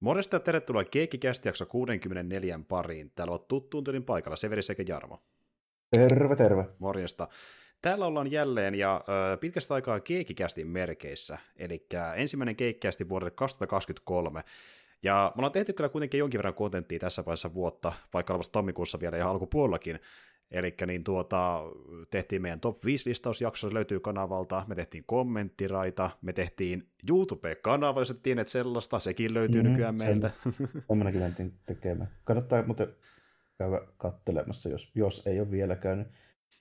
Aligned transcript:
Morjesta 0.00 0.36
ja 0.36 0.40
tervetuloa 0.40 0.84
Keikkikästi 0.84 1.48
jakso 1.48 1.66
64 1.66 2.60
pariin. 2.68 3.12
Täällä 3.14 3.34
on 3.34 3.44
tuttuun 3.48 3.84
tyylin 3.84 4.04
paikalla 4.04 4.36
Severi 4.36 4.62
sekä 4.62 4.84
Jarmo. 4.88 5.22
Terve, 5.90 6.36
terve. 6.36 6.64
Morjesta. 6.78 7.28
Täällä 7.82 8.06
ollaan 8.06 8.30
jälleen 8.30 8.74
ja 8.74 9.04
ö, 9.32 9.36
pitkästä 9.36 9.74
aikaa 9.74 10.00
Keikkikästin 10.00 10.66
merkeissä, 10.66 11.38
eli 11.56 11.86
ensimmäinen 12.16 12.56
Keikkikästi 12.56 13.08
vuodelle 13.08 13.30
2023. 13.30 14.44
Ja 15.02 15.32
me 15.34 15.40
ollaan 15.40 15.52
tehty 15.52 15.72
kyllä 15.72 15.88
kuitenkin 15.88 16.18
jonkin 16.18 16.38
verran 16.38 16.54
kontenttia 16.54 16.98
tässä 16.98 17.24
vaiheessa 17.24 17.54
vuotta, 17.54 17.92
vaikka 18.14 18.32
olevassa 18.32 18.52
tammikuussa 18.52 19.00
vielä 19.00 19.16
ihan 19.16 19.30
alkupuolellakin. 19.30 20.00
Eli 20.50 20.74
niin 20.86 21.04
tuota, 21.04 21.62
tehtiin 22.10 22.42
meidän 22.42 22.60
top 22.60 22.84
5 22.84 23.08
listausjakso, 23.08 23.68
se 23.68 23.74
löytyy 23.74 24.00
kanavalta, 24.00 24.64
me 24.66 24.74
tehtiin 24.74 25.04
kommenttiraita, 25.06 26.10
me 26.22 26.32
tehtiin 26.32 26.88
YouTube-kanava, 27.10 28.00
jos 28.00 28.10
et 28.10 28.22
tienneet 28.22 28.48
sellaista, 28.48 28.98
sekin 29.00 29.34
löytyy 29.34 29.62
mm-hmm, 29.62 29.72
nykyään 29.72 29.94
meiltä. 29.94 30.30
Semmoinenkin 30.88 31.22
mentiin 31.22 31.54
tekemään. 31.66 32.10
Kannattaa 32.24 32.62
muuten 32.62 32.88
käydä 33.58 33.80
kattelemassa, 33.96 34.68
jos, 34.68 34.90
jos 34.94 35.22
ei 35.26 35.40
ole 35.40 35.50
vielä 35.50 35.76
käynyt. 35.76 36.08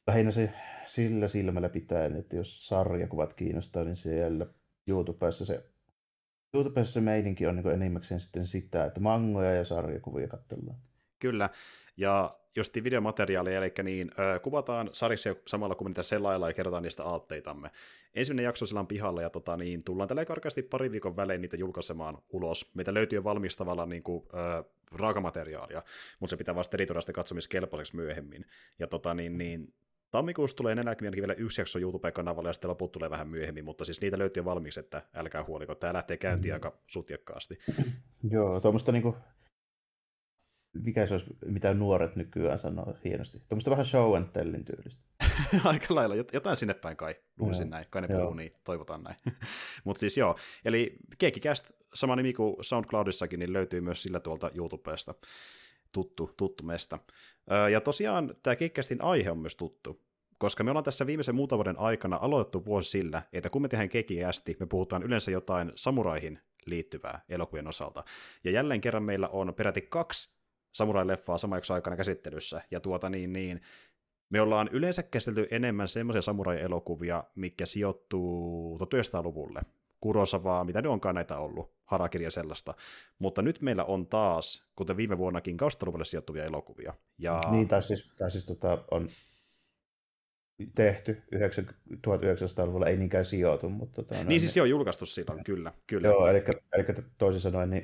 Lähinnä 0.08 0.32
se 0.32 0.54
sillä 0.86 1.28
silmällä 1.28 1.70
pitää, 1.70 2.06
että 2.06 2.36
jos 2.36 2.68
sarjakuvat 2.68 3.34
kiinnostaa, 3.34 3.84
niin 3.84 3.96
siellä 3.96 4.46
YouTubessa 4.88 5.46
se, 5.46 5.66
YouTubessa 6.54 6.94
se 6.94 7.02
meininki 7.02 7.48
on 7.48 7.56
niin 7.56 7.68
enimmäkseen 7.68 8.20
sitten 8.20 8.48
sitä, 8.48 8.86
että 8.86 9.00
mangoja 9.00 9.52
ja 9.52 9.66
sarjakuvia 9.66 10.28
katsellaan. 10.28 10.78
Kyllä, 11.20 11.50
ja 11.98 12.40
justi 12.56 12.84
videomateriaalia, 12.84 13.58
eli 13.58 13.74
niin, 13.84 14.12
ö, 14.20 14.40
kuvataan 14.40 14.90
sarissa 14.92 15.36
samalla 15.48 15.76
kuin 15.76 15.88
niitä 15.88 16.04
selailla 16.04 16.48
ja 16.48 16.54
kerrotaan 16.54 16.84
niistä 16.84 17.04
aatteitamme. 17.04 17.72
Ensimmäinen 18.14 18.44
jakso 18.44 18.66
sillä 18.66 18.80
on 18.80 18.88
pihalla 18.88 19.22
ja 19.22 19.30
tota, 19.30 19.58
niin, 19.58 19.84
tullaan 19.84 20.08
tällä 20.08 20.26
karkeasti 20.26 20.64
pari 20.64 20.92
viikon 20.92 21.16
välein 21.16 21.42
niitä 21.42 21.58
julkaisemaan 21.58 22.18
ulos. 22.30 22.72
Meitä 22.74 22.94
löytyy 22.94 23.18
jo 23.18 23.24
valmis 23.24 23.58
tavallaan 23.58 23.90
niin 23.90 24.04
kuin, 24.04 24.26
ö, 24.34 24.64
raakamateriaalia, 24.92 25.84
mutta 26.20 26.30
se 26.30 26.38
pitää 26.38 26.56
vasta 26.56 26.78
editoida 26.78 27.14
katsomiskelpoiseksi 27.14 27.96
myöhemmin. 27.96 28.46
Ja 28.80 28.88
tota, 28.88 29.14
niin, 29.14 29.38
niin, 29.38 29.74
Tammikuussa 30.12 30.58
tulee 30.58 30.72
enää 30.72 30.96
vielä 31.16 31.34
yksi 31.34 31.62
jakso 31.62 31.80
YouTube-kanavalle 31.80 32.50
ja 32.50 32.54
sitten 32.54 32.70
loput 32.70 32.92
tulee 32.92 33.10
vähän 33.10 33.28
myöhemmin, 33.28 33.66
mutta 33.66 33.86
siis 33.86 34.02
niitä 34.02 34.18
löytyy 34.18 34.46
valmiiksi, 34.46 34.80
että 34.80 35.02
älkää 35.14 35.44
huoliko, 35.44 35.76
tämä 35.76 35.94
lähtee 35.94 36.18
käyntiin 36.18 36.52
mm. 36.52 36.54
aika 36.54 36.80
sutjakkaasti. 36.88 37.60
Joo, 38.32 38.62
tuommoista 38.62 38.92
niinku 38.92 39.16
mikä 40.84 41.06
se 41.06 41.14
olisi, 41.14 41.38
mitä 41.46 41.74
nuoret 41.74 42.16
nykyään 42.16 42.60
sanoo 42.60 42.96
hienosti. 43.04 43.40
Tuommoista 43.50 43.72
vähän 43.72 43.86
show 43.86 44.18
and 44.18 44.26
tellin 44.34 44.66
tyylistä. 44.66 45.04
Aika 45.64 45.96
lailla, 45.96 46.16
jotain 46.34 46.56
sinne 46.56 46.74
päin 46.74 46.98
kai, 46.98 47.16
luulisin 47.40 47.70
näin, 47.70 47.86
kai 47.90 48.02
ne 48.02 48.08
puhuu 48.08 48.34
niin, 48.34 48.54
toivotaan 48.64 49.04
näin. 49.04 49.18
Mutta 49.86 50.00
siis 50.00 50.18
joo, 50.18 50.38
eli 50.66 50.98
Keikkikäst, 51.18 51.72
sama 51.94 52.16
nimi 52.16 52.34
kuin 52.34 52.56
SoundCloudissakin, 52.62 53.40
niin 53.40 53.54
löytyy 53.54 53.82
myös 53.82 54.04
sillä 54.04 54.20
tuolta 54.20 54.52
YouTubesta 54.56 55.16
tuttu, 55.92 56.34
tuttu 56.38 56.64
mesta. 56.64 57.00
Ja 57.72 57.82
tosiaan 57.82 58.36
tämä 58.44 58.56
Keikkästin 58.56 59.02
aihe 59.02 59.32
on 59.32 59.38
myös 59.38 59.56
tuttu, 59.56 60.02
koska 60.38 60.64
me 60.64 60.72
ollaan 60.72 60.84
tässä 60.84 61.08
viimeisen 61.08 61.36
muutaman 61.36 61.58
vuoden 61.58 61.80
aikana 61.80 62.20
aloitettu 62.22 62.66
vuosi 62.66 62.90
sillä, 62.90 63.22
että 63.34 63.50
kun 63.50 63.62
me 63.62 63.68
tehdään 63.68 63.90
kekiästi, 63.90 64.58
me 64.60 64.66
puhutaan 64.66 65.04
yleensä 65.04 65.32
jotain 65.32 65.72
samuraihin 65.76 66.40
liittyvää 66.66 67.22
elokuvien 67.30 67.68
osalta. 67.68 68.04
Ja 68.44 68.52
jälleen 68.52 68.82
kerran 68.82 69.04
meillä 69.04 69.28
on 69.28 69.54
peräti 69.54 69.82
kaksi 69.82 70.37
samurai-leffaa 70.78 71.38
saman 71.38 71.62
aikana 71.74 71.96
käsittelyssä, 71.96 72.62
ja 72.72 72.80
tuota 72.80 73.10
niin, 73.10 73.34
niin 73.34 73.62
me 74.30 74.42
ollaan 74.42 74.70
yleensä 74.72 75.04
käsitelty 75.04 75.48
enemmän 75.52 75.88
semmoisia 75.88 76.22
samurai-elokuvia, 76.22 77.24
mikä 77.36 77.66
sijoittuu 77.66 78.78
1900-luvulle. 78.78 79.62
Kurosavaa, 80.00 80.64
mitä 80.64 80.82
ne 80.82 80.90
onkaan 80.90 81.16
näitä 81.16 81.38
ollut, 81.38 81.72
harakirja 81.86 82.32
sellaista. 82.32 82.74
Mutta 83.20 83.42
nyt 83.42 83.62
meillä 83.62 83.84
on 83.84 84.08
taas, 84.08 84.70
kuten 84.76 84.98
viime 84.98 85.18
vuonnakin, 85.18 85.58
kaustaluvulle 85.58 86.06
sijoittuvia 86.06 86.46
elokuvia. 86.46 86.94
Ja... 87.18 87.42
Niin, 87.52 87.68
tai 87.68 87.84
siis, 87.84 88.12
tai 88.18 88.32
siis 88.32 88.46
tota, 88.46 88.84
on 88.92 89.10
tehty 90.76 91.22
1900-luvulla, 91.96 92.88
ei 92.88 92.98
niinkään 92.98 93.26
sijoitu. 93.26 93.70
Mutta 93.70 94.04
tota, 94.04 94.24
niin, 94.24 94.42
siis 94.42 94.54
se 94.54 94.62
on 94.62 94.70
julkaistu 94.70 95.06
silloin, 95.06 95.44
kyllä. 95.44 95.74
kyllä. 95.88 96.08
Joo, 96.08 96.28
eli, 96.28 96.44
eli 96.74 96.86
toisin 97.18 97.42
sanoen, 97.42 97.70
niin 97.70 97.84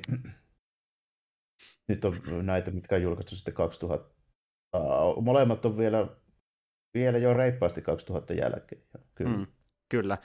nyt 1.88 2.04
on 2.04 2.16
näitä, 2.42 2.70
mitkä 2.70 2.96
on 2.96 3.02
julkaistu 3.02 3.36
sitten 3.36 3.54
2000. 3.54 4.14
Molemmat 5.20 5.64
on 5.64 5.78
vielä, 5.78 6.06
vielä 6.94 7.18
jo 7.18 7.34
reippaasti 7.34 7.82
2000 7.82 8.34
jälkeen. 8.34 8.82
Kyllä. 9.14 9.36
Mm, 9.36 9.46
kyllä 9.88 10.18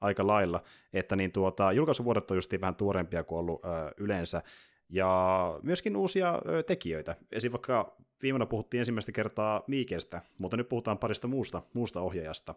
aika 0.00 0.26
lailla, 0.26 0.62
että 0.92 1.16
niin 1.16 1.32
tuota, 1.32 1.72
julkaisuvuodet 1.72 2.30
on 2.30 2.36
justiin 2.36 2.60
vähän 2.60 2.74
tuorempia 2.74 3.24
kuin 3.24 3.38
ollut 3.38 3.64
ö, 3.64 3.68
yleensä, 3.96 4.42
ja 4.88 5.60
myöskin 5.62 5.96
uusia 5.96 6.42
ö, 6.48 6.62
tekijöitä. 6.62 7.16
Esim. 7.32 7.52
vaikka 7.52 7.96
viimeinen 8.22 8.48
puhuttiin 8.48 8.78
ensimmäistä 8.78 9.12
kertaa 9.12 9.62
Miikestä, 9.66 10.22
mutta 10.38 10.56
nyt 10.56 10.68
puhutaan 10.68 10.98
parista 10.98 11.28
muusta, 11.28 11.62
muusta 11.74 12.00
ohjaajasta. 12.00 12.54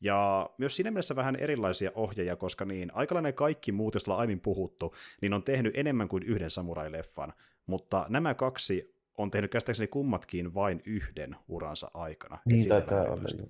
Ja 0.00 0.50
myös 0.58 0.76
siinä 0.76 0.90
mielessä 0.90 1.16
vähän 1.16 1.36
erilaisia 1.36 1.90
ohjaajia, 1.94 2.36
koska 2.36 2.64
niin 2.64 2.90
aikalainen 2.94 3.34
kaikki 3.34 3.72
muut, 3.72 3.94
ollaan 3.96 4.20
aiemmin 4.20 4.40
puhuttu, 4.40 4.94
niin 5.22 5.32
on 5.32 5.42
tehnyt 5.42 5.76
enemmän 5.76 6.08
kuin 6.08 6.22
yhden 6.22 6.50
samurai-leffan. 6.50 7.32
Mutta 7.66 8.06
nämä 8.08 8.34
kaksi 8.34 8.96
on 9.18 9.30
tehnyt 9.30 9.50
käsittääkseni 9.50 9.86
kummatkin 9.86 10.54
vain 10.54 10.82
yhden 10.84 11.36
uransa 11.48 11.90
aikana. 11.94 12.38
Niin 12.50 12.68
taitaa 12.68 13.02
olla. 13.02 13.46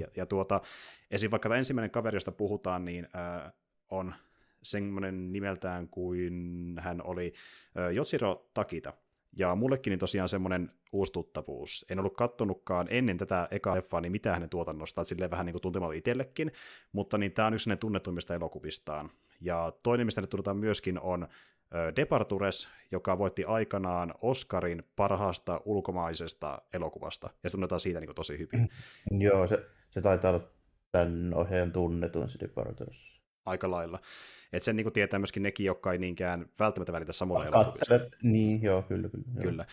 Ja, 0.00 0.08
ja 0.16 0.26
tuota, 0.26 0.60
esim. 1.10 1.30
vaikka 1.30 1.48
tämä 1.48 1.58
ensimmäinen 1.58 1.90
kaveri, 1.90 2.16
josta 2.16 2.32
puhutaan, 2.32 2.84
niin 2.84 3.08
äh, 3.16 3.52
on 3.90 4.14
semmoinen 4.62 5.32
nimeltään 5.32 5.88
kuin 5.88 6.76
hän 6.80 7.02
oli 7.02 7.32
äh, 7.78 7.92
Jotsiro 7.92 8.50
Takita. 8.54 8.92
Ja 9.36 9.54
mullekin 9.54 9.90
niin 9.90 9.98
tosiaan 9.98 10.28
semmoinen 10.28 10.70
uustuttavuus. 10.92 11.86
En 11.90 11.98
ollut 11.98 12.16
kattonutkaan 12.16 12.86
ennen 12.90 13.18
tätä 13.18 13.48
eka 13.50 13.74
leffaa 13.74 14.00
niin 14.00 14.12
mitään 14.12 14.34
hänen 14.34 14.48
tuotannostaan, 14.48 15.04
silleen 15.04 15.30
vähän 15.30 15.46
niin 15.46 15.56
kuin 15.60 15.94
itsellekin, 15.94 16.52
mutta 16.92 17.18
niin 17.18 17.32
tämä 17.32 17.46
on 17.46 17.54
yksi 17.54 17.70
hänen 17.70 17.78
tunnetuimmista 17.78 18.34
elokuvistaan. 18.34 19.10
Ja 19.40 19.72
toinen, 19.82 20.06
mistä 20.06 20.20
ne 20.20 20.26
tunnetaan 20.26 20.56
myöskin, 20.56 21.00
on 21.00 21.28
Departures, 21.96 22.68
joka 22.90 23.18
voitti 23.18 23.44
aikanaan 23.44 24.14
Oscarin 24.22 24.82
parhaasta 24.96 25.60
ulkomaisesta 25.64 26.62
elokuvasta, 26.72 27.30
ja 27.42 27.50
se 27.50 27.52
tunnetaan 27.52 27.80
siitä 27.80 28.00
niin 28.00 28.08
kuin 28.08 28.16
tosi 28.16 28.38
hyvin. 28.38 28.70
Mm. 29.10 29.20
Joo, 29.20 29.46
se, 29.46 29.66
se 29.90 30.00
taitaa 30.00 30.30
olla 30.30 30.48
tämän 30.92 31.34
ohjaajan 31.34 31.72
tunnetun 31.72 32.28
se 32.28 32.38
Departures. 32.40 32.96
Aika 33.46 33.70
lailla. 33.70 34.00
Että 34.56 34.64
sen 34.64 34.76
niin 34.76 34.84
kuin 34.84 34.92
tietää 34.92 35.18
myöskin 35.18 35.42
nekin, 35.42 35.66
jotka 35.66 35.92
ei 35.92 35.98
niinkään 35.98 36.46
välttämättä 36.58 36.92
välitä 36.92 37.12
samurai-elokuvista. 37.12 37.94
Niin, 38.22 38.62
joo, 38.62 38.82
kyllä. 38.82 39.08
Kyllä. 39.08 39.42
kyllä. 39.42 39.66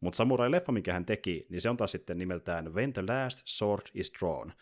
Mutta 0.00 0.16
samurai-leffa, 0.16 0.72
minkä 0.72 0.92
hän 0.92 1.04
teki, 1.04 1.46
niin 1.48 1.60
se 1.60 1.70
on 1.70 1.76
taas 1.76 1.92
sitten 1.92 2.18
nimeltään 2.18 2.74
When 2.74 2.92
the 2.92 3.02
Last 3.08 3.42
Sword 3.44 3.86
is 3.94 4.12
Drawn. 4.20 4.52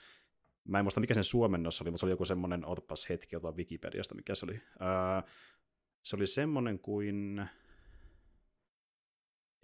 Mä 0.65 0.79
en 0.79 0.85
muista, 0.85 1.01
mikä 1.01 1.15
sen 1.15 1.25
suomennos 1.25 1.83
oli, 1.83 1.91
mutta 1.91 2.01
se 2.01 2.07
oli 2.07 2.13
joku 2.13 2.25
semmoinen, 2.25 2.67
otapas 2.67 3.09
hetki, 3.09 3.37
otan 3.37 3.57
Wikipediasta, 3.57 4.15
mikä 4.15 4.35
se 4.35 4.47
oli. 4.47 4.55
Uh, 4.55 5.31
se 6.03 6.17
oli 6.17 6.27
semmoinen 6.27 6.79
kuin... 6.79 7.49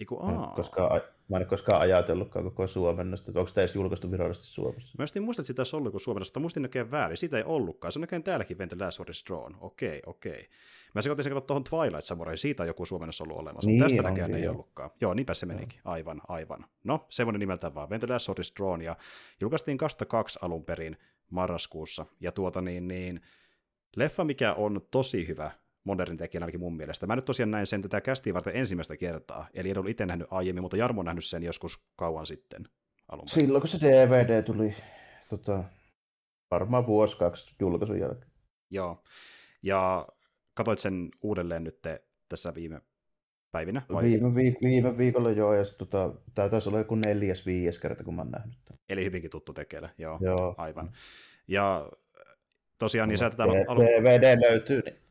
Eiku, 0.00 0.18
aa. 0.22 0.52
Koska, 0.56 1.00
mä 1.28 1.36
en 1.36 1.46
koskaan 1.46 1.80
ajatellutkaan 1.80 2.44
koko 2.44 2.66
suomennosta, 2.66 3.30
että 3.30 3.40
onko 3.40 3.52
tämä 3.54 3.62
edes 3.62 3.74
julkaistu 3.74 4.10
virallisesti 4.10 4.48
Suomessa. 4.48 4.94
Mä 4.98 5.04
en 5.16 5.22
muista, 5.22 5.40
että 5.40 5.46
sitä 5.46 5.60
olisi 5.60 5.76
ollut 5.76 5.90
kuin 5.90 6.00
suomennosta, 6.00 6.30
mutta 6.30 6.40
muistin 6.40 6.62
näkeen 6.62 6.90
väärin. 6.90 7.16
Siitä 7.16 7.36
ei 7.36 7.44
ollutkaan. 7.46 7.92
Se 7.92 7.98
on 7.98 8.22
täälläkin 8.22 8.58
When 8.58 8.68
the 8.68 8.76
Last 8.84 8.96
Sword 8.96 9.10
is 9.10 9.24
Drawn. 9.28 9.56
Okei, 9.60 10.02
okei. 10.06 10.48
Mä 10.94 11.02
sekoitin 11.02 11.24
sen 11.24 11.42
tuohon 11.46 11.64
Twilight 11.64 12.04
Samurai, 12.04 12.36
siitä 12.36 12.62
on 12.62 12.66
joku 12.66 12.86
suomennossa 12.86 13.24
ollut 13.24 13.36
olemassa, 13.36 13.70
niin, 13.70 13.82
tästä 13.82 14.02
näkään 14.02 14.34
ei 14.34 14.48
ollutkaan. 14.48 14.90
Joo, 15.00 15.14
niinpä 15.14 15.34
se 15.34 15.46
menikin. 15.46 15.80
Aivan, 15.84 16.20
aivan. 16.28 16.64
No, 16.84 17.06
semmoinen 17.08 17.40
nimeltään 17.40 17.74
vaan. 17.74 17.88
When 17.88 18.00
the 18.00 18.12
Last 18.12 18.24
Sword 18.26 18.38
is 18.38 18.52
Drawn, 18.58 18.82
ja 18.82 18.96
julkaistiin 19.40 19.78
2002 19.78 20.38
alun 20.42 20.64
perin 20.64 20.96
marraskuussa. 21.30 22.06
Ja 22.20 22.32
tuota 22.32 22.60
niin, 22.60 22.88
niin 22.88 23.20
leffa, 23.96 24.24
mikä 24.24 24.54
on 24.54 24.80
tosi 24.90 25.28
hyvä, 25.28 25.50
modernin 25.84 26.18
tekijän 26.18 26.42
ainakin 26.42 26.60
mun 26.60 26.76
mielestä. 26.76 27.06
Mä 27.06 27.16
nyt 27.16 27.24
tosiaan 27.24 27.50
näin 27.50 27.66
sen 27.66 27.82
tätä 27.82 28.00
kästiä 28.00 28.34
varten 28.34 28.56
ensimmäistä 28.56 28.96
kertaa, 28.96 29.48
eli 29.54 29.70
en 29.70 29.78
ollut 29.78 29.90
itse 29.90 30.06
nähnyt 30.06 30.26
aiemmin, 30.30 30.62
mutta 30.62 30.76
Jarmo 30.76 31.00
on 31.00 31.04
nähnyt 31.04 31.24
sen 31.24 31.42
joskus 31.42 31.84
kauan 31.96 32.26
sitten 32.26 32.64
alun 33.08 33.24
perin. 33.24 33.46
Silloin 33.46 33.62
kun 33.62 33.68
se 33.68 33.78
DVD 33.80 34.42
tuli 34.42 34.74
tota, 35.30 35.64
varmaan 36.50 36.86
vuosi 36.86 37.16
kaksi 37.16 37.54
julkaisun 37.60 38.00
jälkeen. 38.00 38.32
Joo, 38.70 39.04
ja 39.62 40.08
katsoit 40.54 40.78
sen 40.78 41.08
uudelleen 41.22 41.64
nyt 41.64 41.78
tässä 42.28 42.54
viime 42.54 42.80
päivinä? 43.52 43.82
Vai? 43.92 44.04
Viime, 44.04 44.28
viik- 44.28 44.58
viime 44.64 44.98
viikolla 44.98 45.30
joo, 45.30 45.54
ja 45.54 45.64
tota, 45.78 46.14
tämä 46.34 46.48
taisi 46.48 46.68
olla 46.68 46.78
joku 46.78 46.94
neljäs, 46.94 47.46
viides 47.46 47.78
kerta, 47.78 48.04
kun 48.04 48.14
mä 48.14 48.22
oon 48.22 48.30
nähnyt 48.30 48.58
tämän. 48.64 48.80
Eli 48.88 49.04
hyvinkin 49.04 49.30
tuttu 49.30 49.52
tekele, 49.52 49.90
joo, 49.98 50.18
joo. 50.20 50.54
aivan. 50.58 50.92
Ja 51.48 51.90
tosiaan 52.78 53.08
niin 53.08 53.18
sä 53.18 53.30
tätä... 53.30 53.44
DVD 53.44 54.40
löytyy, 54.40 54.82
niin 54.82 55.01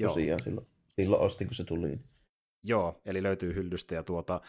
Joo. 0.00 0.12
Tosiaan 0.12 0.40
silloin, 0.44 0.66
silloin 0.88 1.22
ostin, 1.22 1.46
kun 1.46 1.54
se 1.54 1.64
tuli. 1.64 1.98
Joo, 2.62 3.00
eli 3.04 3.22
löytyy 3.22 3.54
hyllystä 3.54 3.94
ja 3.94 4.02
tuota, 4.02 4.40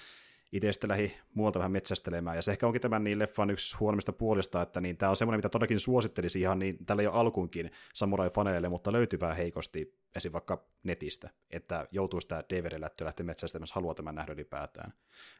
itse 0.51 0.71
sitten 0.71 0.89
lähi 0.89 1.18
muualta 1.33 1.59
vähän 1.59 1.71
metsästelemään, 1.71 2.36
ja 2.36 2.42
se 2.42 2.51
ehkä 2.51 2.68
onkin 2.68 2.81
tämän 2.81 3.03
niin 3.03 3.19
leffan 3.19 3.50
yksi 3.50 3.77
huonommista 3.77 4.13
puolista, 4.13 4.62
että 4.62 4.81
niin 4.81 4.98
tämä 4.98 5.09
on 5.09 5.15
semmoinen, 5.15 5.38
mitä 5.38 5.50
todellakin 5.50 5.80
suosittelisi 5.80 6.42
ihan 6.42 6.59
niin 6.59 6.86
tällä 6.86 7.03
jo 7.03 7.12
alkuunkin 7.12 7.71
samurai-faneille, 7.94 8.69
mutta 8.69 8.92
löytyy 8.92 9.19
vähän 9.19 9.38
heikosti 9.38 9.95
esim. 10.15 10.31
vaikka 10.33 10.65
netistä, 10.83 11.30
että 11.50 11.88
joutuu 11.92 12.21
sitä 12.21 12.44
DVD-lättyä 12.50 13.06
lähteä 13.06 13.25
metsästämään, 13.25 13.63
jos 13.63 13.71
haluaa 13.71 13.95
tämän 13.95 14.15
nähdä 14.15 14.33
ylipäätään 14.33 14.94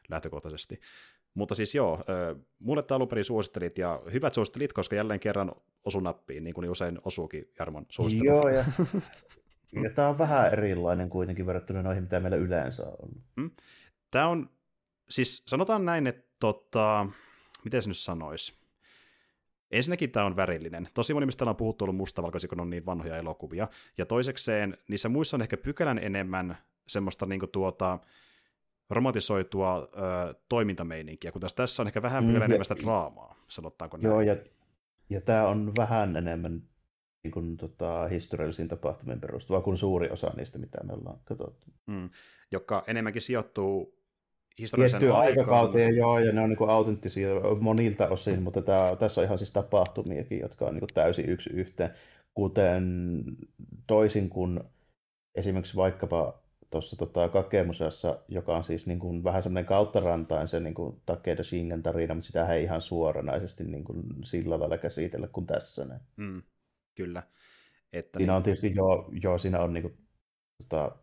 lähtökohtaisesti. 0.08 0.80
Mutta 1.34 1.54
siis 1.54 1.74
joo, 1.74 2.04
mulle 2.58 2.82
tämä 2.82 2.96
alun 2.96 3.24
suosittelit, 3.24 3.78
ja 3.78 4.02
hyvät 4.12 4.34
suosittelit, 4.34 4.72
koska 4.72 4.96
jälleen 4.96 5.20
kerran 5.20 5.52
osu 5.84 6.00
nappiin, 6.00 6.44
niin 6.44 6.54
kuin 6.54 6.62
niin 6.62 6.70
usein 6.70 6.98
osuukin 7.04 7.50
Jarmon 7.58 7.86
suosittelut. 7.88 8.42
Joo, 8.42 8.48
ja, 8.48 8.64
ja 9.82 9.90
tämä 9.90 10.08
on 10.08 10.18
vähän 10.18 10.52
erilainen 10.52 11.10
kuitenkin 11.10 11.46
verrattuna 11.46 11.82
noihin, 11.82 12.02
mitä 12.02 12.20
meillä 12.20 12.36
yleensä 12.36 12.82
on. 12.82 13.08
Mm. 13.36 13.50
Tämä 14.10 14.28
on 14.28 14.50
siis 15.08 15.42
sanotaan 15.46 15.84
näin, 15.84 16.06
että 16.06 16.28
tota, 16.40 17.06
miten 17.64 17.82
se 17.82 17.90
nyt 17.90 17.96
sanoisi? 17.96 18.62
Ensinnäkin 19.70 20.10
tämä 20.10 20.26
on 20.26 20.36
värillinen. 20.36 20.88
Tosi 20.94 21.14
moni, 21.14 21.26
mistä 21.26 21.44
on 21.44 21.56
puhuttu, 21.56 21.84
ollut 21.84 21.96
mustavalkoisia, 21.96 22.48
kun 22.48 22.60
on 22.60 22.70
niin 22.70 22.86
vanhoja 22.86 23.16
elokuvia. 23.16 23.68
Ja 23.98 24.06
toisekseen, 24.06 24.78
niissä 24.88 25.08
muissa 25.08 25.36
on 25.36 25.42
ehkä 25.42 25.56
pykälän 25.56 25.98
enemmän 25.98 26.58
semmoista 26.88 27.26
niin 27.26 27.40
tuota, 27.52 27.98
romantisoitua 28.90 29.78
ö, 29.78 30.34
toimintameininkiä, 30.48 31.32
kun 31.32 31.40
tässä, 31.40 31.56
tässä 31.56 31.82
on 31.82 31.86
ehkä 31.86 32.02
vähän 32.02 32.24
pykälän 32.24 32.48
mm, 32.48 32.52
enemmän 32.52 32.64
sitä 32.64 32.82
draamaa, 32.82 33.36
sanotaanko 33.48 33.96
näin. 33.96 34.04
Joo, 34.04 34.20
ja, 34.20 34.36
ja 35.10 35.20
tämä 35.20 35.48
on 35.48 35.72
vähän 35.78 36.16
enemmän 36.16 36.62
niin 37.24 37.32
kuin, 37.32 37.56
tota, 37.56 38.08
historiallisiin 38.08 38.68
tapahtumiin 38.68 39.20
perustuvaa 39.20 39.60
kuin 39.60 39.76
suuri 39.76 40.10
osa 40.10 40.32
niistä, 40.36 40.58
mitä 40.58 40.84
me 40.84 40.92
ollaan 40.92 41.20
katsottu. 41.24 41.66
Mm, 41.86 42.10
joka 42.50 42.84
enemmänkin 42.86 43.22
sijoittuu 43.22 44.02
Tiettyä 44.56 45.14
aikakauteen, 45.14 45.96
joo, 45.96 46.18
ja 46.18 46.32
ne 46.32 46.40
on 46.40 46.48
niin 46.48 46.70
autenttisia 46.70 47.28
monilta 47.60 48.08
osin, 48.08 48.42
mutta 48.42 48.62
tää, 48.62 48.96
tässä 48.96 49.20
on 49.20 49.24
ihan 49.24 49.38
siis 49.38 49.52
tapahtumiakin, 49.52 50.40
jotka 50.40 50.66
on 50.66 50.74
niin 50.74 50.84
täysin 50.94 51.28
yksi 51.28 51.50
yhteen, 51.50 51.90
kuten 52.34 53.24
toisin 53.86 54.28
kuin 54.28 54.60
esimerkiksi 55.34 55.76
vaikkapa 55.76 56.42
tuossa 56.70 56.96
tota, 56.96 57.28
Kakemuseassa, 57.28 58.18
joka 58.28 58.56
on 58.56 58.64
siis 58.64 58.86
niin 58.86 58.98
kuin, 58.98 59.24
vähän 59.24 59.42
semmoinen 59.42 59.66
kauttarantain 59.66 60.48
se 60.48 60.60
niin 60.60 60.74
kuin 60.74 61.00
Takeda 61.06 61.44
Shingen 61.44 61.82
tarina, 61.82 62.14
mutta 62.14 62.26
sitä 62.26 62.54
ei 62.54 62.62
ihan 62.62 62.82
suoranaisesti 62.82 63.64
niin 63.64 63.84
kuin, 63.84 64.02
sillä 64.24 64.60
lailla 64.60 64.78
käsitellä 64.78 65.28
kuin 65.28 65.46
tässä. 65.46 65.84
Ne. 65.84 66.00
Mm, 66.16 66.42
kyllä. 66.94 67.22
Että 67.92 68.18
siinä 68.18 68.32
niin... 68.32 68.36
on 68.36 68.42
tietysti, 68.42 68.74
joo, 68.74 69.10
joo 69.22 69.38
siinä 69.38 69.60
on 69.60 69.72
niin 69.72 69.82
kuin, 69.82 69.98
tota, 70.58 70.96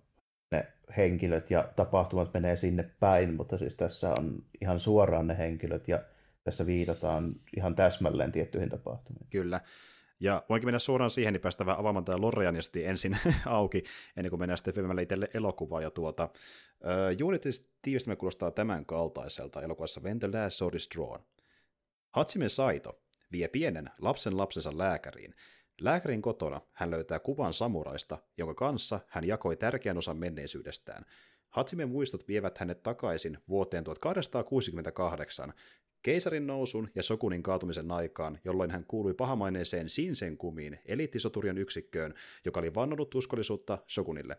ne 0.51 0.67
henkilöt 0.97 1.51
ja 1.51 1.69
tapahtumat 1.75 2.33
menee 2.33 2.55
sinne 2.55 2.89
päin, 2.99 3.33
mutta 3.33 3.57
siis 3.57 3.75
tässä 3.75 4.13
on 4.19 4.43
ihan 4.61 4.79
suoraan 4.79 5.27
ne 5.27 5.37
henkilöt 5.37 5.87
ja 5.87 6.03
tässä 6.43 6.65
viitataan 6.65 7.35
ihan 7.57 7.75
täsmälleen 7.75 8.31
tiettyihin 8.31 8.69
tapahtumiin. 8.69 9.27
Kyllä. 9.29 9.61
Ja 10.19 10.43
voinkin 10.49 10.67
mennä 10.67 10.79
suoraan 10.79 11.11
siihen, 11.11 11.33
niin 11.33 11.41
päästään 11.41 11.65
vähän 11.65 11.79
avaamaan 11.79 12.05
tämä 12.05 12.21
Lorreanisti 12.21 12.85
ensin 12.85 13.17
auki, 13.45 13.83
ennen 14.17 14.29
kuin 14.29 14.39
mennään 14.39 14.57
sitten 14.57 14.73
filmille 14.73 15.01
itselle 15.01 15.29
elokuvaa. 15.33 15.81
Ja 15.81 15.91
tuota, 15.91 16.29
Unity 17.23 17.49
tiivistämme 17.81 18.15
kuulostaa 18.15 18.51
tämän 18.51 18.85
kaltaiselta 18.85 19.61
elokuvassa 19.61 20.01
When 20.01 20.19
the 20.19 20.27
Last 20.33 20.57
Sword 20.57 20.75
is 20.75 20.89
Drawn. 20.95 21.19
Hatsime 22.11 22.49
Saito 22.49 23.01
vie 23.31 23.47
pienen 23.47 23.89
lapsen 24.01 24.37
lapsensa 24.37 24.77
lääkäriin, 24.77 25.35
Lääkärin 25.81 26.21
kotona 26.21 26.61
hän 26.73 26.91
löytää 26.91 27.19
kuvan 27.19 27.53
samuraista, 27.53 28.17
jonka 28.37 28.53
kanssa 28.53 28.99
hän 29.07 29.27
jakoi 29.27 29.55
tärkeän 29.55 29.97
osan 29.97 30.17
menneisyydestään. 30.17 31.05
Hatsimen 31.49 31.89
muistot 31.89 32.27
vievät 32.27 32.57
hänet 32.57 32.83
takaisin 32.83 33.37
vuoteen 33.49 33.83
1268, 33.83 35.53
keisarin 36.01 36.47
nousun 36.47 36.89
ja 36.95 37.03
Sokunin 37.03 37.43
kaatumisen 37.43 37.91
aikaan, 37.91 38.39
jolloin 38.43 38.71
hän 38.71 38.85
kuului 38.87 39.13
pahamaineeseen 39.13 39.87
kumiin, 40.37 40.79
eliittisoturien 40.85 41.57
yksikköön, 41.57 42.13
joka 42.45 42.59
oli 42.59 42.73
vannonut 42.73 43.15
uskollisuutta 43.15 43.77
Shokunille. 43.89 44.37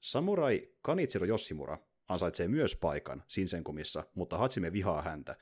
Samurai 0.00 0.68
Kanitsiro 0.82 1.26
Yoshimura 1.26 1.78
ansaitsee 2.08 2.48
myös 2.48 2.76
paikan 2.76 3.22
Sinsenkumissa, 3.28 4.04
mutta 4.14 4.38
Hatsime 4.38 4.72
vihaa 4.72 5.02
häntä. 5.02 5.36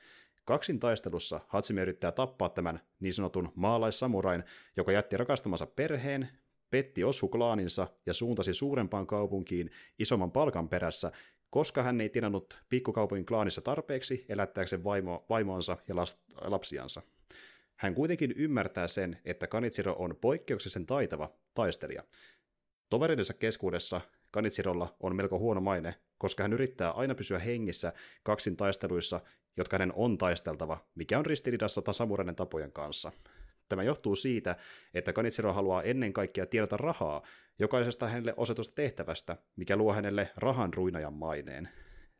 Kaksin 0.45 0.79
taistelussa 0.79 1.41
Hatsime 1.47 1.81
yrittää 1.81 2.11
tappaa 2.11 2.49
tämän 2.49 2.79
niin 2.99 3.13
sanotun 3.13 3.51
maalaissamurain, 3.55 4.43
joka 4.77 4.91
jätti 4.91 5.17
rakastamansa 5.17 5.65
perheen, 5.65 6.29
petti 6.69 7.03
Oshu-klaaninsa 7.03 7.87
ja 8.05 8.13
suuntasi 8.13 8.53
suurempaan 8.53 9.07
kaupunkiin 9.07 9.71
isomman 9.99 10.31
palkan 10.31 10.69
perässä, 10.69 11.11
koska 11.49 11.83
hän 11.83 12.01
ei 12.01 12.09
tienannut 12.09 12.57
pikkukaupungin 12.69 13.25
klaanissa 13.25 13.61
tarpeeksi 13.61 14.25
elättääkseen 14.29 14.83
vaimo, 14.83 15.25
vaimoansa 15.29 15.77
ja 15.87 15.95
las, 15.95 16.23
lapsiansa. 16.41 17.01
Hän 17.75 17.95
kuitenkin 17.95 18.33
ymmärtää 18.37 18.87
sen, 18.87 19.17
että 19.25 19.47
Kanitsiro 19.47 19.95
on 19.99 20.15
poikkeuksellisen 20.21 20.85
taitava 20.85 21.33
taistelija. 21.53 22.03
Toveridensa 22.89 23.33
keskuudessa 23.33 24.01
Kanitsirolla 24.31 24.95
on 24.99 25.15
melko 25.15 25.39
huono 25.39 25.61
maine, 25.61 25.95
koska 26.17 26.43
hän 26.43 26.53
yrittää 26.53 26.91
aina 26.91 27.15
pysyä 27.15 27.39
hengissä 27.39 27.93
kaksin 28.23 28.57
taisteluissa 28.57 29.21
jotka 29.57 29.75
hänen 29.75 29.93
on 29.95 30.17
taisteltava, 30.17 30.77
mikä 30.95 31.19
on 31.19 31.25
ristiriidassa 31.25 31.81
Tasamurainen 31.81 32.35
tapojen 32.35 32.71
kanssa. 32.71 33.11
Tämä 33.69 33.83
johtuu 33.83 34.15
siitä, 34.15 34.55
että 34.93 35.13
Kanitsiro 35.13 35.53
haluaa 35.53 35.83
ennen 35.83 36.13
kaikkea 36.13 36.45
tiedota 36.45 36.77
rahaa 36.77 37.21
jokaisesta 37.59 38.07
hänelle 38.07 38.33
osoitusta 38.37 38.75
tehtävästä, 38.75 39.37
mikä 39.55 39.75
luo 39.75 39.93
hänelle 39.93 40.31
rahan 40.37 40.73
ruinajan 40.73 41.13
maineen. 41.13 41.69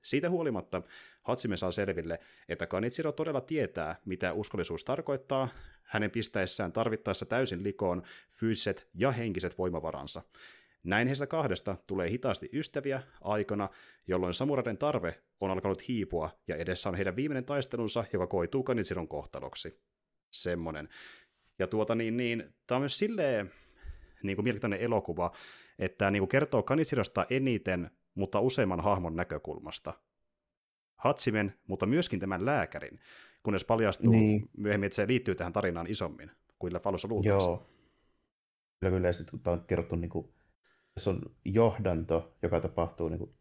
Siitä 0.02 0.30
huolimatta 0.30 0.82
Hatsime 1.24 1.58
saa 1.58 1.72
selville, 1.72 2.20
että 2.50 2.68
Kanitsiro 2.68 3.12
todella 3.12 3.42
tietää, 3.42 3.96
mitä 4.06 4.34
uskollisuus 4.34 4.84
tarkoittaa, 4.84 5.50
hänen 5.84 6.12
pistäessään 6.12 6.72
tarvittaessa 6.72 7.26
täysin 7.26 7.64
likoon 7.64 8.04
fyysiset 8.32 8.88
ja 8.94 9.12
henkiset 9.12 9.58
voimavaransa. 9.58 10.22
Näin 10.86 11.08
heistä 11.08 11.28
kahdesta 11.28 11.78
tulee 11.88 12.10
hitaasti 12.10 12.50
ystäviä 12.54 13.02
aikana, 13.22 13.70
jolloin 14.08 14.34
samuraiden 14.34 14.78
tarve 14.78 15.22
on 15.40 15.52
alkanut 15.52 15.88
hiipua 15.88 16.30
ja 16.48 16.56
edessä 16.56 16.90
on 16.90 16.96
heidän 16.96 17.16
viimeinen 17.16 17.46
taistelunsa, 17.46 18.06
joka 18.14 18.28
koituu 18.28 18.64
Kanitsiron 18.64 19.08
kohtaloksi. 19.08 19.82
Semmonen. 20.32 20.90
Ja 21.60 21.68
tuota 21.68 21.96
niin, 21.96 22.18
niin 22.18 22.54
tämä 22.68 22.78
on 22.78 22.82
myös 22.82 23.00
silleen 23.00 23.52
niin 24.24 24.36
kuin 24.36 24.44
mielenkiintoinen 24.44 24.80
elokuva, 24.80 25.32
että 25.80 26.12
niin 26.12 26.22
kuin 26.22 26.30
kertoo 26.30 26.64
Kanitsirosta 26.64 27.26
eniten, 27.30 27.92
mutta 28.16 28.40
useimman 28.40 28.80
hahmon 28.80 29.16
näkökulmasta. 29.16 29.94
Hatsimen, 30.96 31.54
mutta 31.68 31.86
myöskin 31.86 32.20
tämän 32.20 32.46
lääkärin, 32.46 33.00
kunnes 33.44 33.64
paljastuu 33.64 34.12
niin. 34.12 34.50
myöhemmin, 34.58 34.88
että 34.88 34.96
se 34.96 35.08
liittyy 35.08 35.36
tähän 35.36 35.54
tarinaan 35.54 35.88
isommin 35.90 36.32
kuin 36.60 36.74
leffa 36.74 36.90
Joo. 37.24 37.68
Kyllä, 38.80 38.96
kyllä. 38.96 39.08
Ja 39.08 39.14
sitten 39.14 39.40
kun 39.40 39.54
on 39.54 39.66
kerrottu 39.68 39.96
niin 39.96 40.10
kuin 40.10 40.36
on 41.08 41.22
johdanto, 41.46 42.34
joka 42.42 42.62
tapahtuu 42.62 43.10
niin 43.10 43.20
kuin 43.20 43.34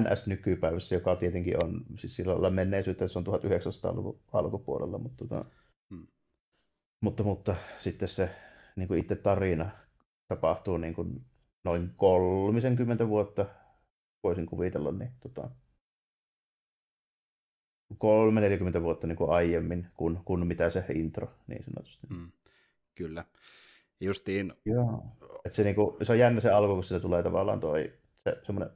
NS-nykypäivässä, 0.00 0.94
joka 0.94 1.16
tietenkin 1.16 1.64
on, 1.64 1.84
siis 1.98 2.16
sillä 2.16 2.32
lailla 2.32 2.50
menneisyyttä, 2.50 3.08
se 3.08 3.18
on 3.18 3.26
1900-luvun 3.26 4.20
alkupuolella, 4.32 4.98
mutta, 4.98 5.24
tota, 5.24 5.44
hmm. 5.90 6.06
mutta, 7.00 7.22
mutta 7.22 7.56
sitten 7.78 8.08
se 8.08 8.30
niin 8.76 8.88
kuin 8.88 9.00
itse 9.00 9.16
tarina 9.16 9.70
tapahtuu 10.28 10.76
niin 10.76 10.94
kuin 10.94 11.24
noin 11.64 11.90
30 11.96 13.08
vuotta, 13.08 13.46
voisin 14.22 14.46
kuvitella, 14.46 14.92
niin 14.92 15.10
tota, 15.20 15.50
3-40 17.94 18.82
vuotta 18.82 19.06
niin 19.06 19.16
kuin 19.16 19.30
aiemmin 19.30 19.86
kuin, 19.96 20.20
kuin 20.24 20.46
mitä 20.46 20.70
se 20.70 20.84
intro, 20.94 21.34
niin 21.46 21.64
sanotusti. 21.64 22.06
Hmm. 22.08 22.32
Kyllä. 22.94 23.24
Justiin... 24.00 24.52
Joo. 24.64 25.02
Et 25.44 25.52
se, 25.52 25.64
niinku, 25.64 25.96
se 26.02 26.12
on 26.12 26.18
jännä 26.18 26.40
se 26.40 26.50
alku, 26.50 26.74
kun 26.74 26.84
se 26.84 27.00
tulee 27.00 27.22
tavallaan 27.22 27.60
toi, 27.60 27.92
se, 28.24 28.40
semmoinen 28.42 28.70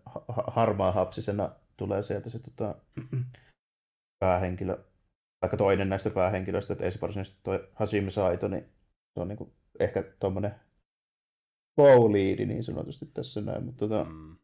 harmaa 0.47 0.93
hapsisena 0.93 1.51
tulee 1.77 2.03
sieltä 2.03 2.31
se 2.31 2.39
tota, 2.39 2.75
päähenkilö, 4.25 4.85
vaikka 5.43 5.57
toinen 5.57 5.89
näistä 5.89 6.11
päähenkilöistä, 6.11 6.73
että 6.73 6.85
ei 6.85 6.93
se 6.93 7.01
varsinaisesti 7.01 7.41
toi 7.43 7.69
Hashim 7.75 8.11
Saito, 8.11 8.49
niin 8.49 8.65
se 9.15 9.21
on 9.21 9.29
niinku 9.29 9.53
ehkä 9.81 10.03
tuommoinen 10.21 10.55
co-leadi 11.81 12.47
niin 12.47 12.65
sanotusti 12.65 13.07
tässä 13.07 13.41
näin, 13.41 13.65
mutta 13.65 13.89
tota, 13.89 14.05
mm. 14.05 14.37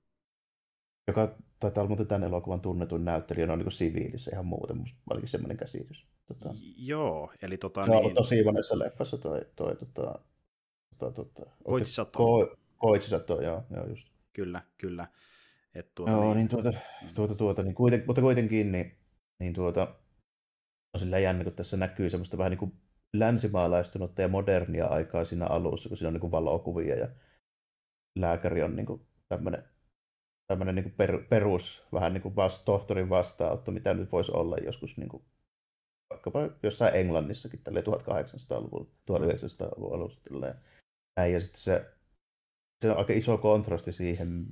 joka 1.08 1.36
taitaa 1.60 1.82
olla 1.82 1.88
muuten 1.88 2.06
tämän 2.06 2.28
elokuvan 2.28 2.60
tunnetuin 2.60 3.04
näyttelijä 3.04 3.52
on 3.52 3.58
niin 3.58 3.72
siviilissä 3.72 4.30
ihan 4.32 4.46
muuten, 4.46 4.84
ainakin 5.10 5.28
semmoinen 5.28 5.56
käsitys. 5.56 6.06
Tota, 6.26 6.54
Joo, 6.76 7.32
eli 7.42 7.58
tota, 7.58 7.84
se 7.84 7.90
on 7.90 8.02
niin... 8.02 8.14
tosi 8.14 8.44
monessa 8.44 8.78
leffassa 8.78 9.18
toi, 9.18 9.40
toi 9.56 9.76
tota, 9.76 10.18
tota, 11.00 11.24
tota, 11.24 11.50
Koichi 11.64 11.90
Sato. 11.90 12.18
Ko, 12.18 12.56
Koichi 12.76 13.10
Sato, 13.10 13.42
joo, 13.42 13.62
joo 13.70 13.86
just. 13.86 14.08
Kyllä, 14.32 14.62
kyllä. 14.78 15.08
Et 15.74 15.94
tuota, 15.94 16.12
joo, 16.12 16.24
niin, 16.24 16.36
niin 16.36 16.48
tuota, 16.48 16.70
mm. 16.70 17.08
tuota, 17.14 17.34
tuota 17.34 17.62
niin 17.62 17.74
kuiten, 17.74 18.02
mutta 18.06 18.22
kuitenkin 18.22 18.72
niin, 18.72 18.98
niin 19.38 19.54
tuota, 19.54 19.82
on 20.94 21.00
sillä 21.00 21.18
jännä, 21.18 21.44
kun 21.44 21.52
tässä 21.52 21.76
näkyy 21.76 22.10
semmoista 22.10 22.38
vähän 22.38 22.50
niin 22.50 22.58
kuin 22.58 22.72
länsimaalaistunutta 23.12 24.22
ja 24.22 24.28
modernia 24.28 24.86
aikaa 24.86 25.24
siinä 25.24 25.46
alussa, 25.46 25.88
kun 25.88 25.98
siinä 25.98 26.08
on 26.08 26.14
niin 26.14 26.20
kuin 26.20 26.30
valokuvia 26.30 26.96
ja 26.96 27.08
lääkäri 28.18 28.62
on 28.62 28.76
niin 28.76 28.86
kuin 28.86 29.06
tämmöinen 29.28 29.64
tämmöinen 30.50 30.74
niin 30.74 30.94
per, 30.96 31.22
perus, 31.28 31.82
vähän 31.92 32.14
niin 32.14 32.22
kuin 32.22 32.36
vast, 32.36 32.64
tohtorin 32.64 33.08
vastaanotto, 33.08 33.72
mitä 33.72 33.94
nyt 33.94 34.12
voisi 34.12 34.32
olla 34.32 34.56
joskus 34.56 34.96
niin 34.96 35.08
kuin, 35.08 35.22
vaikkapa 36.10 36.48
jossain 36.62 36.94
Englannissakin 36.94 37.60
tälle 37.62 37.80
1800-luvulla, 37.80 38.90
1900-luvun 39.10 39.94
alussa. 39.94 40.20
Näin, 41.20 41.32
ja 41.32 41.40
sitten 41.40 41.60
se, 41.60 41.92
se 42.82 42.90
on 42.90 42.98
aika 42.98 43.12
iso 43.12 43.38
kontrasti 43.38 43.92
siihen, 43.92 44.46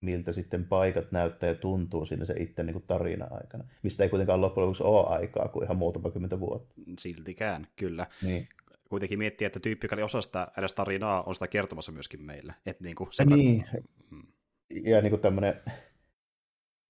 miltä 0.00 0.32
sitten 0.32 0.64
paikat 0.64 1.12
näyttää 1.12 1.48
ja 1.48 1.54
tuntuu 1.54 2.06
siinä 2.06 2.24
se 2.24 2.34
itse 2.38 2.62
niin 2.62 2.74
kuin 2.74 2.86
tarina-aikana, 2.86 3.64
mistä 3.82 4.02
ei 4.02 4.08
kuitenkaan 4.08 4.40
loppujen 4.40 4.66
lopuksi 4.66 4.82
ole 4.82 5.06
aikaa 5.06 5.48
kuin 5.48 5.64
ihan 5.64 5.76
muutama 5.76 6.10
kymmentä 6.10 6.40
vuotta. 6.40 6.74
Siltikään, 6.98 7.66
kyllä. 7.76 8.06
Niin. 8.22 8.48
Kuitenkin 8.88 9.18
miettiä, 9.18 9.46
että 9.46 9.60
tyyppi, 9.60 9.88
joka 9.90 10.04
osa 10.04 10.22
sitä 10.22 10.48
edes 10.58 10.74
tarinaa, 10.74 11.22
on 11.22 11.34
sitä 11.34 11.48
kertomassa 11.48 11.92
myöskin 11.92 12.22
meille. 12.22 12.54
Että 12.66 12.84
niin 12.84 12.96
kuin 12.96 13.08
se 13.12 13.24
niin. 13.24 13.64
Hmm. 14.10 14.32
Ja 14.70 15.00
niin 15.00 15.10
kuin 15.10 15.22
tämmöinen, 15.22 15.54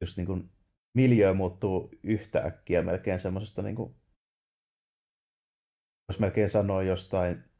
just 0.01 0.17
niin 0.17 0.27
kuin 0.27 0.51
miljö 0.95 1.35
muuttuu 1.35 1.91
yhtäkkiä 2.03 2.83
melkein 2.83 3.21
semmoisesta, 3.21 3.63
niin 3.63 3.77
kuin, 3.77 3.95
jos 6.09 6.19
melkein 6.19 6.49
sanoa 6.49 6.83
jostain 6.83 7.52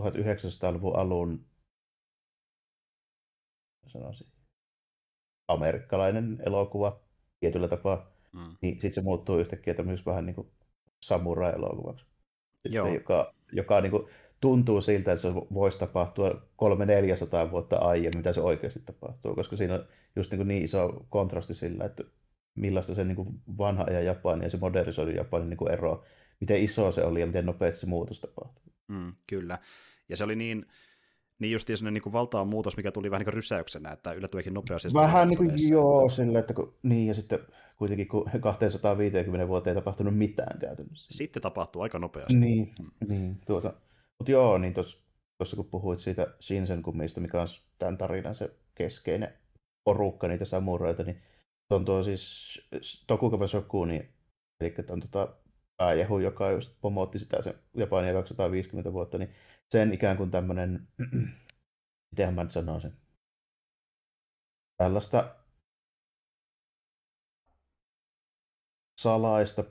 1900-luvun 0.00 0.96
alun 0.96 1.46
sanoisin, 3.86 4.26
amerikkalainen 5.48 6.42
elokuva 6.46 7.00
tietyllä 7.40 7.68
tapaa, 7.68 8.12
mm. 8.32 8.56
niin 8.60 8.74
sitten 8.74 8.92
se 8.92 9.02
muuttuu 9.02 9.38
yhtäkkiä 9.38 9.74
tämmöiseksi 9.74 10.10
vähän 10.10 10.26
niin 10.26 10.34
kuin 10.34 10.50
samurai-elokuvaksi. 11.02 12.06
Joka, 12.94 13.34
joka 13.52 13.80
niin 13.80 13.90
kuin 13.90 14.08
tuntuu 14.40 14.80
siltä, 14.80 15.12
että 15.12 15.22
se 15.22 15.34
voisi 15.34 15.78
tapahtua 15.78 16.30
300-400 16.30 17.50
vuotta 17.50 17.76
aiemmin, 17.76 18.16
mitä 18.16 18.32
se 18.32 18.40
oikeasti 18.40 18.80
tapahtuu, 18.80 19.34
koska 19.34 19.56
siinä 19.56 19.74
on 19.74 19.86
just 20.16 20.30
niin, 20.30 20.38
kuin 20.38 20.48
niin 20.48 20.64
iso 20.64 21.06
kontrasti 21.08 21.54
sillä, 21.54 21.84
että 21.84 22.04
millaista 22.54 22.94
se 22.94 23.04
niin 23.04 23.16
kuin 23.16 23.40
vanha 23.58 23.84
ajan 23.88 24.04
Japani 24.04 24.44
ja 24.44 24.50
se 24.50 24.56
modernisoidun 24.56 25.14
Japanin 25.14 25.50
niin 25.50 25.58
kuin 25.58 25.72
ero, 25.72 26.04
miten 26.40 26.62
iso 26.62 26.92
se 26.92 27.04
oli 27.04 27.20
ja 27.20 27.26
miten 27.26 27.46
nopeasti 27.46 27.80
se 27.80 27.86
muutos 27.86 28.20
tapahtui. 28.20 28.71
Mm, 28.88 29.12
kyllä. 29.26 29.58
Ja 30.08 30.16
se 30.16 30.24
oli 30.24 30.36
niin, 30.36 30.66
niin 31.38 31.52
just 31.52 31.68
sellainen 31.68 32.02
niin 32.04 32.12
valtaan 32.12 32.48
muutos, 32.48 32.76
mikä 32.76 32.92
tuli 32.92 33.10
vähän 33.10 33.20
niin 33.20 33.26
kuin 33.26 33.34
rysäyksenä, 33.34 33.90
että 33.90 34.12
yllättävänkin 34.12 34.54
nopeasti. 34.54 34.94
Vähän 34.94 35.28
niin 35.28 35.36
kuin 35.36 35.70
joo, 35.70 36.10
sillä, 36.10 36.38
että 36.38 36.54
kun, 36.54 36.74
niin 36.82 37.06
ja 37.06 37.14
sitten 37.14 37.38
kuitenkin 37.76 38.08
kun 38.08 38.30
250 38.40 39.48
vuoteen 39.48 39.76
ei 39.76 39.80
tapahtunut 39.80 40.18
mitään 40.18 40.58
käytännössä. 40.58 41.06
Sitten 41.10 41.42
tapahtuu 41.42 41.82
aika 41.82 41.98
nopeasti. 41.98 42.36
Niin, 42.36 42.72
hmm. 42.78 42.90
niin 43.08 43.38
tuota. 43.46 43.74
mutta 44.18 44.30
joo, 44.30 44.58
niin 44.58 44.74
tuossa 44.74 45.56
kun 45.56 45.70
puhuit 45.70 45.98
siitä 45.98 46.34
Shinsen 46.40 46.82
kummista, 46.82 47.20
mikä 47.20 47.42
on 47.42 47.48
tämän 47.78 47.98
tarinan 47.98 48.34
se 48.34 48.50
keskeinen 48.74 49.32
porukka 49.84 50.28
niitä 50.28 50.44
samuroita, 50.44 51.02
niin 51.02 51.22
on 51.70 51.84
tuo 51.84 52.02
siis 52.02 52.60
Tokugawa 53.06 53.46
Shokuni, 53.46 54.08
eli 54.60 54.74
on 54.90 55.00
tota 55.00 55.28
pääjehu, 55.82 56.18
joka 56.18 56.50
just 56.50 56.72
pomotti 56.80 57.18
sitä 57.18 57.42
se 57.42 57.54
Japania 57.74 58.12
250 58.12 58.92
vuotta, 58.92 59.18
niin 59.18 59.30
sen 59.68 59.92
ikään 59.92 60.16
kuin 60.16 60.30
tämmöinen, 60.30 60.88
miten 62.12 62.34
mä 62.34 62.42
nyt 62.42 62.50
sanoisin, 62.50 62.92
tällaista 64.76 65.36
salaista 69.00 69.64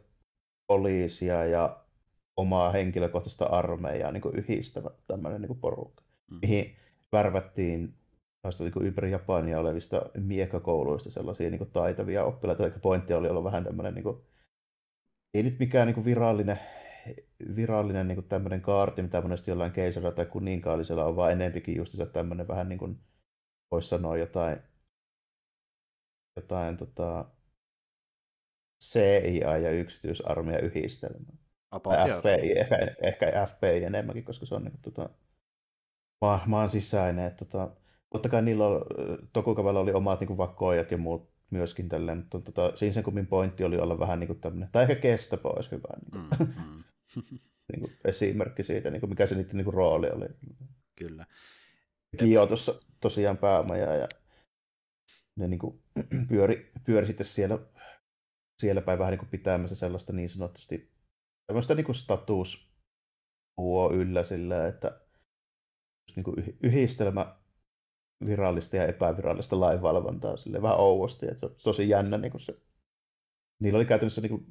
poliisia 0.68 1.46
ja 1.46 1.84
omaa 2.38 2.72
henkilökohtaista 2.72 3.46
armeijaa 3.46 4.12
niin 4.12 4.22
kuin 4.22 4.36
yhdistävä 4.36 4.90
tämmöinen 5.08 5.42
niin 5.42 5.48
kuin 5.48 5.60
porukka, 5.60 6.04
mm. 6.32 6.40
mihin 6.42 6.76
värvättiin 7.12 7.94
niin 8.60 8.86
ympäri 8.88 9.12
Japania 9.12 9.60
olevista 9.60 10.02
miekkakouluista 10.18 11.12
sellaisia 11.12 11.50
niin 11.50 11.58
kuin 11.60 11.72
taitavia 11.72 12.24
oppilaita. 12.24 12.64
Eli 12.64 12.74
pointti 12.82 13.14
oli 13.14 13.30
olla 13.30 13.44
vähän 13.44 13.64
tämmöinen, 13.64 13.96
niin 13.96 14.04
kuin, 14.04 14.22
ei 15.34 15.44
nyt 15.44 15.60
mikään 15.60 15.88
niin 15.88 15.96
kuin 15.96 16.06
virallinen 16.06 16.60
virallinen 17.56 18.08
niin 18.08 18.24
tämmöinen 18.24 18.62
kaarti, 18.62 19.02
mitä 19.02 19.22
monesti 19.22 19.52
jollain 19.52 19.72
keisarilla 19.72 20.12
tai 20.12 20.26
kuninkaallisella 20.26 21.06
on, 21.06 21.16
vaan 21.16 21.32
enempikin 21.32 21.76
just 21.76 21.92
se 21.92 22.06
tämmöinen 22.06 22.48
vähän 22.48 22.70
niin 22.70 22.80
kuin, 22.80 23.00
voisi 23.72 23.90
sanoa 23.90 24.18
jotain, 24.18 24.58
jotain 26.36 26.78
tota, 26.78 27.26
CIA 28.84 29.58
ja 29.58 29.72
yksityisarmeija 29.72 30.60
yhdistelmä. 30.60 31.34
FBI, 32.18 32.60
ehkä, 32.60 32.78
ehkä 33.04 33.48
FBI 33.48 33.84
enemmänkin, 33.84 34.24
koska 34.26 34.46
se 34.46 34.56
on 34.56 34.64
niin 34.64 34.72
kuin, 34.72 34.82
tota, 34.82 35.10
maan, 36.22 36.50
maan 36.50 36.70
sisäinen. 36.70 37.26
Että, 37.26 37.46
tota, 37.46 37.76
totta 38.10 38.30
kai 38.30 38.42
niillä 38.42 38.68
on, 38.68 38.86
Tokukavalla 39.34 39.80
oli 39.80 39.94
omat 39.94 40.20
niin 40.20 40.38
vakoojat 40.38 40.92
ja 40.92 40.98
muut 40.98 41.31
myöskin 41.52 41.90
tälleen, 41.90 42.18
mutta 42.18 42.42
tota, 42.42 42.78
siinä 42.78 42.94
sen 42.94 43.04
kummin 43.04 43.28
pointti 43.28 43.64
oli 43.64 43.78
olla 43.78 44.00
vähän 44.00 44.20
niin 44.20 44.28
kuin 44.28 44.40
tämmöinen, 44.40 44.70
tai 44.72 44.84
ehkä 44.84 44.96
kestäpä 44.96 45.50
olisi 45.50 45.72
hyvä. 45.72 45.88
Niin 46.02 46.30
kuin. 46.38 46.50
Mm, 46.50 46.64
mm 46.64 46.84
niin 47.72 47.80
kuin 47.80 47.98
esimerkki 48.06 48.64
siitä, 48.64 48.90
niin 48.90 49.00
kuin 49.00 49.10
mikä 49.10 49.28
se 49.28 49.36
niiden 49.36 49.58
niin 49.58 49.66
kuin 49.66 49.74
rooli 49.74 50.10
oli. 50.10 50.26
Kyllä. 50.96 51.26
Kiotossa 52.18 52.76
tosiaan 53.02 53.38
päämaja 53.38 53.96
ja 53.96 54.08
ne 55.36 55.48
niin 55.48 55.60
kuin 55.60 55.84
pyöri, 56.30 56.72
pyöri 56.86 57.08
sitten 57.08 57.26
siellä, 57.26 57.60
siellä 58.60 58.82
päin 58.82 59.00
vähän 59.00 59.12
niin 59.12 59.20
kuin 59.20 59.30
pitämässä 59.30 59.76
sellaista 59.76 60.14
niin 60.14 60.30
sanotusti 60.30 60.92
tämmöistä 61.48 61.76
niin 61.76 61.86
kuin 61.86 61.96
status 61.96 62.72
huo 63.58 63.94
yllä 63.94 64.24
sillä, 64.24 64.68
että 64.68 65.02
niin 66.16 66.24
kuin 66.24 66.58
yhdistelmä 66.64 67.36
virallista 68.26 68.76
ja 68.76 68.88
epävirallista 68.88 69.60
lainvalvontaa 69.60 70.38
sille 70.38 70.62
vähän 70.62 70.80
ouvosti, 70.80 71.26
että 71.26 71.40
se 71.40 71.46
on 71.46 71.56
tosi 71.64 71.90
jännä 71.90 72.18
niin 72.18 72.32
kuin 72.32 72.42
se 72.42 72.58
niillä 73.60 73.78
oli 73.78 73.86
käytännössä 73.86 74.22
niin 74.22 74.30
kuin 74.30 74.46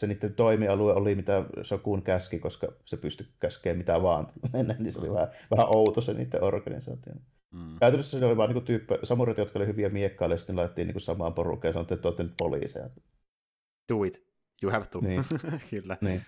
se 0.00 0.06
niiden 0.06 0.34
toimialue 0.34 0.92
oli, 0.92 1.14
mitä 1.14 1.44
Sokun 1.62 2.02
käski, 2.02 2.38
koska 2.38 2.72
se 2.84 2.96
pystyi 2.96 3.26
käskemään 3.40 3.78
mitä 3.78 4.02
vaan. 4.02 4.26
niin 4.78 4.92
se 4.92 4.98
oli 4.98 5.12
vähän, 5.12 5.28
vähän 5.50 5.66
outo 5.74 6.00
se 6.00 6.14
niiden 6.14 6.42
organisaatio. 6.42 7.12
Mm. 7.50 7.78
Käytännössä 7.78 8.18
se 8.18 8.26
oli 8.26 8.36
vain 8.36 8.54
niin 8.54 8.64
tyyppi, 8.64 8.94
samurit, 9.02 9.38
jotka 9.38 9.58
oli 9.58 9.66
hyviä 9.66 9.88
miekkaille, 9.88 10.34
ja 10.34 10.38
sitten 10.38 10.56
laitettiin 10.56 10.88
niin 10.88 11.00
samaan 11.00 11.34
porukkaan 11.34 11.68
ja 11.68 11.72
sanottiin, 11.72 11.96
että 11.96 12.08
olette 12.08 12.22
nyt 12.22 12.34
poliiseja. 12.38 12.90
Do 13.92 14.04
it. 14.04 14.28
You 14.62 14.72
have 14.72 14.86
to. 14.86 15.00
Niin. 15.00 15.24
Kyllä. 15.70 15.96
Niin. 16.00 16.22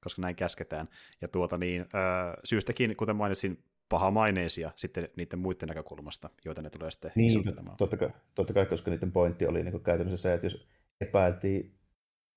Koska 0.00 0.22
näin 0.22 0.36
käsketään. 0.36 0.88
Ja 1.20 1.28
tuota 1.28 1.58
niin, 1.58 1.80
äh, 1.80 2.34
syystäkin, 2.44 2.96
kuten 2.96 3.16
mainitsin, 3.16 3.64
pahamaineisia 3.88 4.70
sitten 4.76 5.08
niiden 5.16 5.38
muiden 5.38 5.68
näkökulmasta, 5.68 6.30
joita 6.44 6.62
ne 6.62 6.70
tulee 6.70 6.90
sitten 6.90 7.12
niin, 7.14 7.44
totta 7.78 7.96
kai, 7.96 8.10
totta 8.34 8.52
kai, 8.52 8.66
koska 8.66 8.90
niiden 8.90 9.12
pointti 9.12 9.46
oli 9.46 9.62
niin 9.62 9.80
käytännössä 9.80 10.22
se, 10.22 10.34
että 10.34 10.46
jos 10.46 10.66
epäiltiin 11.00 11.74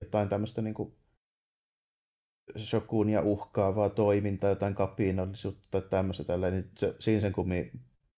jotain 0.02 0.30
tämmöistä 0.30 0.62
niin 0.62 0.74
kuin 0.74 0.94
shokunia 2.58 3.22
uhkaavaa 3.22 3.90
toimintaa, 3.90 4.50
jotain 4.50 4.76
kapinallisuutta 4.76 5.68
tai 5.72 5.82
tämmöistä 5.90 6.24
tällä, 6.24 6.52
niin 6.52 6.72
se, 6.78 6.96
siinä 7.00 7.22
sen 7.22 7.34
kummin 7.34 7.72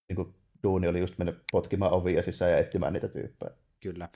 niin 0.09 0.15
kuin 0.15 0.35
duuni 0.63 0.87
oli 0.87 0.99
just 0.99 1.17
mennä 1.17 1.33
potkimaan 1.51 1.93
ovia 1.93 2.23
sisään 2.23 2.51
ja 2.51 2.57
etsimään 2.57 2.93
niitä 2.93 3.07
tyyppejä. 3.07 3.51
Kyllä. 3.79 4.09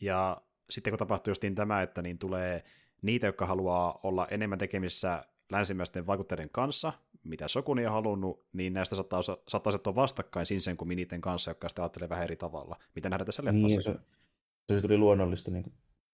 Ja 0.00 0.42
sitten 0.70 0.90
kun 0.90 0.98
tapahtuu 0.98 1.30
justiin 1.30 1.54
tämä, 1.54 1.82
että 1.82 2.02
niin 2.02 2.18
tulee 2.18 2.64
niitä, 3.02 3.26
jotka 3.26 3.46
haluaa 3.46 4.00
olla 4.02 4.28
enemmän 4.30 4.58
tekemissä 4.58 5.24
länsimäisten 5.52 6.06
vaikutteiden 6.06 6.48
kanssa, 6.52 6.92
mitä 7.24 7.48
Sokuni 7.48 7.86
on 7.86 7.92
halunnut, 7.92 8.46
niin 8.52 8.72
näistä 8.72 8.96
saattaa, 8.96 9.20
asettua 9.66 9.94
vastakkain 9.94 10.46
Sinsen 10.46 10.76
kuin 10.76 10.88
niiden 10.88 11.20
kanssa, 11.20 11.50
jotka 11.50 11.68
sitä 11.68 11.82
ajattelee 11.82 12.08
vähän 12.08 12.24
eri 12.24 12.36
tavalla. 12.36 12.76
Mitä 12.94 13.10
nähdään 13.10 13.26
tässä 13.26 13.44
leffassa? 13.44 13.66
Niin, 13.66 13.82
se, 13.82 14.74
se 14.74 14.80
tuli 14.80 14.98
luonnollista 14.98 15.50
niin 15.50 15.64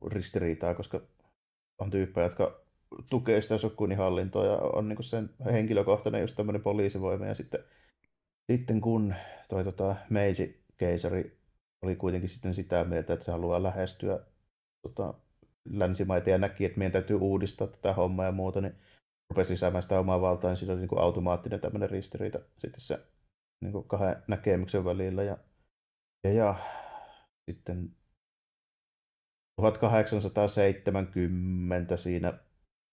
kuin 0.01 0.13
ristiriitaa, 0.13 0.75
koska 0.75 1.01
on 1.79 1.91
tyyppejä, 1.91 2.27
jotka 2.27 2.61
tukee 3.11 3.43
sitä 3.43 3.59
Shokunin 3.59 3.99
hallintoa 3.99 4.47
ja 4.47 4.57
on 4.57 4.89
niin 4.89 5.05
sen 5.05 5.31
henkilökohtainen 5.45 6.21
just 6.21 6.37
tämmöinen 6.37 6.63
poliisivoima. 6.63 7.27
Ja 7.27 7.35
sitten, 7.35 7.65
sitten 8.53 8.81
kun 8.81 9.15
toi 9.49 9.65
tota, 9.65 9.97
Meiji-keisari 10.11 11.39
oli 11.83 11.97
kuitenkin 11.97 12.29
sitten 12.29 12.55
sitä 12.55 12.85
mieltä, 12.85 13.13
että 13.13 13.25
se 13.25 13.33
haluaa 13.33 13.63
lähestyä 13.63 14.21
tota, 14.83 15.15
länsimaita 15.71 16.31
ja 16.31 16.39
näki, 16.39 16.65
että 16.65 16.79
meidän 16.79 16.93
täytyy 16.93 17.17
uudistaa 17.17 17.67
tätä 17.67 17.93
hommaa 17.93 18.27
ja 18.27 18.33
muuta, 18.33 18.61
niin 18.61 18.75
rupesi 19.31 19.53
lisäämään 19.53 19.83
sitä 19.83 19.99
omaa 19.99 20.21
valtaa, 20.21 20.51
niin 20.51 20.59
siinä 20.59 20.73
oli 20.73 20.81
niin 20.81 20.89
kuin 20.89 21.01
automaattinen 21.01 21.61
tämmöinen 21.61 21.91
ristiriita 21.91 22.39
sitten 22.59 22.81
se 22.81 23.07
niin 23.61 23.73
kuin 23.73 23.89
kahden 23.89 24.23
näkemyksen 24.29 24.85
välillä. 24.85 25.23
Ja, 25.23 25.39
ja, 26.25 26.33
ja 26.33 26.55
sitten 27.51 27.91
1870 29.61 31.97
siinä 31.97 32.39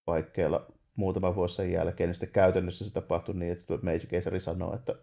paikkeilla 0.05 0.71
muutama 0.95 1.35
vuosi 1.35 1.55
sen 1.55 1.71
jälkeen, 1.71 2.07
niin 2.07 2.15
sitten 2.15 2.31
käytännössä 2.31 2.85
se 2.85 2.93
tapahtui 2.93 3.35
niin, 3.35 3.51
että 3.51 3.77
Meiji 3.81 4.07
Keisari 4.07 4.39
sanoi, 4.39 4.75
että 4.75 4.95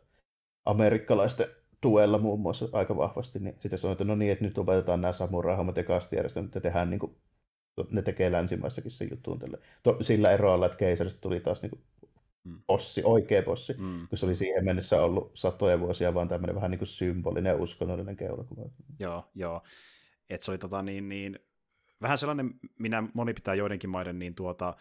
amerikkalaisten 0.65 1.47
tuella 1.81 2.19
muun 2.19 2.41
muassa 2.41 2.69
aika 2.73 2.97
vahvasti, 2.97 3.39
niin 3.39 3.57
sitten 3.61 3.79
sanoi, 3.79 3.93
että 3.93 4.05
no 4.05 4.15
niin, 4.15 4.33
että 4.33 4.45
nyt 4.45 4.59
opetetaan 4.59 5.01
nämä 5.01 5.12
samurai-hommat 5.12 5.77
ja 5.77 5.85
kastijärjestelmät, 5.85 6.49
että 6.49 6.61
tehdään 6.61 6.91
niin 6.91 7.01
kuin, 7.01 7.17
ne 7.91 8.02
tekee 8.02 8.33
länsimaissakin 8.33 8.91
sen 8.91 9.09
juttuun 9.11 9.38
tälle. 9.38 9.59
To, 9.83 9.97
sillä 10.00 10.33
eroalla, 10.33 10.67
että 10.67 10.79
keisarista 10.79 11.21
tuli 11.21 11.41
taas 11.41 11.62
niin 11.62 11.71
kuin 11.71 11.83
mm. 12.45 12.59
bossi, 12.67 13.02
oikea 13.05 13.43
bossi, 13.43 13.73
mm. 13.79 14.09
kun 14.09 14.19
se 14.19 14.26
oli 14.26 14.37
siihen 14.37 14.64
mennessä 14.64 15.02
ollut 15.02 15.31
satoja 15.35 15.81
vuosia 15.81 16.14
vaan 16.14 16.29
tämmöinen 16.29 16.57
vähän 16.57 16.71
niin 16.71 16.79
kuin 16.79 16.88
symbolinen 16.88 17.50
ja 17.50 17.57
uskonnollinen 17.57 18.17
keulakuva. 18.17 18.62
Joo, 18.99 19.31
joo. 19.35 19.62
Että 20.31 20.45
se 20.45 20.50
oli 20.50 20.59
tota 20.59 20.83
niin, 20.83 21.09
niin, 21.09 21.38
vähän 22.02 22.19
sellainen, 22.19 22.55
minä 22.79 23.02
moni 23.14 23.35
pitää 23.35 23.55
joidenkin 23.55 23.91
maiden 23.91 24.19
niin 24.19 24.35
tuota, 24.35 24.75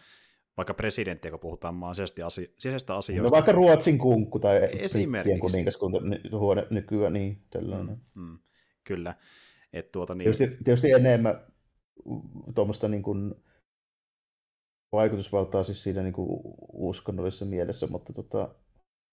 vaikka 0.56 0.74
presidenttiä, 0.74 1.30
kun 1.30 1.40
puhutaan 1.40 1.74
maan 1.74 1.94
asio- 2.24 2.52
sisäistä 2.58 2.96
asioista. 2.96 3.22
No 3.22 3.30
vaikka 3.30 3.52
Ruotsin 3.52 3.98
kunkku 3.98 4.38
tai 4.38 4.68
Esimerkiksi. 4.72 5.40
kuningaskunta 5.40 5.98
huone 6.32 6.66
nykyään, 6.70 7.12
niin 7.12 7.42
tällainen. 7.50 7.96
Mm, 8.14 8.22
mm, 8.22 8.38
kyllä. 8.84 9.14
Et 9.72 9.92
tuota, 9.92 10.14
niin... 10.14 10.24
tietysti, 10.24 10.64
tietysti 10.64 10.90
enemmän 10.92 11.51
tuommoista 12.54 12.88
niin 12.88 13.02
kuin 13.02 13.34
vaikutusvaltaa 14.92 15.62
siis 15.62 15.82
siinä 15.82 16.02
niin 16.02 16.12
kuin 16.12 16.40
uskonnollisessa 16.72 17.44
mielessä, 17.44 17.86
mutta, 17.86 18.12
tota, 18.12 18.54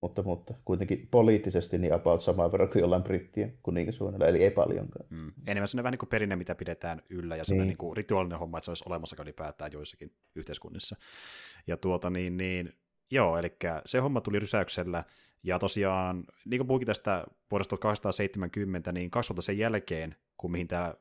mutta, 0.01 0.24
mutta 0.24 0.53
kuitenkin 0.65 1.07
poliittisesti 1.12 1.77
niin 1.77 1.93
about 1.93 2.21
samaa 2.21 2.51
verran 2.51 2.69
kuin 2.69 2.79
jollain 2.79 3.03
brittien 3.03 3.57
kuningashuoneella, 3.63 4.27
eli 4.27 4.43
ei 4.43 4.51
paljonkaan. 4.51 5.05
Mm. 5.09 5.31
Enemmän 5.48 5.67
sellainen 5.67 5.83
vähän 5.83 5.91
niin 5.91 6.00
kuin 6.00 6.09
perinne, 6.09 6.36
mitä 6.36 6.55
pidetään 6.55 7.01
yllä, 7.09 7.36
ja 7.36 7.45
sellainen 7.45 7.67
niin. 7.67 7.69
niin 7.69 7.77
kuin 7.77 7.98
rituaalinen 7.98 8.39
homma, 8.39 8.57
että 8.57 8.65
se 8.65 8.71
olisi 8.71 8.83
olemassa 8.88 9.15
ylipäätään 9.24 9.71
joissakin 9.71 10.12
yhteiskunnissa. 10.36 10.95
Ja 11.67 11.77
tuota 11.77 12.09
niin, 12.09 12.38
niin 12.38 12.74
joo, 13.12 13.38
eli 13.38 13.55
se 13.86 14.00
homma 14.00 14.21
tuli 14.21 14.39
rysäyksellä, 14.39 15.03
ja 15.43 15.59
tosiaan, 15.59 16.24
niin 16.45 16.59
kuin 16.59 16.67
puhukin 16.67 16.86
tästä 16.86 17.24
vuodesta 17.51 17.77
1870, 17.77 18.91
niin 18.91 19.12
kaksi 19.12 19.29
vuotta 19.29 19.41
sen 19.41 19.57
jälkeen, 19.57 20.15
kun 20.38 20.51
mihin 20.51 20.67
tämä 20.67 20.93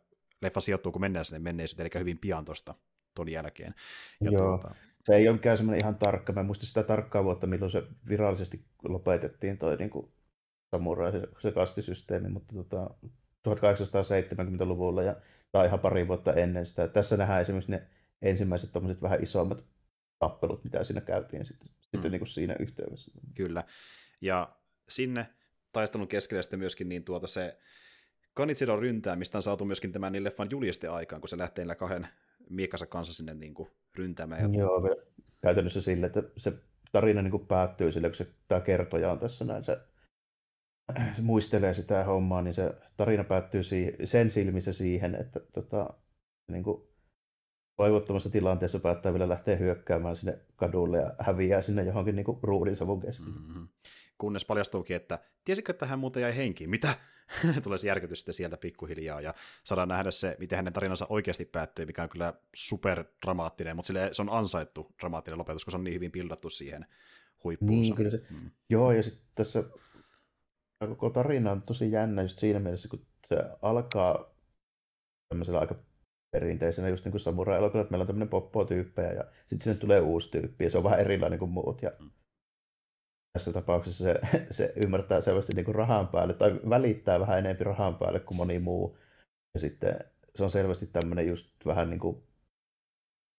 leffa 0.42 0.60
sijoittuu, 0.60 0.92
kun 0.92 1.00
mennään 1.00 1.24
sinne 1.24 1.38
menneisyyteen, 1.38 1.90
eli 1.92 2.00
hyvin 2.00 2.18
pian 2.18 2.44
tuosta 2.44 2.74
ton 3.14 3.28
jälkeen. 3.28 3.74
Ja 4.20 4.30
Joo. 4.30 4.58
Tuota... 4.58 4.74
Se 5.04 5.16
ei 5.16 5.28
ole 5.28 5.36
mikään 5.36 5.56
semmoinen 5.56 5.84
ihan 5.84 5.96
tarkka, 5.96 6.32
mä 6.32 6.42
muistan 6.42 6.66
sitä 6.66 6.82
tarkkaa 6.82 7.24
vuotta, 7.24 7.46
milloin 7.46 7.72
se 7.72 7.82
virallisesti 8.08 8.64
lopetettiin 8.88 9.58
toi 9.58 9.76
niin 9.76 9.90
kuin 9.90 10.12
samurai, 10.70 11.12
se, 11.12 11.22
se 11.38 11.52
kastisysteemi, 11.52 12.28
mutta 12.28 12.54
tota, 12.54 12.90
1870-luvulla 13.48 15.02
ja 15.02 15.16
tai 15.52 15.66
ihan 15.66 15.80
pari 15.80 16.08
vuotta 16.08 16.32
ennen 16.32 16.66
sitä. 16.66 16.88
Tässä 16.88 17.16
nähdään 17.16 17.40
esimerkiksi 17.40 17.70
ne 17.70 17.86
ensimmäiset 18.22 18.70
vähän 19.02 19.22
isommat 19.22 19.64
tappelut, 20.18 20.64
mitä 20.64 20.84
siinä 20.84 21.00
käytiin 21.00 21.44
sitten, 21.44 21.68
mm. 21.68 21.74
sitten 21.82 22.12
niin 22.12 22.20
kuin 22.20 22.28
siinä 22.28 22.56
yhteydessä. 22.58 23.10
Kyllä. 23.34 23.64
Ja 24.20 24.56
sinne 24.88 25.26
taistelun 25.72 26.08
keskellä 26.08 26.42
sitten 26.42 26.58
myöskin 26.58 26.88
niin 26.88 27.04
tuota 27.04 27.26
se 27.26 27.58
Kanitsiro 28.38 28.80
ryntää, 28.80 29.16
mistä 29.16 29.38
on 29.38 29.42
saatu 29.42 29.64
myöskin 29.64 29.92
tämän 29.92 30.12
niin 30.12 30.24
leffan 30.24 30.48
julisti 30.50 30.86
aikaan, 30.86 31.20
kun 31.20 31.28
se 31.28 31.38
lähtee 31.38 31.62
niillä 31.62 31.74
kahden 31.74 32.08
miekansa 32.50 32.86
kanssa 32.86 33.14
sinne 33.14 33.34
niin 33.34 33.54
kuin 33.54 33.70
ryntämään. 33.94 34.54
Joo, 34.54 34.96
käytännössä 35.42 35.80
sille, 35.80 36.06
että 36.06 36.22
se 36.36 36.52
tarina 36.92 37.22
niin 37.22 37.30
kuin 37.30 37.46
päättyy 37.46 37.92
sille, 37.92 38.08
kun 38.08 38.16
se, 38.16 38.26
tämä 38.48 38.60
kertoja 38.60 39.12
on 39.12 39.18
tässä 39.18 39.44
näin, 39.44 39.64
se, 39.64 39.78
se 41.16 41.22
muistelee 41.22 41.74
sitä 41.74 42.04
hommaa, 42.04 42.42
niin 42.42 42.54
se 42.54 42.74
tarina 42.96 43.24
päättyy 43.24 43.62
siihen, 43.62 43.94
sen 44.04 44.30
silmissä 44.30 44.72
siihen, 44.72 45.14
että 45.14 45.40
tota, 45.52 45.94
niin 46.52 46.64
kuin, 46.64 46.82
toivottomassa 47.76 48.30
tilanteessa 48.30 48.78
päättää 48.78 49.12
vielä 49.12 49.28
lähteä 49.28 49.56
hyökkäämään 49.56 50.16
sinne 50.16 50.38
kadulle 50.56 50.98
ja 50.98 51.14
häviää 51.18 51.62
sinne 51.62 51.84
johonkin 51.84 52.16
niin 52.16 52.26
kuin 52.26 52.38
ruudinsavun 52.42 53.00
keskelle. 53.00 53.38
Mm-hmm. 53.38 53.68
Kunnes 54.18 54.44
paljastuukin, 54.44 54.96
että 54.96 55.18
tiesikö, 55.44 55.72
että 55.72 55.86
hän 55.86 55.98
muuten 55.98 56.20
jäi 56.20 56.36
henkiin? 56.36 56.70
Mitä? 56.70 56.94
tulee 57.62 57.78
se 57.78 57.88
järkytys 57.88 58.18
sitten 58.18 58.34
sieltä 58.34 58.56
pikkuhiljaa 58.56 59.20
ja 59.20 59.34
saadaan 59.64 59.88
nähdä 59.88 60.10
se, 60.10 60.36
miten 60.38 60.56
hänen 60.56 60.72
tarinansa 60.72 61.06
oikeasti 61.08 61.44
päättyy, 61.44 61.86
mikä 61.86 62.02
on 62.02 62.08
kyllä 62.08 62.34
super 62.54 63.04
dramaattinen, 63.26 63.76
mutta 63.76 63.86
sille 63.86 64.08
se 64.12 64.22
on 64.22 64.30
ansaittu 64.30 64.94
dramaattinen 65.00 65.38
lopetus, 65.38 65.64
kun 65.64 65.72
se 65.72 65.76
on 65.76 65.84
niin 65.84 65.94
hyvin 65.94 66.12
pildattu 66.12 66.50
siihen 66.50 66.86
huippuunsa. 67.44 67.80
Niin, 67.80 67.94
kyllä 67.94 68.10
se. 68.10 68.22
Mm. 68.30 68.50
Joo, 68.70 68.92
ja 68.92 69.02
sitten 69.02 69.22
tässä 69.34 69.64
koko 70.78 71.10
tarina 71.10 71.52
on 71.52 71.62
tosi 71.62 71.92
jännä 71.92 72.22
just 72.22 72.38
siinä 72.38 72.58
mielessä, 72.58 72.88
kun 72.88 73.06
se 73.26 73.36
alkaa 73.62 74.34
tämmöisellä 75.28 75.60
aika 75.60 75.74
perinteisenä 76.30 76.88
just 76.88 77.04
niin 77.04 77.10
kuin 77.12 77.20
samurai-elokuvalla, 77.20 77.82
että 77.82 77.92
meillä 77.92 78.02
on 78.02 78.06
tämmöinen 78.06 78.28
poppo-tyyppejä 78.28 79.12
ja 79.12 79.24
sitten 79.40 79.60
sinne 79.60 79.78
tulee 79.78 80.00
uusi 80.00 80.30
tyyppi 80.30 80.64
ja 80.64 80.70
se 80.70 80.78
on 80.78 80.84
vähän 80.84 81.00
erilainen 81.00 81.38
kuin 81.38 81.50
muut 81.50 81.82
ja 81.82 81.92
mm 81.98 82.10
tässä 83.38 83.52
tapauksessa 83.52 84.04
se, 84.04 84.20
se 84.50 84.72
ymmärtää 84.76 85.20
selvästi 85.20 85.52
niin 85.52 85.64
kuin 85.64 85.74
rahan 85.74 86.08
päälle 86.08 86.34
tai 86.34 86.60
välittää 86.68 87.20
vähän 87.20 87.38
enemmän 87.38 87.66
rahan 87.66 87.94
päälle 87.94 88.20
kuin 88.20 88.36
moni 88.36 88.58
muu. 88.58 88.98
Ja 89.54 89.60
sitten 89.60 89.98
se 90.34 90.44
on 90.44 90.50
selvästi 90.50 90.86
tämmöinen 90.86 91.28
just 91.28 91.46
vähän 91.66 91.90
niin 91.90 92.00
kuin, 92.00 92.22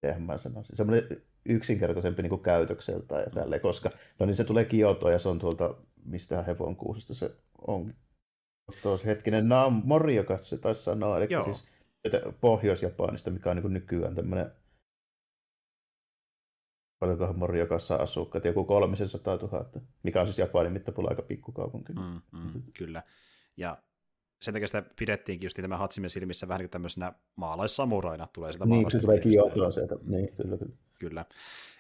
miten 0.04 0.22
mä 0.22 0.38
sanoisin, 0.38 0.78
semmoinen 0.78 1.22
yksinkertaisempi 1.46 2.22
niin 2.22 2.30
kuin 2.30 2.44
käytökseltä 2.44 3.16
ja 3.16 3.30
tälle, 3.30 3.60
koska 3.60 3.90
no 4.20 4.26
niin 4.26 4.38
se 4.38 4.44
tulee 4.44 4.66
Kiotoa 4.66 5.12
ja 5.12 5.20
se 5.20 5.30
on 5.30 5.40
tuolta, 5.40 5.76
mistä 6.06 6.42
hevon 6.42 6.76
kuusesta 6.76 7.16
se 7.16 7.32
on. 7.68 7.94
Tuossa 8.82 9.08
hetkinen, 9.08 9.50
Naam 9.50 9.82
Morioka 9.86 10.38
se 10.38 10.58
taisi 10.58 10.84
sanoa, 10.84 11.18
eli 11.18 11.28
Joo. 11.30 11.44
siis 11.44 11.64
Pohjois-Japanista, 12.42 13.32
mikä 13.32 13.50
on 13.50 13.56
niin 13.56 13.62
kuin 13.62 13.74
nykyään 13.74 14.16
tämmöinen 14.16 14.52
paljonkohan 17.00 17.40
Moriokassa 17.40 17.96
asukkaat, 17.96 18.46
joku 18.46 18.66
300 18.66 19.36
000, 19.36 19.66
mikä 20.04 20.22
on 20.22 20.28
siis 20.28 20.38
Japanin 20.38 20.74
mittapuolella 20.74 21.12
aika 21.12 21.22
pikkukaupunki. 21.22 21.94
Mm, 21.94 22.22
mm, 22.40 22.64
kyllä. 22.74 23.04
Ja 23.58 23.78
sen 24.42 24.54
takia 24.54 24.68
sitä 24.68 24.84
pidettiinkin 25.00 25.46
just 25.46 25.58
tämä 25.62 25.78
Hatsimen 25.78 26.10
silmissä 26.10 26.48
vähän 26.48 26.60
niin 26.60 26.70
tämmöisenä 26.70 27.14
maalaissamuraina 27.36 28.28
tulee 28.34 28.54
sitä 28.54 28.66
Niin, 28.66 28.92
se 28.92 29.00
tulee 29.00 29.20
Kiotoa 29.20 29.72
sieltä, 29.72 29.96
niin 30.04 30.36
kyllä, 30.36 30.58
kyllä. 30.58 30.76
Kyllä. 31.00 31.26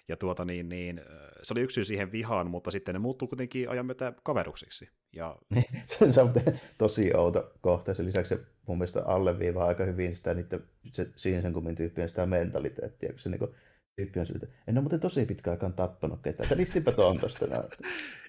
Ja 0.08 0.18
tuota 0.18 0.46
niin, 0.46 0.70
niin, 0.70 1.02
se 1.44 1.54
oli 1.54 1.62
yksi 1.62 1.74
syy 1.74 1.84
siihen 1.84 2.12
vihaan, 2.12 2.50
mutta 2.50 2.72
sitten 2.72 2.96
ne 2.96 3.00
muuttuu 3.00 3.28
kuitenkin 3.28 3.70
ajan 3.70 3.86
myötä 3.86 4.14
kaveruksiksi. 4.24 4.90
Ja... 5.14 5.38
se 6.10 6.22
on 6.22 6.34
tosi 6.78 7.16
outo 7.16 7.54
kohta. 7.62 7.94
Sen 7.94 8.06
lisäksi 8.06 8.36
se 8.36 8.42
mun 8.68 8.78
mielestä 8.78 9.06
alleviivaa 9.06 9.68
aika 9.68 9.84
hyvin 9.84 10.16
sitä 10.16 10.34
niiden, 10.34 10.64
se 10.92 11.10
sinisen 11.16 11.54
kummin 11.54 11.76
tyyppien 11.76 12.10
sitä 12.10 12.26
mentaliteettia, 12.26 13.10
kun 13.10 13.20
se 13.20 13.30
niin 13.30 13.40
kuin, 13.40 13.52
tyyppi 14.00 14.20
on 14.20 14.26
siltä, 14.26 14.48
en 14.68 14.78
ole 14.78 14.82
muuten 14.82 15.00
tosi 15.00 15.26
pitkä 15.26 15.52
aikaan 15.52 15.74
tappanut 15.74 16.20
ketään, 16.22 16.46
että 16.46 16.58
listinpä 16.58 16.92
tuon 16.92 17.20
tosta. 17.20 17.46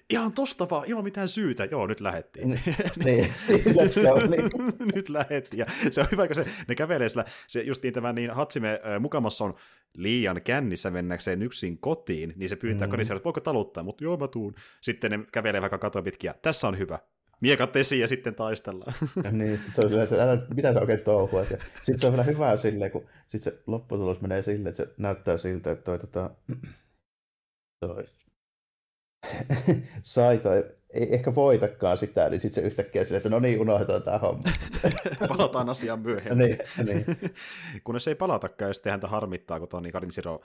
Ihan 0.09 0.31
tosta 0.31 0.69
vaan, 0.69 0.83
ilman 0.87 1.03
mitään 1.03 1.27
syytä. 1.27 1.65
Joo, 1.65 1.87
nyt 1.87 2.01
lähettiin. 2.01 2.49
niin, 2.49 2.61
niin, 3.05 3.33
niin. 4.29 4.49
nyt 4.95 5.09
lähettiin. 5.09 5.59
Ja 5.59 5.65
se 5.91 6.01
on 6.01 6.07
hyvä, 6.11 6.27
kun 6.27 6.35
se, 6.35 6.45
ne 6.67 6.75
kävelee 6.75 7.09
sillä, 7.09 7.25
se 7.47 7.61
justiin 7.61 7.93
tämä 7.93 8.13
niin 8.13 8.31
Hatsime 8.31 8.81
mukamassa 8.99 9.45
on 9.45 9.55
liian 9.97 10.41
kännissä 10.41 10.91
mennäkseen 10.91 11.41
yksin 11.41 11.77
kotiin, 11.77 12.33
niin 12.35 12.49
se 12.49 12.55
pyytää 12.55 12.87
mm. 12.87 12.91
kodissa, 12.91 13.13
että 13.13 13.23
voiko 13.23 13.39
taluttaa, 13.39 13.83
mutta 13.83 14.03
joo 14.03 14.17
mä 14.17 14.27
tuun. 14.27 14.55
Sitten 14.81 15.11
ne 15.11 15.19
kävelee 15.31 15.61
vaikka 15.61 15.77
katoa 15.77 16.01
pitkiä, 16.01 16.35
tässä 16.41 16.67
on 16.67 16.77
hyvä, 16.77 16.99
miekat 17.41 17.75
esiin 17.75 18.01
ja 18.01 18.07
sitten 18.07 18.35
taistellaan. 18.35 18.93
niin, 19.31 19.59
se 19.75 19.81
on 19.81 19.89
silleen, 19.89 20.03
että 20.03 20.23
älä, 20.23 20.41
mitä 20.55 20.73
sä 20.73 20.79
oikein 20.79 20.99
touhua. 20.99 21.45
Sitten 21.45 21.99
se 21.99 22.05
on 22.05 22.11
vielä 22.11 22.23
hyvä 22.23 22.57
silleen, 22.57 22.91
kun 22.91 23.05
sit 23.27 23.41
se 23.41 23.59
lopputulos 23.67 24.21
menee 24.21 24.41
silleen, 24.41 24.67
että 24.67 24.83
se 24.83 24.93
näyttää 24.97 25.37
siltä, 25.37 25.71
että 25.71 25.83
toi, 25.83 25.99
tota, 25.99 26.29
toi 27.79 28.05
sai 30.03 30.37
toi, 30.37 30.65
ei 30.93 31.13
ehkä 31.13 31.35
voitakaan 31.35 31.97
sitä, 31.97 32.29
niin 32.29 32.41
sitten 32.41 32.63
se 32.63 32.67
yhtäkkiä 32.67 33.03
silleen, 33.03 33.17
että 33.17 33.29
no 33.29 33.39
niin, 33.39 33.61
unohdetaan 33.61 34.03
tämä 34.03 34.17
homma. 34.17 34.43
Palataan 35.27 35.69
asiaan 35.69 36.01
myöhemmin. 36.01 36.47
niin, 36.47 36.57
niin. 36.85 37.05
Kunnes 37.83 38.07
ei 38.07 38.15
palatakaan, 38.15 38.69
ja 38.69 38.73
sitten 38.73 38.91
häntä 38.91 39.07
harmittaa, 39.07 39.59
kun 39.59 39.67
Toni 39.67 39.91
Siro 40.09 40.41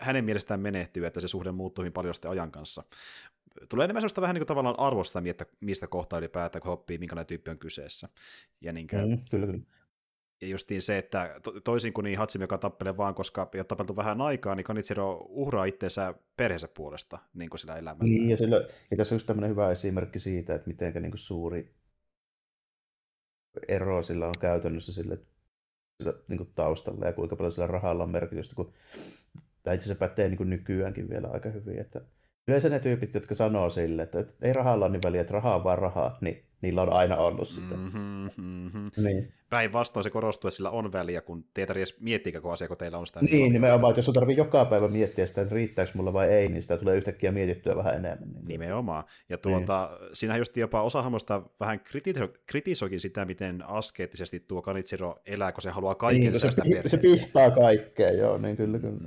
hänen 0.00 0.24
mielestään 0.24 0.60
menehtyy, 0.60 1.06
että 1.06 1.20
se 1.20 1.28
suhde 1.28 1.52
muuttuu 1.52 1.82
hyvin 1.82 1.92
paljon 1.92 2.14
sitten 2.14 2.30
ajan 2.30 2.50
kanssa 2.50 2.82
tulee 3.68 3.84
enemmän 3.84 4.00
sellaista 4.00 4.20
vähän 4.20 4.34
niin 4.34 4.40
kuin 4.40 4.48
tavallaan 4.48 4.78
arvosta, 4.78 5.22
että 5.26 5.46
mistä 5.60 5.86
kohtaa 5.86 6.18
ylipäätään, 6.18 6.62
kun 6.62 6.72
oppii, 6.72 6.98
minkälainen 6.98 7.26
tyyppi 7.26 7.50
on 7.50 7.58
kyseessä. 7.58 8.08
Ja 8.60 8.72
niin 8.72 8.86
kuin, 8.86 9.08
mm, 9.08 9.18
kyllä, 9.30 9.46
kyllä. 9.46 9.64
Ja 10.40 10.48
justiin 10.48 10.82
se, 10.82 10.98
että 10.98 11.40
to, 11.42 11.60
toisin 11.60 11.92
kuin 11.92 12.04
niin 12.04 12.18
Hatsimi, 12.18 12.42
joka 12.42 12.58
tappelee 12.58 12.96
vaan, 12.96 13.14
koska 13.14 13.48
ei 13.54 13.60
ole 13.60 13.66
tapeltu 13.66 13.96
vähän 13.96 14.20
aikaa, 14.20 14.54
niin 14.54 14.64
Kanitsiro 14.64 15.26
uhraa 15.28 15.64
itseensä 15.64 16.14
perheensä 16.36 16.68
puolesta 16.68 17.18
niin 17.34 17.50
kuin 17.50 17.58
sillä 17.58 17.76
elämällä. 17.76 18.04
Niin, 18.04 18.30
ja, 18.30 18.36
sillä, 18.36 18.56
ja 18.90 18.96
tässä 18.96 19.14
on 19.14 19.16
just 19.16 19.26
tämmöinen 19.26 19.50
hyvä 19.50 19.70
esimerkki 19.70 20.18
siitä, 20.18 20.54
että 20.54 20.68
miten 20.68 21.02
niin 21.02 21.10
kuin 21.10 21.18
suuri 21.18 21.74
ero 23.68 24.02
sillä 24.02 24.26
on 24.26 24.34
käytännössä 24.40 24.92
sille, 24.92 25.18
sillä, 26.02 26.14
niin 26.28 26.38
kuin 26.38 26.52
taustalla 26.54 27.06
ja 27.06 27.12
kuinka 27.12 27.36
paljon 27.36 27.52
sillä 27.52 27.66
rahalla 27.66 28.02
on 28.02 28.10
merkitystä, 28.10 28.54
kun 28.54 28.72
tämä 29.62 29.74
itse 29.74 29.84
asiassa 29.84 30.08
pätee 30.08 30.28
niin 30.28 30.36
kuin 30.36 30.50
nykyäänkin 30.50 31.08
vielä 31.08 31.28
aika 31.28 31.48
hyvin, 31.48 31.78
että 31.78 32.00
yleensä 32.48 32.68
ne 32.68 32.80
tyypit, 32.80 33.14
jotka 33.14 33.34
sanoo 33.34 33.70
sille, 33.70 34.02
että 34.02 34.24
ei 34.42 34.52
rahalla 34.52 34.84
ole 34.84 34.92
niin 34.92 35.02
väliä, 35.04 35.20
että 35.20 35.32
rahaa 35.32 35.56
on 35.56 35.64
vaan 35.64 35.78
rahaa, 35.78 36.18
niin 36.20 36.45
niillä 36.62 36.82
on 36.82 36.92
aina 36.92 37.16
ollut 37.16 37.48
sitä. 37.48 37.74
Mm-hmm, 37.74 38.30
mm-hmm. 38.36 38.90
Niin. 38.96 39.32
päinvastoin 39.50 40.04
se 40.04 40.10
korostuu, 40.10 40.48
että 40.48 40.56
sillä 40.56 40.70
on 40.70 40.92
väliä, 40.92 41.20
kun 41.20 41.44
te 41.54 41.62
ei 41.62 41.66
tarvitse 41.66 41.94
miettiä 42.00 42.32
koko 42.32 42.50
asia, 42.50 42.68
kun 42.68 42.76
teillä 42.76 42.98
on 42.98 43.06
sitä. 43.06 43.20
Niin, 43.20 43.32
niin 43.32 43.52
nimenomaan, 43.52 43.90
että 43.90 43.98
jos 43.98 44.08
on 44.08 44.14
tarvii 44.14 44.36
joka 44.36 44.64
päivä 44.64 44.88
miettiä 44.88 45.26
sitä, 45.26 45.40
että 45.40 45.54
riittääkö 45.54 45.92
mulla 45.94 46.12
vai 46.12 46.28
ei, 46.28 46.48
niin 46.48 46.62
sitä 46.62 46.78
tulee 46.78 46.96
yhtäkkiä 46.96 47.32
mietittyä 47.32 47.76
vähän 47.76 47.94
enemmän. 47.94 48.28
Niin. 48.32 48.48
Nimenomaan. 48.48 49.04
Ja 49.28 49.38
tuota, 49.38 49.98
niin. 50.00 50.10
siinähän 50.12 50.40
just 50.40 50.56
jopa 50.56 50.82
osa 50.82 51.02
hahmoista 51.02 51.42
vähän 51.60 51.80
kritiso- 51.80 52.38
kritisoikin 52.46 53.00
sitä, 53.00 53.24
miten 53.24 53.68
askeettisesti 53.68 54.40
tuo 54.40 54.62
Kanitsiro 54.62 55.16
elää, 55.26 55.52
kun 55.52 55.62
se 55.62 55.70
haluaa 55.70 55.94
kaiken 55.94 56.20
niin, 56.20 56.40
se, 56.40 56.48
se 56.86 56.96
pihtaa 56.96 57.50
kaikkea, 57.50 58.12
joo, 58.12 58.38
niin 58.38 58.56
kyllä, 58.56 58.78
kyllä. 58.78 58.98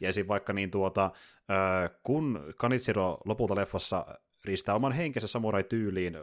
Ja 0.00 0.08
esim. 0.08 0.28
vaikka 0.28 0.52
niin 0.52 0.70
tuota, 0.70 1.10
kun 2.02 2.40
Kanitsiro 2.56 3.18
lopulta 3.24 3.54
leffassa 3.54 4.06
riistää 4.46 4.74
oman 4.74 4.92
henkensä 4.92 5.28
samurai-tyyliin 5.28 6.18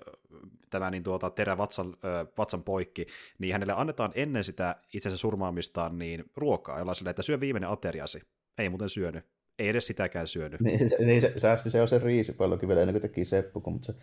tämä 0.70 0.92
niin 0.92 1.04
tuota, 1.04 1.30
terä 1.30 1.58
vatsan, 1.58 1.98
vatsan 2.38 2.64
poikki, 2.64 3.08
niin 3.40 3.54
hänelle 3.54 3.74
annetaan 3.74 4.12
ennen 4.16 4.44
sitä 4.44 4.76
itsensä 4.94 5.18
surmaamistaan 5.18 6.00
niin 6.00 6.24
ruokaa, 6.36 6.80
jolla 6.80 6.94
sille, 6.94 7.10
että 7.10 7.22
syö 7.22 7.40
viimeinen 7.40 7.70
ateriasi. 7.70 8.22
Ei 8.58 8.70
muuten 8.70 8.90
syönyt. 8.90 9.26
Ei 9.60 9.68
edes 9.68 9.88
sitäkään 9.88 10.28
syönyt. 10.28 10.62
Niin, 10.62 10.90
se, 10.90 11.06
niin 11.06 11.22
se 11.22 11.34
säästi 11.38 11.70
se 11.70 11.82
on 11.82 11.88
se 11.88 12.00
riisipallokin 12.00 12.70
vielä 12.70 12.82
ennen 12.82 12.94
kuin 12.94 13.02
teki 13.02 13.26
Seppu, 13.26 13.64
mutta 13.66 13.86
se, 13.86 13.94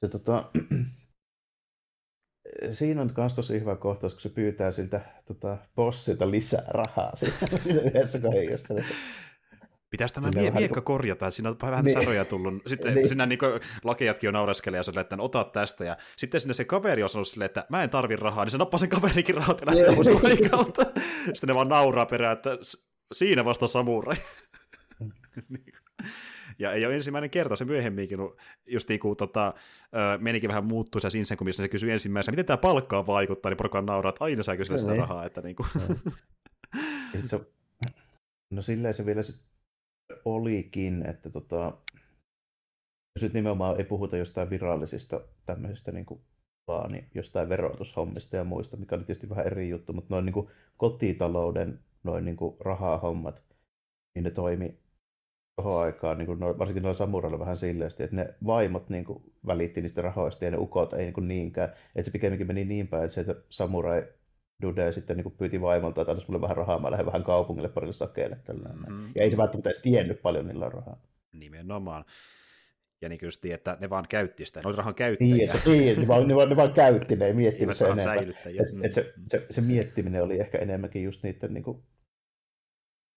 se 0.00 0.08
tota, 0.08 0.50
siinä 2.70 3.00
on 3.00 3.10
myös 3.16 3.34
tosi 3.34 3.60
hyvä 3.60 3.76
kohtaus, 3.76 4.12
kun 4.12 4.20
se 4.20 4.28
pyytää 4.28 4.70
siltä 4.70 5.00
tota, 5.24 5.58
bossilta 5.74 6.30
lisää 6.30 6.64
rahaa 6.68 7.16
siinä 7.16 7.80
yhdessä 7.84 8.18
kohdassa. 8.18 8.74
Pitäisi 9.90 10.14
tämä 10.14 10.30
mie- 10.34 10.50
miekka 10.50 10.80
niin 10.80 10.84
korjata, 10.84 11.30
siinä 11.30 11.50
on 11.50 11.56
vähän 11.62 11.84
niin. 11.84 12.00
saroja 12.00 12.24
tullut. 12.24 12.62
Sitten 12.66 12.94
niin. 12.94 13.08
sinä 13.08 13.26
niin 13.26 13.38
lakejatkin 13.84 14.28
jo 14.28 14.32
naureskelee 14.32 14.78
ja 14.78 14.82
sanoo, 14.82 15.00
että 15.00 15.16
no, 15.16 15.24
ota 15.24 15.44
tästä. 15.44 15.84
Ja 15.84 15.96
sitten 16.16 16.40
sinne 16.40 16.54
se 16.54 16.64
kaveri 16.64 17.02
on 17.02 17.08
sanonut 17.08 17.28
silleen, 17.28 17.46
että 17.46 17.66
mä 17.68 17.82
en 17.82 17.90
tarvi 17.90 18.16
rahaa, 18.16 18.44
niin 18.44 18.50
se 18.50 18.58
nappaa 18.58 18.78
sen 18.78 18.88
kaverikin 18.88 19.34
rahat 19.34 19.60
ja 19.60 19.66
lähtee 19.66 19.94
pois 19.94 20.08
paikalta. 20.22 20.82
Sitten 21.34 21.48
ne 21.48 21.54
vaan 21.54 21.68
nauraa 21.68 22.06
perään, 22.06 22.32
että 22.32 22.50
siinä 23.12 23.44
vasta 23.44 23.66
samurai. 23.66 24.16
Niin 25.48 25.72
ja 26.58 26.72
ei 26.72 26.86
ole 26.86 26.94
ensimmäinen 26.94 27.30
kerta, 27.30 27.56
se 27.56 27.64
myöhemminkin, 27.64 28.18
just 28.66 28.88
niin 28.88 29.00
kuin 29.00 29.16
tota, 29.16 29.54
menikin 30.18 30.48
vähän 30.48 30.64
muuttuisa 30.64 31.10
Sinsen, 31.10 31.36
kun 31.36 31.52
se 31.52 31.68
kysyi 31.68 31.90
ensimmäisenä, 31.90 32.32
miten 32.32 32.46
tämä 32.46 32.56
palkkaa 32.56 33.06
vaikuttaa, 33.06 33.50
niin 33.50 33.56
porukka 33.56 33.82
nauraa, 33.82 34.10
että 34.10 34.24
aina 34.24 34.42
saa 34.42 34.56
kysyä 34.56 34.76
sitä 34.76 34.92
niin. 34.92 35.00
rahaa. 35.00 35.24
Että 35.24 35.40
niin 35.40 35.56
kuin. 35.56 35.68
no 38.50 38.62
silleen 38.62 38.94
se 38.94 39.06
vielä 39.06 39.22
sit 39.22 39.36
olikin, 40.24 41.06
että 41.06 41.30
tota, 41.30 41.72
jos 43.16 43.22
nyt 43.22 43.32
nimenomaan 43.34 43.78
ei 43.78 43.84
puhuta 43.84 44.16
jostain 44.16 44.50
virallisista 44.50 45.20
tämmöisistä 45.46 45.92
niin 45.92 46.06
kuin, 46.06 46.20
vaan 46.68 46.92
niin 46.92 47.08
jostain 47.14 47.48
verotushommista 47.48 48.36
ja 48.36 48.44
muista, 48.44 48.76
mikä 48.76 48.94
oli 48.94 49.04
tietysti 49.04 49.28
vähän 49.28 49.46
eri 49.46 49.68
juttu, 49.68 49.92
mutta 49.92 50.14
noin 50.14 50.26
niin 50.26 50.34
kuin 50.34 50.48
kotitalouden 50.76 51.80
noin 52.04 52.24
niin 52.24 52.36
kuin 52.36 52.56
rahahommat, 52.60 53.42
niin 54.14 54.24
ne 54.24 54.30
toimi 54.30 54.78
tuohon 55.56 55.82
aikaan, 55.82 56.18
niin 56.18 56.26
kuin, 56.26 56.40
varsinkin 56.40 56.82
noilla 56.82 56.98
samurailla 56.98 57.38
vähän 57.38 57.56
silleen, 57.56 57.90
että 58.00 58.16
ne 58.16 58.34
vaimot 58.46 58.88
niin 58.88 59.04
kuin, 59.04 59.32
välitti 59.46 59.82
niistä 59.82 60.02
rahoista 60.02 60.44
ja 60.44 60.50
ne 60.50 60.56
ukot 60.56 60.92
ei 60.92 61.02
niin 61.02 61.12
kuin, 61.14 61.28
niinkään. 61.28 61.68
Että 61.68 62.02
se 62.02 62.10
pikemminkin 62.10 62.46
meni 62.46 62.64
niin 62.64 62.88
päin, 62.88 63.04
että 63.04 63.22
se 63.22 63.36
samurai 63.50 64.04
Dude 64.62 64.92
sitten 64.92 65.16
niin 65.16 65.32
pyyti 65.32 65.60
vaimolta, 65.60 66.00
että 66.00 66.16
mulle 66.28 66.40
vähän 66.40 66.56
rahaa, 66.56 66.78
mä 66.78 66.90
lähden 66.90 67.06
vähän 67.06 67.24
kaupungille 67.24 67.68
parille 67.68 67.92
sakeille. 67.92 68.38
Mm-hmm. 68.52 69.12
Ja 69.14 69.22
ei 69.22 69.30
se 69.30 69.36
välttämättä 69.36 69.70
edes 69.70 69.82
tiennyt 69.82 70.22
paljon 70.22 70.46
niillä 70.46 70.68
rahaa. 70.68 71.02
Nimenomaan. 71.32 72.04
Ja 73.00 73.08
niin 73.08 73.18
just, 73.22 73.44
että 73.44 73.76
ne 73.80 73.90
vaan 73.90 74.06
käytti 74.08 74.46
sitä, 74.46 74.60
ne 74.60 74.68
oli 74.68 74.76
rahan 74.76 74.94
käyttäjiä. 74.94 75.34
Niin, 75.34 75.48
se, 75.48 75.70
niin 75.70 76.00
ne, 76.00 76.08
vaan, 76.08 76.28
ne, 76.28 76.34
vaan, 76.34 76.48
ne 76.48 76.56
vaan 76.56 76.72
käytti, 76.72 77.16
ne 77.16 77.26
ei 77.26 77.32
miettinyt 77.32 77.76
se 77.76 77.88
enemmän. 77.88 78.18
Et, 78.18 78.36
et 78.82 78.92
se, 78.92 79.14
se, 79.26 79.46
se, 79.50 79.60
miettiminen 79.60 80.22
oli 80.22 80.40
ehkä 80.40 80.58
enemmänkin 80.58 81.04
just 81.04 81.22
niiden, 81.22 81.54
niin 81.54 81.64
kuin, 81.64 81.82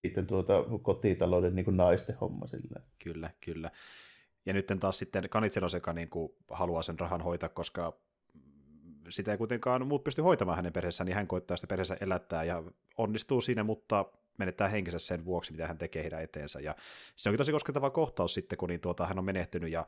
niiden 0.04 0.28
tuota, 0.28 0.66
kotitalouden 0.82 1.56
niin 1.56 1.66
kuin 1.66 1.78
naisten 1.78 2.16
homma. 2.22 2.48
Sillä. 2.48 2.82
Kyllä, 3.04 3.30
kyllä. 3.46 3.72
Ja 4.46 4.54
nyt 4.54 4.68
taas 4.80 5.00
sitten 5.00 5.30
Kanitsero 5.30 5.70
sekä 5.70 5.94
niin 5.94 6.10
kuin 6.10 6.32
haluaa 6.50 6.84
sen 6.84 7.00
rahan 7.00 7.22
hoitaa, 7.22 7.50
koska 7.50 8.00
sitä 9.10 9.32
ei 9.32 9.38
kuitenkaan 9.38 9.88
muut 9.88 10.04
pysty 10.04 10.22
hoitamaan 10.22 10.56
hänen 10.56 10.74
perheessään, 10.74 11.06
niin 11.06 11.16
hän 11.16 11.28
koittaa 11.28 11.58
sitä 11.58 11.68
perheessä 11.68 11.98
elättää 12.02 12.44
ja 12.44 12.64
onnistuu 12.98 13.42
siinä, 13.42 13.64
mutta 13.64 14.06
menettää 14.38 14.68
henkensä 14.68 15.00
sen 15.00 15.26
vuoksi, 15.26 15.52
mitä 15.52 15.68
hän 15.68 15.78
tekee 15.78 16.04
heidän 16.04 16.22
eteensä. 16.22 16.60
Ja 16.60 16.76
se 17.16 17.30
onkin 17.30 17.38
tosi 17.38 17.52
koskettava 17.52 17.90
kohtaus 17.90 18.34
sitten, 18.34 18.58
kun 18.58 18.70
niin 18.70 18.82
tuota, 18.82 19.06
hän 19.06 19.20
on 19.20 19.26
menehtynyt 19.26 19.72
ja 19.72 19.88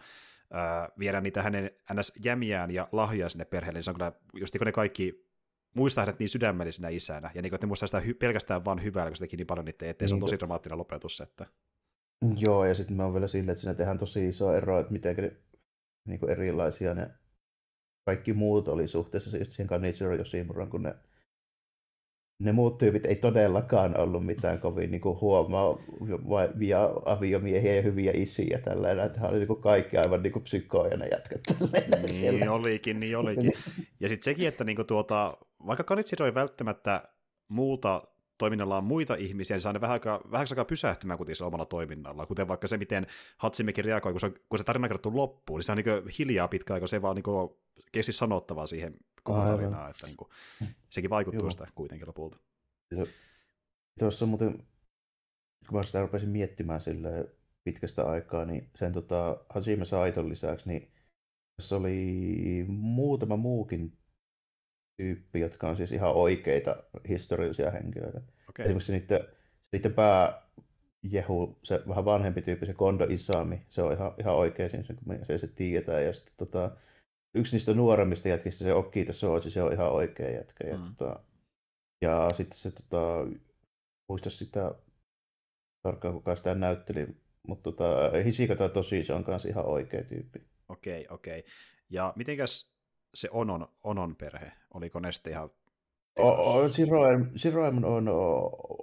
ää, 0.51 0.89
viedä 0.99 1.21
niitä 1.21 1.43
hänen 1.43 1.71
ns. 1.93 2.13
jämiään 2.23 2.71
ja 2.71 2.87
lahjoja 2.91 3.29
sinne 3.29 3.45
perheelle, 3.45 3.77
niin 3.77 3.83
se 3.83 3.91
on 3.91 3.95
kyllä, 3.95 4.11
just 4.33 4.53
niin 4.53 4.65
ne 4.65 4.71
kaikki 4.71 5.25
muistaa 5.73 6.01
hänet 6.01 6.19
niin 6.19 6.29
sydämellisenä 6.29 6.89
isänä, 6.89 7.31
ja 7.33 7.41
niin 7.41 7.49
kuin, 7.49 7.57
että 7.57 7.67
ne 7.67 7.67
muistaa 7.67 7.87
sitä 7.87 7.99
hy- 7.99 8.17
pelkästään 8.19 8.65
vaan 8.65 8.83
hyvää, 8.83 9.07
kun 9.07 9.15
se 9.15 9.19
teki 9.19 9.37
niin 9.37 9.47
paljon 9.47 9.65
niiden 9.65 9.89
eteen, 9.89 10.09
se 10.09 10.15
on 10.15 10.19
niin 10.19 10.25
tosi 10.25 10.39
dramaattinen 10.39 10.77
lopetus. 10.77 11.21
Että... 11.21 11.45
Joo, 12.37 12.65
ja 12.65 12.75
sitten 12.75 12.97
mä 12.97 13.03
oon 13.03 13.13
vielä 13.13 13.27
sille, 13.27 13.51
että 13.51 13.61
siinä 13.61 13.73
tehdään 13.73 13.97
tosi 13.97 14.27
iso 14.27 14.53
ero, 14.53 14.79
että 14.79 14.91
miten 14.91 15.15
ne, 15.15 15.37
niin 16.05 16.29
erilaisia 16.29 16.93
ne 16.93 17.09
kaikki 18.05 18.33
muut 18.33 18.67
oli 18.67 18.87
suhteessa 18.87 19.37
just 19.37 19.51
siihen 19.51 19.67
Kanijiro 19.67 20.15
Yoshimuran, 20.15 20.69
kun 20.69 20.83
ne, 20.83 20.95
ne 22.39 22.51
muut 22.51 22.77
tyypit 22.77 23.05
ei 23.05 23.15
todellakaan 23.15 23.99
ollut 23.99 24.25
mitään 24.25 24.59
kovin 24.59 24.91
niin 24.91 25.01
kuin 25.01 25.21
huomaavia 25.21 26.89
aviomiehiä 27.05 27.75
ja 27.75 27.81
hyviä 27.81 28.11
isiä 28.15 28.59
tällä 28.59 29.03
että 29.03 29.27
oli 29.27 29.37
niin 29.37 29.47
kuin 29.47 29.61
kaikki 29.61 29.97
aivan 29.97 30.23
niin 30.23 30.33
kuin 30.33 30.43
psykoja 30.43 30.97
ne 30.97 31.07
jätkät. 31.07 31.41
Niin 32.01 32.13
siellä. 32.13 32.51
olikin, 32.51 32.99
niin 32.99 33.17
olikin. 33.17 33.53
Ja 33.99 34.09
sitten 34.09 34.23
sekin, 34.23 34.47
että 34.47 34.63
niin 34.63 34.75
kuin 34.75 34.87
tuota, 34.87 35.37
vaikka 35.67 35.83
Kanitsiro 35.83 36.25
ei 36.25 36.33
välttämättä 36.33 37.03
muuta 37.47 38.03
toiminnallaan 38.37 38.83
muita 38.83 39.15
ihmisiä, 39.15 39.55
niin 39.55 39.61
saa 39.61 39.73
ne 39.73 39.81
vähän 39.81 39.93
aikaa, 39.93 40.21
vähän 40.31 40.47
aikaa 40.51 40.65
pysähtymään 40.65 41.17
kuitenkin 41.17 41.45
omalla 41.45 41.65
toiminnallaan, 41.65 42.27
kuten 42.27 42.47
vaikka 42.47 42.67
se, 42.67 42.77
miten 42.77 43.07
Hatsimekin 43.37 43.85
reagoi, 43.85 44.13
kun 44.13 44.19
se, 44.19 44.29
kun 44.49 44.59
se 44.59 44.63
tarina 44.63 44.87
kerrottu 44.87 45.17
loppuun, 45.17 45.57
niin 45.57 45.65
se 45.65 45.71
on 45.71 45.77
niin 45.77 46.17
hiljaa 46.19 46.47
pitkä 46.47 46.73
aika, 46.73 46.87
se 46.87 47.01
vaan 47.01 47.15
niin 47.15 47.49
kesti 47.91 48.11
sanottavaa 48.11 48.67
siihen 48.67 48.93
koko 49.23 49.41
tarinaan, 49.41 49.91
että 49.91 50.07
niin 50.07 50.17
kuin, 50.17 50.29
sekin 50.89 51.09
vaikuttuu 51.09 51.51
sitä 51.51 51.67
kuitenkin 51.75 52.07
lopulta. 52.07 52.37
Tuossa 53.99 54.25
muuten, 54.25 54.53
kun 55.67 55.77
mä 55.77 55.83
sitä 55.83 56.01
rupesin 56.01 56.29
miettimään 56.29 56.81
sille 56.81 57.35
pitkästä 57.63 58.03
aikaa, 58.03 58.45
niin 58.45 58.69
sen 58.75 58.93
tota, 58.93 59.37
Hajime 59.49 59.85
Saiton 59.85 60.29
lisäksi, 60.29 60.69
niin 60.69 60.91
tässä 61.57 61.75
oli 61.75 62.65
muutama 62.67 63.37
muukin 63.37 63.97
tyyppi, 64.97 65.39
jotka 65.39 65.69
on 65.69 65.77
siis 65.77 65.91
ihan 65.91 66.11
oikeita 66.11 66.83
historiallisia 67.09 67.71
henkilöitä. 67.71 68.21
Okay. 68.49 68.65
Esimerkiksi 68.65 68.91
niiden, 68.91 69.19
niiden 69.71 69.93
pää 69.93 70.41
Jehu, 71.11 71.59
se 71.63 71.81
vähän 71.87 72.05
vanhempi 72.05 72.41
tyyppi, 72.41 72.65
se 72.65 72.73
Kondo 72.73 73.03
Isami, 73.09 73.61
se 73.69 73.81
on 73.81 73.93
ihan, 73.93 74.13
ihan 74.19 74.35
oikein 74.35 74.69
siinä, 74.69 74.83
kun 75.05 75.25
se, 75.25 75.37
se 75.37 75.47
tiedetään. 75.47 76.05
Ja 76.05 76.13
sitten 76.13 76.33
tota, 76.37 76.71
yksi 77.35 77.55
niistä 77.55 77.73
nuoremmista 77.73 78.27
jätkistä, 78.29 78.63
se 78.63 78.73
Okita 78.73 79.13
Soji, 79.13 79.51
se 79.51 79.63
on 79.63 79.73
ihan 79.73 79.91
oikea 79.91 80.29
jätkä. 80.29 80.67
Ja, 80.67 80.77
mm. 80.77 80.95
tota, 80.95 81.19
ja 82.01 82.29
sitten 82.33 82.57
se, 82.57 82.71
tota, 82.71 83.27
muista 84.09 84.29
sitä 84.29 84.75
tarkkaan 85.83 86.13
kuka 86.13 86.35
sitä 86.35 86.55
näytteli, 86.55 87.07
mutta 87.47 87.63
tota, 87.63 88.11
Hishikata 88.25 88.69
tosi, 88.69 89.03
se 89.03 89.13
on 89.13 89.23
kanssa 89.23 89.49
ihan 89.49 89.65
oikea 89.65 90.03
tyyppi. 90.03 90.41
Okei, 90.69 91.01
okay, 91.01 91.15
okei. 91.15 91.39
Okay. 91.39 91.51
Ja 91.89 92.13
mitenkäs 92.15 92.74
se 93.15 93.29
Onon, 93.31 93.67
Onon 93.83 94.15
perhe? 94.15 94.51
Oliko 94.73 94.99
ne 94.99 95.11
sitten 95.11 95.33
ihan... 95.33 95.49
Siroem 97.35 97.83
on, 97.83 98.09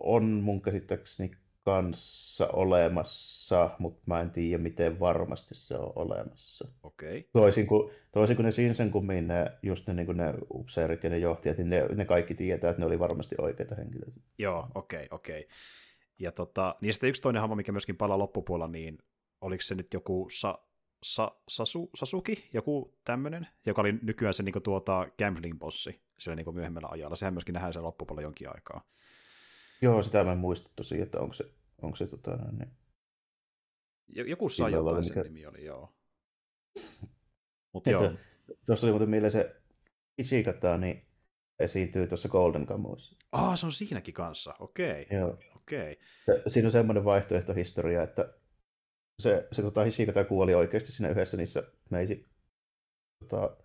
on 0.00 0.24
mun 0.24 0.62
käsittääkseni 0.62 1.30
kanssa 1.64 2.46
olemassa, 2.46 3.70
mutta 3.78 4.02
mä 4.06 4.20
en 4.20 4.30
tiedä, 4.30 4.62
miten 4.62 5.00
varmasti 5.00 5.54
se 5.54 5.76
on 5.76 5.92
olemassa. 5.96 6.68
Okei. 6.82 7.18
Okay. 7.18 7.30
Toisin 7.32 7.66
kuin, 7.66 7.90
toisin 8.12 8.36
kuin 8.36 8.44
ne 8.44 8.50
Sinsen 8.50 8.90
kummin, 8.90 9.28
ne, 9.28 9.52
just 9.62 9.86
ne, 9.86 9.94
niin 9.94 10.16
ne 10.16 10.34
upseerit 10.54 11.04
ja 11.04 11.10
ne 11.10 11.18
johtajat, 11.18 11.58
niin 11.58 11.70
ne, 11.70 11.86
ne 11.94 12.04
kaikki 12.04 12.34
tietää, 12.34 12.70
että 12.70 12.80
ne 12.80 12.86
oli 12.86 12.98
varmasti 12.98 13.34
oikeita 13.38 13.74
henkilöitä. 13.74 14.20
Joo, 14.38 14.68
okei, 14.74 15.04
okay, 15.04 15.08
okei. 15.10 15.40
Okay. 15.40 15.50
Ja 16.18 16.32
tota, 16.32 16.74
niin 16.80 16.92
sitten 16.92 17.08
yksi 17.08 17.22
toinen 17.22 17.40
hamma, 17.40 17.56
mikä 17.56 17.72
myöskin 17.72 17.96
palaa 17.96 18.18
loppupuolella, 18.18 18.72
niin 18.72 18.98
oliko 19.40 19.62
se 19.62 19.74
nyt 19.74 19.94
joku 19.94 20.26
Sa, 20.30 20.58
Sa, 21.02 21.36
Sasu, 21.48 21.90
Sasuki, 21.94 22.48
joku 22.52 22.98
tämmöinen, 23.04 23.46
joka 23.66 23.80
oli 23.80 23.92
nykyään 24.02 24.34
se 24.34 24.42
niin 24.42 24.62
tuota, 24.62 25.06
gambling-bossi 25.22 26.00
sillä 26.18 26.36
niin 26.36 26.54
myöhemmällä 26.54 26.88
ajalla. 26.90 27.16
Sehän 27.16 27.34
myöskin 27.34 27.52
nähdään 27.52 27.72
siellä 27.72 27.86
loppupuolella 27.86 28.26
jonkin 28.26 28.48
aikaa. 28.48 28.88
Joo, 29.82 30.02
sitä 30.02 30.24
mä 30.24 30.32
en 30.32 30.38
muista 30.38 30.70
tosiaan, 30.76 31.02
että 31.02 31.20
onko 31.20 31.34
se, 31.34 31.44
onko 31.82 31.96
se 31.96 32.06
tota, 32.06 32.38
niin... 32.58 32.72
Joku 34.08 34.48
saa 34.48 34.68
jotain 34.68 35.04
mikä... 35.04 35.14
sen 35.14 35.22
nimi 35.22 35.46
oli, 35.46 35.64
joo. 35.64 35.94
Mut 37.72 37.86
joo. 37.86 38.12
Tuossa 38.66 38.86
oli 38.86 38.92
muuten 38.92 39.10
mieleen 39.10 39.30
se 39.30 39.56
Ishikata, 40.18 40.78
niin 40.78 41.06
esiintyy 41.58 42.06
tuossa 42.06 42.28
Golden 42.28 42.66
Kamuissa. 42.66 43.16
Ah, 43.32 43.58
se 43.58 43.66
on 43.66 43.72
siinäkin 43.72 44.14
kanssa, 44.14 44.54
okei. 44.58 45.02
Okay. 45.02 45.18
Joo. 45.18 45.38
Okei. 45.56 45.98
Okay. 46.28 46.42
Siinä 46.46 46.66
on 46.66 46.72
semmoinen 46.72 47.04
vaihtoehtohistoria, 47.04 48.02
että 48.02 48.34
se, 49.22 49.48
se 49.52 49.62
tota, 49.62 49.84
Hishikata 49.84 50.24
kuoli 50.24 50.54
oikeasti 50.54 50.92
siinä 50.92 51.08
yhdessä 51.08 51.36
niissä 51.36 51.62
meisi 51.90 52.28
tota, 53.28 53.56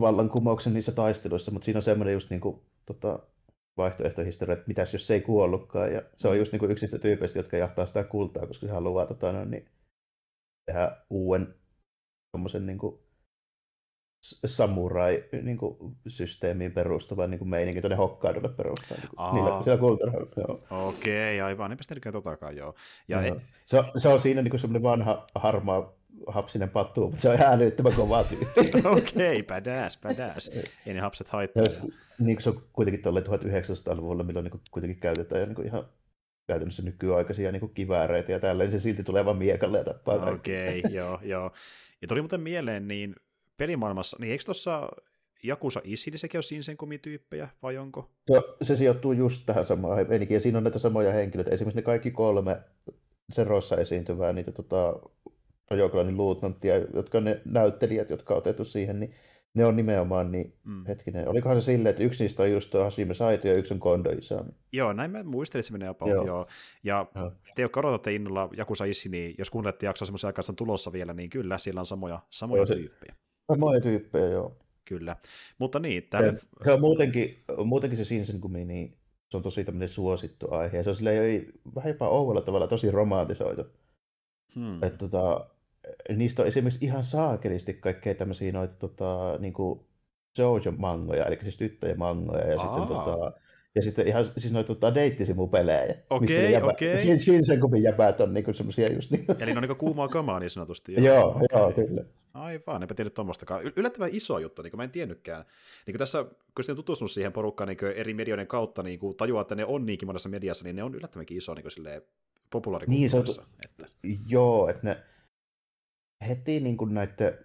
vallankumouksen 0.00 0.74
niissä 0.74 0.92
taisteluissa, 0.92 1.50
mutta 1.50 1.64
siinä 1.64 1.78
on 1.78 1.82
semmoinen 1.82 2.14
just 2.14 2.30
niin 2.30 2.40
kuin, 2.40 2.60
tota, 2.86 3.18
vaihtoehtohistoria, 3.76 4.52
että 4.52 4.68
mitäs 4.68 4.92
jos 4.92 5.06
se 5.06 5.14
ei 5.14 5.20
kuollutkaan. 5.20 5.92
Ja 5.92 6.02
se 6.16 6.28
on 6.28 6.38
just 6.38 6.52
niin 6.52 6.60
kuin 6.60 6.70
yksi 6.70 6.84
niistä 6.84 6.98
tyypeistä, 6.98 7.38
jotka 7.38 7.56
jahtaa 7.56 7.86
sitä 7.86 8.04
kultaa, 8.04 8.46
koska 8.46 8.66
se 8.66 8.72
haluaa 8.72 9.06
tota, 9.06 9.32
no, 9.32 9.44
niin, 9.44 9.68
tehdä 10.66 10.96
uuden 11.10 11.54
niin 12.60 12.78
kuin, 12.78 13.03
samurai-systeemiin 14.46 16.58
niin 16.58 16.72
perustuva 16.72 17.26
niin 17.26 17.48
meininki 17.48 17.80
tuonne 17.80 17.96
Hokkaidolle 17.96 18.48
perustaa. 18.48 18.98
Niin 18.98 19.10
niillä, 19.34 19.62
siellä 19.62 19.80
kultarahalla, 19.80 20.26
Okei, 20.70 21.40
okay, 21.40 21.48
aivan, 21.48 21.72
enpä 21.72 21.82
sitä 21.82 22.12
totakaan, 22.12 22.56
joo. 22.56 22.74
Ja 23.08 23.26
joo. 23.26 23.36
E- 23.36 23.40
se, 23.66 23.78
on, 23.78 23.84
se 23.96 24.08
on 24.08 24.18
siinä 24.18 24.42
niin 24.42 24.60
semmoinen 24.60 24.82
vanha 24.82 25.26
harmaa 25.34 25.92
hapsinen 26.26 26.70
pattu, 26.70 27.00
mutta 27.00 27.20
se 27.20 27.28
on 27.28 27.34
ihan 27.34 27.52
älyttömän 27.52 27.92
kova 27.92 28.24
tyyppi. 28.24 28.78
Okei, 28.98 29.40
okay, 29.40 29.42
badass, 29.42 30.00
badass. 30.00 30.50
Ei 30.86 30.94
ne 30.94 31.00
hapset 31.00 31.28
haittaa. 31.28 31.62
Ja, 31.62 31.68
niin 32.18 32.40
se 32.40 32.50
on 32.50 32.62
kuitenkin 32.72 33.02
tuolle 33.02 33.20
1900-luvulla, 33.20 34.22
milloin 34.22 34.44
niin 34.44 34.60
kuitenkin 34.70 35.00
käytetään 35.00 35.40
jo 35.40 35.46
niin 35.46 35.66
ihan 35.66 35.84
käytännössä 36.46 36.82
nykyaikaisia 36.82 37.52
niin 37.52 37.74
kivääreitä 37.74 38.32
ja 38.32 38.40
tälleen, 38.40 38.72
se 38.72 38.78
silti 38.78 39.04
tulee 39.04 39.24
vaan 39.24 39.36
miekalle 39.36 39.78
ja 39.78 39.84
tappaa 39.84 40.30
Okei, 40.30 40.78
okay, 40.78 40.90
joo, 40.90 41.20
joo. 41.22 41.52
Ja 42.02 42.08
tuli 42.08 42.20
muuten 42.20 42.40
mieleen, 42.40 42.88
niin 42.88 43.16
pelimaailmassa, 43.56 44.16
niin 44.20 44.32
eikö 44.32 44.44
tuossa 44.44 44.88
Jakusa 45.42 45.80
Isili 45.84 46.18
sekin 46.18 46.38
ole 46.38 46.42
Sinsenkomi-tyyppejä, 46.42 47.48
vai 47.62 47.76
onko? 47.76 48.10
No, 48.30 48.42
se 48.62 48.76
sijoittuu 48.76 49.12
just 49.12 49.42
tähän 49.46 49.64
samaan 49.64 50.08
meininkiin, 50.08 50.36
ja 50.36 50.40
siinä 50.40 50.58
on 50.58 50.64
näitä 50.64 50.78
samoja 50.78 51.12
henkilöitä. 51.12 51.50
Esimerkiksi 51.50 51.78
ne 51.78 51.82
kaikki 51.82 52.10
kolme 52.10 52.60
Zerossa 53.34 53.76
esiintyvää 53.76 54.32
niitä 54.32 54.52
tota, 54.52 55.00
Rojokolanin 55.70 56.16
luutnanttia, 56.16 56.76
jotka 56.76 57.18
on 57.18 57.24
ne 57.24 57.40
näyttelijät, 57.44 58.10
jotka 58.10 58.34
on 58.34 58.38
otettu 58.38 58.64
siihen, 58.64 59.00
niin 59.00 59.14
ne 59.54 59.64
on 59.64 59.76
nimenomaan 59.76 60.32
niin, 60.32 60.54
mm. 60.64 60.84
hetkinen, 60.86 61.28
olikohan 61.28 61.62
se 61.62 61.64
silleen, 61.64 61.90
että 61.90 62.02
yksi 62.02 62.24
niistä 62.24 62.42
on 62.42 62.50
just 62.50 62.70
tuo 62.70 62.84
Hashime 62.84 63.14
Saito 63.14 63.48
ja 63.48 63.54
yksi 63.54 63.74
on 63.74 63.80
Kondo 63.80 64.10
Isami. 64.10 64.50
Joo, 64.72 64.92
näin 64.92 65.10
mä 65.10 65.22
muistelin, 65.22 65.64
se 65.64 65.72
menee 65.72 65.88
about, 65.88 66.10
joo. 66.10 66.26
joo. 66.26 66.46
Ja 66.84 67.06
joo. 67.14 67.32
te, 67.54 67.62
jotka 67.62 67.80
odotatte 67.80 68.14
innolla 68.14 68.48
Jakusa 68.56 68.84
Issi, 68.84 69.08
niin 69.08 69.34
jos 69.38 69.50
kuuntelette 69.50 69.86
jaksoa 69.86 70.06
semmoisen 70.06 70.28
aikaa 70.28 70.44
tulossa 70.56 70.92
vielä, 70.92 71.14
niin 71.14 71.30
kyllä, 71.30 71.58
siellä 71.58 71.80
on 71.80 71.86
samoja, 71.86 72.20
samoja 72.30 72.58
joo, 72.58 72.66
se, 72.66 72.74
tyyppejä. 72.74 73.14
Samoja 73.52 73.80
tyyppejä, 73.80 74.26
joo. 74.26 74.56
Kyllä, 74.84 75.16
mutta 75.58 75.78
niin. 75.78 76.06
Tämä... 76.10 76.32
Se, 76.32 76.38
se 76.64 76.72
on 76.72 76.80
muutenkin, 76.80 77.44
muutenkin 77.64 77.96
se 77.96 78.04
Shinsenkumi, 78.04 78.64
niin 78.64 78.96
se 79.30 79.36
on 79.36 79.42
tosi 79.42 79.64
tämmöinen 79.64 79.88
suosittu 79.88 80.46
aihe, 80.50 80.82
se 80.82 80.90
on 80.90 80.96
silleen 80.96 81.52
vähän 81.74 81.88
jopa 81.88 82.08
oudolla 82.08 82.40
tavalla 82.40 82.66
tosi 82.66 82.90
romantisoitu. 82.90 83.64
Hmm. 84.54 84.82
Että 84.82 84.98
tota, 84.98 85.50
niistä 86.16 86.42
on 86.42 86.48
esimerkiksi 86.48 86.84
ihan 86.84 87.04
saakelisti 87.04 87.74
kaikkea 87.74 88.14
tämmöisiä 88.14 88.52
noita 88.52 88.74
tota, 88.74 89.38
niinku 89.38 89.86
shoujo-mangoja, 90.38 91.26
eli 91.26 91.38
siis 91.42 91.56
tyttöjen 91.56 91.98
mangoja, 91.98 92.46
ja 92.46 92.60
Aa. 92.60 92.66
sitten 92.66 92.96
tota, 92.96 93.32
ja 93.74 93.82
sitten 93.82 94.08
ihan 94.08 94.24
siis 94.24 94.52
noita 94.52 94.74
tota, 94.74 94.94
deittisimupelejä. 94.94 95.94
Okei, 96.10 96.56
okay, 96.56 96.70
okei. 96.70 97.02
Okay. 97.02 97.18
Shinsenkupin 97.18 97.82
jäbät 97.82 98.20
on 98.20 98.34
niinku 98.34 98.52
semmoisia 98.52 98.92
just 98.92 99.10
niin. 99.10 99.24
Eli 99.38 99.52
ne 99.52 99.58
on 99.58 99.62
niinku 99.62 99.74
kuumaa 99.74 100.08
kamaa 100.08 100.40
niin 100.40 100.50
sanotusti. 100.50 100.92
Joo, 100.92 101.04
joo, 101.04 101.28
okay. 101.28 101.46
joo 101.52 101.72
kyllä. 101.72 102.04
Aivan, 102.34 102.82
enpä 102.82 102.94
tiedä 102.94 103.10
tuommoistakaan. 103.10 103.62
Yllättävän 103.76 104.10
iso 104.12 104.38
juttu, 104.38 104.62
niin 104.62 104.70
kuin 104.70 104.78
mä 104.78 104.84
en 104.84 104.90
tiennytkään. 104.90 105.44
Niin 105.86 105.92
kuin 105.92 105.98
tässä, 105.98 106.24
kun 106.24 106.64
sitten 106.64 106.76
tutustunut 106.76 107.10
siihen 107.10 107.32
porukkaan 107.32 107.68
niin 107.68 107.92
eri 107.94 108.14
medioiden 108.14 108.46
kautta, 108.46 108.82
niin 108.82 108.98
kuin 108.98 109.16
tajuaa, 109.16 109.42
että 109.42 109.54
ne 109.54 109.64
on 109.64 109.86
niinkin 109.86 110.08
monessa 110.08 110.28
mediassa, 110.28 110.64
niin 110.64 110.76
ne 110.76 110.82
on 110.82 110.94
yllättävänkin 110.94 111.36
iso 111.36 111.54
niin 111.54 112.02
populaarikulttuurissa. 112.50 113.42
Niin, 113.42 113.50
se 113.76 113.82
on, 113.82 113.86
että... 113.86 113.86
Joo, 114.26 114.68
että 114.68 114.86
ne 114.86 115.02
heti 116.28 116.60
niin 116.60 116.76
kuin 116.76 116.94
näiden 116.94 117.38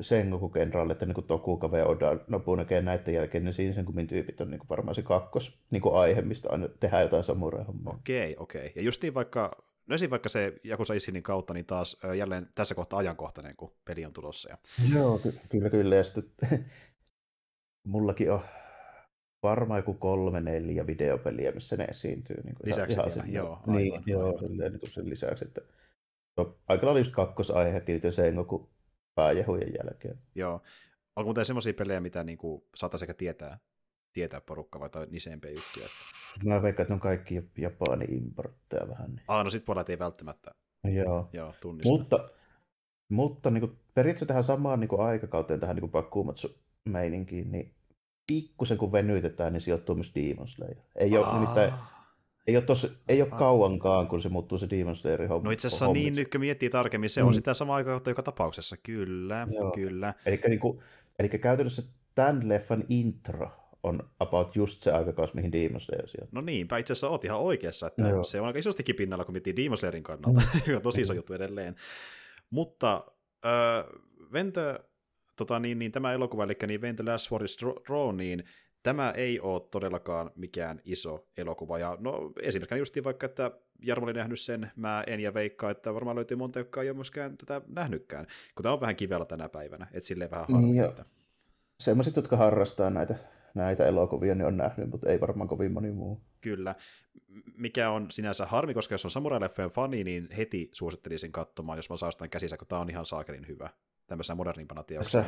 Sengoku-kenraalit, 0.00 1.00
niin 1.00 1.14
kuin 1.14 1.26
Tokugawa 1.26 1.78
ja 1.78 1.86
Oda 1.86 2.18
Nobunaga 2.28 2.74
ja 2.74 2.82
näiden 2.82 3.14
jälkeen, 3.14 3.44
niin 3.44 3.54
Shinsenkumin 3.54 4.06
tyypit 4.06 4.40
on 4.40 4.50
niin 4.50 4.58
kuin 4.58 4.68
varmaan 4.68 4.94
se 4.94 5.02
kakkos 5.02 5.58
niin 5.70 5.82
kuin 5.82 5.94
aihe, 5.94 6.22
mistä 6.22 6.50
aina 6.50 6.68
tehdään 6.68 7.02
jotain 7.02 7.24
samurai-hommaa. 7.24 7.94
Okei, 7.94 8.36
okei. 8.38 8.72
Ja 8.74 8.82
justiin 8.82 9.14
vaikka, 9.14 9.64
no 9.86 9.94
esim. 9.94 10.10
vaikka 10.10 10.28
se 10.28 10.52
Jakusa 10.64 10.94
Ishinin 10.94 11.22
kautta, 11.22 11.54
niin 11.54 11.66
taas 11.66 11.96
jälleen 12.18 12.48
tässä 12.54 12.74
kohtaa 12.74 12.98
ajankohtainen, 12.98 13.56
kun 13.56 13.76
peli 13.84 14.04
on 14.04 14.12
tulossa. 14.12 14.50
Ja... 14.50 14.58
Joo, 14.94 15.18
ky- 15.18 15.40
kyllä, 15.48 15.70
kyllä. 15.70 15.96
Ja 15.96 16.04
sitten 16.04 16.24
mullakin 17.86 18.32
on 18.32 18.40
varmaan 19.42 19.78
joku 19.78 19.94
kolme, 19.94 20.40
neljä 20.40 20.86
videopeliä, 20.86 21.52
missä 21.52 21.76
ne 21.76 21.84
esiintyy. 21.84 22.36
Niin 22.36 22.54
kuin 22.54 22.68
lisäksi 22.68 22.92
ihan, 22.92 23.10
vielä, 23.14 23.28
joo. 23.28 23.58
Aivan, 23.60 23.76
niin, 23.76 23.92
aivan. 23.92 24.04
joo, 24.06 24.38
silleen, 24.38 24.72
niin 24.72 24.80
kuin 24.80 24.90
sen 24.90 25.10
lisäksi, 25.10 25.44
että 25.44 25.60
No, 26.36 26.58
aika 26.68 26.86
lailla 26.86 27.00
just 27.00 27.12
kakkosaihe 27.12 27.72
heti 27.72 28.00
Sengoku 28.10 28.70
pääjehujen 29.14 29.72
jälkeen. 29.78 30.18
Joo. 30.34 30.62
Onko 31.16 31.26
muuten 31.26 31.44
semmoisia 31.44 31.74
pelejä, 31.74 32.00
mitä 32.00 32.24
niin 32.24 32.38
kuin 32.38 32.64
saattaa 32.74 32.98
sekä 32.98 33.14
tietää, 33.14 33.58
tietää 34.14 34.40
porukka 34.40 34.80
vai 34.80 34.90
tai 34.90 35.06
nisempiä 35.10 35.50
juttuja? 35.50 35.86
Että... 35.86 36.48
Mä 36.48 36.62
veikkaan, 36.62 36.82
että 36.82 36.92
ne 36.92 36.94
on 36.94 37.00
kaikki 37.00 37.42
Japani 37.58 38.04
importteja 38.04 38.88
vähän. 38.88 39.10
Niin. 39.10 39.24
Ah, 39.28 39.44
no 39.44 39.50
sit 39.50 39.64
puolet 39.64 39.88
ei 39.88 39.98
välttämättä 39.98 40.54
Joo. 40.84 41.28
Joo, 41.32 41.54
tunnista. 41.60 41.88
Mutta, 41.88 42.28
mutta 43.08 43.50
niin 43.50 43.60
kuin, 43.60 43.78
periaatteessa 43.94 44.26
tähän 44.26 44.44
samaan 44.44 44.80
niin 44.80 44.88
kuin 44.88 45.00
aikakauteen, 45.00 45.60
tähän 45.60 45.76
niin 45.76 45.90
Bakumatsu-meininkiin, 45.90 47.52
niin 47.52 47.74
pikkusen 48.26 48.78
kun 48.78 48.92
venytetään, 48.92 49.52
niin 49.52 49.60
sijoittuu 49.60 49.94
myös 49.94 50.12
Demon 50.14 50.48
Slayer. 50.48 50.76
Ei 50.96 51.18
ole 51.18 51.34
nimittäin 51.34 51.72
ei 52.46 52.56
ole, 52.56 52.64
tosi, 52.64 52.90
ei 53.08 53.22
ole 53.22 53.30
kauankaan, 53.30 54.06
kun 54.06 54.22
se 54.22 54.28
muuttuu 54.28 54.58
se 54.58 54.70
Demon 54.70 54.96
Slayerin 54.96 55.28
homma. 55.28 55.44
No 55.44 55.50
itse 55.50 55.68
asiassa 55.68 55.92
niin, 55.92 56.14
nyt 56.14 56.30
kun 56.30 56.40
miettii 56.40 56.70
tarkemmin, 56.70 57.10
se 57.10 57.22
mm. 57.22 57.28
on 57.28 57.34
sitä 57.34 57.54
samaa 57.54 57.76
aikaa 57.76 58.00
joka 58.06 58.22
tapauksessa, 58.22 58.76
kyllä, 58.76 59.46
Joo. 59.50 59.70
kyllä. 59.70 60.14
Eli, 60.26 60.40
niin 60.48 60.60
kuin, 60.60 60.78
eli 61.18 61.28
käytännössä 61.28 61.82
tämän 62.14 62.48
leffan 62.48 62.84
intro 62.88 63.50
on 63.84 64.00
about 64.18 64.56
just 64.56 64.80
se 64.80 64.92
aikakaus, 64.92 65.34
mihin 65.34 65.52
Demon 65.52 65.80
Slayer 65.80 66.08
sijoittuu. 66.08 66.40
No 66.40 66.40
niinpä, 66.40 66.78
itse 66.78 66.92
asiassa 66.92 67.08
oot 67.08 67.24
ihan 67.24 67.40
oikeassa, 67.40 67.86
että 67.86 68.08
Joo. 68.08 68.24
se 68.24 68.40
on 68.40 68.46
aika 68.46 68.58
isostikin 68.58 68.96
pinnalla, 68.96 69.24
kun 69.24 69.34
miettii 69.34 69.56
Demon 69.56 69.76
Slayerin 69.76 70.02
kannalta, 70.02 70.42
joka 70.66 70.76
on 70.76 70.82
tosi 70.82 71.00
iso 71.00 71.12
juttu 71.12 71.34
edelleen. 71.34 71.76
Mutta 72.50 73.04
äh, 73.44 73.84
Vente, 74.32 74.80
tota, 75.36 75.60
niin, 75.60 75.78
niin, 75.78 75.92
tämä 75.92 76.12
elokuva, 76.12 76.44
eli 76.44 76.56
niin 76.66 76.80
Vente 76.80 77.02
Last 77.02 77.30
Warrior 77.30 77.82
Draw, 77.88 78.16
niin 78.16 78.44
Tämä 78.84 79.10
ei 79.10 79.40
ole 79.40 79.62
todellakaan 79.70 80.30
mikään 80.36 80.80
iso 80.84 81.26
elokuva, 81.36 81.78
ja 81.78 81.96
no 82.00 82.32
esimerkkinä 82.42 82.78
justiin 82.78 83.04
vaikka, 83.04 83.26
että 83.26 83.50
Jarmo 83.82 84.04
oli 84.04 84.12
nähnyt 84.12 84.40
sen, 84.40 84.70
mä 84.76 85.04
en 85.06 85.20
ja 85.20 85.34
veikkaa, 85.34 85.70
että 85.70 85.94
varmaan 85.94 86.16
löytyy 86.16 86.36
monta, 86.36 86.58
jotka 86.58 86.82
ei 86.82 86.88
ole 86.88 86.96
myöskään 86.96 87.36
tätä 87.36 87.62
nähnytkään, 87.68 88.26
kun 88.54 88.62
tämä 88.62 88.72
on 88.72 88.80
vähän 88.80 88.96
kivellä 88.96 89.24
tänä 89.24 89.48
päivänä, 89.48 89.86
että 89.92 90.06
silleen 90.06 90.30
vähän 90.30 90.46
harmi. 90.48 90.72
Niin. 90.72 90.84
Sellaiset, 91.80 92.16
jotka 92.16 92.36
harrastaa 92.36 92.90
näitä, 92.90 93.14
näitä 93.54 93.86
elokuvia, 93.86 94.34
niin 94.34 94.46
on 94.46 94.56
nähnyt, 94.56 94.90
mutta 94.90 95.10
ei 95.10 95.20
varmaan 95.20 95.48
kovin 95.48 95.72
moni 95.72 95.90
muu. 95.90 96.20
Kyllä, 96.40 96.74
mikä 97.56 97.90
on 97.90 98.10
sinänsä 98.10 98.46
harmi, 98.46 98.74
koska 98.74 98.94
jos 98.94 99.04
on 99.04 99.10
samurai 99.10 99.40
fani, 99.72 100.04
niin 100.04 100.28
heti 100.36 100.70
suosittelin 100.72 101.18
sen 101.18 101.32
katsomaan, 101.32 101.78
jos 101.78 101.90
mä 101.90 101.96
saan 101.96 102.12
sitä 102.12 102.28
käsissä, 102.28 102.56
kun 102.56 102.68
tämä 102.68 102.80
on 102.80 102.90
ihan 102.90 103.06
saakelin 103.06 103.48
hyvä 103.48 103.70
tämmöisenä 104.06 104.36
modernimpana 104.36 104.82
teoksena. 104.82 105.24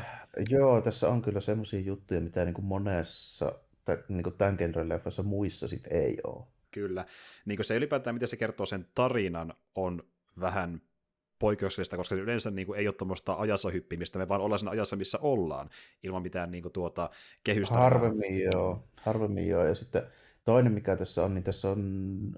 joo, 0.50 0.80
tässä 0.80 1.08
on 1.08 1.22
kyllä 1.22 1.40
semmoisia 1.40 1.80
juttuja, 1.80 2.20
mitä 2.20 2.44
niin 2.44 2.54
kuin 2.54 2.64
monessa 2.64 3.52
niin 4.08 4.22
kuin 4.22 4.36
tämän 4.38 4.56
genren 4.58 4.88
leffassa 4.88 5.22
muissa 5.22 5.68
sit 5.68 5.86
ei 5.86 6.18
ole. 6.24 6.46
Kyllä. 6.70 7.06
Niin 7.44 7.56
kuin 7.56 7.64
se 7.64 7.76
ylipäätään, 7.76 8.16
miten 8.16 8.28
se 8.28 8.36
kertoo 8.36 8.66
sen 8.66 8.86
tarinan, 8.94 9.54
on 9.74 10.02
vähän 10.40 10.80
poikkeuksellista, 11.38 11.96
koska 11.96 12.14
yleensä 12.14 12.50
niin 12.50 12.66
kuin, 12.66 12.78
ei 12.78 12.88
ole 12.88 12.94
tuommoista 12.94 13.34
ajassa 13.34 13.70
hyppimistä, 13.70 14.18
me 14.18 14.28
vaan 14.28 14.40
ollaan 14.40 14.58
siinä 14.58 14.70
ajassa, 14.70 14.96
missä 14.96 15.18
ollaan, 15.18 15.70
ilman 16.02 16.22
mitään 16.22 16.50
niin 16.50 16.62
kuin, 16.62 16.72
tuota, 16.72 17.10
kehystä. 17.44 17.74
Harvemmin 17.74 18.42
joo, 18.42 18.88
harvemmin 19.00 19.48
joo. 19.48 19.64
Ja 19.64 19.74
sitten 19.74 20.02
toinen, 20.44 20.72
mikä 20.72 20.96
tässä 20.96 21.24
on, 21.24 21.34
niin 21.34 21.44
tässä 21.44 21.70
on 21.70 22.32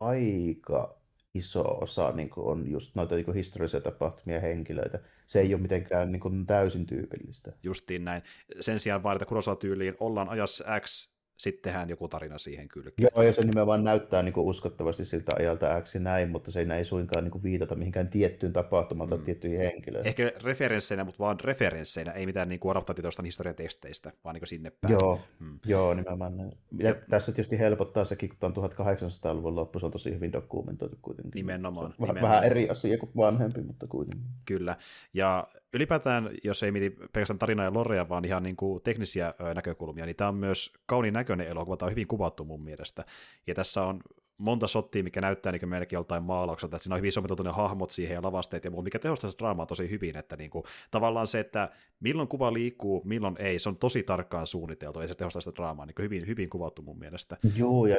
aika 0.00 1.04
iso 1.34 1.62
osa 1.62 2.12
niin 2.12 2.30
kuin 2.30 2.46
on 2.46 2.70
just 2.70 2.94
noita 2.94 3.14
niin 3.14 3.24
kuin 3.24 3.34
historiallisia 3.34 3.80
tapahtumia 3.80 4.40
henkilöitä. 4.40 4.98
Se 5.26 5.40
ei 5.40 5.54
ole 5.54 5.62
mitenkään 5.62 6.12
niin 6.12 6.20
kuin 6.20 6.46
täysin 6.46 6.86
tyypillistä. 6.86 7.52
Justiin 7.62 8.04
näin. 8.04 8.22
Sen 8.60 8.80
sijaan 8.80 9.02
vaan, 9.02 9.16
että 9.16 9.26
Kurosawa-tyyliin 9.26 9.96
ollaan 10.00 10.28
ajassa 10.28 10.64
X 10.80 11.13
sitten 11.36 11.62
tehdään 11.62 11.88
joku 11.88 12.08
tarina 12.08 12.38
siihen 12.38 12.68
kylkeen. 12.68 13.10
Joo, 13.14 13.22
ja 13.22 13.32
se 13.32 13.42
nimenomaan 13.42 13.84
näyttää 13.84 14.22
niin 14.22 14.32
kuin 14.32 14.46
uskottavasti 14.46 15.04
siltä 15.04 15.32
ajalta 15.38 15.80
X 15.80 15.94
ja 15.94 16.00
näin, 16.00 16.30
mutta 16.30 16.52
se 16.52 16.66
ei 16.76 16.84
suinkaan 16.84 17.24
niin 17.24 17.32
kuin 17.32 17.42
viitata 17.42 17.74
mihinkään 17.74 18.08
tiettyyn 18.08 18.52
tapahtumaan 18.52 19.08
tai 19.08 19.18
mm. 19.18 19.24
tiettyihin 19.24 19.60
henkilöihin. 19.60 20.08
Ehkä 20.08 20.32
referensseinä, 20.44 21.04
mutta 21.04 21.18
vaan 21.18 21.40
referensseinä, 21.40 22.12
ei 22.12 22.26
mitään 22.26 22.48
niin 22.48 22.60
adaptaatioista 22.70 23.22
historiateksteistä, 23.22 24.12
vaan 24.24 24.34
niin 24.34 24.46
sinne 24.46 24.70
päin. 24.70 24.92
Joo, 24.92 25.20
mm. 25.40 25.58
joo 25.66 25.94
nimenomaan. 25.94 26.38
Ja, 26.38 26.88
ja, 26.88 26.94
tässä 27.10 27.32
tietysti 27.32 27.58
helpottaa 27.58 28.04
sekin, 28.04 28.28
kun 28.28 28.38
on 28.56 28.70
1800-luvun 28.70 29.56
loppu, 29.56 29.78
se 29.78 29.86
on 29.86 29.92
tosi 29.92 30.14
hyvin 30.14 30.32
dokumentoitu 30.32 30.98
kuitenkin. 31.02 31.32
Nimenomaan. 31.34 31.90
Se 31.90 31.96
nimenomaan. 31.98 32.30
Vähän 32.30 32.44
eri 32.44 32.68
asia 32.68 32.98
kuin 32.98 33.10
vanhempi, 33.16 33.60
mutta 33.60 33.86
kuitenkin. 33.86 34.26
Kyllä, 34.44 34.76
ja 35.14 35.48
ylipäätään, 35.74 36.30
jos 36.44 36.62
ei 36.62 36.72
mieti 36.72 36.90
pelkästään 36.90 37.38
tarinaa 37.38 37.64
ja 37.64 37.74
lorea, 37.74 38.08
vaan 38.08 38.24
ihan 38.24 38.42
niin 38.42 38.56
kuin 38.56 38.82
teknisiä 38.82 39.34
näkökulmia, 39.54 40.06
niin 40.06 40.16
tämä 40.16 40.28
on 40.28 40.34
myös 40.34 40.72
kauniin 40.86 41.14
näköinen 41.14 41.48
elokuva, 41.48 41.76
tämä 41.76 41.86
on 41.86 41.90
hyvin 41.90 42.08
kuvattu 42.08 42.44
mun 42.44 42.62
mielestä. 42.62 43.04
Ja 43.46 43.54
tässä 43.54 43.82
on 43.82 44.00
monta 44.38 44.66
shottia, 44.66 45.02
mikä 45.02 45.20
näyttää 45.20 45.52
niin 45.52 45.68
melkein 45.68 45.96
joltain 45.96 46.22
maalaukselta, 46.22 46.76
että 46.76 46.82
siinä 46.82 46.94
on 46.94 46.98
hyvin 46.98 47.12
sometut 47.12 47.40
hahmot 47.52 47.90
siihen 47.90 48.14
ja 48.14 48.22
lavasteet 48.22 48.64
ja 48.64 48.70
muu, 48.70 48.82
mikä 48.82 48.98
tehostaa 48.98 49.30
sitä 49.30 49.38
draamaa 49.38 49.66
tosi 49.66 49.90
hyvin, 49.90 50.16
että 50.16 50.36
niin 50.36 50.50
kuin, 50.50 50.64
tavallaan 50.90 51.26
se, 51.26 51.40
että 51.40 51.70
milloin 52.00 52.28
kuva 52.28 52.52
liikkuu, 52.52 53.02
milloin 53.04 53.36
ei, 53.38 53.58
se 53.58 53.68
on 53.68 53.76
tosi 53.76 54.02
tarkkaan 54.02 54.46
suunniteltu, 54.46 55.00
ja 55.00 55.08
se 55.08 55.14
tehostaa 55.14 55.40
sitä 55.40 55.56
draamaa, 55.56 55.86
niin 55.86 55.94
hyvin, 55.98 56.26
hyvin 56.26 56.50
kuvattu 56.50 56.82
mun 56.82 56.98
mielestä. 56.98 57.36
Joo, 57.56 57.86
ja 57.86 57.96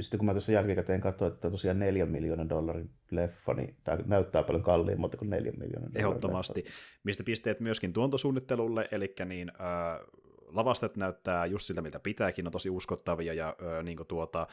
sitten 0.00 0.18
kun 0.18 0.26
mä 0.26 0.32
tuossa 0.32 0.52
jälkikäteen 0.52 1.00
katsoin, 1.00 1.32
että 1.32 1.50
tosiaan 1.50 1.78
neljän 1.78 2.08
miljoonan 2.08 2.48
dollarin 2.48 2.90
leffa, 3.10 3.54
niin 3.54 3.76
tämä 3.84 3.98
näyttää 4.06 4.42
paljon 4.42 4.62
kalliimmalta 4.62 5.16
kuin 5.16 5.30
neljän 5.30 5.58
miljoonan 5.58 5.90
Ehdottomasti, 5.94 6.60
leffa. 6.64 6.78
mistä 7.04 7.24
pisteet 7.24 7.60
myöskin 7.60 7.92
tuontosuunnittelulle, 7.92 8.88
eli 8.90 9.14
niin, 9.24 9.52
äh, 9.60 10.00
lavastet 10.46 10.96
näyttää 10.96 11.46
just 11.46 11.66
siltä, 11.66 11.82
mitä 11.82 12.00
pitääkin, 12.00 12.46
on 12.46 12.52
tosi 12.52 12.70
uskottavia, 12.70 13.34
ja 13.34 13.48
äh, 13.48 13.84
niin 13.84 13.98
tuota, 14.08 14.46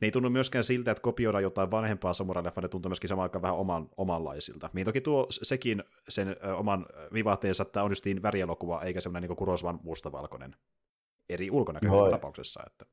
ne 0.00 0.06
ei 0.06 0.10
tunnu 0.10 0.30
myöskään 0.30 0.64
siltä, 0.64 0.90
että 0.90 1.02
kopioidaan 1.02 1.42
jotain 1.42 1.70
vanhempaa 1.70 2.12
samurai-leffaa, 2.12 2.62
ne 2.62 2.68
tuntuu 2.68 2.88
myöskin 2.88 3.08
samaan 3.08 3.22
aikaan 3.22 3.42
vähän 3.42 3.56
oman, 3.56 3.88
omanlaisilta. 3.96 4.70
Mihin 4.72 4.84
toki 4.84 5.00
tuo 5.00 5.26
sekin 5.30 5.84
sen 6.08 6.28
ö, 6.28 6.56
oman 6.56 6.86
vivahteensa, 7.12 7.62
että 7.62 7.82
on 7.82 7.90
justiin 7.90 8.22
värielokuva, 8.22 8.82
eikä 8.82 9.00
semmoinen 9.00 9.28
niin 9.28 9.36
Kurosvan 9.36 9.80
mustavalkoinen 9.82 10.56
eri 11.28 11.50
ulkonäköinen 11.50 12.10
tapauksessa. 12.10 12.62
Että. 12.66 12.84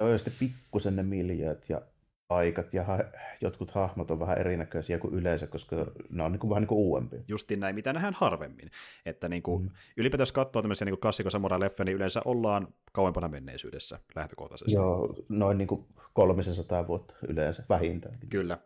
Joo, 0.00 0.08
ja 0.08 0.18
sitten 0.18 0.34
pikkusen 0.38 0.96
ne 0.96 1.02
miljööt 1.02 1.68
ja 1.68 1.80
paikat 2.28 2.74
ja 2.74 2.84
ha- 2.84 3.04
jotkut 3.40 3.70
hahmot 3.70 4.10
on 4.10 4.20
vähän 4.20 4.38
erinäköisiä 4.38 4.98
kuin 4.98 5.14
yleensä, 5.14 5.46
koska 5.46 5.76
ne 6.10 6.22
on 6.22 6.32
niin 6.32 6.40
kuin 6.40 6.50
vähän 6.50 6.62
niin 6.62 6.68
kuin 6.68 6.78
uudempia. 6.78 7.20
Justiin 7.28 7.60
näin, 7.60 7.74
mitä 7.74 7.92
nähdään 7.92 8.14
harvemmin. 8.14 8.70
Että 9.06 9.28
niin 9.28 9.42
kuin, 9.42 9.62
mm. 9.62 9.70
ylipäätään 9.96 10.22
jos 10.22 10.32
katsoo 10.32 10.62
tämmöisiä 10.62 10.84
niin 10.84 11.00
klassikko 11.00 11.30
samurai 11.30 11.58
niin 11.58 11.96
yleensä 11.96 12.22
ollaan 12.24 12.68
kauempana 12.92 13.28
menneisyydessä 13.28 13.98
lähtökohtaisesti. 14.14 14.72
Joo, 14.72 15.14
noin 15.28 15.58
niin 15.58 15.68
kuin 15.68 15.86
300 16.14 16.86
vuotta 16.86 17.14
yleensä, 17.28 17.64
vähintään. 17.68 18.18
Kyllä, 18.28 18.58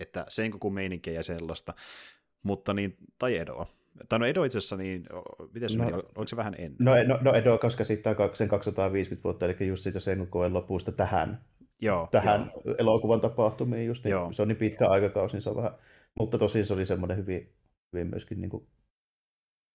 että 0.00 0.24
sen 0.28 0.50
koko 0.50 0.70
meininkiä 0.70 1.12
ja 1.12 1.22
sellaista. 1.22 1.74
Mutta 2.42 2.74
niin, 2.74 2.96
tai 3.18 3.36
Edoa. 3.36 3.66
Tai 4.08 4.18
no 4.18 4.26
Edo 4.26 4.44
itse 4.44 4.58
asiassa, 4.58 4.76
niin 4.76 5.06
miten 5.54 5.70
se 5.70 5.78
no, 5.78 5.84
meni? 5.84 5.96
Oliko 5.96 6.26
se 6.26 6.36
vähän 6.36 6.54
ennen? 6.58 6.76
No, 6.78 6.92
no, 7.06 7.18
no 7.20 7.34
Edo 7.34 7.58
koska 7.58 7.84
sitten 7.84 8.16
sen 8.32 8.48
250 8.48 9.24
vuotta, 9.24 9.46
eli 9.46 9.68
just 9.68 9.82
siitä 9.82 10.00
sen 10.00 10.28
lopusta 10.52 10.92
tähän 10.92 11.44
joo, 11.80 12.08
tähän 12.10 12.52
joo. 12.64 12.74
elokuvan 12.78 13.20
tapahtumiin 13.20 13.86
just. 13.86 14.04
Joo. 14.04 14.32
Se 14.32 14.42
on 14.42 14.48
niin 14.48 14.56
pitkä 14.56 14.88
aikakausi, 14.88 15.34
niin 15.34 15.42
se 15.42 15.50
on 15.50 15.56
vähän, 15.56 15.72
mutta 16.18 16.38
tosi 16.38 16.64
se 16.64 16.74
oli 16.74 16.86
semmoinen 16.86 17.16
hyvin, 17.16 17.52
hyvin 17.92 18.06
myöskin 18.06 18.40
niin 18.40 18.50
kuin, 18.50 18.66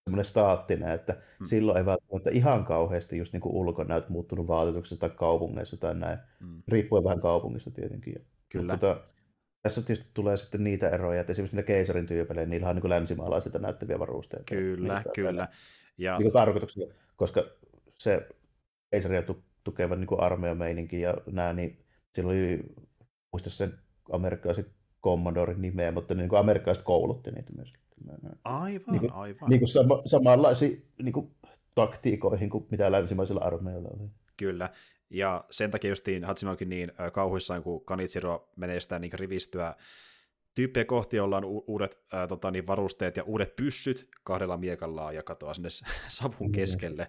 semmoinen 0.09 0.25
staattinen, 0.25 0.89
että 0.89 1.13
hmm. 1.39 1.47
silloin 1.47 1.77
ei 1.77 1.85
välttämättä 1.85 2.29
ihan 2.29 2.65
kauheasti 2.65 3.17
just 3.17 3.33
niin 3.33 3.41
kuin 3.41 3.55
ulkonäöt 3.55 4.09
muuttunut 4.09 4.47
vaatetuksessa 4.47 4.99
tai 4.99 5.09
kaupungeissa 5.09 5.77
tai 5.77 5.95
näin, 5.95 6.17
hmm. 6.39 6.63
riippuen 6.67 7.03
vähän 7.03 7.21
kaupungista 7.21 7.71
tietenkin. 7.71 8.25
Kyllä. 8.49 8.73
Mutta, 8.73 8.87
tota, 8.87 9.01
tässä 9.61 9.81
tietysti 9.81 10.11
tulee 10.13 10.37
sitten 10.37 10.63
niitä 10.63 10.89
eroja, 10.89 11.21
että 11.21 11.31
esimerkiksi 11.31 11.55
ne 11.55 11.63
keisarin 11.63 12.05
tyypeleillä, 12.05 12.49
niillä 12.49 12.69
on 12.69 12.75
niin 12.75 12.89
länsimaalaisilta 12.89 13.59
näyttäviä 13.59 13.99
varusteita. 13.99 14.45
Kyllä, 14.45 15.03
kyllä. 15.15 15.47
Ja... 15.97 16.17
Niin 16.17 16.31
tarkoituksella, 16.31 16.93
koska 17.15 17.43
se 17.97 18.27
keisaria 18.91 19.23
tukeva 19.63 19.95
niin 19.95 20.19
armeijameininki 20.19 21.01
ja 21.01 21.13
nämä, 21.31 21.53
niin 21.53 21.85
sillä 22.15 22.29
oli, 22.29 22.63
muista 23.31 23.49
sen 23.49 23.73
amerikkalaisen 24.11 24.65
Commodoren 25.03 25.61
nimeä, 25.61 25.91
mutta 25.91 26.13
niin 26.13 26.29
kuin 26.29 26.39
amerikkalaiset 26.39 26.85
koulutti 26.85 27.31
niitä 27.31 27.53
myös. 27.55 27.73
Aivan, 28.43 28.91
niin 28.91 28.99
kuin, 28.99 29.13
aivan. 29.13 29.49
Niin 29.49 29.59
kuin 29.59 29.69
sama, 29.69 30.01
samanlaisiin 30.05 30.85
niin 31.03 31.13
kuin 31.13 31.31
taktiikoihin 31.75 32.49
kuin 32.49 32.67
mitä 32.71 32.91
länsimaisilla 32.91 33.41
armeijoilla 33.41 33.89
oli. 33.89 34.09
Kyllä, 34.37 34.69
ja 35.09 35.45
sen 35.51 35.71
takia 35.71 35.89
justiin 35.89 36.23
Hatsime 36.23 36.51
onkin 36.51 36.69
niin 36.69 36.91
kauhuissaan, 37.13 37.63
kun 37.63 37.85
Kanitsiro 37.85 38.49
menee 38.55 38.79
sitä 38.79 38.99
niin 38.99 39.13
rivistyä 39.13 39.75
tyyppejä 40.55 40.85
kohti, 40.85 41.17
joilla 41.17 41.37
on 41.37 41.45
uudet 41.45 41.97
ää, 42.13 42.27
tota, 42.27 42.51
niin 42.51 42.67
varusteet 42.67 43.17
ja 43.17 43.23
uudet 43.23 43.55
pyssyt 43.55 44.09
kahdella 44.23 44.57
miekallaan 44.57 45.15
ja 45.15 45.23
katoaa 45.23 45.53
sinne 45.53 45.69
savun 46.09 46.47
mm. 46.47 46.51
keskelle. 46.51 47.07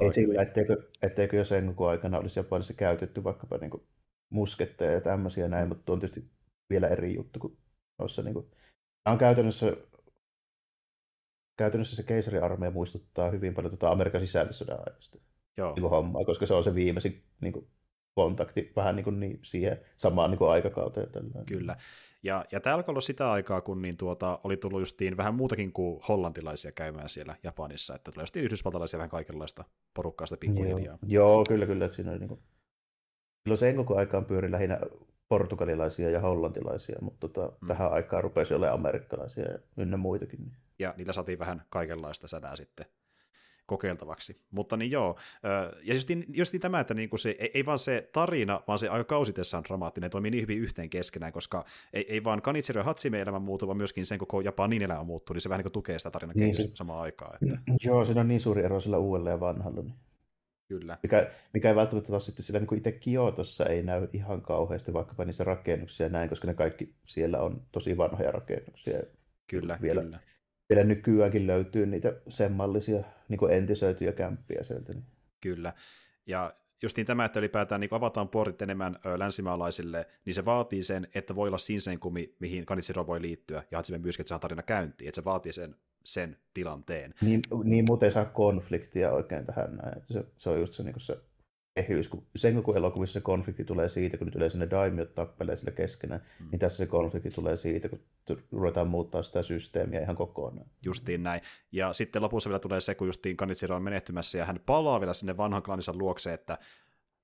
Ei 0.00 0.12
sillä, 0.12 0.42
etteikö, 0.42 0.88
etteikö 1.02 1.36
jo 1.36 1.44
sen 1.44 1.74
aikana 1.88 2.18
olisi 2.18 2.38
Japanissa 2.38 2.74
käytetty 2.74 3.24
vaikkapa 3.24 3.58
niin 3.58 3.70
kuin 3.70 3.82
musketteja 4.30 4.92
ja 4.92 5.00
tämmöisiä 5.00 5.48
näin, 5.48 5.68
mutta 5.68 5.92
on 5.92 6.00
tietysti 6.00 6.30
vielä 6.70 6.88
eri 6.88 7.14
juttu 7.14 7.38
kuin 7.38 7.58
noissa. 7.98 8.22
Niin 8.22 8.34
kuin, 8.34 8.46
on 9.06 9.18
käytännössä, 9.18 9.76
käytännössä 11.62 11.96
se 11.96 12.02
keisariarmeija 12.02 12.70
muistuttaa 12.70 13.30
hyvin 13.30 13.54
paljon 13.54 13.70
tuota 13.70 13.90
Amerikan 13.90 14.20
sisällissodan 14.20 14.78
aikaista 14.78 15.18
Joo. 15.56 15.74
Niin 15.74 15.90
hommaa, 15.90 16.24
koska 16.24 16.46
se 16.46 16.54
on 16.54 16.64
se 16.64 16.74
viimeisin 16.74 17.22
niin 17.40 17.52
kuin, 17.52 17.66
kontakti 18.14 18.72
vähän 18.76 18.96
niin 18.96 19.04
kuin, 19.04 19.20
niin, 19.20 19.38
siihen 19.42 19.80
samaan 19.96 20.30
niin 20.30 20.38
kuin, 20.38 20.50
aikakauteen. 20.50 21.10
Tällainen. 21.10 21.46
Kyllä. 21.46 21.76
Ja, 22.22 22.44
ja 22.52 22.60
tämä 22.60 22.76
alkoi 22.76 22.92
olla 22.92 23.00
sitä 23.00 23.32
aikaa, 23.32 23.60
kun 23.60 23.82
niin 23.82 23.96
tuota, 23.96 24.38
oli 24.44 24.56
tullut 24.56 24.80
justiin 24.80 25.16
vähän 25.16 25.34
muutakin 25.34 25.72
kuin 25.72 26.00
hollantilaisia 26.08 26.72
käymään 26.72 27.08
siellä 27.08 27.36
Japanissa, 27.42 27.94
että 27.94 28.12
tuli 28.12 28.22
justiin 28.22 28.44
yhdysvaltalaisia 28.44 28.98
vähän 28.98 29.10
kaikenlaista 29.10 29.64
porukkaa 29.94 30.26
sitä 30.26 30.40
pikkuhiljaa. 30.40 30.98
Joo, 31.06 31.28
Joo, 31.32 31.44
kyllä, 31.48 31.66
kyllä. 31.66 31.84
Että 31.84 31.96
siinä 31.96 32.10
oli 32.10 32.18
niin 32.18 32.28
kuin, 32.28 32.40
Silloin 33.42 33.58
sen 33.58 33.76
koko 33.76 33.96
aikaan 33.96 34.24
pyöri 34.24 34.50
lähinnä 34.50 34.80
portugalilaisia 35.32 36.10
ja 36.10 36.20
hollantilaisia, 36.20 36.98
mutta 37.00 37.28
tota, 37.28 37.52
mm. 37.60 37.68
tähän 37.68 37.92
aikaan 37.92 38.22
rupesi 38.22 38.54
olemaan 38.54 38.78
amerikkalaisia 38.78 39.44
ja 39.44 39.58
ynnä 39.76 39.96
muitakin. 39.96 40.40
Niin. 40.40 40.56
Ja 40.78 40.94
niitä 40.96 41.12
saatiin 41.12 41.38
vähän 41.38 41.62
kaikenlaista 41.70 42.28
sänää 42.28 42.56
sitten 42.56 42.86
kokeiltavaksi. 43.66 44.40
Mutta 44.50 44.76
niin 44.76 44.90
joo, 44.90 45.18
ja 45.82 45.94
just, 45.94 46.08
just 46.28 46.54
tämä, 46.60 46.80
että 46.80 46.94
niinku 46.94 47.16
se, 47.16 47.36
ei, 47.38 47.50
ei 47.54 47.66
vaan 47.66 47.78
se 47.78 48.08
tarina, 48.12 48.60
vaan 48.68 48.78
se 48.78 48.88
aika 48.88 49.04
kausitessaan 49.04 49.64
dramaattinen, 49.64 50.10
toimii 50.10 50.30
niin 50.30 50.42
hyvin 50.42 50.58
yhteen 50.58 50.90
keskenään, 50.90 51.32
koska 51.32 51.64
ei, 51.92 52.12
ei 52.12 52.24
vaan 52.24 52.42
Kanitsero 52.42 52.80
ja 52.80 52.84
Hatsime 52.84 53.20
elämä 53.20 53.38
muutu, 53.38 53.66
vaan 53.66 53.76
myöskin 53.76 54.06
sen 54.06 54.18
koko 54.18 54.40
Japanin 54.40 54.82
elämä 54.82 55.04
muuttuu, 55.04 55.34
niin 55.34 55.40
se 55.40 55.48
vähän 55.48 55.58
niin 55.58 55.64
kuin 55.64 55.72
tukee 55.72 55.98
sitä 55.98 56.10
tarinan 56.10 56.36
niin, 56.36 56.56
samaan 56.74 57.02
aikaan. 57.02 57.34
Että... 57.34 57.58
Joo, 57.84 58.04
siinä 58.04 58.20
on 58.20 58.28
niin 58.28 58.40
suuri 58.40 58.62
ero 58.62 58.80
sillä 58.80 58.98
uudella 58.98 59.30
ja 59.30 59.40
vanhalla. 59.40 59.82
Niin. 59.82 59.94
Kyllä. 60.80 60.98
Mikä, 61.02 61.30
mikä 61.52 61.68
ei 61.68 61.76
välttämättä 61.76 62.10
taas 62.10 62.26
sitten 62.26 62.44
sillä 62.44 62.60
niin 62.60 62.78
itse 62.78 62.92
Kiotossa 62.92 63.66
ei 63.66 63.82
näy 63.82 64.08
ihan 64.12 64.42
kauheasti 64.42 64.92
vaikkapa 64.92 65.24
niissä 65.24 65.44
rakennuksia 65.44 66.08
näin, 66.08 66.28
koska 66.28 66.46
ne 66.46 66.54
kaikki 66.54 66.94
siellä 67.06 67.40
on 67.40 67.62
tosi 67.72 67.96
vanhoja 67.96 68.30
rakennuksia. 68.30 68.98
Kyllä, 69.46 69.78
vielä, 69.82 70.02
kyllä. 70.02 70.18
Vielä 70.68 70.84
nykyäänkin 70.84 71.46
löytyy 71.46 71.86
niitä 71.86 72.12
semmallisia 72.28 73.04
niin 73.28 73.50
entisöityjä 73.50 74.12
kämppiä 74.12 74.62
sieltä. 74.62 74.92
Niin. 74.92 75.04
Kyllä. 75.40 75.72
Ja 76.26 76.54
just 76.82 76.96
niin 76.96 77.06
tämä, 77.06 77.24
että 77.24 77.38
ylipäätään 77.38 77.80
niin 77.80 77.94
avataan 77.94 78.28
portit 78.28 78.62
enemmän 78.62 78.98
ö, 79.06 79.18
länsimaalaisille, 79.18 80.06
niin 80.24 80.34
se 80.34 80.44
vaatii 80.44 80.82
sen, 80.82 81.08
että 81.14 81.34
voi 81.34 81.48
olla 81.48 81.58
sinsen 81.58 81.98
kumi, 81.98 82.34
mihin 82.38 82.66
Kanitsiro 82.66 83.06
voi 83.06 83.22
liittyä, 83.22 83.62
ja 83.70 83.78
Hatsime 83.78 83.98
myöskin, 83.98 84.22
että 84.22 84.28
saa 84.28 84.38
tarina 84.38 84.62
käyntiin, 84.62 85.08
että 85.08 85.20
se 85.20 85.24
vaatii 85.24 85.52
sen 85.52 85.76
sen 86.04 86.36
tilanteen. 86.54 87.14
Niin, 87.20 87.40
niin 87.64 87.84
muuten 87.88 88.12
saa 88.12 88.24
konfliktia 88.24 89.12
oikein 89.12 89.46
tähän 89.46 89.76
näin. 89.76 89.98
Että 89.98 90.12
se, 90.12 90.24
se 90.38 90.50
on 90.50 90.60
just 90.60 90.74
se, 90.74 90.82
niin 90.82 90.94
se 90.98 91.18
ehyys, 91.76 92.08
kun 92.08 92.26
sen 92.36 92.62
kun 92.62 92.76
elokuvissa 92.76 93.12
se 93.12 93.20
konflikti 93.20 93.64
tulee 93.64 93.88
siitä, 93.88 94.18
kun 94.18 94.26
nyt 94.26 94.34
yleensä 94.34 94.58
ne 94.58 94.70
daimiot 94.70 95.14
tappelee 95.14 95.56
sillä 95.56 95.72
keskenään, 95.72 96.22
mm. 96.40 96.48
niin 96.50 96.58
tässä 96.58 96.76
se 96.76 96.86
konflikti 96.86 97.30
tulee 97.30 97.56
siitä, 97.56 97.88
kun 97.88 98.00
ruvetaan 98.52 98.88
muuttaa 98.88 99.22
sitä 99.22 99.42
systeemiä 99.42 100.00
ihan 100.00 100.16
kokonaan. 100.16 100.66
Justiin 100.84 101.22
näin. 101.22 101.40
Ja 101.72 101.92
sitten 101.92 102.22
lopussa 102.22 102.50
vielä 102.50 102.58
tulee 102.58 102.80
se, 102.80 102.94
kun 102.94 103.08
justiin 103.08 103.36
Kanitsiro 103.36 103.76
on 103.76 103.82
menehtymässä 103.82 104.38
ja 104.38 104.44
hän 104.44 104.60
palaa 104.66 105.00
vielä 105.00 105.12
sinne 105.12 105.36
vanhan 105.36 105.62
klaninsa 105.62 105.92
luokse, 105.96 106.32
että 106.32 106.58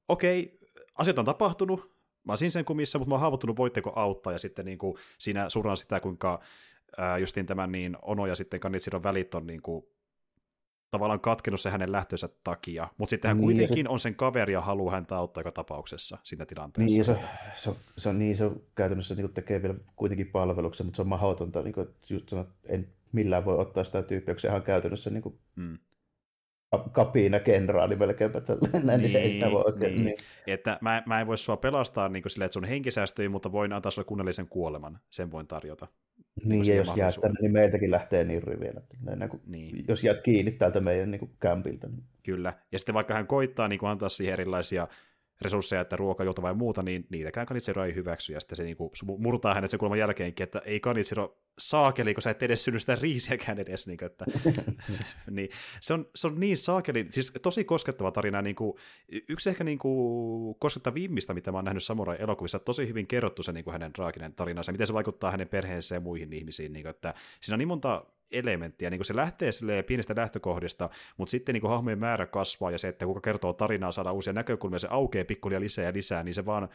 okei, 0.08 0.58
asiat 0.94 1.18
on 1.18 1.24
tapahtunut, 1.24 1.98
mä 2.24 2.32
oon 2.32 2.50
sen 2.50 2.64
kumissa, 2.64 2.98
mutta 2.98 3.08
mä 3.08 3.14
oon 3.14 3.20
haavoittunut, 3.20 3.56
voitteko 3.56 3.92
auttaa, 3.96 4.32
ja 4.32 4.38
sitten 4.38 4.64
niin 4.64 4.78
kuin 4.78 4.94
siinä 5.18 5.48
surran 5.48 5.76
sitä, 5.76 6.00
kuinka 6.00 6.40
ää, 6.96 7.18
justiin 7.18 7.46
tämän 7.46 7.72
niin 7.72 7.96
Ono 8.02 8.26
ja 8.26 8.34
sitten 8.34 8.60
Kanitsiron 8.60 9.02
välit 9.02 9.34
on 9.34 9.46
niin 9.46 9.62
kuin, 9.62 9.86
tavallaan 10.90 11.20
katkenut 11.20 11.60
se 11.60 11.70
hänen 11.70 11.92
lähtönsä 11.92 12.28
takia, 12.44 12.88
mutta 12.98 13.10
sitten 13.10 13.28
hän 13.28 13.38
niin, 13.38 13.44
kuitenkin 13.44 13.86
se... 13.86 13.90
on 13.90 14.00
sen 14.00 14.14
kaveri 14.14 14.52
ja 14.52 14.60
haluaa 14.60 14.94
häntä 14.94 15.16
auttaa 15.16 15.40
joka 15.40 15.52
tapauksessa 15.52 16.18
siinä 16.22 16.46
tilanteessa. 16.46 16.94
Niin, 16.94 17.04
se, 17.04 17.18
se, 17.54 17.70
se, 17.96 18.08
on, 18.08 18.18
niin, 18.18 18.36
se 18.36 18.44
on 18.44 18.62
käytännössä 18.74 19.14
niin 19.14 19.34
tekee 19.34 19.62
vielä 19.62 19.74
kuitenkin 19.96 20.26
palveluksen, 20.26 20.86
mutta 20.86 20.96
se 20.96 21.02
on 21.02 21.08
mahdotonta, 21.08 21.62
niin 21.62 21.74
kuin, 21.74 21.88
just 22.10 22.28
sanot, 22.28 22.48
en 22.64 22.88
millään 23.12 23.44
voi 23.44 23.58
ottaa 23.58 23.84
sitä 23.84 24.02
tyyppiä, 24.02 24.34
kun 24.34 24.40
sehän 24.40 24.56
on 24.56 24.62
käytännössä 24.62 25.10
niin 25.10 25.22
kuin, 25.22 25.38
mm 25.56 25.78
kapiina 26.92 27.40
kenraali 27.40 27.96
melkeinpä 27.96 28.40
tällainen, 28.40 28.86
niin, 28.86 28.98
niin 28.98 29.10
se 29.10 29.18
ei 29.18 29.32
sitä 29.32 29.50
voi 29.50 29.62
oikein. 29.66 29.94
Niin. 29.94 30.04
Niin. 30.04 30.16
Että 30.46 30.78
mä, 30.80 31.02
mä 31.06 31.20
en 31.20 31.26
voi 31.26 31.38
sua 31.38 31.56
pelastaa 31.56 32.08
niin 32.08 32.30
sille, 32.30 32.44
että 32.44 32.52
sun 32.52 32.64
henki 32.64 32.90
säästyy, 32.90 33.28
mutta 33.28 33.52
voin 33.52 33.72
antaa 33.72 33.90
sulle 33.90 34.06
kunnollisen 34.06 34.48
kuoleman. 34.48 34.98
Sen 35.10 35.30
voin 35.30 35.46
tarjota. 35.46 35.86
Niin, 36.44 36.66
ja 36.66 36.74
jos 36.74 36.96
jäät 36.96 37.14
tänne, 37.20 37.40
niin 37.40 37.52
meiltäkin 37.52 37.90
lähtee 37.90 38.24
niin 38.24 38.42
vielä. 38.60 38.80
Kuin, 39.28 39.42
niin. 39.46 39.84
Jos 39.88 40.04
jäät 40.04 40.20
kiinni 40.20 40.52
täältä 40.52 40.80
meidän 40.80 41.10
niin 41.10 41.18
kuin 41.18 41.30
kämpiltä. 41.40 41.88
Niin. 41.88 42.04
Kyllä. 42.22 42.52
Ja 42.72 42.78
sitten 42.78 42.94
vaikka 42.94 43.14
hän 43.14 43.26
koittaa 43.26 43.68
niin 43.68 43.78
kuin 43.78 43.90
antaa 43.90 44.08
siihen 44.08 44.32
erilaisia 44.32 44.88
resursseja, 45.40 45.80
että 45.82 45.96
ruoka, 45.96 46.24
juota 46.24 46.42
vai 46.42 46.54
muuta, 46.54 46.82
niin 46.82 47.06
niitäkään 47.10 47.46
Kanitsiro 47.46 47.84
ei 47.84 47.94
hyväksy, 47.94 48.32
ja 48.32 48.40
sitten 48.40 48.56
se 48.56 48.64
niin 48.64 48.76
kuin, 48.76 48.90
murtaa 49.18 49.54
hänet 49.54 49.70
sen 49.70 49.80
kulman 49.80 49.98
jälkeenkin, 49.98 50.44
että 50.44 50.62
ei 50.64 50.80
Kanitsiro 50.80 51.38
saakeli, 51.58 52.14
kun 52.14 52.22
sä 52.22 52.30
et 52.30 52.42
edes 52.42 52.64
synny 52.64 52.80
sitä 52.80 52.96
riisiäkään 52.96 53.58
edes. 53.58 53.86
Niin, 53.86 54.04
että, 54.04 54.24
niin, 55.30 55.48
se, 55.80 55.94
on, 55.94 56.06
se 56.14 56.26
on 56.26 56.40
niin 56.40 56.56
saakeli, 56.56 57.06
siis 57.10 57.32
tosi 57.42 57.64
koskettava 57.64 58.10
tarina. 58.10 58.42
Niin 58.42 58.56
kuin, 58.56 58.78
yksi 59.28 59.50
ehkä 59.50 59.64
niin 59.64 59.78
kuin, 59.78 60.54
koskettavimmista, 60.58 61.34
mitä 61.34 61.52
mä 61.52 61.58
oon 61.58 61.64
nähnyt 61.64 61.84
Samurai-elokuvissa, 61.84 62.58
tosi 62.58 62.88
hyvin 62.88 63.06
kerrottu 63.06 63.42
se 63.42 63.52
niin 63.52 63.64
kuin 63.64 63.72
hänen 63.72 63.92
traaginen 63.92 64.34
tarinansa, 64.34 64.72
miten 64.72 64.86
se 64.86 64.94
vaikuttaa 64.94 65.30
hänen 65.30 65.48
perheensä 65.48 65.94
ja 65.94 66.00
muihin 66.00 66.32
ihmisiin. 66.32 66.72
Niin 66.72 66.82
kuin, 66.82 66.90
että 66.90 67.14
siinä 67.40 67.54
on 67.54 67.58
niin 67.58 67.68
monta 67.68 68.04
elementtiä. 68.32 68.90
Niin 68.90 68.98
kuin 68.98 69.06
se 69.06 69.16
lähtee 69.16 69.50
pienistä 69.86 70.14
lähtökohdista, 70.16 70.90
mutta 71.16 71.30
sitten 71.30 71.52
niin 71.52 71.60
kuin 71.60 71.70
hahmojen 71.70 71.98
määrä 71.98 72.26
kasvaa 72.26 72.70
ja 72.70 72.78
se, 72.78 72.88
että 72.88 73.06
kuka 73.06 73.20
kertoo 73.20 73.52
tarinaa, 73.52 73.92
saada 73.92 74.12
uusia 74.12 74.32
näkökulmia, 74.32 74.78
se 74.78 74.88
aukeaa 74.90 75.24
pikkulia 75.24 75.60
lisää 75.60 75.84
ja 75.84 75.92
lisää, 75.92 76.22
niin 76.22 76.34
se 76.34 76.46
vaan 76.46 76.68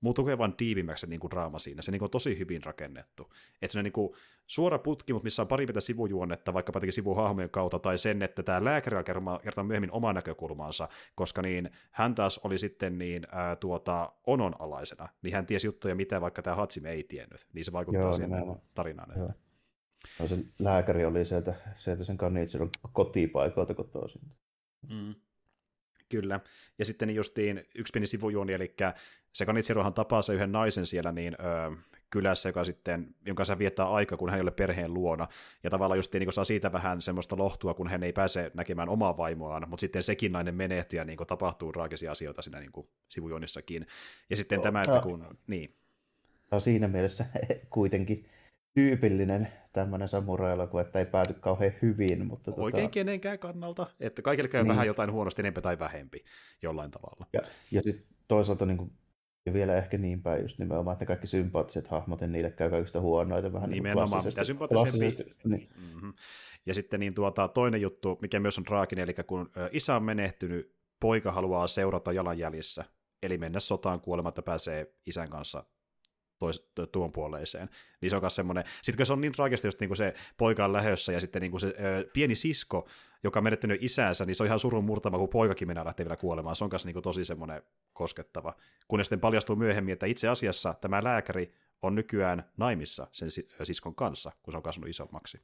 muuttuu 0.00 0.26
vaan 0.38 0.56
tiivimmäksi 0.56 1.00
se 1.00 1.06
niin 1.06 1.20
kuin 1.20 1.30
draama 1.30 1.58
siinä. 1.58 1.82
Se 1.82 1.90
niin 1.90 1.98
kuin 1.98 2.06
on 2.06 2.10
tosi 2.10 2.38
hyvin 2.38 2.62
rakennettu. 2.62 3.32
Että 3.62 3.72
se 3.72 3.78
on 3.78 3.84
niin 3.84 3.92
kuin 3.92 4.12
suora 4.46 4.78
putki, 4.78 5.12
mutta 5.12 5.24
missä 5.24 5.42
on 5.42 5.48
paripitä 5.48 5.80
sivujuonnetta, 5.80 6.54
vaikka 6.54 6.72
jotenkin 6.74 6.92
sivuhahmojen 6.92 7.50
kautta, 7.50 7.78
tai 7.78 7.98
sen, 7.98 8.22
että 8.22 8.42
tämä 8.42 8.64
lääkäri 8.64 8.96
kertoo 9.42 9.64
myöhemmin 9.64 9.92
oman 9.92 10.14
näkökulmansa, 10.14 10.88
koska 11.14 11.42
niin 11.42 11.70
hän 11.90 12.14
taas 12.14 12.38
oli 12.38 12.58
sitten 12.58 12.98
niin 12.98 13.26
ää, 13.32 13.56
tuota, 13.56 14.12
onon 14.26 14.54
alaisena, 14.58 15.08
niin 15.22 15.34
hän 15.34 15.46
tiesi 15.46 15.66
juttuja, 15.66 15.94
mitä 15.94 16.20
vaikka 16.20 16.42
tämä 16.42 16.56
Hatsime 16.56 16.90
ei 16.90 17.04
tiennyt, 17.04 17.46
niin 17.52 17.64
se 17.64 17.72
vaikuttaa 17.72 18.02
Joo, 18.02 18.12
siihen 18.12 18.30
nimenomaan. 18.30 18.60
tarinaan. 18.74 19.10
Että... 19.10 19.34
No, 20.18 20.26
se 20.28 20.38
lääkäri 20.58 21.04
oli 21.04 21.24
sieltä, 21.24 21.54
sieltä 21.76 22.04
sen 22.04 22.16
Kanitsuron 22.16 22.70
kotipaikoilta 22.92 23.74
kotoisin. 23.74 24.22
Mm. 24.88 25.14
Kyllä. 26.10 26.40
Ja 26.78 26.84
sitten 26.84 27.14
justiin 27.14 27.64
yksi 27.74 27.90
pieni 27.92 28.06
sivujuoni, 28.06 28.52
eli 28.52 28.74
se 29.32 29.46
Kanitsirohan 29.46 29.94
tapaa 29.94 30.22
se 30.22 30.34
yhden 30.34 30.52
naisen 30.52 30.86
siellä 30.86 31.12
niin, 31.12 31.36
ö, 31.40 31.76
kylässä, 32.10 32.48
joka 32.48 32.64
sitten, 32.64 33.14
jonka 33.26 33.44
se 33.44 33.58
viettää 33.58 33.90
aika, 33.90 34.16
kun 34.16 34.30
hän 34.30 34.38
ei 34.38 34.42
ole 34.42 34.50
perheen 34.50 34.94
luona. 34.94 35.28
Ja 35.62 35.70
tavallaan 35.70 35.98
just 35.98 36.14
niin 36.14 36.32
saa 36.32 36.44
siitä 36.44 36.72
vähän 36.72 37.02
semmoista 37.02 37.38
lohtua, 37.38 37.74
kun 37.74 37.88
hän 37.88 38.02
ei 38.02 38.12
pääse 38.12 38.50
näkemään 38.54 38.88
omaa 38.88 39.16
vaimoaan, 39.16 39.68
mutta 39.68 39.80
sitten 39.80 40.02
sekin 40.02 40.32
nainen 40.32 40.54
menehtyy 40.54 40.98
ja 40.98 41.04
niin 41.04 41.16
kuin, 41.16 41.26
tapahtuu 41.26 41.72
raakisia 41.72 42.12
asioita 42.12 42.42
siinä 42.42 42.60
niin 42.60 42.72
kuin, 42.72 42.88
sivujuonissakin. 43.08 43.86
Ja 44.30 44.36
sitten 44.36 44.56
no, 44.56 44.62
tämä, 44.62 44.82
että 44.82 45.00
kun... 45.02 45.38
Niin. 45.46 45.74
No 46.50 46.60
siinä 46.60 46.88
mielessä 46.88 47.24
kuitenkin 47.70 48.26
tyypillinen 48.74 49.48
tämmöinen 49.72 50.08
samurai-elokuva, 50.08 50.80
että 50.80 50.98
ei 50.98 51.06
pääty 51.06 51.34
kauhean 51.34 51.72
hyvin. 51.82 52.26
Mutta 52.26 52.52
Oikein 52.56 52.84
tota... 52.84 52.92
kenenkään 52.92 53.38
kannalta, 53.38 53.86
että 54.00 54.22
kaikille 54.22 54.48
käy 54.48 54.62
niin. 54.62 54.68
vähän 54.68 54.86
jotain 54.86 55.12
huonosti 55.12 55.42
enemmän 55.42 55.62
tai 55.62 55.78
vähempi 55.78 56.24
jollain 56.62 56.90
tavalla. 56.90 57.26
Ja, 57.32 57.40
ja 57.72 57.82
sitten 57.82 58.06
toisaalta 58.28 58.66
niin 58.66 58.78
kuin, 58.78 58.92
ja 59.46 59.52
vielä 59.52 59.76
ehkä 59.76 59.98
niin 59.98 60.22
päin 60.22 60.42
just 60.42 60.58
nimenomaan, 60.58 60.92
että 60.92 61.06
kaikki 61.06 61.26
sympaattiset 61.26 61.88
hahmot, 61.88 62.20
niin 62.20 62.32
niille 62.32 62.50
käy 62.50 62.70
kaikista 62.70 63.00
huonoita 63.00 63.52
vähän 63.52 63.70
niinku 63.70 63.82
Nimenomaan, 63.88 64.24
mitä 64.24 64.44
sympaattisempi. 64.44 65.34
Niin. 65.44 65.68
Mm-hmm. 65.76 66.12
Ja 66.66 66.74
sitten 66.74 67.00
niin 67.00 67.14
tuota, 67.14 67.48
toinen 67.48 67.80
juttu, 67.80 68.18
mikä 68.22 68.40
myös 68.40 68.58
on 68.58 68.64
traaginen, 68.64 69.02
eli 69.02 69.14
kun 69.26 69.50
isä 69.70 69.96
on 69.96 70.02
menehtynyt, 70.02 70.74
poika 71.00 71.32
haluaa 71.32 71.66
seurata 71.66 72.12
jalanjäljissä, 72.12 72.84
eli 73.22 73.38
mennä 73.38 73.60
sotaan 73.60 74.00
kuolematta 74.00 74.42
pääsee 74.42 74.94
isän 75.06 75.28
kanssa 75.30 75.64
tois, 76.40 76.70
tuon 76.92 77.12
puoleiseen. 77.12 77.68
Niin 78.00 78.10
se 78.10 78.16
on 78.16 78.22
myös 78.22 78.36
semmoinen, 78.36 78.64
sitten 78.82 78.96
kun 78.96 79.06
se 79.06 79.12
on 79.12 79.20
niin 79.20 79.32
traagista, 79.32 79.66
just 79.66 79.80
niin 79.80 79.96
se 79.96 80.14
poika 80.36 80.64
on 80.64 80.72
lähössä 80.72 81.12
ja 81.12 81.20
sitten 81.20 81.42
niin 81.42 81.60
se 81.60 81.66
ö, 81.66 82.10
pieni 82.12 82.34
sisko, 82.34 82.88
joka 83.22 83.40
on 83.40 83.44
menettänyt 83.44 83.82
isäänsä, 83.82 84.26
niin 84.26 84.34
se 84.34 84.42
on 84.42 84.46
ihan 84.46 84.58
surun 84.58 84.84
murtama, 84.84 85.18
kun 85.18 85.28
poikakin 85.28 85.68
mennään 85.68 85.86
lähtee 85.86 86.06
vielä 86.06 86.16
kuolemaan. 86.16 86.56
Se 86.56 86.64
on 86.64 86.70
myös 86.72 86.84
niin 86.84 87.02
tosi 87.02 87.24
semmoinen 87.24 87.62
koskettava. 87.92 88.54
Kunnes 88.88 89.06
sitten 89.06 89.20
paljastuu 89.20 89.56
myöhemmin, 89.56 89.92
että 89.92 90.06
itse 90.06 90.28
asiassa 90.28 90.74
tämä 90.80 91.04
lääkäri 91.04 91.52
on 91.82 91.94
nykyään 91.94 92.50
naimissa 92.56 93.06
sen 93.12 93.28
siskon 93.62 93.94
kanssa, 93.94 94.32
kun 94.42 94.52
se 94.52 94.56
on 94.56 94.62
kasvanut 94.62 94.90
isommaksi 94.90 95.40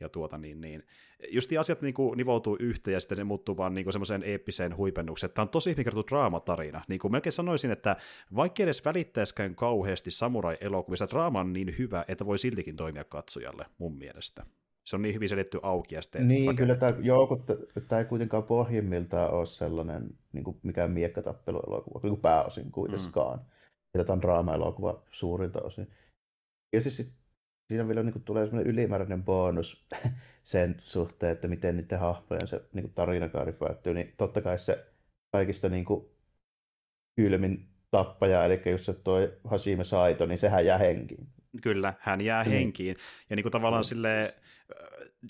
ja 0.00 0.08
tuota 0.08 0.38
niin, 0.38 0.60
niin. 0.60 0.82
Just 1.30 1.50
asiat 1.60 1.82
niin 1.82 1.94
kuin 1.94 2.16
nivoutuu 2.16 2.56
yhteen 2.60 2.92
ja 2.92 3.00
sitten 3.00 3.16
se 3.16 3.24
muuttuu 3.24 3.56
vaan 3.56 3.74
niin 3.74 3.92
semmoiseen 3.92 4.22
eeppiseen 4.22 4.76
huipennukseen. 4.76 5.32
Tämä 5.32 5.42
on 5.42 5.48
tosi 5.48 5.70
hyvin 5.70 5.84
kerrottu 5.84 6.08
draamatarina. 6.08 6.84
Niin 6.88 7.00
kuin 7.00 7.12
melkein 7.12 7.32
sanoisin, 7.32 7.70
että 7.70 7.96
vaikka 8.36 8.62
edes 8.62 8.84
välittäisikään 8.84 9.54
kauheasti 9.54 10.10
samurai-elokuvissa, 10.10 11.08
draama 11.08 11.40
on 11.40 11.52
niin 11.52 11.78
hyvä, 11.78 12.04
että 12.08 12.26
voi 12.26 12.38
siltikin 12.38 12.76
toimia 12.76 13.04
katsojalle, 13.04 13.66
mun 13.78 13.98
mielestä. 13.98 14.46
Se 14.84 14.96
on 14.96 15.02
niin 15.02 15.14
hyvin 15.14 15.28
selitty 15.28 15.60
auki 15.62 15.94
ja 15.94 16.02
sitten 16.02 16.28
Niin, 16.28 16.56
kyllä 16.56 16.74
tämä, 16.74 16.94
joo, 17.00 17.26
kun 17.26 17.44
tämä 17.88 17.98
ei 17.98 18.04
kuitenkaan 18.04 18.42
pohjimmiltaan 18.42 19.30
ole 19.30 19.46
sellainen 19.46 20.08
niin 20.32 20.44
kuin 20.44 20.60
mikään 20.62 20.90
miekkatappeluelokuva, 20.90 22.00
niin 22.02 22.10
kuin 22.10 22.20
pääosin 22.20 22.70
kuitenkaan. 22.70 23.38
Mm. 23.38 23.44
Tämä 23.92 24.12
on 24.12 24.22
draama-elokuva 24.22 25.02
suurilta 25.10 25.62
osin. 25.62 25.90
Ja 26.72 26.80
siis 26.80 27.18
siinä 27.68 27.88
vielä 27.88 28.02
niin 28.02 28.12
kuin, 28.12 28.24
tulee 28.24 28.46
semmoinen 28.46 28.72
ylimääräinen 28.72 29.24
bonus 29.24 29.86
sen 30.44 30.76
suhteen, 30.84 31.32
että 31.32 31.48
miten 31.48 31.76
niiden 31.76 31.98
hahmojen 31.98 32.48
se 32.48 32.60
niin 32.72 32.82
kuin, 32.82 32.94
tarinakaari 32.94 33.52
päättyy, 33.52 33.94
niin 33.94 34.14
totta 34.16 34.42
kai 34.42 34.58
se 34.58 34.86
kaikista 35.32 35.68
niin 35.68 35.84
kuin, 35.84 36.08
kylmin 37.16 37.68
tappaja, 37.90 38.44
eli 38.44 38.62
just 38.70 38.84
se 38.84 38.92
toi 38.92 39.32
Hashime 39.44 39.84
Saito, 39.84 40.26
niin 40.26 40.38
sehän 40.38 40.66
jää 40.66 40.78
henkiin. 40.78 41.28
Kyllä, 41.62 41.94
hän 42.00 42.20
jää 42.20 42.44
mm. 42.44 42.50
henkiin. 42.50 42.96
Ja 43.30 43.36
niin 43.36 43.44
kuin 43.44 43.52
tavallaan 43.52 43.82
mm. 43.82 43.84
silleen, 43.84 44.32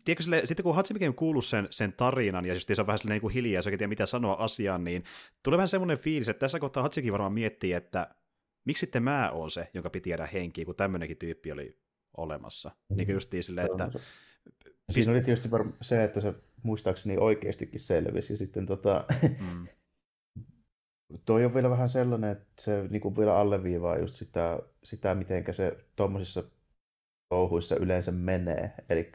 tiedätkö, 0.04 0.22
sille, 0.22 0.42
sitten 0.44 0.64
kun 0.64 0.74
Hatsimikin 0.74 1.08
on 1.08 1.14
kuullut 1.14 1.44
sen, 1.44 1.66
sen 1.70 1.92
tarinan, 1.92 2.44
ja 2.44 2.54
just 2.54 2.70
se 2.74 2.82
on 2.82 2.86
vähän 2.86 2.98
silleen 2.98 3.14
niin 3.14 3.20
kuin 3.20 3.34
hiljaa, 3.34 3.58
ja 3.58 3.62
tiedä 3.62 3.86
mitä 3.86 4.06
sanoa 4.06 4.34
asiaan, 4.34 4.84
niin 4.84 5.04
tulee 5.42 5.56
vähän 5.56 5.68
semmoinen 5.68 5.98
fiilis, 5.98 6.28
että 6.28 6.40
tässä 6.40 6.58
kohtaa 6.58 6.82
Hatsikin 6.82 7.12
varmaan 7.12 7.32
miettii, 7.32 7.72
että 7.72 8.14
miksi 8.68 8.80
sitten 8.80 9.02
mä 9.02 9.30
oon 9.30 9.50
se, 9.50 9.70
jonka 9.74 9.90
piti 9.90 10.10
jäädä 10.10 10.26
henkiin, 10.26 10.66
kun 10.66 10.76
tämmöinenkin 10.76 11.16
tyyppi 11.16 11.52
oli 11.52 11.78
olemassa. 12.16 12.70
Mm. 12.88 12.96
Niin 12.96 13.06
kuin 13.06 13.14
justiin 13.14 13.42
silleen, 13.42 13.68
että... 13.70 13.90
Siinä 14.90 15.12
oli 15.12 15.22
tietysti 15.22 15.48
se, 15.82 16.04
että 16.04 16.20
se 16.20 16.34
muistaakseni 16.62 17.16
oikeastikin 17.18 17.80
selvisi. 17.80 18.32
Ja 18.32 18.36
sitten 18.36 18.66
tota, 18.66 19.04
mm. 19.22 19.68
toi 21.26 21.44
on 21.44 21.54
vielä 21.54 21.70
vähän 21.70 21.88
sellainen, 21.88 22.30
että 22.30 22.62
se 22.62 22.84
niin 22.90 23.00
kuin 23.00 23.16
vielä 23.16 23.36
alleviivaa 23.36 23.98
just 23.98 24.14
sitä, 24.14 24.58
sitä 24.84 25.14
miten 25.14 25.44
se 25.56 25.76
tuommoisissa 25.96 26.42
touhuissa 27.28 27.76
yleensä 27.76 28.12
menee. 28.12 28.74
Eli 28.88 29.12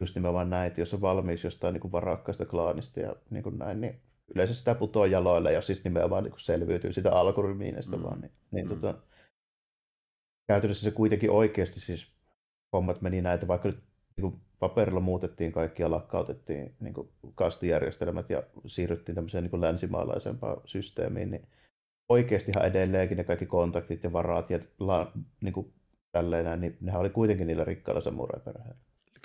just 0.00 0.14
nimenomaan 0.14 0.50
näin, 0.50 0.66
että 0.66 0.80
jos 0.80 0.94
on 0.94 1.00
valmis 1.00 1.44
jostain 1.44 1.72
niin 1.72 1.80
kuin 1.80 1.92
varakkaasta 1.92 2.46
klaanista 2.46 3.00
ja 3.00 3.16
niin 3.30 3.42
kuin 3.42 3.58
näin, 3.58 3.80
niin 3.80 4.02
yleensä 4.34 4.54
sitä 4.54 4.74
putoaa 4.74 5.06
jaloille 5.06 5.52
ja 5.52 5.62
siis 5.62 5.84
nimenomaan 5.84 6.24
niin 6.24 6.34
selviytyy 6.36 6.92
sitä 6.92 7.12
alkurymiinestä 7.12 7.96
mm. 7.96 8.02
vaan. 8.02 8.20
Niin, 8.20 8.32
niin 8.50 8.68
mm. 8.68 8.74
tota, 8.74 8.94
käytännössä 10.46 10.84
se 10.84 10.90
kuitenkin 10.90 11.30
oikeasti 11.30 11.80
siis 11.80 12.12
hommat 12.72 13.02
meni 13.02 13.22
näitä, 13.22 13.48
vaikka 13.48 13.68
nyt 13.68 13.78
niin 14.16 14.22
kuin 14.22 14.40
paperilla 14.58 15.00
muutettiin 15.00 15.52
kaikkia, 15.52 15.90
lakkautettiin 15.90 16.74
niin 16.80 16.94
kuin 16.94 17.08
kastijärjestelmät 17.34 18.30
ja 18.30 18.42
siirryttiin 18.66 19.14
tämmöiseen 19.14 19.44
niin 19.44 19.50
kuin 19.50 19.60
länsimaalaisempaan 19.60 20.60
systeemiin, 20.64 21.30
niin 21.30 21.48
oikeastihan 22.08 22.66
edelleenkin 22.66 23.16
ne 23.16 23.24
kaikki 23.24 23.46
kontaktit 23.46 24.04
ja 24.04 24.12
varat 24.12 24.50
ja 24.50 24.58
la, 24.78 25.12
niin 25.40 25.52
kuin 25.52 25.72
tälleen, 26.12 26.60
niin 26.60 26.76
nehän 26.80 27.00
oli 27.00 27.10
kuitenkin 27.10 27.46
niillä 27.46 27.64
rikkailla 27.64 28.00
samurai-perheillä. 28.00 28.74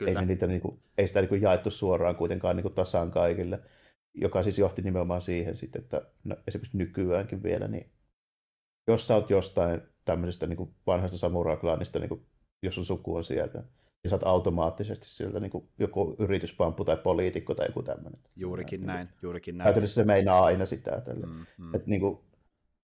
Ei, 0.07 0.25
niitä, 0.25 0.47
niin 0.47 0.61
kuin, 0.61 0.79
ei 0.97 1.07
sitä 1.07 1.21
niin 1.21 1.29
kuin 1.29 1.41
jaettu 1.41 1.71
suoraan 1.71 2.15
kuitenkaan 2.15 2.55
niin 2.55 2.61
kuin 2.61 2.73
tasaan 2.73 3.11
kaikille, 3.11 3.59
joka 4.17 4.43
siis 4.43 4.57
johti 4.57 4.81
nimenomaan 4.81 5.21
siihen 5.21 5.57
sitten, 5.57 5.81
että 5.81 6.01
no, 6.23 6.35
esimerkiksi 6.47 6.77
nykyäänkin 6.77 7.43
vielä, 7.43 7.67
niin 7.67 7.91
jos 8.87 9.07
sä 9.07 9.15
oot 9.15 9.29
jostain 9.29 9.81
tämmöisestä 10.05 10.47
niin 10.47 10.57
kuin 10.57 10.73
vanhasta 10.87 11.17
samurai-klaanista 11.17 11.99
niin 11.99 12.09
kuin 12.09 12.25
jos 12.63 12.75
sun 12.75 12.85
suku 12.85 13.15
on 13.15 13.23
sieltä. 13.23 13.63
Ja 14.03 14.09
sä 14.09 14.15
oot 14.15 14.23
automaattisesti 14.23 15.09
sieltä 15.09 15.39
niin 15.39 15.51
kuin 15.51 15.67
joku 15.79 16.15
yrityspamppu 16.19 16.85
tai 16.85 16.97
poliitikko 16.97 17.55
tai 17.55 17.67
joku 17.67 17.83
tämmöinen. 17.83 18.19
Juurikin 18.35 18.85
näin, 18.85 18.97
näin 18.97 19.09
juurikin 19.21 19.57
näin. 19.57 19.65
Käytännössä 19.65 20.01
se 20.01 20.05
meinaa 20.05 20.45
aina 20.45 20.65
sitä. 20.65 21.01
Mm, 21.15 21.45
mm. 21.57 21.75
Et 21.75 21.87
niin 21.87 22.01
kuin, 22.01 22.19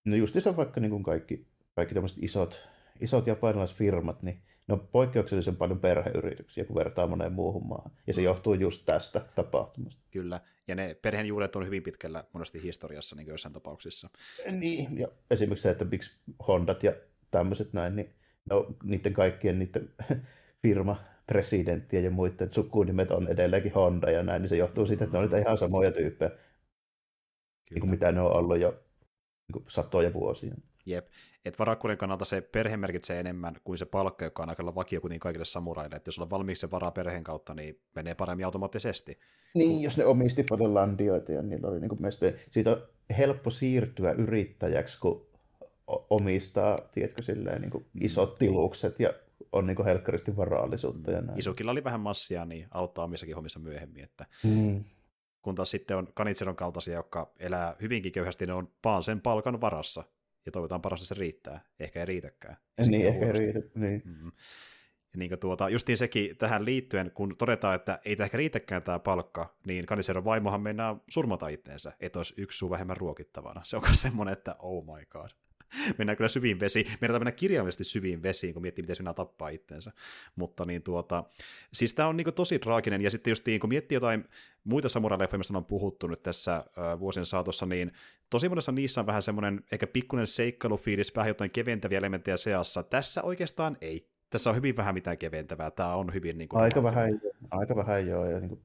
no 0.06 0.16
justiinsa 0.16 0.58
vaikka 0.58 0.82
niin 0.82 0.92
kuin 0.92 1.04
kaikki, 1.04 1.48
kaikki 1.76 1.94
tämmöiset 1.94 2.24
isot, 2.24 2.70
isot 3.00 3.28
japanilaiset 3.28 3.78
firmat, 3.78 4.24
niin 4.24 4.42
ne 4.68 4.74
on 4.74 4.88
poikkeuksellisen 4.92 5.56
paljon 5.56 5.80
perheyrityksiä, 5.80 6.66
kun 6.66 6.76
vertaa 6.76 7.08
moneen 7.08 7.34
muuhun 7.34 7.68
maahan. 7.68 7.92
Ja 8.08 8.14
se 8.14 8.22
mm. 8.22 8.26
johtuu 8.26 8.54
just 8.54 8.86
tästä 8.86 9.22
tapahtumasta. 9.36 10.02
Kyllä, 10.12 10.42
ja 10.68 10.76
ne 10.76 10.98
perheenjuuret 11.02 11.56
on 11.56 11.66
hyvin 11.66 11.84
pitkällä 11.84 12.24
monesti 12.34 12.64
historiassa 12.64 13.16
niin 13.16 13.28
joissain 13.28 13.54
tapauksissa. 13.54 14.10
Niin, 14.52 14.98
ja 14.98 15.08
esimerkiksi 15.32 15.64
se, 15.64 15.70
että 15.70 15.86
miksi 15.86 16.12
Hondat 16.48 16.84
ja 16.84 16.94
tämmöiset 17.32 17.74
näin, 17.74 17.96
niin 17.96 18.14
no, 18.50 18.76
niiden 18.84 19.14
kaikkien 19.14 19.60
niiden 19.60 19.90
firma 20.62 21.04
presidenttien 21.28 22.04
ja 22.04 22.12
muiden 22.12 22.54
sukunimet 22.54 23.12
on 23.12 23.28
edelleenkin 23.28 23.74
Honda 23.74 24.12
ja 24.12 24.24
näin, 24.24 24.42
niin 24.42 24.50
se 24.50 24.58
johtuu 24.58 24.86
siitä, 24.86 25.04
että 25.04 25.18
ne 25.18 25.20
on 25.20 25.26
niitä 25.26 25.38
ihan 25.38 25.58
samoja 25.58 25.92
tyyppejä, 25.92 26.32
niin 27.70 27.80
kuin 27.80 27.90
mitä 27.90 28.12
ne 28.12 28.22
on 28.22 28.32
ollut 28.32 28.60
jo 28.60 28.70
niin 29.48 29.54
kuin 29.54 29.66
satoja 29.68 30.14
vuosia. 30.14 30.56
Jep, 30.86 31.08
että 31.46 31.60
varakkuuden 31.60 31.98
kannalta 31.98 32.26
se 32.26 32.42
perhe 32.42 32.78
merkitsee 32.78 33.20
enemmän 33.20 33.56
kuin 33.64 33.78
se 33.78 33.86
palkka, 33.86 34.26
joka 34.26 34.44
on 34.44 34.50
aika 34.50 34.76
vakio 34.76 35.02
kuin 35.02 35.20
kaikille 35.20 35.46
samuraille, 35.46 35.96
että 35.96 36.08
jos 36.08 36.20
on 36.20 36.30
valmiiksi 36.30 36.62
se 36.62 36.72
varaa 36.72 36.92
perheen 36.92 37.24
kautta, 37.24 37.54
niin 37.54 37.80
menee 37.96 38.16
paremmin 38.16 38.46
automaattisesti. 38.46 39.20
Niin, 39.54 39.82
jos 39.82 39.98
ne 39.98 40.06
omisti 40.06 40.44
paljon 40.50 40.74
landioita 40.74 41.32
ja 41.32 41.42
niillä 41.42 41.68
oli 41.68 41.80
niin 41.80 41.90
kuin 41.90 42.02
mielestä, 42.02 42.34
siitä 42.50 42.72
on 42.72 42.82
helppo 43.18 43.50
siirtyä 43.50 44.12
yrittäjäksi, 44.12 45.00
kun 45.00 45.28
omistaa, 45.88 46.80
tiedätkö, 46.92 47.24
silleen, 47.24 47.62
niin 47.62 47.72
kuin 47.72 47.86
isot 48.02 48.38
tilukset 48.38 49.00
ja 49.00 49.14
on 49.52 49.68
niin 49.68 49.86
helkkaristi 49.86 50.36
varallisuutta 50.38 51.12
ja 51.12 51.22
näin. 51.22 51.40
Isukilla 51.40 51.72
oli 51.72 51.84
vähän 51.84 52.00
massia, 52.00 52.46
niin 52.46 52.68
auttaa 52.72 53.06
omissakin 53.06 53.36
hommissa 53.36 53.60
myöhemmin. 53.60 54.04
Että... 54.04 54.26
Mm. 54.44 54.84
Kun 55.42 55.56
taas 55.56 55.72
sitten 55.72 55.98
on 55.98 56.08
Kanitseron 56.14 56.56
kaltaisia, 56.56 56.94
jotka 56.94 57.32
elää 57.40 57.76
hyvinkin 57.82 58.12
köyhästi, 58.12 58.46
ne 58.46 58.54
on 58.54 58.72
vaan 58.84 59.04
sen 59.04 59.22
palkan 59.22 59.62
varassa. 59.62 60.04
Ja 60.46 60.52
toivotaan 60.52 60.82
parasta 60.82 61.06
se 61.06 61.16
riittää. 61.16 61.62
Ehkä 61.80 62.00
ei 62.00 62.06
riitäkään. 62.06 62.58
Niin, 62.88 63.08
ehkä 63.08 63.26
ei 63.26 63.32
riitä. 63.32 63.60
Niin. 63.76 64.02
Mm-hmm. 64.06 64.32
Ja 65.14 65.18
niin 65.20 65.40
tuota, 65.40 65.70
justiin 65.70 65.98
sekin 65.98 66.38
tähän 66.38 66.66
liittyen, 66.66 67.12
kun 67.14 67.36
todetaan, 67.38 67.76
että 67.76 68.00
ei 68.06 68.16
tämä 68.16 68.26
ehkä 68.26 68.38
riitäkään 68.38 68.84
tämä 68.84 69.00
palkka, 69.00 69.56
niin 69.66 69.86
Kaniseron 69.86 70.26
vaimohan 70.26 70.62
meinaa 70.62 71.04
surmata 71.10 71.48
itteensä, 71.48 71.94
että 72.00 72.20
olisi 72.20 72.34
yksi 72.38 72.58
suu 72.58 72.70
vähemmän 72.70 72.98
ruokittavana. 72.98 73.62
Se 73.64 73.78
on 73.78 73.84
semmoinen, 73.94 74.34
että 74.34 74.56
oh 74.60 74.86
my 74.86 75.06
god. 75.06 75.30
mennään 75.98 76.18
kyllä 76.18 76.28
syviin 76.28 76.60
vesiin. 76.60 76.86
Meidän 77.02 77.22
mennä 77.22 77.32
kirjaimellisesti 77.32 77.84
syviin 77.84 78.24
vesiin, 78.24 78.54
kun 78.54 78.62
miettii, 78.62 78.84
miten 78.84 78.96
sinä 78.96 79.14
tappaa 79.14 79.50
itsensä. 79.50 79.92
Mutta 80.36 80.66
niin 80.66 80.84
tuota, 80.84 81.24
siis 81.74 81.94
tämä 81.94 82.08
on 82.08 82.18
niin 82.18 82.34
tosi 82.36 82.60
traaginen, 82.60 83.02
ja 83.02 83.10
sitten 83.10 83.32
just 83.32 83.46
niin, 83.46 83.60
kun 83.60 83.70
miettii 83.70 83.96
jotain 83.96 84.26
muita 84.64 84.90
samurai 84.90 85.28
mistä 85.38 85.58
on 85.58 85.66
puhuttu 85.66 86.08
nyt 86.08 86.24
tässä 86.24 86.66
vuosien 87.00 87.26
saatossa, 87.26 87.66
niin 87.66 87.92
tosi 88.30 88.50
monessa 88.50 88.72
niissä 88.72 89.02
on 89.02 89.08
vähän 89.08 89.22
semmoinen 89.22 89.64
ehkä 89.72 89.88
pikkuinen 89.88 90.28
seikkailufiilis, 90.28 91.16
vähän 91.16 91.28
jotain 91.28 91.52
keventäviä 91.52 91.98
elementtejä 91.98 92.38
seassa. 92.38 92.84
Tässä 92.84 93.22
oikeastaan 93.22 93.78
ei 93.82 94.14
tässä 94.34 94.50
on 94.50 94.56
hyvin 94.56 94.78
vähän 94.78 94.94
mitään 94.94 95.18
keventävää. 95.18 95.72
Tämä 95.72 95.96
on 95.96 96.14
hyvin... 96.14 96.38
Niin 96.38 96.50
kuin, 96.50 96.62
aika, 96.62 96.84
vähän, 96.84 97.22
aika 97.52 97.76
vähän 97.76 98.08
joo. 98.08 98.26
Ja 98.26 98.40
niin 98.40 98.50
kuin, 98.50 98.62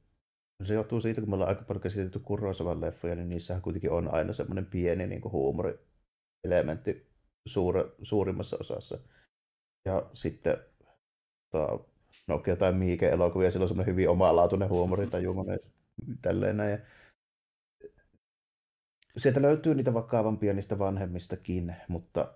se 0.65 0.75
johtuu 0.75 1.01
siitä, 1.01 1.21
kun 1.21 1.31
me 1.31 1.35
ollaan 1.35 1.49
aika 1.49 1.63
paljon 1.63 1.83
käsitelty 1.83 2.19
Kurosavan 2.19 2.81
leffoja, 2.81 3.15
niin 3.15 3.29
niissähän 3.29 3.63
kuitenkin 3.63 3.91
on 3.91 4.15
aina 4.15 4.33
semmoinen 4.33 4.67
pieni 4.67 5.07
niin 5.07 5.21
kuin 5.21 5.33
huumorielementti 6.45 7.07
suur, 7.47 7.97
suurimmassa 8.03 8.57
osassa. 8.61 8.99
Ja 9.84 10.11
sitten 10.14 10.57
ta, 11.51 11.78
no 12.26 12.43
jotain 12.47 12.76
Miike-elokuvia, 12.76 13.51
sillä 13.51 13.64
on 13.64 13.68
semmoinen 13.68 13.93
hyvin 13.93 14.09
omalaatuinen 14.09 14.68
huumorintaju 14.68 15.34
tälleen 16.22 16.57
näin. 16.57 16.70
Ja 19.14 19.20
sieltä 19.20 19.43
löytyy 19.43 19.74
niitä 19.74 19.95
vakavampia 19.95 20.53
niistä 20.53 20.78
vanhemmistakin, 20.78 21.76
mutta 21.89 22.34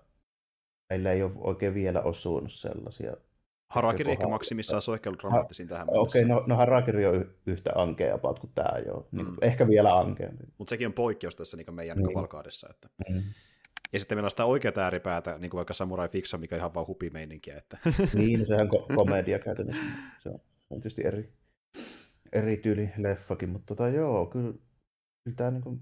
meillä 0.89 1.11
ei 1.11 1.23
ole 1.23 1.31
oikein 1.37 1.73
vielä 1.73 2.01
osunut 2.01 2.51
sellaisia. 2.51 3.17
Harakiri 3.69 4.11
ehkä 4.11 4.27
maksimissaan 4.27 4.81
ollut 4.87 5.19
dramaattisin 5.21 5.67
tähän 5.67 5.87
Okei, 5.89 6.23
okay, 6.23 6.35
no, 6.35 6.43
no 6.47 6.55
Harakiri 6.55 7.05
on 7.05 7.31
yhtä 7.45 7.71
ankea 7.75 8.15
about 8.15 8.39
kuin 8.39 8.51
tämä 8.55 8.79
jo. 8.85 9.07
Niin, 9.11 9.27
mm. 9.27 9.37
Ehkä 9.41 9.67
vielä 9.67 9.97
ankeampi. 9.97 10.43
Mutta 10.57 10.69
sekin 10.69 10.87
on 10.87 10.93
poikkeus 10.93 11.35
tässä 11.35 11.57
niin 11.57 11.73
meidän 11.73 11.97
niin. 11.97 12.13
kavalkaadessa. 12.13 12.67
Että... 12.69 12.89
Mm. 13.09 13.23
Ja 13.93 13.99
sitten 13.99 14.17
meillä 14.17 14.25
on 14.25 14.31
sitä 14.31 14.45
oikeaa 14.45 14.73
ääripäätä, 14.77 15.37
niin 15.37 15.49
kuin 15.49 15.57
vaikka 15.57 15.73
Samurai 15.73 16.09
Fiction, 16.09 16.39
mikä 16.39 16.55
on 16.55 16.59
ihan 16.59 16.73
vaan 16.73 16.87
hupimeininkiä. 16.87 17.57
Että... 17.57 17.77
niin, 18.13 18.39
no 18.39 18.45
sehän 18.45 18.61
on 18.61 18.81
ko- 18.81 18.95
komedia 18.95 19.39
käytännössä. 19.39 19.83
Se 20.19 20.29
on, 20.29 20.39
on 20.69 20.81
tietysti 20.81 21.01
eri, 21.05 21.33
eri 22.31 22.57
tyyli 22.57 22.89
leffakin, 22.97 23.49
mutta 23.49 23.65
tota, 23.75 23.89
joo, 23.89 24.25
kyllä, 24.25 24.53
kyllä 25.23 25.35
tämä 25.35 25.51
niin 25.51 25.61
kuin 25.61 25.81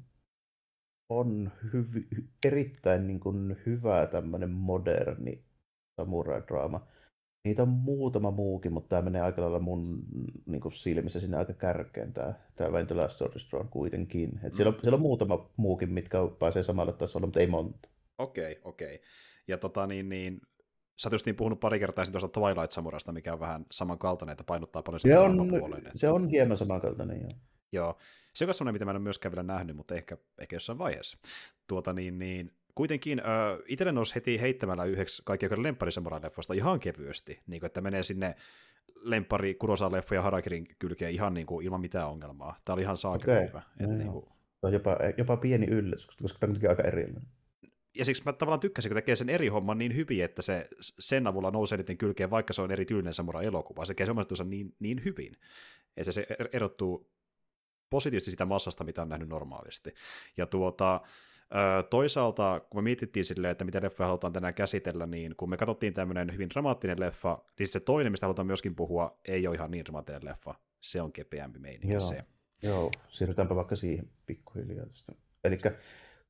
on 1.10 1.52
hyvi, 1.74 2.08
erittäin 2.46 3.08
niin 3.08 3.20
kuin 3.20 3.58
hyvä 3.66 4.08
tämmöinen 4.08 4.50
moderni 4.50 5.44
samurai-draama. 6.02 6.88
Niitä 7.48 7.62
on 7.62 7.70
muutama 7.70 8.32
muukin, 8.32 8.74
mutta 8.74 8.90
tämä 8.90 9.02
menee 9.02 9.22
aika 9.22 9.42
lailla 9.42 9.60
mun 9.60 10.04
niin 10.46 10.62
kuin 10.62 10.74
silmissä 10.74 11.20
sinne 11.20 11.38
aika 11.38 11.54
kärkeen, 11.54 12.14
tämä, 12.14 12.34
tämä 12.56 12.70
When 12.70 12.88
the 12.88 12.96
Last 12.96 13.22
Drawn 13.50 13.70
kuitenkin. 13.70 14.40
Et 14.44 14.54
siellä, 14.54 14.70
on, 14.70 14.82
siellä 14.82 14.96
on 14.96 15.02
muutama 15.02 15.50
muukin, 15.58 15.90
mitkä 15.90 16.18
pääsee 16.40 16.64
samalle 16.64 16.94
tasolle, 16.94 17.28
mutta 17.28 17.40
ei 17.40 17.48
monta. 17.48 17.90
Okei, 18.22 18.52
okay, 18.52 18.62
okei. 18.64 18.96
Okay. 18.96 19.08
Ja 19.48 19.58
tota 19.58 19.88
niin, 19.88 20.10
niin 20.10 20.42
sä 20.98 21.08
oot 21.08 21.12
just 21.12 21.26
niin 21.26 21.36
puhunut 21.36 21.60
pari 21.60 21.80
kertaa 21.80 22.06
tuosta 22.06 22.40
Twilight 22.40 22.72
Samurasta, 22.72 23.12
mikä 23.12 23.34
on 23.34 23.40
vähän 23.40 23.66
samankaltainen, 23.72 24.32
että 24.32 24.44
painottaa 24.44 24.84
paljon 24.84 25.00
se 25.00 25.20
on, 25.20 25.48
puoleen. 25.50 25.92
Se 25.96 26.10
on 26.10 26.30
hieman 26.30 26.58
samankaltainen, 26.58 27.22
joo. 27.22 27.30
Joo. 27.72 27.98
Se 28.34 28.46
on 28.46 28.54
sellainen, 28.54 28.74
mitä 28.74 28.86
mä 28.86 28.92
en 28.92 28.98
ole 28.98 29.04
myöskään 29.04 29.32
vielä 29.32 29.44
nähnyt, 29.44 29.76
mutta 29.76 29.96
ehkä, 29.96 30.18
ehkä 30.38 30.56
jossain 30.56 30.78
vaiheessa. 30.78 31.18
Tuota 31.68 31.94
niin, 31.94 32.20
niin 32.20 32.52
kuitenkin 32.76 33.20
äh, 33.20 33.26
itselle 33.66 33.92
nousi 33.92 34.16
heti 34.16 34.42
heittämällä 34.42 34.86
yhdeksi 34.86 35.22
kaikkien 35.26 35.64
lemppari 35.64 35.92
leffoista 36.22 36.54
ihan 36.54 36.80
kevyesti, 36.80 37.40
niin 37.48 37.60
kuin, 37.60 37.68
että 37.68 37.82
menee 37.82 38.04
sinne 38.04 38.36
lemppari 39.02 39.54
Kurosa-leffa 39.54 40.16
ja 40.16 40.22
Harakirin 40.22 40.68
kylkeen 40.80 41.12
ihan 41.12 41.34
niin 41.34 41.48
kuin, 41.48 41.66
ilman 41.66 41.82
mitään 41.82 42.08
ongelmaa. 42.10 42.60
Tämä 42.66 42.74
oli 42.74 42.82
ihan 42.82 42.98
saakeli 42.98 43.38
okay. 43.38 43.48
hyvä. 43.48 43.62
Että, 43.80 43.94
niin 43.94 44.12
kuin... 44.12 44.26
on 44.62 44.74
jopa, 44.74 44.98
jopa 45.18 45.38
pieni 45.38 45.66
yllätys, 45.66 46.08
koska 46.22 46.40
tämä 46.40 46.54
on 46.54 46.70
aika 46.70 46.84
erillinen. 46.84 47.24
Ja 47.96 48.06
siksi 48.06 48.24
mä 48.26 48.34
tavallaan 48.34 48.60
tykkäsin, 48.60 48.90
kun 48.90 48.96
tekee 48.96 49.16
sen 49.16 49.30
eri 49.30 49.48
homman 49.48 49.78
niin 49.78 49.96
hyvin, 49.96 50.24
että 50.24 50.42
se 50.42 50.68
sen 50.80 51.28
avulla 51.28 51.52
nousee 51.52 51.78
niiden 51.78 51.98
kylkeen, 51.98 52.30
vaikka 52.30 52.54
se 52.54 52.62
on 52.62 52.72
eri 52.72 52.86
tyylinen 52.86 53.14
samurai-elokuva. 53.14 53.86
Se 53.86 53.94
tekee 53.94 54.06
semmoista 54.06 54.44
niin, 54.44 54.76
niin 54.80 55.02
hyvin, 55.06 55.34
että 55.98 56.12
se 56.12 56.26
er-, 56.30 56.50
erottuu 56.54 57.12
positiivisesti 57.90 58.32
sitä 58.32 58.46
massasta, 58.46 58.84
mitä 58.84 59.02
on 59.02 59.10
nähnyt 59.10 59.30
normaalisti. 59.30 59.94
Ja 60.38 60.46
tuota, 60.46 61.02
toisaalta, 61.90 62.62
kun 62.70 62.78
me 62.78 62.84
mietittiin 62.84 63.26
silleen, 63.26 63.52
että 63.52 63.66
mitä 63.66 63.82
leffoja 63.84 64.08
halutaan 64.08 64.34
tänään 64.34 64.54
käsitellä, 64.54 65.06
niin 65.06 65.36
kun 65.36 65.50
me 65.50 65.58
katsottiin 65.58 65.94
tämmöinen 65.94 66.34
hyvin 66.34 66.50
dramaattinen 66.50 67.00
leffa, 67.00 67.44
niin 67.60 67.68
se 67.68 67.80
toinen, 67.80 68.12
mistä 68.12 68.26
halutaan 68.26 68.48
myöskin 68.48 68.76
puhua, 68.76 69.20
ei 69.26 69.48
ole 69.48 69.56
ihan 69.56 69.72
niin 69.72 69.86
dramaattinen 69.86 70.26
leffa. 70.26 70.56
Se 70.82 71.02
on 71.02 71.12
kepeämpi 71.12 71.60
meininki 71.60 71.94
Joo. 71.94 72.00
se. 72.00 72.24
Joo, 72.64 72.92
siirrytäänpä 73.10 73.56
vaikka 73.56 73.76
siihen 73.76 74.10
pikkuhiljaa 74.26 74.86
tästä. 74.86 75.14
Eli 75.44 75.60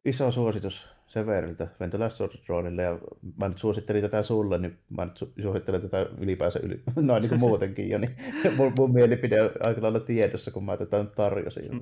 iso 0.06 0.32
suositus 0.32 0.88
Severiltä 1.12 1.68
Last 1.97 2.20
Dronelle, 2.47 2.82
ja 2.82 2.99
mä 3.38 3.47
nyt 3.47 3.58
suosittelin 3.58 4.02
tätä 4.02 4.24
sulle, 4.24 4.58
niin 4.58 4.78
mä 4.97 5.06
nyt 5.06 5.18
suosittelen 5.41 5.82
tätä 5.82 6.06
ylipäänsä 6.18 6.60
yli, 6.64 6.82
noin 6.95 7.22
niin 7.22 7.30
kuin 7.30 7.39
muutenkin 7.39 7.89
jo, 7.89 7.97
niin 7.97 8.16
mun, 8.58 8.74
mun 8.78 8.93
mielipide 8.93 9.41
on 9.41 9.49
aika 9.60 9.82
lailla 9.82 9.99
tiedossa, 9.99 10.52
kun 10.52 10.66
mä 10.66 10.78
tätä 10.78 11.04
nyt 11.04 11.16
tarjosin. 11.16 11.72
Mm. 11.72 11.80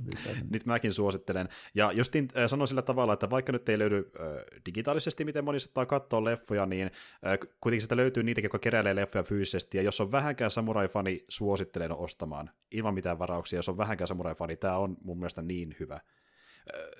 nyt 0.50 0.66
mäkin 0.66 0.94
suosittelen. 0.94 1.50
Ja 1.74 1.92
justin 1.92 2.28
äh, 2.38 2.48
sanon 2.48 2.68
sillä 2.68 2.82
tavalla, 2.82 3.14
että 3.14 3.30
vaikka 3.30 3.52
nyt 3.52 3.70
ei 3.70 3.80
löydy 3.80 4.12
äh, 4.20 4.28
digitaalisesti, 4.66 5.26
miten 5.26 5.44
moni 5.44 5.60
saattaa 5.60 5.86
katsoa 5.86 6.24
leffoja, 6.24 6.66
niin 6.66 6.92
äh, 7.26 7.38
kuitenkin 7.62 7.82
sitä 7.82 7.98
löytyy 7.98 8.24
niitäkin, 8.24 8.46
jotka 8.46 8.60
keräilee 8.60 8.96
leffoja 8.96 9.24
fyysisesti, 9.24 9.78
ja 9.78 9.84
jos 9.84 10.02
on 10.02 10.12
vähänkään 10.12 10.52
samurai-fani, 10.52 11.26
suosittelen 11.28 11.92
ostamaan, 11.92 12.50
ilman 12.72 12.94
mitään 12.94 13.20
varauksia, 13.20 13.58
jos 13.58 13.70
on 13.70 13.78
vähänkään 13.78 14.08
samurai-fani, 14.08 14.58
tämä 14.58 14.78
on 14.78 14.98
mun 15.02 15.18
mielestä 15.18 15.42
niin 15.42 15.76
hyvä 15.80 16.00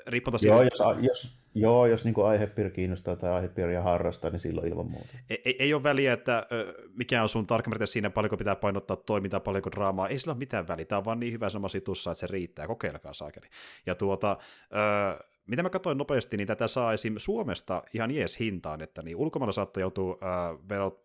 riippumatta 0.08 0.48
joo, 0.48 0.62
siitä. 0.62 0.84
Jos, 0.84 0.98
jos, 1.02 1.40
joo, 1.56 1.86
jos 1.86 2.06
niin 2.06 2.16
aihepiiri 2.26 2.72
kiinnostaa 2.72 3.16
tai 3.16 3.32
aihepiiriä 3.32 3.82
harrastaa, 3.82 4.32
niin 4.32 4.40
silloin 4.40 4.68
ilman 4.68 4.92
muuta. 4.92 5.08
Ei, 5.30 5.42
ei, 5.46 5.56
ei 5.60 5.74
ole 5.74 5.84
väliä, 5.84 6.14
että 6.14 6.48
mikä 6.96 7.22
on 7.22 7.30
sun 7.30 7.48
tarkemmin 7.48 7.88
siinä, 7.88 8.10
paljonko 8.10 8.38
pitää 8.38 8.56
painottaa 8.56 8.98
toimintaa, 8.98 9.40
paljonko 9.40 9.72
draamaa. 9.72 10.08
Ei 10.08 10.20
sillä 10.20 10.32
ole 10.32 10.40
mitään 10.40 10.68
väliä. 10.68 10.86
Tämä 10.86 11.00
on 11.00 11.06
vaan 11.06 11.20
niin 11.20 11.34
hyvä 11.34 11.50
sama 11.50 11.68
situssa, 11.68 12.12
että 12.12 12.20
se 12.20 12.28
riittää. 12.28 12.68
Kokeilkaa 12.68 13.14
saakeli. 13.14 13.48
Ja 13.86 13.96
tuota, 13.96 14.38
ö, 14.62 15.24
mitä 15.48 15.64
mä 15.64 15.70
katsoin 15.70 15.98
nopeasti, 15.98 16.38
niin 16.38 16.48
tätä 16.48 16.68
saa 16.68 16.94
esim. 16.94 17.14
Suomesta 17.18 17.84
ihan 17.94 18.12
jees 18.12 18.40
hintaan, 18.40 18.82
että 18.82 19.02
niin 19.02 19.16
ulkomailla 19.16 19.52
saattaa 19.52 19.82
joutua 19.82 20.14
ö, 20.14 20.58
velot, 20.70 21.04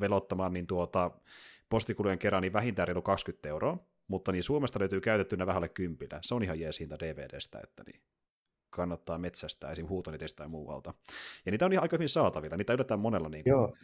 velottamaan 0.00 0.52
niin 0.52 0.66
tuota, 0.66 1.10
postikulujen 1.68 2.18
kerran 2.18 2.42
niin 2.42 2.52
vähintään 2.52 2.88
reilu 2.88 3.02
20 3.02 3.48
euroa 3.48 3.78
mutta 4.08 4.32
niin 4.32 4.42
Suomesta 4.42 4.80
löytyy 4.80 5.00
käytettynä 5.00 5.46
vähälle 5.46 5.68
kympillä. 5.68 6.18
Se 6.22 6.34
on 6.34 6.42
ihan 6.42 6.60
jees 6.60 6.80
hinta 6.80 6.98
DVDstä, 6.98 7.60
että 7.62 7.82
niin 7.86 8.00
kannattaa 8.70 9.18
metsästää 9.18 9.72
esim. 9.72 9.88
huutonitista 9.88 10.36
tai 10.36 10.48
muualta. 10.48 10.94
Ja 11.46 11.52
niitä 11.52 11.64
on 11.64 11.72
ihan 11.72 11.82
aika 11.82 11.96
hyvin 11.96 12.08
saatavilla, 12.08 12.56
niitä 12.56 12.72
yllätään 12.72 13.00
monella. 13.00 13.28
Niin 13.28 13.44
kuin... 13.44 13.50
Joo. 13.50 13.74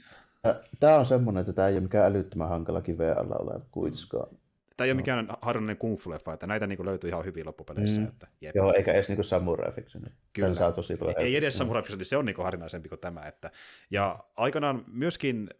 Tämä 0.80 0.98
on 0.98 1.06
semmoinen, 1.06 1.40
että 1.40 1.52
tämä 1.52 1.68
ei 1.68 1.74
ole 1.74 1.80
mikään 1.80 2.06
älyttömän 2.06 2.48
hankala 2.48 2.82
kiveen 2.82 3.18
alla 3.18 3.36
oleva 3.36 3.60
kuitenkaan. 3.70 4.28
Tämä 4.80 4.86
ei 4.86 4.92
ole 4.92 4.96
mikään 4.96 5.28
harvinainen 5.42 5.76
kung 5.76 5.98
fu 5.98 6.12
että 6.12 6.46
näitä 6.46 6.66
niin 6.66 6.86
löytyy 6.86 7.08
ihan 7.08 7.24
hyvin 7.24 7.46
loppupeleissä. 7.46 8.00
Mm. 8.00 8.06
Että, 8.06 8.26
jep. 8.40 8.56
Joo, 8.56 8.72
eikä 8.72 8.92
edes 8.92 9.08
niin 9.08 9.24
samurai 9.24 9.72
fiction. 9.72 10.04
Kyllä. 10.32 10.54
Saa 10.54 10.72
tosi 10.72 10.96
paljon 10.96 11.18
ei, 11.18 11.26
ei 11.26 11.36
edes 11.36 11.58
samurai 11.58 11.82
fiction, 11.82 12.04
se 12.04 12.16
on 12.16 12.24
niin 12.24 12.36
harvinaisempi 12.36 12.88
kuin 12.88 12.98
tämä. 12.98 13.22
Että, 13.22 13.50
ja 13.90 14.18
aikanaan 14.36 14.84
myöskin 14.92 15.50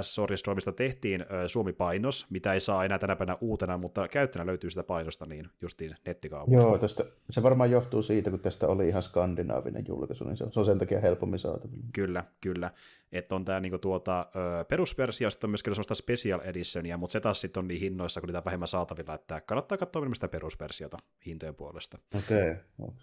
Sorry 0.00 0.36
Stormista 0.36 0.72
tehtiin 0.72 1.24
Suomi-painos, 1.46 2.26
mitä 2.30 2.52
ei 2.52 2.60
saa 2.60 2.84
enää 2.84 2.98
tänä 2.98 3.16
päivänä 3.16 3.38
uutena, 3.40 3.78
mutta 3.78 4.08
käyttönä 4.08 4.46
löytyy 4.46 4.70
sitä 4.70 4.82
painosta 4.82 5.26
niin 5.26 5.48
justiin 5.62 5.96
nettikaupoista. 6.06 6.68
Joo, 6.68 6.78
tästä, 6.78 7.04
se 7.30 7.42
varmaan 7.42 7.70
johtuu 7.70 8.02
siitä, 8.02 8.30
kun 8.30 8.40
tästä 8.40 8.66
oli 8.66 8.88
ihan 8.88 9.02
skandinaavinen 9.02 9.84
julkaisu, 9.88 10.24
niin 10.24 10.36
se 10.36 10.44
on, 10.44 10.52
se 10.52 10.60
on 10.60 10.66
sen 10.66 10.78
takia 10.78 11.00
helpommin 11.00 11.38
saatavilla. 11.38 11.84
Kyllä, 11.92 12.24
kyllä 12.40 12.70
että 13.18 13.34
on 13.34 13.44
tämä 13.44 13.60
niinku 13.60 13.78
tuota, 13.78 14.26
perusversio, 14.68 15.30
sitten 15.30 15.48
on 15.48 15.50
myöskin 15.50 15.74
sellaista 15.74 15.94
special 15.94 16.40
editionia, 16.44 16.96
mutta 16.96 17.12
se 17.12 17.20
taas 17.20 17.40
sitten 17.40 17.60
on 17.60 17.68
niin 17.68 17.80
hinnoissa, 17.80 18.20
kun 18.20 18.28
niitä 18.28 18.38
on 18.38 18.44
vähemmän 18.44 18.68
saatavilla, 18.68 19.14
että 19.14 19.40
kannattaa 19.40 19.78
katsoa 19.78 20.14
sitä 20.14 20.28
perusversiota 20.28 20.96
hintojen 21.26 21.54
puolesta. 21.54 21.98
Okei. 22.18 22.50
Okay. 22.78 22.94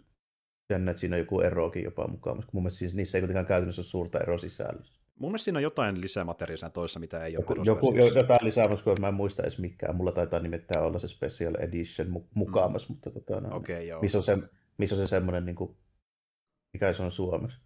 Jännä, 0.69 0.91
että 0.91 0.99
siinä 0.99 1.15
on 1.15 1.19
joku 1.19 1.41
eroakin 1.41 1.83
jopa 1.83 2.07
mukaan, 2.07 2.35
koska 2.35 2.51
mun 2.53 2.63
mielestä 2.63 2.79
siis 2.79 2.95
niissä 2.95 3.17
ei 3.17 3.21
kuitenkaan 3.21 3.45
käytännössä 3.45 3.79
ole 3.79 3.85
suurta 3.85 4.19
eroa 4.19 4.37
sisällössä. 4.37 5.01
Mun 5.15 5.31
mielestä 5.31 5.43
siinä 5.43 5.57
on 5.57 5.63
jotain 5.63 6.01
lisämateriaalia 6.01 6.69
toissa, 6.69 6.99
mitä 6.99 7.25
ei 7.25 7.33
joku, 7.33 7.53
ole 7.53 7.61
joku, 7.65 7.95
jotain 8.15 8.39
lisää, 8.43 8.67
koska 8.67 8.95
mä 8.99 9.07
en 9.07 9.13
muista 9.13 9.41
edes 9.41 9.59
mikään. 9.59 9.95
Mulla 9.95 10.11
taitaa 10.11 10.39
nimittäin 10.39 10.85
olla 10.85 10.99
se 10.99 11.07
Special 11.07 11.55
Edition 11.59 12.25
mukaan, 12.33 12.71
mm. 12.71 12.77
mutta 12.87 13.11
tota, 13.11 13.41
no, 13.41 13.55
okay, 13.55 13.83
joo. 13.83 14.01
missä, 14.01 14.17
on 14.17 14.23
se, 14.23 14.37
missä 14.77 14.95
on 14.95 15.01
se 15.01 15.07
semmoinen, 15.07 15.45
niin 15.45 15.55
kuin, 15.55 15.77
mikä 16.73 16.93
se 16.93 17.03
on 17.03 17.11
suomeksi? 17.11 17.57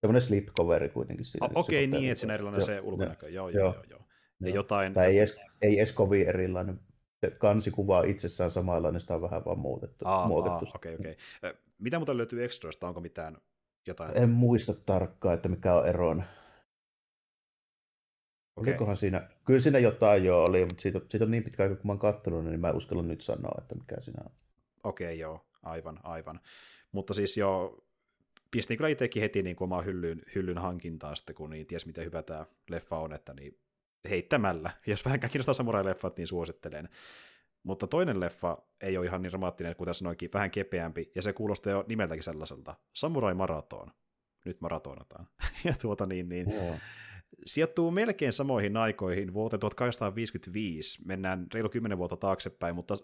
Semmoinen 0.00 0.22
slipcoveri 0.22 0.88
kuitenkin 0.88 1.24
siinä. 1.26 1.48
Okei, 1.54 1.84
okay, 1.84 2.00
niin, 2.00 2.10
että 2.10 2.20
siinä 2.20 2.34
erilainen 2.34 2.58
joo, 2.58 2.66
se 2.66 2.80
ulkonäkö. 2.80 3.28
Joo, 3.28 3.48
joo, 3.48 3.64
joo. 3.64 3.74
joo, 3.74 3.84
joo. 3.90 4.00
Ja 4.40 4.50
jotain... 4.50 4.94
Tai 4.94 5.06
ei 5.06 5.18
edes, 5.18 5.40
ei 5.62 5.78
edes 5.78 5.92
kovin 5.92 6.28
erilainen. 6.28 6.80
Se 7.20 7.30
kansikuva 7.30 7.98
on 7.98 8.08
itsessään 8.08 8.50
samanlainen, 8.50 9.00
sitä 9.00 9.14
on 9.14 9.22
vähän 9.22 9.44
vaan 9.44 9.58
muutettu. 9.58 10.04
Aa, 10.08 10.28
muutettu. 10.28 10.66
Aa, 10.66 10.72
okei. 10.74 10.94
Okay. 10.94 11.14
Mitä 11.78 11.98
muuta 11.98 12.16
löytyy 12.16 12.44
Extroista? 12.44 12.88
Onko 12.88 13.00
mitään 13.00 13.38
jotain? 13.86 14.16
En 14.16 14.30
muista 14.30 14.74
tarkkaan, 14.86 15.34
että 15.34 15.48
mikä 15.48 15.74
on 15.74 15.88
eron. 15.88 16.24
Okay. 18.56 18.72
Olikohan 18.72 18.96
siinä, 18.96 19.28
kyllä 19.44 19.60
siinä 19.60 19.78
jotain 19.78 20.24
jo 20.24 20.42
oli, 20.42 20.64
mutta 20.64 20.82
siitä, 20.82 21.00
siitä 21.08 21.24
on 21.24 21.30
niin 21.30 21.44
pitkä 21.44 21.62
aika, 21.62 21.74
kun 21.76 21.86
mä 21.86 21.92
oon 21.92 21.98
kattonut, 21.98 22.44
niin 22.44 22.60
mä 22.60 22.68
en 22.68 22.76
uskalla 22.76 23.02
nyt 23.02 23.20
sanoa, 23.20 23.58
että 23.58 23.74
mikä 23.74 24.00
siinä 24.00 24.22
on. 24.26 24.32
Okei, 24.84 25.06
okay, 25.06 25.14
joo, 25.14 25.46
aivan, 25.62 26.00
aivan. 26.02 26.40
Mutta 26.92 27.14
siis 27.14 27.36
jo 27.36 27.78
pistin 28.50 28.76
kyllä 28.76 28.88
itsekin 28.88 29.22
heti 29.22 29.42
niin 29.42 29.56
omaa 29.60 29.82
hyllyn, 29.82 30.22
hyllyn 30.34 30.58
hankintaa 30.58 31.14
sitten, 31.14 31.34
kun 31.34 31.50
niin 31.50 31.66
ties 31.66 31.86
miten 31.86 32.04
hyvä 32.04 32.22
tämä 32.22 32.46
leffa 32.70 32.98
on, 32.98 33.12
että 33.12 33.34
niin 33.34 33.58
heittämällä. 34.10 34.70
Jos 34.86 35.04
vähän 35.04 35.20
kiinnostaa 35.20 35.54
samurai-leffat, 35.54 36.16
niin 36.16 36.26
suosittelen. 36.26 36.88
Mutta 37.62 37.86
toinen 37.86 38.20
leffa 38.20 38.58
ei 38.80 38.98
ole 38.98 39.06
ihan 39.06 39.22
niin 39.22 39.30
dramaattinen 39.30 39.76
kuin 39.76 39.86
tässä 39.86 39.98
sanoinkin, 39.98 40.30
vähän 40.34 40.50
kepeämpi, 40.50 41.10
ja 41.14 41.22
se 41.22 41.32
kuulostaa 41.32 41.72
jo 41.72 41.84
nimeltäkin 41.88 42.22
sellaiselta. 42.22 42.74
Samurai 42.92 43.34
Maraton. 43.34 43.90
Nyt 44.44 44.60
maratonataan. 44.60 45.28
ja 45.64 45.74
tuota 45.80 46.06
niin, 46.06 46.28
niin 46.28 46.50
yeah. 46.50 46.80
sijoittuu 47.46 47.90
melkein 47.90 48.32
samoihin 48.32 48.76
aikoihin 48.76 49.34
vuoteen 49.34 49.60
1855. 49.60 51.02
Mennään 51.04 51.46
reilu 51.54 51.68
10 51.68 51.98
vuotta 51.98 52.16
taaksepäin, 52.16 52.74
mutta 52.74 52.96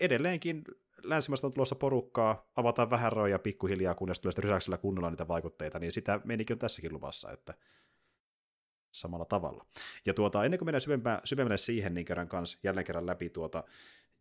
edelleenkin 0.00 0.64
länsimaista 1.02 1.46
on 1.46 1.52
tulossa 1.52 1.74
porukkaa, 1.74 2.50
avataan 2.56 2.90
vähän 2.90 3.12
roja 3.12 3.38
pikkuhiljaa, 3.38 3.94
kunnes 3.94 4.20
tulee 4.20 4.32
rysäksellä 4.38 4.78
kunnolla 4.78 5.10
niitä 5.10 5.28
vaikutteita, 5.28 5.78
niin 5.78 5.92
sitä 5.92 6.20
menikin 6.24 6.54
on 6.54 6.58
tässäkin 6.58 6.92
luvassa, 6.92 7.30
että 7.30 7.54
samalla 8.92 9.24
tavalla. 9.24 9.66
Ja 10.06 10.14
tuota, 10.14 10.44
ennen 10.44 10.58
kuin 10.58 10.66
mennään 10.66 10.80
syvempään, 10.80 11.20
syvemmälle 11.24 11.58
siihen, 11.58 11.94
niin 11.94 12.04
kerran 12.04 12.28
kanssa 12.28 12.58
jälleen 12.62 12.86
kerran 12.86 13.06
läpi 13.06 13.30
tuota 13.30 13.64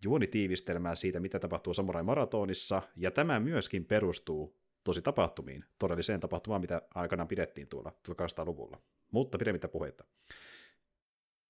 juonitiivistelmää 0.03 0.95
siitä, 0.95 1.19
mitä 1.19 1.39
tapahtuu 1.39 1.73
Samurai 1.73 2.03
Maratonissa, 2.03 2.81
ja 2.95 3.11
tämä 3.11 3.39
myöskin 3.39 3.85
perustuu 3.85 4.57
tosi 4.83 5.01
tapahtumiin, 5.01 5.65
todelliseen 5.79 6.19
tapahtumaan, 6.19 6.61
mitä 6.61 6.81
aikanaan 6.95 7.27
pidettiin 7.27 7.67
tuolla 7.67 7.91
1800-luvulla. 8.09 8.81
Mutta 9.11 9.37
pidemmittä 9.37 9.67
puheita. 9.67 10.03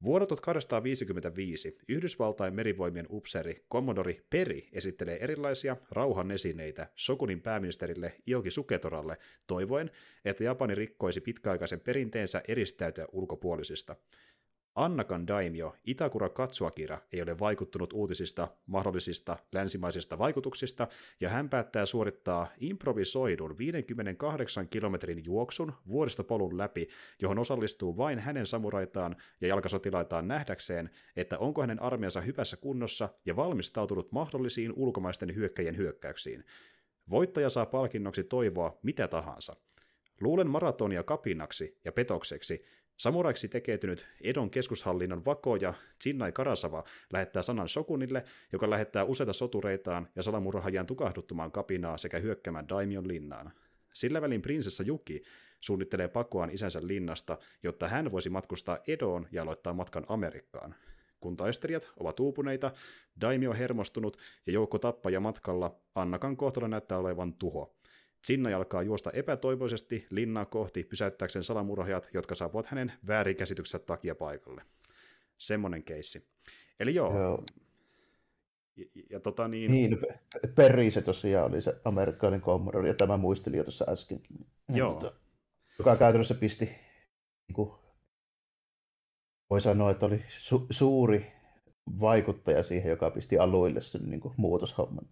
Vuonna 0.04 0.26
1855 0.26 1.78
Yhdysvaltain 1.88 2.54
merivoimien 2.54 3.06
upseeri 3.10 3.66
Commodori 3.72 4.26
Peri 4.30 4.70
esittelee 4.74 5.18
erilaisia 5.22 5.78
rauhan 5.92 6.32
esineitä 6.32 6.88
Sokunin 6.96 7.42
pääministerille 7.42 8.14
Ioki 8.28 8.52
Suketoralle 8.52 9.18
toivoen, 9.48 9.92
että 10.26 10.44
Japani 10.44 10.76
rikkoisi 10.76 11.22
pitkäaikaisen 11.22 11.80
perinteensä 11.80 12.42
eristäytyä 12.48 13.08
ulkopuolisista– 13.12 13.96
Annakan 14.76 15.28
daimio 15.28 15.76
Itakura 15.86 16.30
Katsuakira 16.30 17.02
ei 17.14 17.22
ole 17.22 17.40
vaikuttunut 17.40 17.94
uutisista 17.94 18.48
mahdollisista 18.66 19.38
länsimaisista 19.52 20.18
vaikutuksista, 20.18 20.88
ja 21.20 21.30
hän 21.30 21.50
päättää 21.50 21.86
suorittaa 21.86 22.48
improvisoidun 22.60 23.58
58 23.58 24.68
kilometrin 24.68 25.26
juoksun 25.26 25.74
vuoristopolun 25.88 26.58
läpi, 26.58 26.88
johon 27.22 27.40
osallistuu 27.40 27.98
vain 27.98 28.20
hänen 28.20 28.48
samuraitaan 28.48 29.16
ja 29.42 29.48
jalkasotilaitaan 29.48 30.28
nähdäkseen, 30.28 30.90
että 31.16 31.38
onko 31.38 31.62
hänen 31.62 31.82
armeijansa 31.82 32.22
hyvässä 32.22 32.58
kunnossa 32.58 33.10
ja 33.26 33.36
valmistautunut 33.36 34.12
mahdollisiin 34.12 34.74
ulkomaisten 34.76 35.36
hyökkäjien 35.36 35.78
hyökkäyksiin. 35.78 36.44
Voittaja 37.10 37.50
saa 37.50 37.66
palkinnoksi 37.66 38.24
toivoa 38.24 38.80
mitä 38.84 39.08
tahansa. 39.08 39.56
Luulen 40.22 40.50
maratonia 40.50 41.04
kapinaksi 41.04 41.80
ja 41.86 41.92
petokseksi, 41.92 42.66
Samuraiksi 42.98 43.48
tekeytynyt 43.48 44.08
Edon 44.22 44.50
keskushallinnon 44.50 45.26
vakoja 45.26 45.74
Chinnai 46.04 46.32
Karasava 46.32 46.84
lähettää 47.14 47.42
sanan 47.42 47.70
Shokunille, 47.70 48.24
joka 48.54 48.70
lähettää 48.70 49.04
useita 49.04 49.34
sotureitaan 49.34 50.08
ja 50.16 50.24
salamurhaajan 50.24 50.86
tukahduttamaan 50.86 51.52
kapinaa 51.52 51.98
sekä 51.98 52.20
hyökkäämään 52.20 52.70
Daimion 52.70 53.08
linnaan. 53.08 53.52
Sillä 53.94 54.22
välin 54.22 54.42
prinsessa 54.42 54.84
Juki 54.84 55.24
suunnittelee 55.60 56.08
pakoaan 56.08 56.50
isänsä 56.50 56.88
linnasta, 56.88 57.38
jotta 57.64 57.88
hän 57.88 58.12
voisi 58.12 58.30
matkustaa 58.30 58.78
Edoon 58.88 59.28
ja 59.32 59.44
aloittaa 59.44 59.74
matkan 59.74 60.06
Amerikkaan. 60.08 60.76
Kun 61.20 61.38
taistelijat 61.38 61.92
ovat 62.00 62.20
uupuneita, 62.20 62.72
Daimio 63.22 63.54
hermostunut 63.54 64.18
ja 64.48 64.54
joukko 64.54 64.80
tappaja 64.80 65.20
matkalla, 65.20 65.76
Annakan 65.96 66.38
kohtalo 66.38 66.68
näyttää 66.68 66.98
olevan 66.98 67.34
tuho. 67.34 67.75
Sinna 68.26 68.58
alkaa 68.58 68.84
juosta 68.84 69.12
epätoivoisesti 69.12 70.08
linnaa 70.10 70.46
kohti 70.46 70.84
pysäyttääkseen 70.84 71.44
salamurhajat, 71.44 72.10
jotka 72.14 72.36
saapuvat 72.36 72.66
hänen 72.66 72.94
väärinkäsityksensä 73.08 73.86
takia 73.86 74.16
paikalle. 74.16 74.62
Semmonen 75.38 75.84
keissi. 75.84 76.28
Eli 76.80 76.96
joo. 76.96 77.20
joo. 77.20 77.44
Ja, 78.76 78.86
ja 79.10 79.20
tota 79.20 79.48
niin... 79.48 79.72
Niin, 79.72 79.98
Perri 80.56 80.92
se 80.92 81.02
tosiaan 81.02 81.52
oli 81.52 81.62
se 81.62 81.82
amerikkalainen 81.86 82.42
Commodore, 82.42 82.88
ja 82.88 82.94
tämä 82.94 83.18
muisteli 83.18 83.58
jo 83.58 83.64
tuossa 83.64 83.86
äsken. 83.90 84.22
Joo. 84.70 84.94
Tota, 84.94 85.16
joka 85.80 85.96
käytännössä 85.96 86.36
pisti, 86.36 86.66
niin 87.48 87.54
kuin, 87.54 87.72
voi 89.50 89.62
sanoa, 89.62 89.92
että 89.92 90.06
oli 90.06 90.26
su- 90.28 90.68
suuri 90.70 91.32
vaikuttaja 92.00 92.64
siihen, 92.64 92.90
joka 92.90 93.12
pisti 93.12 93.38
aluille 93.38 93.82
sen 93.82 94.10
niin 94.10 94.20
kuin, 94.20 94.34
muutoshomman. 94.38 95.06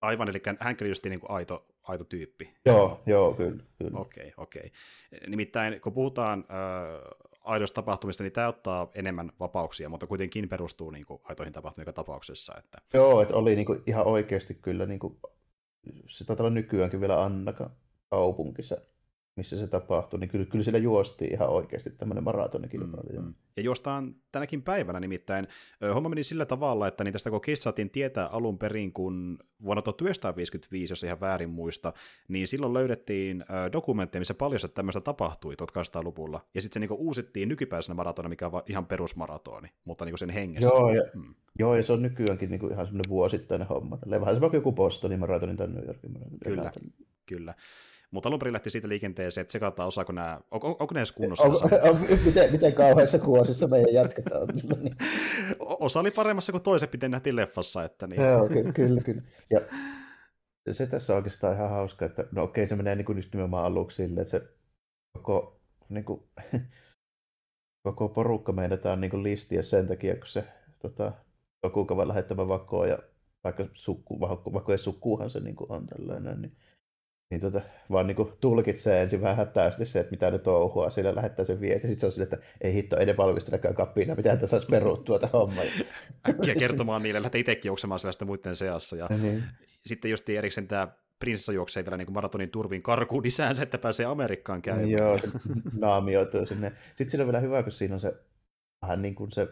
Aivan, 0.00 0.28
eli 0.30 0.42
hän 0.60 0.76
oli 0.80 0.88
just 0.88 1.04
niin 1.04 1.20
kuin 1.20 1.30
aito, 1.30 1.71
aito 1.82 2.04
tyyppi. 2.04 2.54
Joo, 2.66 3.00
joo, 3.06 3.34
kyllä. 3.34 3.62
kyllä. 3.78 3.98
Okei, 3.98 4.22
okay, 4.22 4.32
okei. 4.36 4.72
Okay. 5.16 5.30
Nimittäin 5.30 5.80
kun 5.80 5.92
puhutaan 5.92 6.38
äh, 6.38 7.28
aidoista 7.44 7.74
tapahtumista, 7.74 8.24
niin 8.24 8.32
tämä 8.32 8.48
ottaa 8.48 8.90
enemmän 8.94 9.32
vapauksia, 9.40 9.88
mutta 9.88 10.06
kuitenkin 10.06 10.48
perustuu 10.48 10.90
niin 10.90 11.06
kuin, 11.06 11.20
aitoihin 11.24 11.52
tapahtumiin 11.52 11.94
tapauksessa. 11.94 12.54
Että... 12.58 12.78
Joo, 12.94 13.22
että 13.22 13.36
oli 13.36 13.56
niin 13.56 13.66
kuin, 13.66 13.82
ihan 13.86 14.06
oikeasti 14.06 14.54
kyllä, 14.54 14.86
niin 14.86 14.98
kuin, 14.98 15.18
se 16.08 16.24
taitaa 16.24 16.44
olla 16.44 16.54
nykyäänkin 16.54 17.00
vielä 17.00 17.22
Annaka 17.22 17.70
kaupunkissa 18.10 18.76
missä 19.36 19.58
se 19.58 19.66
tapahtui, 19.66 20.20
niin 20.20 20.30
kyllä, 20.30 20.46
kyllä 20.46 20.64
siellä 20.64 20.78
juostiin 20.78 21.32
ihan 21.32 21.48
oikeasti 21.48 21.90
tämmöinen 21.90 22.24
maratonikilpailu. 22.24 23.20
Mm, 23.20 23.26
mm. 23.26 23.34
Ja 23.56 23.62
juostaan 23.62 24.14
tänäkin 24.32 24.62
päivänä 24.62 25.00
nimittäin. 25.00 25.48
Homma 25.94 26.08
meni 26.08 26.24
sillä 26.24 26.46
tavalla, 26.46 26.88
että 26.88 27.04
niin 27.04 27.12
tästä 27.12 27.30
koko 27.30 27.46
saatiin 27.54 27.90
tietää 27.90 28.26
alun 28.26 28.58
perin, 28.58 28.92
kun 28.92 29.38
vuonna 29.64 29.82
1955, 29.82 30.92
jos 30.92 31.04
ihan 31.04 31.20
väärin 31.20 31.50
muista, 31.50 31.92
niin 32.28 32.48
silloin 32.48 32.74
löydettiin 32.74 33.44
dokumentteja, 33.72 34.20
missä 34.20 34.34
paljon 34.34 34.60
tämmöistä 34.74 35.00
tapahtui 35.00 35.54
1800-luvulla. 35.54 36.40
Ja 36.54 36.60
sitten 36.60 36.82
se 36.82 36.86
niin 36.88 36.98
uusittiin 37.00 37.48
nykypäisenä 37.48 37.94
maratona, 37.94 38.28
mikä 38.28 38.46
on 38.46 38.62
ihan 38.66 38.86
perusmaratoni, 38.86 39.68
mutta 39.84 40.04
niin 40.04 40.18
sen 40.18 40.30
hengessä. 40.30 40.68
Joo, 40.68 40.92
ja, 40.92 41.02
mm. 41.14 41.34
joo, 41.58 41.76
ja 41.76 41.82
se 41.82 41.92
on 41.92 42.02
nykyäänkin 42.02 42.50
niin 42.50 42.72
ihan 42.72 42.86
semmoinen 42.86 43.10
vuosittainen 43.10 43.68
homma. 43.68 43.98
Vähän 44.10 44.34
se 44.34 44.40
vaikka 44.40 44.56
joku 44.56 44.72
Bostonin 44.72 45.20
maratonin 45.20 45.56
tai 45.56 45.68
New 45.68 45.86
Yorkin 45.86 46.12
maratonin. 46.12 46.40
Kyllä, 46.44 46.72
kyllä. 47.26 47.54
Mutta 48.12 48.28
alun 48.28 48.38
perin 48.38 48.52
lähti 48.52 48.70
siitä 48.70 48.88
liikenteeseen, 48.88 49.42
että 49.42 49.48
tsekataan, 49.48 49.88
osaako 49.88 50.12
nämä, 50.12 50.40
on, 50.50 50.60
on, 50.62 50.76
onko 50.80 50.94
ne 50.94 51.00
edes 51.00 51.12
kunnossa? 51.12 51.46
On, 51.46 51.56
on, 51.90 52.00
miten, 52.24 52.52
miten 52.52 52.72
kauheassa 52.72 53.18
kuosissa 53.18 53.66
meidän 53.66 53.94
jatketaan? 53.94 54.48
niin. 54.82 54.96
Osa 55.58 56.00
oli 56.00 56.10
paremmassa 56.10 56.52
kuin 56.52 56.62
toiset, 56.62 56.92
miten 56.92 57.10
nähtiin 57.10 57.36
leffassa. 57.36 57.84
Että 57.84 58.06
niin. 58.06 58.22
Joo, 58.22 58.48
ky- 58.48 58.72
kyllä, 58.72 59.00
kyllä. 59.00 59.22
Ja 59.50 59.60
se 60.74 60.86
tässä 60.86 61.12
on 61.12 61.16
oikeastaan 61.16 61.54
ihan 61.54 61.70
hauska, 61.70 62.04
että 62.04 62.24
no 62.32 62.42
okei, 62.42 62.66
se 62.66 62.76
menee 62.76 62.94
niin 62.94 63.04
kuin 63.04 63.18
just 63.18 63.32
nimenomaan 63.32 63.64
aluksi 63.64 63.96
silleen, 63.96 64.22
että 64.22 64.30
se 64.30 64.42
koko, 65.12 65.60
niin 65.88 66.04
kuin, 66.04 66.22
koko 67.86 68.08
porukka 68.08 68.52
meinataan 68.52 69.00
niin 69.00 69.10
kuin 69.10 69.22
listiä 69.22 69.62
sen 69.62 69.88
takia, 69.88 70.16
kun 70.16 70.26
se 70.26 70.44
tota, 70.78 71.12
joku 71.62 71.84
kavan 71.84 72.08
lähettämä 72.08 72.48
vakoa 72.48 72.86
ja 72.86 72.98
vaikka 73.44 73.66
sukku, 73.74 74.20
vaikka 74.20 74.72
ei 74.72 74.78
sukkuuhan 74.78 75.30
se 75.30 75.40
niin 75.40 75.56
kuin 75.56 75.72
on 75.72 75.86
tällainen, 75.86 76.42
niin 76.42 76.56
niin 77.32 77.40
tota, 77.40 77.60
vaan 77.90 78.06
niin 78.06 78.16
tulkitsee 78.40 79.02
ensin 79.02 79.20
vähän 79.20 79.36
hätäisesti 79.36 79.86
se, 79.86 80.00
että 80.00 80.10
mitä 80.10 80.30
ne 80.30 80.38
touhua, 80.38 80.90
sillä 80.90 81.14
lähettää 81.14 81.44
sen 81.44 81.60
viesti, 81.60 81.88
sitten 81.88 82.00
se 82.00 82.06
on 82.06 82.12
sille, 82.12 82.24
että 82.24 82.38
ei 82.60 82.74
hitto, 82.74 82.96
ei 82.96 83.06
ne 83.06 83.16
valmistelekaan 83.16 83.74
kapina, 83.74 84.14
mitä 84.14 84.30
tässä 84.30 84.46
saisi 84.46 84.66
peruttua 84.66 85.18
tätä 85.18 85.38
hommaa. 85.38 85.64
Äkkiä 86.28 86.54
kertomaan 86.54 87.02
niille, 87.02 87.22
lähtee 87.22 87.40
itsekin 87.40 87.68
juoksemaan 87.68 87.98
sellaista 87.98 88.24
muiden 88.24 88.56
seassa. 88.56 88.96
Ja 88.96 89.08
niin. 89.08 89.44
Sitten 89.86 90.10
just 90.10 90.28
erikseen 90.28 90.68
tämä 90.68 90.88
prinsessa 91.18 91.52
juoksee 91.52 91.84
vielä 91.84 91.96
niin 91.96 92.12
maratonin 92.12 92.50
turvin 92.50 92.82
karkuun 92.82 93.26
isäänsä, 93.26 93.62
että 93.62 93.78
pääsee 93.78 94.06
Amerikkaan 94.06 94.62
käymään. 94.62 94.90
Joo, 94.90 95.18
se 95.18 95.28
naamioituu 95.78 96.46
sinne. 96.46 96.72
Sitten 96.86 97.08
siinä 97.08 97.22
on 97.22 97.26
vielä 97.26 97.40
hyvä, 97.40 97.62
kun 97.62 97.72
siinä 97.72 97.94
on 97.94 98.00
se 98.00 98.14
vähän 98.82 99.02
niin 99.02 99.14
kuin 99.14 99.32
se 99.32 99.48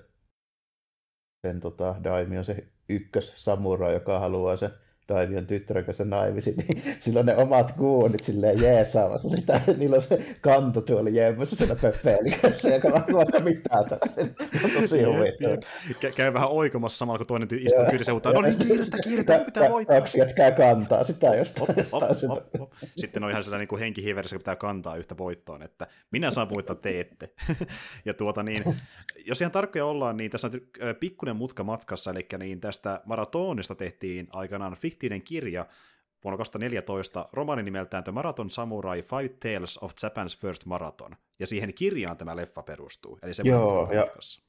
sen 1.47 1.61
tota, 1.61 1.97
Daimi 2.05 2.39
on 2.39 2.45
se 2.45 2.67
ykkös 2.89 3.45
samurai, 3.45 3.95
joka 3.95 4.19
haluaa 4.19 4.57
se 4.57 4.71
Daimion 5.11 5.47
tyttären 5.47 5.85
kanssa 5.85 6.05
naimisiin, 6.05 6.57
niin 6.57 6.83
sillä 7.03 7.21
on 7.21 7.27
ne 7.27 7.37
omat 7.37 7.73
kuunit 7.73 8.21
silleen 8.21 8.63
jeesaamassa 8.63 9.37
sitä, 9.37 9.61
niillä 9.79 9.97
on 9.97 10.03
se 10.03 10.37
kanto 10.41 10.81
tuolla 10.81 11.11
jeemmässä 11.11 11.57
siellä 11.57 11.77
pöppeelikässä, 11.77 12.69
ja 12.69 12.81
vaikka 13.13 13.39
mitään 13.39 13.85
on 14.65 14.71
tosi 14.81 15.03
huvittava. 15.03 15.57
Käy 16.17 16.33
vähän 16.33 16.49
oikomassa 16.49 16.99
samalla, 16.99 17.19
kun 17.19 17.27
toinen 17.27 17.49
istuu 17.53 17.85
kyydissä, 17.91 18.13
mutta 18.13 18.33
no 18.33 18.41
niin, 18.41 18.59
kiirettä, 18.59 18.99
kiirettä, 19.03 19.39
pitää 19.39 19.71
voittaa. 19.71 19.97
Kaksi 19.97 20.19
jätkää 20.19 20.51
kantaa 20.51 21.05
sitä 21.05 21.35
jostain. 21.35 21.71
Op, 21.71 22.03
op, 22.03 22.31
op, 22.31 22.61
op. 22.61 22.73
Sitten 22.97 23.25
on 23.25 23.31
ihan 23.31 23.43
sellainen 23.43 23.69
niin 23.71 23.81
henkihiverissä, 23.81 24.37
kun 24.37 24.41
pitää 24.41 24.57
kantaa 24.57 24.97
yhtä 24.97 25.19
voittoon, 25.19 25.63
että 25.63 25.87
minä 26.11 26.31
saan 26.31 26.51
voittaa, 26.51 26.77
te 26.77 27.01
ette. 27.01 27.31
ja 28.05 28.15
tuota 28.15 28.43
niin, 28.43 28.65
jos 29.27 29.41
ihan 29.41 29.53
tarkkoja 29.53 29.87
ollaan, 29.87 30.17
niin 30.17 30.31
tässä 30.31 30.47
on 30.47 30.61
pikkuinen 31.01 31.37
mutka 31.37 31.65
matkassa, 31.65 32.11
eli 32.11 32.27
niin 32.39 32.61
tästä 32.61 33.01
maratonista 33.05 33.75
tehtiin 33.75 34.29
aikanaan 34.31 34.77
fiktiivinen 35.01 35.23
kirja 35.23 35.67
vuonna 36.25 36.37
2014 36.37 37.29
romaani 37.33 37.63
nimeltään 37.63 38.05
The 38.05 38.13
Marathon 38.13 38.51
Samurai 38.51 39.03
Five 39.03 39.29
Tales 39.29 39.79
of 39.79 39.93
Japan's 39.93 40.41
First 40.41 40.67
Marathon. 40.67 41.17
Ja 41.39 41.47
siihen 41.47 41.75
kirjaan 41.75 42.17
tämä 42.17 42.37
leffa 42.37 42.63
perustuu. 42.63 43.19
Eli 43.23 43.35
se 43.35 43.43
Joo, 43.47 43.93
ja, 43.93 44.01
matkassa. 44.01 44.43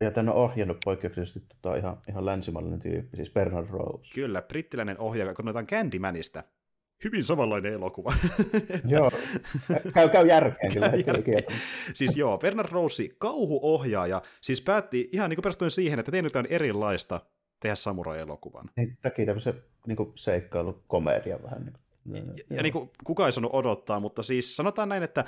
ja 0.00 0.10
tämän 0.10 0.28
on 0.28 0.34
ohjannut 0.34 0.78
poikkeuksellisesti 0.84 1.40
tota 1.48 1.76
ihan, 1.76 2.02
ihan 2.08 2.26
länsimaalainen 2.26 2.80
tyyppi, 2.80 3.16
siis 3.16 3.30
Bernard 3.30 3.68
Rose. 3.70 4.10
Kyllä, 4.14 4.42
brittiläinen 4.42 4.98
ohjaaja, 4.98 5.34
kun 5.34 5.48
otetaan 5.48 5.66
Candymanista. 5.66 6.42
Hyvin 7.04 7.24
samanlainen 7.24 7.72
elokuva. 7.72 8.14
joo, 8.94 9.10
käy, 9.94 10.08
käy 10.08 10.26
järkeen 10.26 10.72
kyllä. 10.72 10.92
Järkeen. 11.06 11.44
siis 11.92 12.16
joo, 12.16 12.38
Bernard 12.38 12.72
Rose, 12.72 13.08
kauhuohjaaja, 13.18 14.22
siis 14.40 14.62
päätti 14.62 15.08
ihan 15.12 15.30
niin 15.30 15.36
kuin 15.36 15.42
perustuen 15.42 15.70
siihen, 15.70 15.98
että 15.98 16.12
tein 16.12 16.24
jotain 16.24 16.46
erilaista 16.50 17.20
tehdä 17.60 17.74
samurai-elokuvan. 17.74 18.70
Niin, 18.76 18.98
teki 19.02 19.26
tämmöisen 19.26 19.54
niin 19.86 20.12
seikkailu 20.14 20.82
komedia 20.88 21.42
vähän. 21.42 21.64
Niin 22.04 22.24
kuin, 22.24 22.36
ja, 22.36 22.56
ja 22.56 22.62
niin 22.62 22.72
kuin, 22.72 22.90
kuka 23.04 23.26
ei 23.26 23.32
sanonut 23.32 23.54
odottaa, 23.54 24.00
mutta 24.00 24.22
siis 24.22 24.56
sanotaan 24.56 24.88
näin, 24.88 25.02
että 25.02 25.24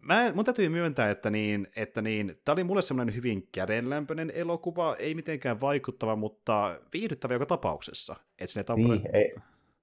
mä, 0.00 0.32
mun 0.34 0.44
täytyy 0.44 0.68
myöntää, 0.68 1.10
että, 1.10 1.30
niin, 1.30 1.68
että 1.76 2.02
niin, 2.02 2.40
tämä 2.44 2.52
oli 2.52 2.64
mulle 2.64 2.82
semmoinen 2.82 3.14
hyvin 3.14 3.48
kädenlämpöinen 3.52 4.32
elokuva, 4.34 4.96
ei 4.98 5.14
mitenkään 5.14 5.60
vaikuttava, 5.60 6.16
mutta 6.16 6.80
viihdyttävä 6.92 7.34
joka 7.34 7.46
tapauksessa. 7.46 8.16
Että 8.38 8.52
sinne 8.52 8.74
niin, 8.74 9.08
ei, 9.12 9.34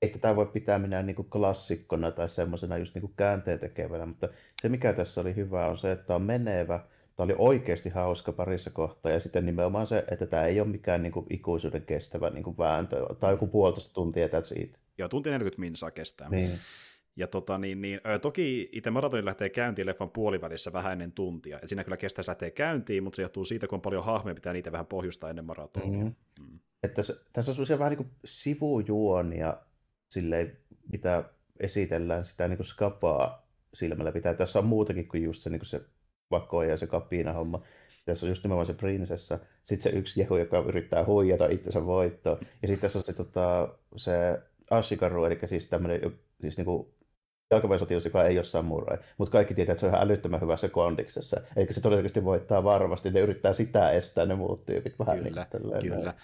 ei 0.01 0.09
tätä 0.09 0.36
voi 0.36 0.45
pitää 0.45 0.80
minä 0.80 1.03
niin 1.03 1.15
kuin 1.15 1.30
klassikkona 1.30 2.11
tai 2.11 2.30
semmoisena 2.30 2.77
just 2.77 2.95
niin 2.95 3.01
kuin 3.01 3.13
käänteen 3.17 3.59
tekevänä, 3.59 4.05
mutta 4.05 4.30
se 4.61 4.69
mikä 4.69 4.93
tässä 4.93 5.21
oli 5.21 5.36
hyvä 5.36 5.67
on 5.67 5.77
se, 5.77 5.91
että 5.91 6.15
on 6.15 6.21
menevä, 6.21 6.80
Tämä 7.20 7.26
oli 7.26 7.36
oikeasti 7.38 7.89
hauska 7.89 8.32
parissa 8.32 8.70
kohtaa, 8.70 9.11
ja 9.11 9.20
sitten 9.20 9.45
nimenomaan 9.45 9.88
se, 9.88 10.03
että 10.11 10.26
tämä 10.26 10.43
ei 10.43 10.59
ole 10.59 10.70
mikään 10.70 11.03
niin 11.03 11.11
kuin, 11.11 11.26
ikuisuuden 11.30 11.82
kestävä 11.82 12.30
niin 12.30 12.43
kuin, 12.43 12.57
vääntö, 12.57 13.05
tai 13.20 13.34
joku 13.34 13.47
puolitoista 13.47 13.93
tuntia, 13.93 14.28
that's 14.28 14.61
it. 14.61 14.80
Joo, 14.97 15.09
tunti 15.09 15.30
40 15.30 15.59
minsaa 15.59 15.91
kestää. 15.91 16.30
Niin. 16.30 16.51
Ja 17.15 17.28
tota, 17.28 17.57
niin, 17.57 17.82
niin, 17.82 18.01
toki 18.22 18.70
itse 18.72 18.89
maratoni 18.89 19.26
lähtee 19.26 19.49
käyntiin 19.49 19.86
leffan 19.86 20.09
puolivälissä 20.09 20.74
vähän 20.74 20.91
ennen 20.91 21.11
tuntia. 21.11 21.59
Et 21.61 21.70
siinä 21.70 21.84
kyllä 21.84 21.97
kestää 21.97 22.24
lähtee 22.28 22.51
käyntiin, 22.51 23.03
mutta 23.03 23.15
se 23.15 23.22
johtuu 23.22 23.45
siitä, 23.45 23.67
kun 23.67 23.76
on 23.76 23.82
paljon 23.82 24.05
hahmoja, 24.05 24.36
pitää 24.36 24.53
niitä 24.53 24.72
vähän 24.72 24.88
pohjustaa 24.88 25.30
ennen 25.30 25.45
maratonia. 25.45 26.03
Mm-hmm. 26.03 26.49
Mm. 26.51 26.59
Että 26.84 27.03
se, 27.03 27.13
tässä 27.34 27.51
on 27.51 27.55
sellaisia 27.55 27.80
vähän 27.80 27.91
niin 27.91 27.97
kuin 27.97 28.11
sivujuonia, 28.26 29.57
silleen, 30.09 30.57
mitä 30.91 31.24
esitellään 31.59 32.26
sitä 32.26 32.47
niin 32.47 32.57
kuin 32.57 32.67
skapaa 32.67 33.47
silmällä 33.74 34.11
pitää. 34.11 34.34
Tässä 34.34 34.59
on 34.59 34.65
muutakin 34.65 35.07
kuin 35.07 35.24
just 35.24 35.41
se, 35.41 35.49
niin 35.49 35.59
kuin 35.59 35.70
se 35.70 35.82
vakoja 36.32 36.69
ja 36.69 36.77
se 36.77 36.88
kapina 36.88 37.34
homma. 37.34 37.61
Tässä 38.05 38.25
on 38.25 38.30
just 38.30 38.43
nimenomaan 38.43 38.65
se 38.67 38.73
prinsessa. 38.73 39.39
Sitten 39.63 39.91
se 39.91 39.97
yksi 39.97 40.19
jehu, 40.19 40.38
joka 40.38 40.59
yrittää 40.59 41.05
huijata 41.05 41.47
itsensä 41.47 41.86
voittoon. 41.86 42.38
Ja 42.41 42.67
sitten 42.67 42.82
tässä 42.82 42.99
on 42.99 43.05
se, 43.05 43.13
tota, 43.13 43.69
se 43.95 44.11
Ashikaru, 44.69 45.25
eli 45.25 45.39
siis 45.45 45.67
tämmöinen 45.67 46.01
siis 46.41 46.57
niinku 46.57 46.93
jalkaväensotilas, 47.51 48.05
joka 48.05 48.23
ei 48.23 48.38
ole 48.38 48.45
samurai, 48.45 48.97
mutta 49.17 49.32
kaikki 49.32 49.53
tietää, 49.53 49.73
että 49.73 49.80
se 49.80 49.86
on 49.86 49.93
ihan 49.93 50.05
älyttömän 50.05 50.41
hyvässä 50.41 50.69
kondiksessa. 50.69 51.41
Eikä 51.55 51.73
se 51.73 51.82
todennäköisesti 51.82 52.23
voittaa 52.23 52.63
varmasti, 52.63 53.11
ne 53.11 53.19
yrittää 53.19 53.53
sitä 53.53 53.91
estää 53.91 54.25
ne 54.25 54.36
muut 54.36 54.65
tyypit 54.65 54.99
vähän 54.99 55.17
kyllä, 55.17 55.47
niin, 55.53 55.82
kyllä. 55.82 56.03
Näin. 56.03 56.17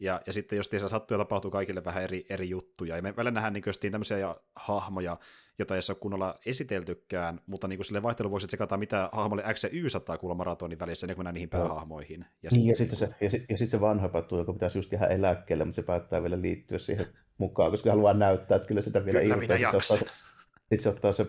Ja, 0.00 0.20
ja 0.26 0.32
sitten 0.32 0.56
jos 0.56 0.70
sattuu 0.86 1.14
ja 1.14 1.18
tapahtuu 1.18 1.50
kaikille 1.50 1.84
vähän 1.84 2.02
eri, 2.02 2.26
eri 2.28 2.48
juttuja. 2.48 2.96
Ja 2.96 3.02
me 3.02 3.16
välillä 3.16 3.30
nähdään 3.30 3.52
niin 3.52 3.90
tämmöisiä 3.92 4.34
hahmoja, 4.56 5.16
jota 5.58 5.74
ei 5.74 5.80
ole 5.88 5.96
kunnolla 6.00 6.38
esiteltykään, 6.46 7.40
mutta 7.46 7.68
niin 7.68 7.78
kuin 7.78 7.86
sille 7.86 8.02
vaihtelu 8.02 8.30
voisi 8.30 8.46
tsekata, 8.46 8.76
mitä 8.76 9.08
hahmolle 9.12 9.44
X 9.54 9.64
ja 9.64 9.70
Y 9.72 9.88
saattaa 9.88 10.18
kuulla 10.18 10.34
maratonin 10.34 10.78
välissä, 10.78 11.04
ennen 11.04 11.16
kuin 11.16 11.20
mennään 11.20 11.34
niihin 11.34 11.50
päähahmoihin. 11.50 12.26
Ja, 12.42 12.50
niin, 12.52 12.66
ja 12.66 12.76
sitten 12.76 12.98
se, 12.98 13.08
ja, 13.20 13.30
ja 13.48 13.58
sit 13.58 13.70
se 13.70 13.80
vanha 13.80 14.08
pattu, 14.08 14.38
joka 14.38 14.52
pitäisi 14.52 14.78
just 14.78 14.92
jäädä 14.92 15.06
eläkkeelle, 15.06 15.64
mutta 15.64 15.76
se 15.76 15.82
päättää 15.82 16.22
vielä 16.22 16.42
liittyä 16.42 16.78
siihen 16.78 17.06
mukaan, 17.38 17.70
koska 17.70 17.90
haluaa 17.90 18.14
näyttää, 18.14 18.56
että 18.56 18.68
kyllä 18.68 18.82
sitä 18.82 19.04
vielä 19.04 19.20
irtoaa. 19.20 19.80
Sitten 19.80 20.82
se 20.82 20.88
ottaa 20.88 21.12
se 21.12 21.26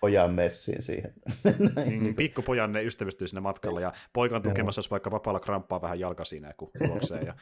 pojan 0.00 0.34
messiin 0.34 0.82
siihen. 0.82 1.12
Mm, 2.00 2.14
pikkupojan 2.14 2.72
ne 2.72 2.82
ystävystyy 2.84 3.26
sinne 3.28 3.40
matkalla 3.40 3.80
ja 3.80 3.92
poika 4.12 4.36
on 4.36 4.42
tukemassa, 4.42 4.78
jos 4.78 4.90
vaikka 4.90 5.10
vapaalla 5.10 5.40
kramppaa 5.40 5.82
vähän 5.82 6.00
jalka 6.00 6.24
siinä, 6.24 6.54
kun 6.56 6.70
juoksee. 6.88 7.20
Ja, 7.20 7.34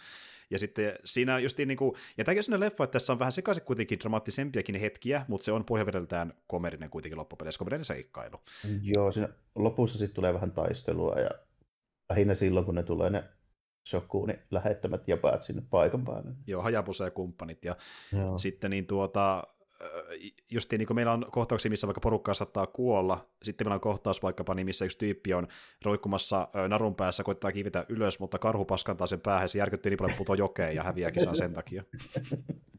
ja 0.53 0.59
sitten 0.59 0.95
siinä 1.05 1.39
just 1.39 1.59
niin 1.59 1.77
kuin, 1.77 1.95
ja 2.19 2.25
tämäkin 2.25 2.39
on 2.39 2.43
sellainen 2.43 2.67
leffa, 2.67 2.85
että 2.85 2.93
tässä 2.93 3.13
on 3.13 3.19
vähän 3.19 3.33
sekaisin 3.33 3.65
kuitenkin 3.65 4.01
dramaattisempiakin 4.01 4.75
hetkiä, 4.75 5.25
mutta 5.29 5.45
se 5.45 5.53
on 5.53 5.65
pohjavedeltään 5.65 6.35
komerinen 6.47 6.91
kuitenkin 6.91 7.19
loppupeleissä, 7.19 7.59
komerinen 7.59 7.85
seikkailu. 7.85 8.37
Joo, 8.83 9.13
siinä 9.13 9.29
lopussa 9.55 9.99
sitten 9.99 10.15
tulee 10.15 10.35
vähän 10.35 10.53
taistelua 10.53 11.15
ja 11.15 11.31
lähinnä 12.11 12.35
silloin, 12.35 12.67
kun 12.67 12.75
ne 12.75 12.83
tulee 12.83 13.11
ne 13.11 13.25
Shokunin 13.89 14.39
lähettämät 14.51 15.09
japaat 15.09 15.43
sinne 15.43 15.63
paikan 15.71 16.05
päälle. 16.05 16.31
Joo, 16.47 16.63
Hajabusa 16.63 17.05
ja 17.05 17.11
kumppanit. 17.11 17.65
Ja 17.65 17.77
Joo. 18.13 18.39
sitten 18.39 18.71
niin 18.71 18.87
tuota, 18.87 19.45
just 20.51 20.73
niin 20.73 20.87
kuin 20.87 20.95
meillä 20.95 21.13
on 21.13 21.27
kohtauksia, 21.31 21.71
missä 21.71 21.87
vaikka 21.87 22.01
porukkaa 22.01 22.35
saattaa 22.35 22.67
kuolla, 22.67 23.29
sitten 23.43 23.67
meillä 23.67 23.75
on 23.75 23.81
kohtaus 23.81 24.23
vaikkapa 24.23 24.55
niin, 24.55 24.67
missä 24.67 24.85
yksi 24.85 24.99
tyyppi 24.99 25.35
on 25.35 25.49
roikkumassa 25.85 26.49
narun 26.69 26.95
päässä, 26.95 27.23
koittaa 27.23 27.53
kivitä 27.53 27.87
ylös, 27.89 28.19
mutta 28.19 28.39
karhu 28.39 28.65
paskantaa 28.65 29.07
sen 29.07 29.21
päähän, 29.21 29.49
se 29.49 29.59
järkyttyy 29.59 29.91
niin 29.91 29.99
paljon 29.99 30.19
puto 30.19 30.35
jokeen 30.35 30.77
ja 30.77 30.83
häviää 30.83 31.11
kisan 31.11 31.37
sen 31.37 31.55
takia. 31.55 31.85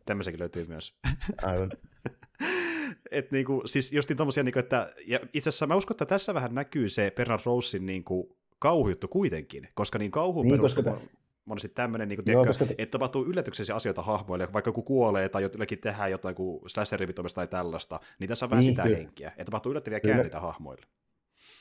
Tämmöisenkin 0.06 0.40
löytyy 0.40 0.66
myös. 0.66 0.98
Aivan. 1.44 1.72
Et 3.12 3.32
niinku, 3.32 3.62
siis 3.66 3.94
just 3.94 4.10
niin 4.10 4.18
tommosia, 4.18 4.44
niinku, 4.44 4.60
että, 4.60 4.90
ja 5.08 5.20
itse 5.34 5.50
asiassa 5.50 5.68
mä 5.68 5.76
uskon, 5.76 5.94
että 5.94 6.06
tässä 6.06 6.34
vähän 6.34 6.56
näkyy 6.56 6.90
se 6.90 7.12
Bernard 7.16 7.42
Rosein 7.46 7.86
niinku, 7.86 8.38
kauhujuttu 8.60 9.08
kuitenkin, 9.08 9.68
koska 9.74 10.00
niin 10.00 10.12
kauhuun 10.12 10.46
niin, 10.46 10.56
perustuu, 10.56 10.84
koska 10.84 11.02
monesti 11.46 11.70
tämmöinen, 11.70 12.10
niin 12.10 12.20
Joo, 12.26 12.46
koska... 12.46 12.66
että 12.78 12.92
tapahtuu 12.92 13.26
yllätyksellisiä 13.26 13.76
asioita 13.76 14.02
hahmoille, 14.02 14.54
vaikka 14.54 14.70
joku 14.70 14.82
kuolee 14.82 15.30
tai 15.30 15.42
jotenkin 15.42 15.80
tehdään 15.80 16.12
jotain 16.12 16.36
kuin 16.36 16.70
slasherivitoimista 16.70 17.36
tai 17.36 17.48
tällaista, 17.48 18.00
niin 18.20 18.28
tässä 18.30 18.46
on 18.46 18.50
vähän 18.50 18.62
niin, 18.62 18.72
sitä 18.72 18.84
kyllä. 18.84 18.98
henkiä, 18.98 19.30
että 19.30 19.46
tapahtuu 19.46 19.72
yllättäviä 19.72 20.00
kyllä. 20.00 20.16
käänteitä 20.16 20.40
hahmoille. 20.40 20.86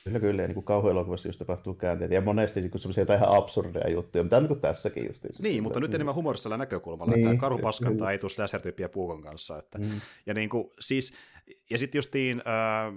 Kyllä, 0.03 0.19
kyllä, 0.19 0.41
ja 0.41 0.47
niin 0.47 0.63
kauhuelokuvassa 0.63 1.27
just 1.29 1.39
tapahtuu 1.39 1.73
käänteitä, 1.73 2.13
ja 2.13 2.21
monesti 2.21 2.61
niin 2.61 2.79
semmoisia 2.79 3.15
ihan 3.15 3.37
absurdeja 3.37 3.89
juttuja, 3.89 4.23
mitä 4.23 4.37
on 4.37 4.43
niin 4.43 4.61
tässäkin 4.61 5.07
just. 5.07 5.25
Niin, 5.39 5.63
mutta 5.63 5.79
nyt 5.79 5.93
enemmän 5.93 6.15
humorisella 6.15 6.57
näkökulmalla, 6.57 7.13
niin, 7.13 7.27
että 7.27 7.39
karhu 7.39 7.59
paskantaa 7.59 8.11
ei 8.11 8.17
tule 8.17 8.29
slasher-tyyppiä 8.29 8.89
puukon 8.89 9.21
kanssa. 9.21 9.59
Että, 9.59 9.77
mm. 9.77 10.01
ja, 10.25 10.33
niin 10.33 10.49
kuin, 10.49 10.69
siis, 10.79 11.13
ja 11.69 11.77
sitten 11.77 11.99
justiin, 11.99 12.37
äh, 12.37 12.93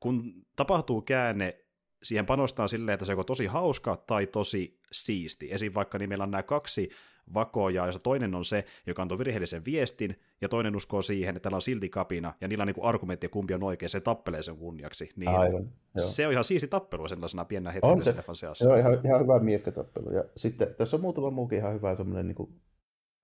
kun 0.00 0.32
tapahtuu 0.56 1.02
käänne 1.02 1.58
siihen 2.02 2.26
panostaa 2.26 2.68
silleen, 2.68 2.94
että 2.94 3.06
se 3.06 3.14
on 3.14 3.26
tosi 3.26 3.46
hauska 3.46 3.96
tai 4.06 4.26
tosi 4.26 4.80
siisti. 4.92 5.52
Esim. 5.52 5.74
vaikka 5.74 5.98
niin 5.98 6.08
meillä 6.08 6.24
on 6.24 6.30
nämä 6.30 6.42
kaksi 6.42 6.90
vakoja, 7.34 7.86
jossa 7.86 8.02
toinen 8.02 8.34
on 8.34 8.44
se, 8.44 8.64
joka 8.86 9.02
antoi 9.02 9.18
virheellisen 9.18 9.64
viestin, 9.64 10.20
ja 10.40 10.48
toinen 10.48 10.76
uskoo 10.76 11.02
siihen, 11.02 11.36
että 11.36 11.42
tällä 11.42 11.56
on 11.56 11.62
silti 11.62 11.88
kapina, 11.88 12.34
ja 12.40 12.48
niillä 12.48 12.62
on 12.62 12.66
niin 12.66 12.84
argumentti, 12.84 13.28
kumpi 13.28 13.54
on 13.54 13.62
oikein, 13.62 13.90
se 13.90 14.00
tappelee 14.00 14.42
sen 14.42 14.56
kunniaksi. 14.56 15.08
Niin 15.16 15.30
Aivan, 15.30 15.72
joo. 15.96 16.06
Se 16.06 16.26
on 16.26 16.32
ihan 16.32 16.44
siisti 16.44 16.68
tappelu 16.68 17.08
sellaisena 17.08 17.44
pienenä 17.44 17.72
hetkenä 17.72 17.92
on 17.92 18.02
se. 18.02 18.14
seassa. 18.32 18.64
Se 18.64 18.68
on 18.70 18.78
ihan, 18.78 18.98
ihan 19.04 19.20
hyvä 19.20 19.38
miekkatappelu. 19.38 20.10
Ja 20.10 20.24
sitten 20.36 20.74
tässä 20.74 20.96
on 20.96 21.00
muutama 21.00 21.30
muukin 21.30 21.58
ihan 21.58 21.74
hyvä 21.74 21.96
semmoinen 21.96 22.26
niin 22.26 22.60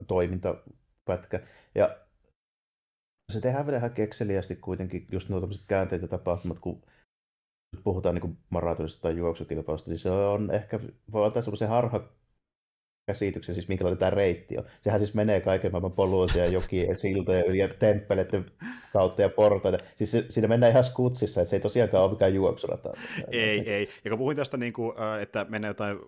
toimintapätkä. 0.07 1.41
Ja 1.75 1.97
se 3.33 3.41
tehdään 3.41 3.67
vielä 3.67 3.79
ihan 3.79 3.91
kekseliästi 3.91 4.57
kuitenkin, 4.57 5.07
just 5.13 5.29
nuo 5.29 5.49
käänteet 5.67 6.03
ja 6.03 6.09
tapahtumat, 6.09 6.59
kun 6.59 6.83
puhutaan 7.85 8.15
niin 8.15 8.39
maratonista 8.51 9.03
tai 9.03 9.17
juoksukilpailusta, 9.17 9.91
niin 9.91 9.99
se 9.99 10.11
on 10.11 10.51
ehkä, 10.51 10.81
voi 11.13 11.27
antaa 11.27 11.43
semmoisen 11.43 11.69
harha 11.69 12.01
käsityksen, 13.07 13.55
siis 13.55 13.69
minkälainen 13.69 13.99
tämä 13.99 14.11
reitti 14.11 14.59
on. 14.59 14.65
Sehän 14.81 15.01
siis 15.01 15.15
menee 15.15 15.41
kaiken 15.41 15.73
maailman 15.73 15.93
poluilta 15.93 16.39
ja 16.39 16.47
jokien 16.47 16.97
siltoja 16.97 17.55
ja 17.55 17.69
temppeleiden 17.69 18.47
kautta 18.93 19.23
ja 19.23 19.29
portaita. 19.29 19.79
Siis 19.97 20.11
se, 20.11 20.27
siinä 20.31 20.49
mennään 20.49 20.71
ihan 20.71 20.85
skutsissa, 20.85 21.41
että 21.41 21.51
se 21.51 21.57
ei 21.57 21.61
tosiaankaan 21.61 22.05
ole 22.05 22.13
mikään 22.13 22.35
juoksurata. 22.35 22.93
Ei, 23.31 23.71
ei. 23.71 23.89
Ja 24.05 24.11
kun 24.11 24.19
puhuin 24.19 24.37
tästä, 24.37 24.57
niin 24.57 24.73
kuin, 24.73 24.93
että 25.21 25.47
menee 25.49 25.69
jotain 25.69 25.99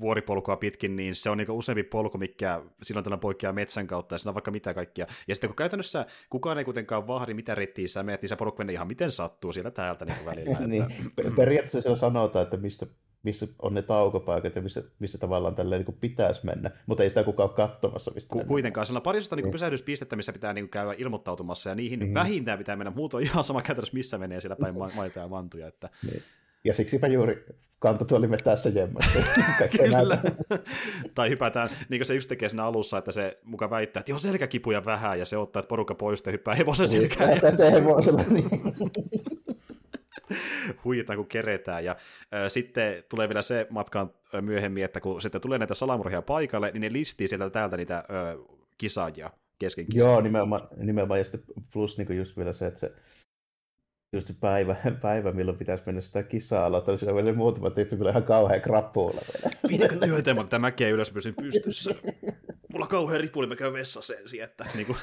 vuoripolkua 0.00 0.56
pitkin, 0.56 0.96
niin 0.96 1.14
se 1.14 1.30
on 1.30 1.38
niin 1.38 1.50
useampi 1.50 1.82
polku, 1.82 2.18
mikä 2.18 2.62
silloin 2.82 3.04
tällä 3.04 3.18
poikkeaa 3.18 3.52
metsän 3.52 3.86
kautta, 3.86 4.14
ja 4.14 4.18
siinä 4.18 4.30
on 4.30 4.34
vaikka 4.34 4.50
mitä 4.50 4.74
kaikkia. 4.74 5.06
Ja 5.28 5.34
sitten 5.34 5.50
kun 5.50 5.56
käytännössä 5.56 6.06
kukaan 6.30 6.58
ei 6.58 6.64
kuitenkaan 6.64 7.06
vahdi, 7.06 7.34
mitä 7.34 7.54
reittiä 7.54 7.88
sä 7.88 8.02
menet, 8.02 8.22
niin 8.22 8.28
se 8.28 8.36
porukka 8.36 8.60
menee 8.60 8.74
ihan 8.74 8.88
miten 8.88 9.10
sattuu 9.10 9.52
sieltä 9.52 9.70
täältä 9.70 10.04
niin 10.04 10.26
välillä. 10.26 10.58
niin, 10.66 10.82
että... 10.82 11.36
periaatteessa 11.36 11.80
siellä 11.80 11.96
sanotaan, 11.96 12.42
että 12.42 12.56
mistä 12.56 12.86
missä 13.22 13.46
on 13.58 13.74
ne 13.74 13.82
taukopaikat 13.82 14.56
ja 14.56 14.62
missä, 14.62 14.82
missä 14.98 15.18
tavallaan 15.18 15.54
tälleen 15.54 15.84
niin 15.84 15.98
pitäisi 16.00 16.46
mennä, 16.46 16.70
mutta 16.86 17.02
ei 17.02 17.08
sitä 17.08 17.24
kukaan 17.24 17.48
ole 17.48 17.56
katsomassa. 17.56 18.10
Mistä 18.14 18.32
Ku, 18.32 18.44
kuitenkaan, 18.44 18.86
sillä 18.86 18.98
on 18.98 19.02
parista 19.02 19.36
niin 19.36 19.50
pysähdyspistettä, 19.50 20.16
missä 20.16 20.32
pitää 20.32 20.52
niin 20.52 20.68
käydä 20.68 20.94
ilmoittautumassa, 20.98 21.70
ja 21.70 21.74
niihin 21.74 21.98
mm-hmm. 21.98 22.14
vähintään 22.14 22.58
pitää 22.58 22.76
mennä, 22.76 22.92
muutoin 22.96 23.24
ihan 23.24 23.44
sama 23.44 23.62
käytännössä, 23.62 23.96
missä 23.96 24.18
menee 24.18 24.40
siellä 24.40 24.56
päin 24.56 24.74
maita 24.96 25.20
ja 25.20 25.28
mantuja. 25.28 25.66
Että... 25.66 25.90
Niin. 26.02 26.22
Ja 26.64 26.74
siksipä 26.74 27.06
juuri 27.06 27.46
kantatuolimme 27.78 28.36
tässä 28.36 28.68
jemmassa. 28.68 29.18
Kyllä. 29.78 30.18
tai 31.14 31.30
hypätään, 31.30 31.68
niin 31.88 31.98
kuin 31.98 32.06
se 32.06 32.14
just 32.14 32.28
tekee 32.28 32.48
siinä 32.48 32.64
alussa, 32.64 32.98
että 32.98 33.12
se 33.12 33.38
muka 33.44 33.70
väittää, 33.70 34.00
että 34.00 34.12
joo, 34.12 34.18
selkäkipuja 34.18 34.84
vähän, 34.84 35.18
ja 35.18 35.24
se 35.24 35.36
ottaa, 35.36 35.60
että 35.60 35.68
porukka 35.68 35.94
pois 35.94 36.22
ja 36.26 36.32
hyppää 36.32 36.54
hevosen 36.54 36.88
niin, 36.90 37.08
selkään. 37.08 37.40
Ja... 37.58 37.70
hevosella, 37.70 38.24
niin. 38.28 38.50
huijataan, 40.84 41.16
kun 41.16 41.26
keretään. 41.26 41.84
Ja 41.84 41.92
äh, 41.92 42.40
sitten 42.48 43.04
tulee 43.08 43.28
vielä 43.28 43.42
se 43.42 43.66
matkaan 43.70 44.10
myöhemmin, 44.40 44.84
että 44.84 45.00
kun 45.00 45.22
sitten 45.22 45.40
tulee 45.40 45.58
näitä 45.58 45.74
salamurhia 45.74 46.22
paikalle, 46.22 46.70
niin 46.70 46.80
ne 46.80 46.92
listii 46.92 47.28
sieltä 47.28 47.50
täältä 47.50 47.76
niitä 47.76 47.96
äh, 47.96 48.04
kisaajia 48.78 49.30
kesken 49.58 49.86
kisaa. 49.86 50.10
Joo, 50.10 50.20
nimenomaan, 50.20 50.68
nimenomaan. 50.76 51.20
ja 51.20 51.24
sitten 51.24 51.42
plus 51.72 51.98
niin 51.98 52.16
just 52.16 52.36
vielä 52.36 52.52
se, 52.52 52.66
että 52.66 52.80
se 52.80 52.92
just 54.12 54.26
se 54.26 54.34
päivä, 54.40 54.76
päivä, 55.02 55.32
milloin 55.32 55.58
pitäisi 55.58 55.82
mennä 55.86 56.00
sitä 56.00 56.22
kisaa 56.22 56.66
aloittaa, 56.66 56.96
siinä 56.96 57.12
on 57.12 57.24
vielä 57.24 57.36
muutama 57.36 57.70
tyyppi, 57.70 57.96
kyllä 57.96 58.10
ihan 58.10 58.22
kauhean 58.22 58.60
krappuulla. 58.60 59.20
Viitekö 59.68 59.96
työtä, 60.06 60.34
mutta 60.34 60.50
tämä 60.50 60.66
mäkeä 60.66 60.88
ylös 60.88 61.10
pysyn 61.10 61.34
pystyssä. 61.34 61.90
Mulla 62.72 62.84
on 62.84 62.90
kauhean 62.90 63.20
ripuli, 63.20 63.46
mä 63.46 63.56
käyn 63.56 63.72
vessassa 63.72 64.14
ensin, 64.14 64.42
että 64.42 64.64
niin 64.74 64.86
kuin, 64.86 64.98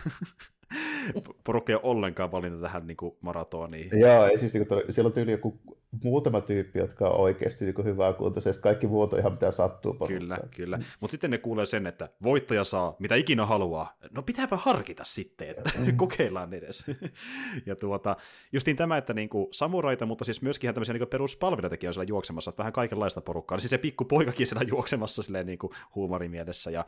porukka 1.44 1.72
ei 1.72 1.76
ole 1.76 1.84
ollenkaan 1.84 2.32
valinta 2.32 2.62
tähän 2.62 2.88
niin 2.88 2.98
kuin 2.98 3.16
maratoniin. 3.22 4.00
Joo, 4.00 4.26
ei 4.26 4.40
siis 4.40 4.54
niin 4.54 4.68
kuin, 4.68 4.84
siellä 4.90 5.08
on 5.08 5.14
tyyli 5.14 5.32
joku 5.32 5.60
muutama 6.04 6.42
tyyppi, 6.42 6.80
jotka 6.80 7.10
on 7.10 7.20
oikeasti 7.20 7.66
niin 7.66 7.86
hyvää 7.86 8.14
kuntoisia, 8.14 8.54
kaikki 8.54 8.88
muut 8.88 9.14
on 9.14 9.20
ihan 9.20 9.32
mitä 9.32 9.52
sattuu. 9.52 9.94
Porukkaan. 9.94 10.20
Kyllä, 10.22 10.38
kyllä. 10.56 10.80
Mutta 11.00 11.12
sitten 11.12 11.32
ne 11.32 11.38
kuulee 11.38 11.66
sen, 11.66 11.88
että 11.88 12.10
voittaja 12.24 12.64
saa 12.64 12.96
mitä 13.00 13.16
ikinä 13.16 13.46
haluaa. 13.46 13.98
No 14.12 14.22
pitääpä 14.22 14.58
harkita 14.58 15.04
sitten, 15.04 15.50
että 15.50 15.72
mm. 15.80 15.98
kokeillaan 15.98 16.54
edes. 16.54 16.86
ja 17.66 17.76
tuota, 17.76 18.16
justiin 18.52 18.78
tämä, 18.78 18.98
että 18.98 19.14
niinku 19.14 19.48
samuraita, 19.52 20.06
mutta 20.06 20.26
siis 20.26 20.42
myöskin 20.42 20.68
ihan 20.68 20.76
tämmöisiä 20.76 20.94
niinku 20.94 21.10
peruspalvelutekijöitä 21.10 21.94
siellä 21.94 22.10
juoksemassa, 22.10 22.50
että 22.50 22.60
vähän 22.60 22.74
kaikenlaista 22.74 23.22
porukkaa. 23.22 23.60
Siis 23.60 23.70
se 23.70 23.78
pikku 23.78 24.06
poikakin 24.06 24.48
siellä 24.48 24.66
juoksemassa 24.70 25.24
silleen 25.24 25.46
niinku 25.46 25.74
huumorimielessä 25.96 26.72
ja 26.72 26.86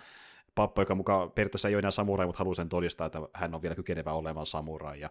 pappa, 0.56 0.82
joka 0.82 0.95
mukaan 0.95 1.32
periaatteessa 1.32 1.68
ei 1.68 1.76
ole 1.76 1.80
enää 1.80 1.91
samurai, 1.91 2.26
mutta 2.26 2.39
haluaa 2.39 2.56
sen 2.56 2.70
todistaa, 2.70 3.08
että 3.08 3.20
hän 3.34 3.56
on 3.56 3.62
vielä 3.62 3.76
kykenevä 3.76 4.14
olemaan 4.14 4.45
samurai. 4.45 4.99
Ja 4.99 5.10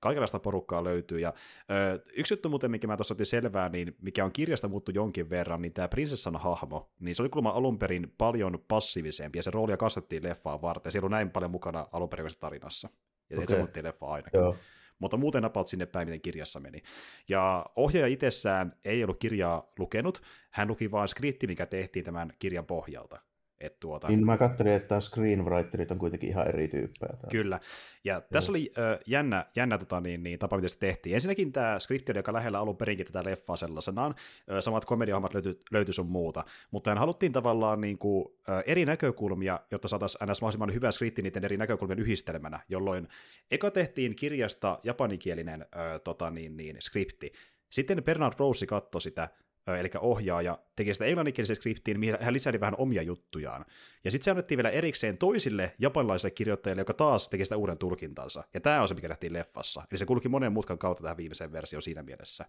kaikenlaista 0.00 0.38
porukkaa 0.38 0.84
löytyy. 0.84 1.18
Ja, 1.18 1.32
ö, 1.70 2.02
yksi 2.16 2.34
juttu 2.34 2.48
muuten, 2.48 2.70
mikä 2.70 2.86
mä 2.86 2.96
tuossa 2.96 3.14
otin 3.14 3.26
selvää, 3.26 3.68
niin 3.68 3.96
mikä 4.02 4.24
on 4.24 4.32
kirjasta 4.32 4.68
muuttu 4.68 4.90
jonkin 4.94 5.30
verran, 5.30 5.62
niin 5.62 5.72
tämä 5.72 5.88
prinsessan 5.88 6.36
hahmo, 6.36 6.90
niin 7.00 7.14
se 7.14 7.22
oli 7.22 7.28
kuulemma 7.28 7.50
alun 7.50 7.78
perin 7.78 8.14
paljon 8.18 8.64
passiivisempi, 8.68 9.38
ja 9.38 9.42
se 9.42 9.50
roolia 9.50 9.76
kasvattiin 9.76 10.22
leffaa 10.22 10.62
varten. 10.62 10.92
Siellä 10.92 11.06
on 11.06 11.10
näin 11.10 11.30
paljon 11.30 11.50
mukana 11.50 11.86
alun 11.92 12.08
perin 12.08 12.26
tarinassa. 12.40 12.88
Ja 13.30 13.36
okay. 13.36 13.46
se 13.46 13.58
muutti 13.58 13.82
leffa 13.82 14.06
ainakin. 14.06 14.40
Joo. 14.40 14.56
Mutta 14.98 15.16
muuten 15.16 15.42
napaut 15.42 15.68
sinne 15.68 15.86
päin, 15.86 16.08
miten 16.08 16.20
kirjassa 16.20 16.60
meni. 16.60 16.82
Ja 17.28 17.66
ohjaaja 17.76 18.12
itsessään 18.12 18.76
ei 18.84 19.04
ollut 19.04 19.18
kirjaa 19.18 19.72
lukenut, 19.78 20.22
hän 20.50 20.68
luki 20.68 20.90
vain 20.90 21.08
skripti, 21.08 21.46
mikä 21.46 21.66
tehtiin 21.66 22.04
tämän 22.04 22.32
kirjan 22.38 22.66
pohjalta. 22.66 23.20
Et 23.62 23.80
tuota... 23.80 24.08
Niin 24.08 24.26
mä 24.26 24.36
katselin, 24.36 24.72
että 24.72 25.00
screenwriterit 25.00 25.90
on 25.90 25.98
kuitenkin 25.98 26.28
ihan 26.28 26.48
eri 26.48 26.68
tyyppejä. 26.68 27.12
Täällä. 27.12 27.30
Kyllä. 27.30 27.60
Ja 28.04 28.14
Joo. 28.14 28.22
tässä 28.30 28.52
oli 28.52 28.72
ö, 28.78 29.00
jännä, 29.06 29.46
jännä 29.56 29.78
tota, 29.78 30.00
niin, 30.00 30.22
niin, 30.22 30.38
tapa, 30.38 30.56
miten 30.56 30.68
se 30.68 30.78
tehtiin. 30.78 31.14
Ensinnäkin 31.14 31.52
tämä 31.52 31.78
skripti 31.78 32.12
oli 32.12 32.18
aika 32.18 32.32
lähellä 32.32 32.58
alun 32.58 32.76
perinkin 32.76 33.06
tätä 33.06 33.24
leffaa 33.24 33.56
sellaisenaan. 33.56 34.14
Ö, 34.50 34.60
samat 34.60 34.84
komediahommat 34.84 35.34
löytyi, 35.34 35.60
löytyi 35.70 35.94
sun 35.94 36.06
muuta. 36.06 36.44
Mutta 36.70 36.90
hän 36.90 36.98
haluttiin 36.98 37.32
tavallaan 37.32 37.80
niin 37.80 37.98
kuin, 37.98 38.28
ö, 38.48 38.62
eri 38.66 38.84
näkökulmia, 38.84 39.60
jotta 39.70 39.88
saataisiin 39.88 40.28
ns. 40.30 40.40
mahdollisimman 40.40 40.74
hyvä 40.74 40.90
skripti 40.90 41.22
niiden 41.22 41.44
eri 41.44 41.56
näkökulmien 41.56 41.98
yhdistelmänä, 41.98 42.60
jolloin 42.68 43.08
eka 43.50 43.70
tehtiin 43.70 44.16
kirjasta 44.16 44.78
japanikielinen 44.82 45.62
ö, 45.62 45.98
tota, 45.98 46.30
niin, 46.30 46.56
niin, 46.56 46.76
skripti. 46.80 47.32
Sitten 47.70 48.04
Bernard 48.04 48.34
Rose 48.38 48.66
katsoi 48.66 49.00
sitä, 49.00 49.28
eli 49.66 49.90
ohjaaja, 50.00 50.58
teki 50.76 50.94
sitä 50.94 51.04
englanninkielisen 51.04 51.56
skriptiin, 51.56 52.00
mihin 52.00 52.16
hän 52.20 52.34
lisäili 52.34 52.60
vähän 52.60 52.74
omia 52.78 53.02
juttujaan. 53.02 53.64
Ja 54.04 54.10
sitten 54.10 54.24
se 54.24 54.30
annettiin 54.30 54.58
vielä 54.58 54.70
erikseen 54.70 55.18
toisille 55.18 55.74
japanilaisille 55.78 56.30
kirjoittajille, 56.30 56.80
joka 56.80 56.94
taas 56.94 57.28
teki 57.28 57.44
sitä 57.44 57.56
uuden 57.56 57.78
tulkintansa. 57.78 58.44
Ja 58.54 58.60
tämä 58.60 58.82
on 58.82 58.88
se, 58.88 58.94
mikä 58.94 59.08
nähtiin 59.08 59.32
leffassa. 59.32 59.82
Eli 59.90 59.98
se 59.98 60.06
kulki 60.06 60.28
monen 60.28 60.52
mutkan 60.52 60.78
kautta 60.78 61.02
tähän 61.02 61.16
viimeiseen 61.16 61.52
versioon 61.52 61.82
siinä 61.82 62.02
mielessä, 62.02 62.46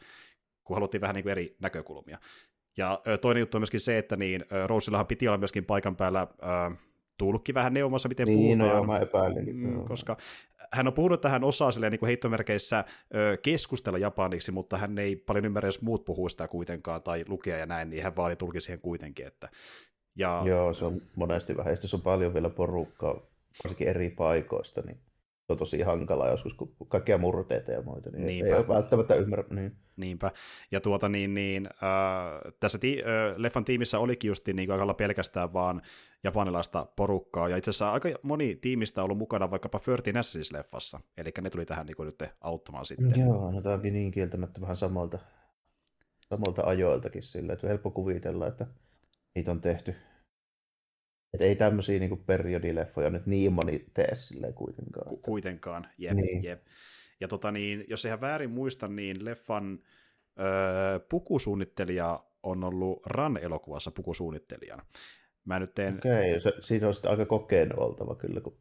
kun 0.63 0.75
haluttiin 0.75 1.01
vähän 1.01 1.13
niin 1.15 1.23
kuin 1.23 1.31
eri 1.31 1.55
näkökulmia. 1.61 2.19
Ja 2.77 3.01
toinen 3.21 3.41
juttu 3.41 3.57
on 3.57 3.61
myöskin 3.61 3.79
se, 3.79 3.97
että 3.97 4.15
niin, 4.15 4.45
Rosillahan 4.67 5.07
piti 5.07 5.27
olla 5.27 5.37
myöskin 5.37 5.65
paikan 5.65 5.95
päällä 5.95 6.21
äh, 6.21 6.77
tulkki 7.17 7.53
vähän 7.53 7.73
neuvomassa, 7.73 8.09
miten 8.09 8.27
niin, 8.27 8.57
puhutaan. 8.57 8.77
No, 8.77 8.93
mä 8.93 8.99
epäilin. 8.99 9.55
Mm, 9.55 9.85
koska 9.85 10.17
hän 10.73 10.87
on 10.87 10.93
puhunut, 10.93 11.17
että 11.17 11.29
hän 11.29 11.43
osaa 11.43 11.71
silleen, 11.71 11.91
niin 11.91 11.99
kuin 11.99 12.07
heittomerkeissä 12.07 12.85
ö, 13.15 13.37
keskustella 13.37 13.97
japaniksi, 13.97 14.51
mutta 14.51 14.77
hän 14.77 14.97
ei 14.97 15.15
paljon 15.15 15.45
ymmärrä, 15.45 15.67
jos 15.67 15.81
muut 15.81 16.05
puhuu 16.05 16.29
sitä 16.29 16.47
kuitenkaan 16.47 17.03
tai 17.03 17.23
lukea 17.27 17.57
ja 17.57 17.65
näin, 17.65 17.89
niin 17.89 18.03
hän 18.03 18.15
vaati 18.15 18.35
tulki 18.35 18.61
siihen 18.61 18.79
kuitenkin. 18.79 19.27
Että, 19.27 19.49
ja... 20.15 20.41
Joo, 20.45 20.73
se 20.73 20.85
on 20.85 21.01
monesti 21.15 21.57
vähän. 21.57 21.71
Ja 21.71 21.77
on 21.93 22.01
paljon 22.01 22.33
vielä 22.33 22.49
porukkaa, 22.49 23.21
varsinkin 23.63 23.87
eri 23.87 24.09
paikoista, 24.09 24.81
niin 24.81 24.97
se 25.45 25.53
on 25.53 25.57
tosi 25.57 25.81
hankalaa 25.81 26.29
joskus, 26.29 26.53
kun 26.53 26.75
kaikkia 26.87 27.17
murteita 27.17 27.71
ja 27.71 27.81
muita, 27.81 28.09
niin 28.09 28.25
Niinpä. 28.25 28.47
ei 28.47 28.53
ole 28.53 28.67
välttämättä 28.67 29.15
ymmärrä. 29.15 29.45
Niin. 29.49 29.77
Niinpä. 29.97 30.31
Ja 30.71 30.81
tuota 30.81 31.09
niin, 31.09 31.33
niin 31.33 31.69
äh, 31.73 32.53
tässä 32.59 32.77
ti- 32.77 33.03
äh, 33.03 33.37
leffan 33.37 33.65
tiimissä 33.65 33.99
olikin 33.99 34.27
just 34.27 34.47
niin 34.47 34.71
aika 34.71 34.93
pelkästään 34.93 35.53
vaan 35.53 35.81
japanilaista 36.23 36.85
porukkaa, 36.95 37.49
ja 37.49 37.57
itse 37.57 37.69
asiassa 37.69 37.91
aika 37.91 38.09
moni 38.21 38.55
tiimistä 38.55 39.01
on 39.01 39.05
ollut 39.05 39.17
mukana 39.17 39.51
vaikkapa 39.51 39.79
13 39.79 40.57
leffassa 40.57 40.99
eli 41.17 41.31
ne 41.41 41.49
tuli 41.49 41.65
tähän 41.65 41.85
niin 41.85 41.95
nyt 42.05 42.23
auttamaan 42.41 42.85
sitten. 42.85 43.19
Joo, 43.19 43.51
no 43.51 43.61
tämä 43.61 43.75
onkin 43.75 43.93
niin 43.93 44.11
kieltämättä 44.11 44.61
vähän 44.61 44.75
samalta, 44.75 45.19
samalta 46.29 46.61
ajoiltakin 46.65 47.23
sillä, 47.23 47.53
että 47.53 47.67
on 47.67 47.69
helppo 47.69 47.91
kuvitella, 47.91 48.47
että 48.47 48.67
niitä 49.35 49.51
on 49.51 49.61
tehty 49.61 49.95
että 51.33 51.45
ei 51.45 51.55
tämmöisiä 51.55 51.99
niin 51.99 52.23
periodileffoja 52.25 53.09
nyt 53.09 53.25
niin 53.25 53.53
moni 53.53 53.85
tee 53.93 54.15
silleen 54.15 54.53
kuitenkaan. 54.53 55.09
Ku- 55.09 55.17
kuitenkaan, 55.17 55.87
jep, 55.97 56.13
niin. 56.13 56.43
jep. 56.43 56.61
Ja 57.19 57.27
tota 57.27 57.51
niin, 57.51 57.85
jos 57.87 58.05
ihan 58.05 58.21
väärin 58.21 58.51
muista, 58.51 58.87
niin 58.87 59.25
leffan 59.25 59.79
öö, 60.39 60.99
pukusuunnittelija 60.99 62.23
on 62.43 62.63
ollut 62.63 63.05
Ran-elokuvassa 63.05 63.91
pukusuunnittelijana. 63.91 64.85
Mä 65.45 65.59
nyt 65.59 65.73
teen... 65.73 65.97
Okei, 65.97 66.37
okay, 66.37 66.51
siinä 66.61 66.87
on 66.87 66.93
sitten 66.93 67.11
aika 67.11 67.25
kokenut 67.25 67.79
oltava 67.79 68.15
kyllä, 68.15 68.41
kun 68.41 68.57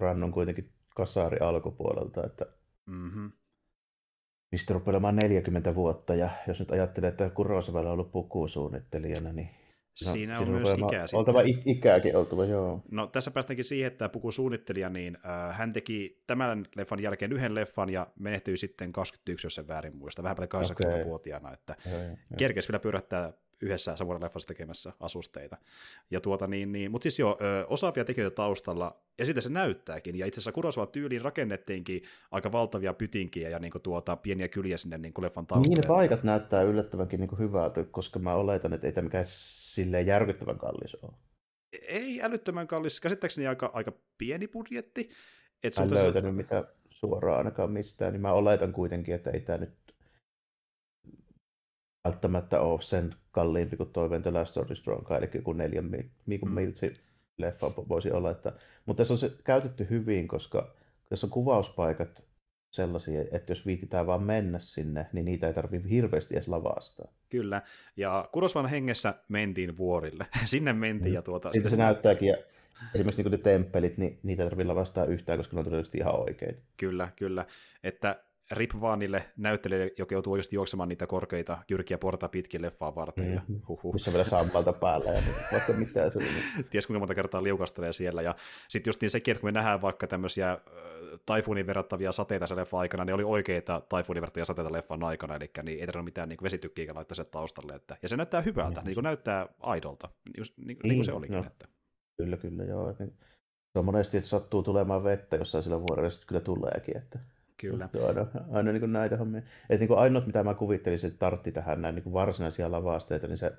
Ran 0.00 0.24
on 0.24 0.32
kuitenkin 0.32 0.72
kasari 0.94 1.38
alkupuolelta, 1.38 2.26
että 2.26 2.46
mm-hmm. 2.86 3.32
mistä 4.52 4.74
rupeaa 4.74 5.12
40 5.12 5.74
vuotta, 5.74 6.14
ja 6.14 6.30
jos 6.48 6.60
nyt 6.60 6.70
ajattelee, 6.70 7.08
että 7.08 7.30
Kurosavalla 7.30 7.88
on 7.88 7.92
ollut 7.92 8.12
pukusuunnittelijana, 8.12 9.32
niin 9.32 9.50
No, 10.06 10.12
siinä 10.12 10.40
on 10.40 10.48
myös 10.48 10.68
ikää 10.68 11.06
Oltava 11.12 11.42
ikääkin 11.64 12.16
oltava, 12.16 12.44
joo. 12.44 12.82
No 12.90 13.06
tässä 13.06 13.30
päästäänkin 13.30 13.64
siihen, 13.64 13.86
että 13.86 14.08
puku 14.08 14.30
suunnittelija, 14.30 14.88
niin 14.88 15.18
äh, 15.26 15.56
hän 15.58 15.72
teki 15.72 16.22
tämän 16.26 16.66
leffan 16.76 17.02
jälkeen 17.02 17.32
yhden 17.32 17.54
leffan 17.54 17.90
ja 17.90 18.06
menehtyi 18.18 18.56
sitten 18.56 18.92
21, 18.92 19.46
jos 19.46 19.54
sen 19.54 19.68
väärin 19.68 19.96
muista, 19.96 20.22
vähän 20.22 20.36
paljon 20.36 20.64
80-vuotiaana, 20.64 21.52
että 21.52 21.76
kerkesi 22.36 22.68
vielä 22.68 22.80
pyörättää 22.80 23.32
yhdessä 23.60 23.96
samoin 23.96 24.22
leffassa 24.22 24.48
tekemässä 24.48 24.92
asusteita. 25.00 25.56
Ja 26.10 26.20
tuota 26.20 26.46
niin, 26.46 26.72
niin 26.72 26.90
mutta 26.90 27.02
siis 27.02 27.18
jo 27.18 27.38
osaavia 27.68 28.04
tekijöitä 28.04 28.34
taustalla, 28.34 28.96
ja 29.18 29.26
sitten 29.26 29.42
se 29.42 29.50
näyttääkin, 29.50 30.18
ja 30.18 30.26
itse 30.26 30.38
asiassa 30.38 30.52
Kurosawa 30.52 30.86
tyyliin 30.86 31.22
rakennettiinkin 31.22 32.02
aika 32.30 32.52
valtavia 32.52 32.94
pytinkiä 32.94 33.48
ja 33.48 33.58
niin 33.58 33.70
kuin, 33.70 33.82
tuota, 33.82 34.16
pieniä 34.16 34.48
kyliä 34.48 34.76
sinne 34.76 34.98
niin 34.98 35.14
kuin 35.14 35.24
leffan 35.24 35.46
taustalle. 35.46 35.74
Niin, 35.74 35.82
ne 35.82 35.88
paikat 35.88 36.22
näyttää 36.22 36.62
yllättävänkin 36.62 37.20
niin 37.20 37.28
kuin 37.28 37.38
hyvältä, 37.38 37.84
koska 37.84 38.18
mä 38.18 38.34
oletan, 38.34 38.72
että 38.72 38.86
ei 38.86 38.92
tämä 38.92 39.04
mikään 39.04 39.26
silleen 39.74 40.06
järkyttävän 40.06 40.58
kallis 40.58 40.94
ole. 40.94 41.12
Ei 41.88 42.22
älyttömän 42.22 42.66
kallis, 42.66 43.00
käsittääkseni 43.00 43.46
aika, 43.46 43.70
aika 43.74 43.92
pieni 44.18 44.48
budjetti. 44.48 45.10
Et 45.62 45.78
en 45.78 45.94
löytänyt 45.94 46.32
se... 46.32 46.36
mitään 46.36 46.64
suoraan 46.90 47.38
ainakaan 47.38 47.70
mistään, 47.70 48.12
niin 48.12 48.20
mä 48.20 48.32
oletan 48.32 48.72
kuitenkin, 48.72 49.14
että 49.14 49.30
ei 49.30 49.40
tämä 49.40 49.58
nyt 49.58 49.94
välttämättä 52.04 52.60
ole 52.60 52.82
sen 52.82 53.14
kalliimpi 53.30 53.76
kuin 53.76 53.92
toi 53.92 54.20
The 54.22 54.30
Last 54.30 54.50
Story 54.50 54.76
Strong, 54.76 55.10
eli 55.10 55.30
joku 55.34 55.52
neljän 55.52 55.90
Mikun 56.26 56.48
mm. 56.48 56.54
miltsi 56.54 57.00
leffa 57.38 57.76
voisi 57.88 58.10
olla. 58.10 58.30
Että, 58.30 58.52
mutta 58.86 59.00
tässä 59.00 59.14
on 59.14 59.18
se 59.18 59.30
käytetty 59.44 59.86
hyvin, 59.90 60.28
koska 60.28 60.74
jos 61.10 61.24
on 61.24 61.30
kuvauspaikat 61.30 62.24
sellaisia, 62.74 63.24
että 63.32 63.52
jos 63.52 63.66
viititään 63.66 64.06
vaan 64.06 64.22
mennä 64.22 64.58
sinne, 64.58 65.06
niin 65.12 65.24
niitä 65.24 65.46
ei 65.46 65.54
tarvitse 65.54 65.90
hirveästi 65.90 66.34
edes 66.34 66.48
lavastaa. 66.48 67.08
Kyllä, 67.30 67.62
ja 67.96 68.28
Kurosvan 68.32 68.66
hengessä 68.66 69.14
mentiin 69.28 69.76
vuorille. 69.76 70.26
Sinne 70.44 70.72
mentiin 70.72 71.12
mm. 71.12 71.14
ja 71.14 71.22
tuota... 71.22 71.52
Sitten 71.52 71.70
se 71.70 71.76
näyttääkin, 71.76 72.28
ja 72.28 72.36
esimerkiksi 72.94 73.22
niin 73.22 73.30
ne 73.30 73.38
temppelit, 73.38 73.98
niin 73.98 74.18
niitä 74.22 74.42
ei 74.42 74.48
tarvitse 74.48 74.68
lavastaa 74.68 75.04
yhtään, 75.04 75.38
koska 75.38 75.56
ne 75.56 75.58
on 75.58 75.64
todennäköisesti 75.64 75.98
ihan 75.98 76.20
oikeita. 76.20 76.60
Kyllä, 76.76 77.08
kyllä. 77.16 77.46
Että 77.84 78.16
rip 78.50 78.70
vaan 78.80 78.98
niille 78.98 79.24
näyttelijöille, 79.36 79.94
joka 79.98 80.14
joutuu 80.14 80.32
oikeasti 80.32 80.56
juoksemaan 80.56 80.88
niitä 80.88 81.06
korkeita, 81.06 81.58
jyrkiä 81.68 81.98
porta 81.98 82.28
pitkin 82.28 82.62
leffaa 82.62 82.94
varten. 82.94 83.24
Mm-hmm. 83.24 83.36
Ja 83.36 83.42
mhm. 83.48 83.66
huhu. 83.68 83.92
Missä 83.92 84.12
vielä 84.12 84.24
sammalta 84.24 84.72
päällä 84.72 85.10
ja 85.10 85.22
vaikka 85.52 85.72
mitään. 85.72 86.10
Ties 86.70 86.86
kuinka 86.86 86.98
monta 86.98 87.14
kertaa 87.14 87.42
liukastelee 87.42 87.92
siellä. 87.92 88.22
Ja 88.22 88.34
sitten 88.68 88.88
just 88.88 89.00
niin 89.00 89.10
sekin, 89.10 89.32
että 89.32 89.40
kun 89.40 89.48
me 89.48 89.52
nähdään 89.52 89.82
vaikka 89.82 90.06
tämmöisiä 90.06 90.58
taifuunin 91.26 91.66
verrattavia 91.66 92.12
sateita 92.12 92.46
sen 92.46 92.56
leffan 92.56 92.80
aikana, 92.80 93.04
niin 93.04 93.14
oli 93.14 93.24
oikeita 93.24 93.82
taifuunin 93.88 94.20
verrattavia 94.20 94.44
sateita 94.44 94.72
leffan 94.72 95.04
aikana, 95.04 95.36
eli 95.36 95.50
niin 95.62 95.80
ei 95.80 95.86
tarvinnut 95.86 96.04
mitään 96.04 96.28
niin 96.28 96.38
vesitykkiä 96.42 96.94
laittaa 96.94 97.14
sen 97.14 97.26
taustalle. 97.26 97.74
Että, 97.74 97.96
ja 98.02 98.08
se 98.08 98.16
näyttää 98.16 98.40
hyvältä, 98.40 98.80
mm. 98.80 98.86
niin 98.86 98.94
kuin 98.94 99.04
näyttää 99.04 99.48
aidolta, 99.60 100.08
niin, 100.24 100.46
niin, 100.56 100.78
niin 100.82 100.94
kuin 100.94 101.04
se 101.04 101.12
olikin. 101.12 101.36
No. 101.36 101.44
Että. 101.46 101.68
Kyllä, 102.16 102.36
kyllä, 102.36 102.64
joo. 102.64 102.92
Se 102.92 103.78
on 103.78 103.84
monesti, 103.84 104.16
että 104.16 104.30
sattuu 104.30 104.62
tulemaan 104.62 105.04
vettä 105.04 105.36
jossain 105.36 105.64
sillä 105.64 105.80
vuorella, 105.80 106.10
sitten 106.10 106.28
kyllä 106.28 106.40
tuleekin. 106.40 106.96
Että, 106.96 107.18
kyllä. 107.60 107.88
Aina, 108.06 108.26
aina 108.52 108.72
niin 108.72 108.80
kuin 108.80 108.92
näitä 108.92 109.16
hommia. 109.16 109.38
Että 109.38 109.78
niin 109.78 109.88
kuin 109.88 109.98
ainoat, 109.98 110.26
mitä 110.26 110.42
mä 110.42 110.54
kuvittelin, 110.54 111.06
että 111.06 111.18
tartti 111.18 111.52
tähän 111.52 111.82
näin 111.82 111.94
niin 111.94 112.02
kuin 112.02 112.12
varsinaisia 112.12 112.70
lavasteita, 112.70 113.26
niin 113.28 113.38
se 113.38 113.52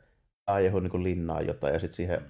aiheutui 0.48 0.89
niin 0.89 1.04
linnaa 1.04 1.41
jotain 1.41 1.74
ja 1.74 1.80
sitten 1.80 1.96
siihen 1.96 2.22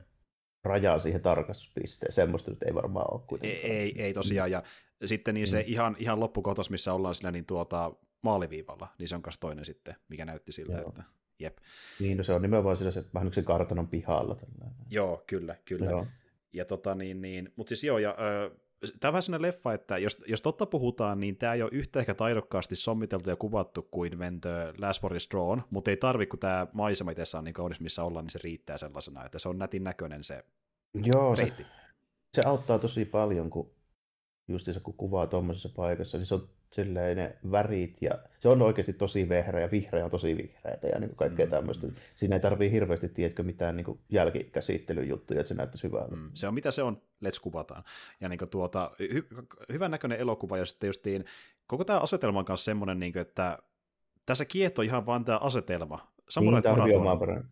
rajaa 0.63 0.99
siihen 0.99 1.21
tarkastuspisteen. 1.21 2.11
Semmoista 2.11 2.51
nyt 2.51 2.63
ei 2.63 2.75
varmaan 2.75 3.13
ole 3.13 3.21
kuitenkaan. 3.27 3.63
Ei, 3.63 3.71
ei, 3.71 4.01
ei 4.01 4.13
tosiaan. 4.13 4.51
Ja 4.51 4.63
sitten 5.05 5.33
niin 5.33 5.47
se 5.47 5.57
mm. 5.57 5.63
ihan, 5.67 5.95
ihan 5.99 6.19
loppukohtaus, 6.19 6.69
missä 6.69 6.93
ollaan 6.93 7.15
siinä 7.15 7.31
niin 7.31 7.45
tuota, 7.45 7.91
maaliviivalla, 8.21 8.87
niin 8.99 9.07
se 9.07 9.15
on 9.15 9.21
myös 9.25 9.37
toinen 9.37 9.65
sitten, 9.65 9.95
mikä 10.09 10.25
näytti 10.25 10.51
siltä, 10.51 10.77
Joo. 10.77 10.89
että 10.89 11.03
jep. 11.39 11.57
Niin, 11.99 12.17
no 12.17 12.23
se 12.23 12.33
on 12.33 12.41
nimenomaan 12.41 12.77
sillä 12.77 12.91
se 12.91 13.03
vähän 13.13 13.33
se 13.33 13.41
kartanon 13.41 13.87
pihalla. 13.87 14.35
Tällainen. 14.35 14.85
Joo, 14.89 15.23
kyllä, 15.27 15.55
kyllä. 15.65 15.89
Joo. 15.89 16.07
Ja 16.53 16.65
tota 16.65 16.95
niin, 16.95 17.21
niin 17.21 17.53
mutta 17.55 17.69
siis 17.69 17.83
joo, 17.83 17.97
ja 17.97 18.15
ö, 18.19 18.51
tämä 18.99 19.09
on 19.09 19.13
vähän 19.13 19.21
sellainen 19.21 19.47
leffa, 19.47 19.73
että 19.73 19.97
jos, 19.97 20.23
jos 20.27 20.41
totta 20.41 20.65
puhutaan, 20.65 21.19
niin 21.19 21.37
tämä 21.37 21.53
ei 21.53 21.61
ole 21.61 21.69
yhtä 21.73 21.99
ehkä 21.99 22.13
taidokkaasti 22.13 22.75
sommiteltu 22.75 23.29
ja 23.29 23.35
kuvattu 23.35 23.87
kuin 23.91 24.19
When 24.19 24.41
the 24.41 24.73
Last 24.77 25.03
War 25.03 25.15
is 25.15 25.29
Drawn, 25.31 25.61
mutta 25.69 25.91
ei 25.91 25.97
tarvi, 25.97 26.25
kun 26.25 26.39
tämä 26.39 26.67
maisema 26.73 27.11
itse 27.11 27.37
on 27.37 27.43
niin 27.43 27.53
kaunis, 27.53 27.79
missä 27.79 28.03
ollaan, 28.03 28.25
niin 28.25 28.31
se 28.31 28.39
riittää 28.43 28.77
sellaisena, 28.77 29.25
että 29.25 29.39
se 29.39 29.49
on 29.49 29.57
nätin 29.57 29.83
näköinen 29.83 30.23
se 30.23 30.45
Joo, 30.93 31.35
reitti. 31.35 31.63
Se, 31.63 31.69
se 32.33 32.41
auttaa 32.45 32.79
tosi 32.79 33.05
paljon, 33.05 33.49
kun 33.49 33.71
justiinsa 34.47 34.79
kun 34.79 34.93
kuvaa 34.93 35.27
tuommoisessa 35.27 35.69
paikassa, 35.75 36.17
niin 36.17 36.25
se 36.25 36.35
on 36.35 36.49
silleen 36.71 37.17
ne 37.17 37.35
värit 37.51 37.97
ja 38.01 38.11
se 38.39 38.49
on 38.49 38.61
oikeasti 38.61 38.93
tosi 38.93 39.29
vehreä 39.29 39.61
ja 39.61 39.71
vihreä 39.71 40.05
on 40.05 40.11
tosi 40.11 40.37
vihreätä 40.37 40.87
ja 40.87 40.99
niin 40.99 41.15
kaikkea 41.15 41.45
mm, 41.45 41.49
tämmöistä. 41.49 41.87
Mm. 41.87 41.93
Siinä 42.15 42.35
ei 42.35 42.39
tarvii 42.39 42.71
hirveästi 42.71 43.09
tiedätkö 43.09 43.43
mitään 43.43 43.77
niin 43.77 43.99
jälkikäsittelyjuttuja, 44.09 45.39
että 45.39 45.47
se 45.47 45.55
näyttäisi 45.55 45.83
hyvältä. 45.83 46.15
Mm, 46.15 46.31
se 46.33 46.47
on 46.47 46.53
mitä 46.53 46.71
se 46.71 46.83
on, 46.83 47.01
let's 47.25 47.39
kuvataan. 47.41 47.83
Ja 48.21 48.29
niin 48.29 48.39
tuota, 48.49 48.91
hy- 49.01 49.45
hyvän 49.73 49.91
näköinen 49.91 50.19
elokuva 50.19 50.57
ja 50.57 50.65
sitten 50.65 50.87
justiin 50.87 51.25
koko 51.67 51.83
tämä 51.83 51.99
asetelma 51.99 52.39
on 52.39 52.45
kanssa 52.45 52.65
semmoinen, 52.65 52.99
niin 52.99 53.13
kuin, 53.13 53.21
että 53.21 53.57
tässä 54.25 54.45
kiehtoo 54.45 54.83
ihan 54.83 55.05
vaan 55.05 55.25
tämä 55.25 55.37
asetelma. 55.37 56.15
Samurai 56.29 56.61
niin, 56.61 57.01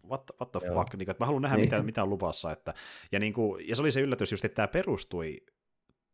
what, 0.10 0.32
what 0.40 0.52
the 0.52 0.60
Joo. 0.66 0.76
fuck, 0.76 0.94
niin, 0.94 1.10
että 1.10 1.24
mä 1.24 1.26
haluan 1.26 1.42
nähdä, 1.42 1.58
niin. 1.58 1.66
mitä, 1.66 1.84
mitä 1.84 2.04
on 2.04 2.10
luvassa. 2.10 2.52
Että, 2.52 2.74
ja, 3.12 3.20
niin 3.20 3.34
kuin, 3.34 3.68
ja 3.68 3.76
se 3.76 3.82
oli 3.82 3.92
se 3.92 4.02
yllätys 4.02 4.32
just, 4.32 4.46
että 4.46 4.56
tämä 4.56 4.68
perustui 4.68 5.46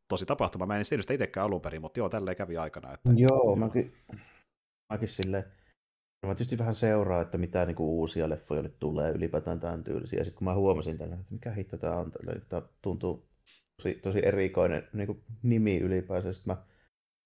tosi 0.10 0.26
tapahtuma. 0.26 0.66
Mä 0.66 0.78
en 0.78 0.86
tiedä 0.90 1.02
sitä 1.02 1.14
itsekään 1.14 1.46
alun 1.46 1.62
perin, 1.62 1.82
mutta 1.82 2.00
joo, 2.00 2.10
tälleen 2.10 2.38
kävi 2.38 2.58
aikana. 2.58 2.94
Että... 2.94 3.10
Joo, 3.16 3.56
mäkin, 3.56 3.94
mäkin 4.94 5.10
silleen, 5.10 5.44
no 6.24 6.30
mä 6.30 6.36
tietysti 6.36 6.58
vähän 6.58 6.76
seuraa, 6.76 7.22
että 7.22 7.38
mitä 7.38 7.66
niinku 7.66 8.00
uusia 8.00 8.30
leffoja 8.30 8.62
nyt 8.62 8.80
tulee 8.80 9.12
ylipäätään 9.12 9.60
tämän 9.60 9.84
tyylisiä. 9.84 10.20
Ja 10.20 10.26
sitten 10.26 10.38
kun 10.38 10.46
mä 10.46 10.56
huomasin 10.56 10.98
tänne, 10.98 11.16
että 11.16 11.34
mikä 11.34 11.52
hitto 11.52 11.78
tämä 11.78 11.96
on, 11.96 12.12
tämä 12.50 12.62
tuntuu 12.82 13.30
tosi, 13.78 13.94
tosi 13.94 14.26
erikoinen 14.26 14.88
niin 14.94 15.24
nimi 15.44 15.78
ylipäänsä. 15.78 16.34
Sitten 16.34 16.56
mä 16.56 16.64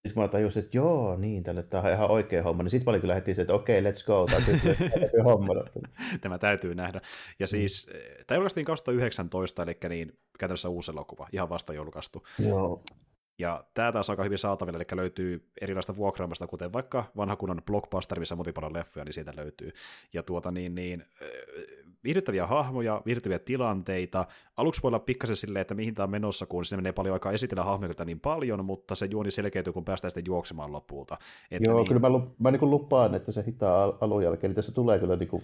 sitten 0.08 0.24
mä 0.24 0.28
tajusin, 0.28 0.64
että 0.64 0.78
joo, 0.78 1.18
niin, 1.18 1.44
tälle 1.44 1.64
tämä 1.64 1.84
on 1.84 1.94
ihan 1.94 2.12
oikea 2.12 2.44
homma, 2.44 2.64
niin 2.64 2.72
sitten 2.72 2.86
mä 2.86 2.90
olin 2.90 3.02
kyllä 3.02 3.16
heti 3.16 3.36
se, 3.36 3.42
että 3.42 3.54
okei, 3.54 3.80
okay, 3.80 3.92
let's 3.92 4.06
go, 4.06 4.28
tämä 4.32 4.44
on 5.18 5.24
homma. 5.24 5.54
Tämä 6.22 6.38
täytyy 6.38 6.76
nähdä. 6.76 7.02
Ja 7.40 7.48
siis, 7.48 7.88
mm. 7.94 8.00
tämä 8.28 8.36
julkaistiin 8.36 8.66
2019, 8.66 9.64
eli 9.64 9.78
niin 9.90 10.18
käytännössä 10.40 10.70
uusi 10.70 10.92
elokuva, 10.92 11.28
ihan 11.32 11.50
vasta 11.50 11.74
julkaistu. 11.74 12.24
Joo. 12.40 12.84
Ja 13.40 13.64
tämä 13.74 13.92
taas 13.92 14.10
on 14.10 14.14
aika 14.14 14.24
hyvin 14.24 14.38
saatavilla, 14.38 14.78
eli 14.78 14.86
löytyy 14.92 15.50
erilaista 15.62 15.96
vuokraamasta, 15.96 16.48
kuten 16.48 16.74
vaikka 16.74 17.04
vanha 17.18 17.36
kunnon 17.36 17.62
blockbuster, 17.66 18.20
missä 18.20 18.36
on 18.36 18.54
paljon 18.54 18.74
leffoja, 18.74 19.06
niin 19.06 19.14
siitä 19.14 19.34
löytyy. 19.36 19.72
Ja 20.14 20.24
tuota 20.24 20.52
niin, 20.52 20.76
niin 20.76 21.06
viihdyttäviä 22.04 22.48
hahmoja, 22.48 23.02
viihdyttäviä 23.06 23.40
tilanteita. 23.40 24.26
Aluksi 24.58 24.84
voi 24.84 24.90
olla 24.90 25.00
pikkasen 25.00 25.36
silleen, 25.36 25.62
että 25.62 25.74
mihin 25.74 25.96
tämä 25.96 26.04
on 26.04 26.10
menossa, 26.10 26.46
kun 26.46 26.66
se 26.66 26.76
menee 26.76 26.92
paljon 26.92 27.14
aikaa 27.14 27.32
esitellä 27.32 27.64
hahmoja 27.64 28.06
niin 28.06 28.20
paljon, 28.20 28.66
mutta 28.66 28.96
se 28.96 29.06
juoni 29.06 29.32
selkeytyy, 29.32 29.74
kun 29.74 29.86
päästään 29.86 30.12
sitten 30.12 30.26
juoksemaan 30.26 30.72
lopulta. 30.72 31.18
Että 31.52 31.70
Joo, 31.70 31.78
niin... 31.78 31.88
kyllä 31.88 32.02
mä, 32.02 32.10
lup, 32.10 32.40
mä 32.40 32.52
niin 32.52 32.70
lupaan, 32.70 33.16
että 33.16 33.32
se 33.32 33.44
hitaa 33.48 33.98
alun 34.02 34.24
jälkeen, 34.24 34.50
niin 34.50 34.56
tässä 34.56 34.72
tulee 34.72 35.00
kyllä 35.00 35.16
niin 35.16 35.30
kuin 35.30 35.44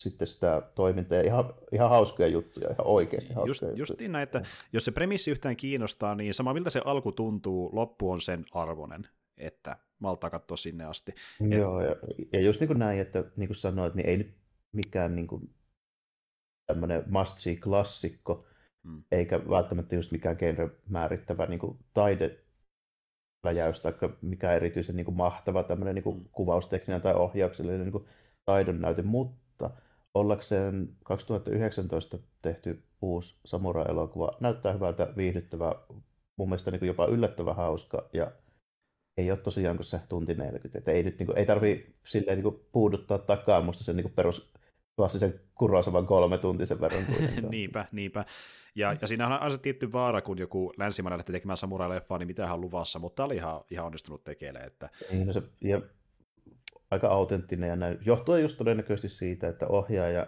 sitten 0.00 0.26
sitä 0.26 0.62
toimintaa 0.74 1.18
ja 1.18 1.24
ihan, 1.24 1.54
ihan 1.72 1.90
hauskoja 1.90 2.28
juttuja, 2.28 2.70
ihan 2.70 2.86
oikeasti 2.86 3.34
hauskoja 3.34 3.48
Just, 3.50 3.62
juttuja. 3.62 3.80
Justiin 3.80 4.12
näin, 4.12 4.22
että 4.22 4.42
jos 4.72 4.84
se 4.84 4.90
premissi 4.90 5.30
yhtään 5.30 5.56
kiinnostaa, 5.56 6.14
niin 6.14 6.34
sama 6.34 6.54
miltä 6.54 6.70
se 6.70 6.82
alku 6.84 7.12
tuntuu, 7.12 7.70
loppu 7.72 8.10
on 8.10 8.20
sen 8.20 8.44
arvonen, 8.52 9.08
että 9.36 9.76
maltaa 9.98 10.30
katsoa 10.30 10.56
sinne 10.56 10.84
asti. 10.84 11.14
Joo, 11.40 11.80
Et... 11.80 11.88
ja, 11.88 11.96
ja 12.32 12.40
just 12.40 12.60
niin 12.60 12.68
kuin 12.68 12.78
näin, 12.78 12.98
että 12.98 13.24
niin 13.36 13.48
kuin 13.48 13.56
sanoit, 13.56 13.94
niin 13.94 14.08
ei 14.08 14.16
nyt 14.16 14.34
mikään 14.72 15.16
niin 15.16 15.26
kuin 15.26 15.54
tämmöinen 16.66 17.04
must 17.06 17.38
see 17.38 17.56
klassikko, 17.56 18.46
mm. 18.82 19.02
eikä 19.12 19.48
välttämättä 19.48 19.94
just 19.94 20.12
mikään 20.12 20.36
genre 20.36 20.70
määrittävä 20.88 21.46
niin 21.46 21.60
kuin 21.60 21.78
taide 21.94 22.38
läjäys 23.44 23.80
tai 23.80 23.92
mikään 24.22 24.56
erityisen 24.56 24.96
niin 24.96 25.04
kuin 25.04 25.16
mahtava 25.16 25.62
tämmöinen 25.62 25.94
niin 25.94 26.02
kuin 26.02 26.18
mm. 26.18 26.24
kuvaustekninen 26.32 27.02
tai 27.02 27.14
ohjauksellinen 27.14 27.80
niin 27.80 27.92
kuin 27.92 28.06
taidon 28.44 28.80
näyte, 28.80 29.02
mutta 29.02 29.70
ollakseen 30.14 30.88
2019 31.04 32.18
tehty 32.42 32.82
uusi 33.02 33.36
samurai-elokuva 33.44 34.36
näyttää 34.40 34.72
hyvältä, 34.72 35.12
viihdyttävää, 35.16 35.74
mun 36.36 36.48
mielestä 36.48 36.70
niin 36.70 36.86
jopa 36.86 37.06
yllättävän 37.06 37.56
hauska 37.56 38.08
ja 38.12 38.32
ei 39.16 39.30
ole 39.30 39.38
tosiaan 39.38 39.76
kuin 39.76 39.86
se 39.86 40.00
tunti 40.08 40.34
40, 40.34 40.78
että 40.78 40.92
ei, 40.92 41.02
nyt, 41.02 41.18
niin 41.18 41.26
kuin, 41.26 41.38
ei 41.38 41.46
tarvi 41.46 41.94
silleen 42.06 42.38
niin 42.38 42.52
kuin, 42.52 42.66
puuduttaa 42.72 43.18
takaa 43.18 43.60
musta 43.60 43.84
sen 43.84 43.96
niin 43.96 44.04
kuin 44.04 44.14
perus 44.14 44.52
klassisen 44.96 45.40
Kurosavan 45.54 46.06
kolme 46.06 46.38
tuntisen 46.38 46.80
verran 46.80 47.04
niinpä, 47.50 47.86
niinpä. 47.92 48.24
Ja, 48.74 48.96
ja 49.00 49.06
siinä 49.06 49.26
on 49.26 49.32
aina 49.32 49.50
se 49.50 49.58
tietty 49.58 49.92
vaara, 49.92 50.22
kun 50.22 50.38
joku 50.38 50.72
länsimainen 50.76 51.18
lähtee 51.18 51.32
tekemään 51.32 51.56
samurai-leffaa, 51.56 52.18
niin 52.18 52.26
mitä 52.26 52.54
on 52.54 52.60
luvassa, 52.60 52.98
mutta 52.98 53.16
tämä 53.16 53.24
oli 53.26 53.36
ihan, 53.36 53.60
ihan 53.70 53.86
onnistunut 53.86 54.24
tekemään. 54.24 54.66
Että... 54.66 54.88
Niin, 55.10 55.26
no 55.26 55.32
se, 55.32 55.42
ja 55.60 55.80
aika 56.90 57.08
autenttinen 57.08 57.68
ja 57.68 57.76
näin. 57.76 57.98
Johtuu 58.04 58.36
just 58.36 58.56
todennäköisesti 58.56 59.08
siitä, 59.08 59.48
että 59.48 59.66
ohjaaja 59.66 60.26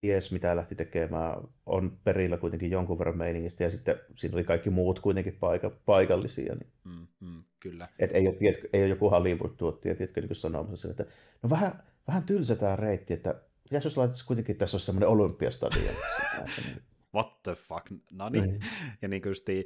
ties 0.00 0.32
mitä 0.32 0.56
lähti 0.56 0.74
tekemään, 0.74 1.36
on 1.66 1.98
perillä 2.04 2.36
kuitenkin 2.36 2.70
jonkun 2.70 2.98
verran 2.98 3.18
meiningistä, 3.18 3.64
ja 3.64 3.70
sitten 3.70 4.00
siinä 4.16 4.36
oli 4.36 4.44
kaikki 4.44 4.70
muut 4.70 5.00
kuitenkin 5.00 5.36
paika, 5.40 5.70
paikallisia. 5.86 6.54
Niin. 6.54 6.72
Mm, 6.84 7.06
mm, 7.20 7.42
kyllä. 7.60 7.88
Et 7.98 8.10
ei, 8.14 8.28
ole, 8.28 8.36
tiedätkö, 8.36 8.68
ei 8.72 8.82
ole 8.82 8.88
joku 8.88 9.10
Hollywood-tuottaja, 9.10 9.94
tiedätkö, 9.94 10.20
niin 10.20 10.34
sanomassa 10.34 10.76
sen, 10.76 10.90
että 10.90 11.04
no 11.42 11.50
vähän, 11.50 11.72
vähän 12.08 12.22
tylsä 12.22 12.56
tämä 12.56 12.76
reitti, 12.76 13.14
että 13.14 13.34
Pitäisi 13.68 13.86
jos 13.86 13.96
laitaisi 13.96 14.26
kuitenkin, 14.26 14.56
tässä 14.56 14.74
olisi 14.76 14.86
semmoinen 14.86 15.08
olympiastadion. 15.08 15.94
What 17.14 17.42
the 17.42 17.54
fuck, 17.54 17.86
no 18.12 18.28
niin. 18.28 18.50
Mm. 18.50 18.58
Ja 19.02 19.08
niin 19.08 19.22
kysti, 19.22 19.64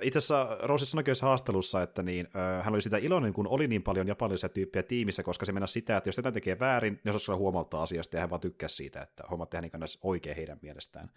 itse 0.00 0.18
asiassa 0.18 0.58
Roosi 0.62 0.86
sanoi 0.86 1.04
haastelussa, 1.22 1.82
että 1.82 2.02
niin, 2.02 2.28
hän 2.62 2.74
oli 2.74 2.82
sitä 2.82 2.96
iloinen, 2.96 3.32
kun 3.32 3.48
oli 3.48 3.68
niin 3.68 3.82
paljon 3.82 4.06
japanilaisia 4.08 4.48
tyyppejä 4.48 4.82
tiimissä, 4.82 5.22
koska 5.22 5.46
se 5.46 5.52
mennä 5.52 5.66
sitä, 5.66 5.96
että 5.96 6.08
jos 6.08 6.16
jotain 6.16 6.34
tekee 6.34 6.58
väärin, 6.58 7.00
niin 7.04 7.14
osaisi 7.14 7.38
huomauttaa 7.38 7.82
asiasta, 7.82 8.16
ja 8.16 8.20
hän 8.20 8.30
vaan 8.30 8.40
tykkää 8.40 8.68
siitä, 8.68 9.02
että 9.02 9.24
hommat 9.30 9.50
tehdään 9.50 9.80
niin 9.80 9.98
oikein 10.02 10.36
heidän 10.36 10.58
mielestään. 10.62 11.10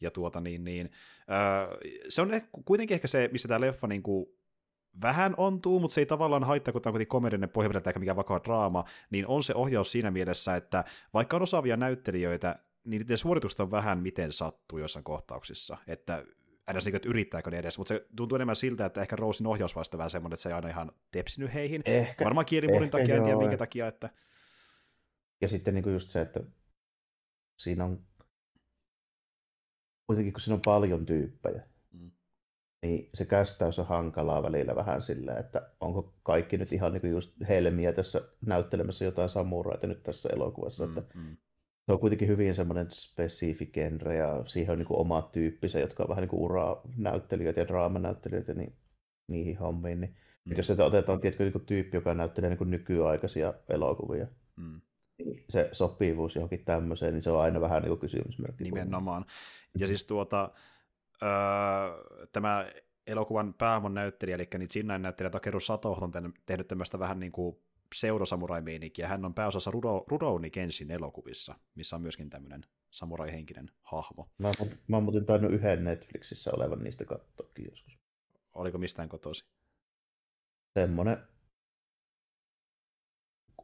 Ja 0.00 0.10
tuota 0.10 0.40
niin, 0.40 0.64
niin 0.64 0.90
se 2.08 2.22
on 2.22 2.30
kuitenkin 2.64 2.94
ehkä 2.94 3.08
se, 3.08 3.28
missä 3.32 3.48
tämä 3.48 3.60
leffa 3.60 3.86
niin 3.86 4.02
kuin 4.02 4.26
vähän 5.02 5.34
ontuu, 5.36 5.80
mutta 5.80 5.94
se 5.94 6.00
ei 6.00 6.06
tavallaan 6.06 6.44
haittaa, 6.44 6.72
kun 6.72 6.82
tämä 6.82 6.90
on 6.90 6.92
kuitenkin 6.92 7.10
komedinen 7.10 7.48
pohjaverta 7.48 7.90
eikä 7.90 8.00
mikään 8.00 8.16
vakaa 8.16 8.40
draama, 8.44 8.84
niin 9.10 9.26
on 9.26 9.42
se 9.42 9.54
ohjaus 9.54 9.92
siinä 9.92 10.10
mielessä, 10.10 10.56
että 10.56 10.84
vaikka 11.14 11.36
on 11.36 11.42
osaavia 11.42 11.76
näyttelijöitä, 11.76 12.58
niiden 12.84 13.18
suoritukset 13.18 13.60
on 13.60 13.70
vähän 13.70 13.98
miten 13.98 14.32
sattuu 14.32 14.78
jossain 14.78 15.04
kohtauksissa, 15.04 15.76
että 15.86 16.24
aina 16.66 16.80
niin, 16.84 16.96
että 16.96 17.08
yrittääkö 17.08 17.50
ne 17.50 17.58
edes, 17.58 17.78
mutta 17.78 17.94
se 17.94 18.06
tuntuu 18.16 18.36
enemmän 18.36 18.56
siltä, 18.56 18.86
että 18.86 19.00
ehkä 19.00 19.16
Rosin 19.16 19.46
ohjaus 19.46 19.76
vasta 19.76 19.98
vähän 19.98 20.10
semmoinen, 20.10 20.34
että 20.34 20.42
se 20.42 20.48
ei 20.48 20.52
aina 20.52 20.68
ihan 20.68 20.92
tepsinyt 21.10 21.54
heihin. 21.54 21.82
Ehkä, 21.84 22.24
Varmaan 22.24 22.46
kielimuodin 22.46 22.90
takia, 22.90 23.16
en 23.16 23.22
tiedä 23.22 23.38
minkä 23.38 23.56
takia. 23.56 23.86
Että... 23.86 24.10
Ja 25.40 25.48
sitten 25.48 25.74
niin 25.74 25.82
kuin 25.82 25.92
just 25.92 26.10
se, 26.10 26.20
että 26.20 26.40
siinä 27.58 27.84
on 27.84 28.04
kuitenkin, 30.06 30.32
kun 30.32 30.40
siinä 30.40 30.54
on 30.54 30.62
paljon 30.64 31.06
tyyppejä, 31.06 31.62
niin 32.82 33.10
se 33.14 33.24
kästäys 33.24 33.78
on 33.78 33.86
hankalaa 33.86 34.42
välillä 34.42 34.74
vähän 34.74 35.02
sillä, 35.02 35.38
että 35.38 35.70
onko 35.80 36.14
kaikki 36.22 36.58
nyt 36.58 36.72
ihan 36.72 36.92
niin 36.92 37.00
kuin 37.00 37.10
just 37.10 37.32
helmiä 37.48 37.92
tässä 37.92 38.20
näyttelemässä 38.46 39.04
jotain 39.04 39.28
samuraita 39.28 39.86
nyt 39.86 40.02
tässä 40.02 40.28
elokuvassa. 40.32 40.86
Mm, 40.86 40.98
että 40.98 41.18
mm. 41.18 41.36
Se 41.90 41.94
on 41.94 42.00
kuitenkin 42.00 42.28
hyvin 42.28 42.54
semmoinen 42.54 42.90
spesifi 42.90 43.66
genre 43.66 44.16
ja 44.16 44.42
siihen 44.46 44.72
on 44.72 44.78
niin 44.78 44.86
kuin 44.86 45.00
omat 45.00 45.32
tyyppinsä, 45.32 45.80
jotka 45.80 46.02
on 46.02 46.08
vähän 46.08 46.22
niin 46.22 46.28
kuin 46.28 46.42
uraa 46.42 46.80
näyttelijöitä 46.96 47.60
ja 47.60 47.68
draamanäyttelijöitä 47.68 48.54
niin, 48.54 48.74
niihin 49.28 49.58
hommiin. 49.58 50.00
Niin 50.00 50.16
Mm. 50.44 50.56
Jos 50.56 50.66
sitä 50.66 50.84
otetaan 50.84 51.20
tietkö 51.20 51.44
joku 51.44 51.58
tyyppi, 51.58 51.96
joka 51.96 52.14
näyttelee 52.14 52.50
niin 52.50 52.70
nykyaikaisia 52.70 53.54
elokuvia, 53.68 54.26
mm. 54.56 54.80
Niin 55.18 55.44
se 55.48 55.68
sopivuus 55.72 56.34
johonkin 56.34 56.64
tämmöiseen, 56.64 57.14
niin 57.14 57.22
se 57.22 57.30
on 57.30 57.40
aina 57.40 57.60
vähän 57.60 57.82
niin 57.82 57.88
kuin 57.88 58.00
kysymysmerkki. 58.00 58.64
Nimenomaan. 58.64 59.24
Ja 59.78 59.86
siis 59.86 60.04
tuota, 60.04 60.50
öö, 61.22 62.28
tämä 62.32 62.66
elokuvan 63.06 63.54
päämon 63.54 63.94
näyttelijä, 63.94 64.34
eli 64.34 64.48
niitä 64.58 64.72
Sinnain 64.72 65.02
näyttelijä 65.02 65.30
Takeru 65.30 65.60
Sato 65.60 65.92
on 65.92 66.12
tehnyt 66.46 66.68
tämmöistä 66.68 66.98
vähän 66.98 67.20
niin 67.20 67.32
kuin 67.32 67.56
pseudosamurai-meininkiä. 67.94 69.08
Hän 69.08 69.24
on 69.24 69.34
pääosassa 69.34 69.70
Rudo, 69.70 70.04
Rurouni 70.08 70.50
Kenshin 70.50 70.90
elokuvissa, 70.90 71.54
missä 71.74 71.96
on 71.96 72.02
myöskin 72.02 72.30
tämmöinen 72.30 72.64
samurai-henkinen 72.90 73.70
hahmo. 73.82 74.30
Mä, 74.38 74.52
mä 74.88 74.96
oon 74.96 75.04
muuten 75.04 75.24
tainnut 75.24 75.52
yhden 75.52 75.84
Netflixissä 75.84 76.50
olevan 76.56 76.84
niistä 76.84 77.04
katsoakin 77.04 77.64
joskus. 77.70 77.98
Oliko 78.54 78.78
mistään 78.78 79.08
kotosi? 79.08 79.44
Semmonen 80.78 81.18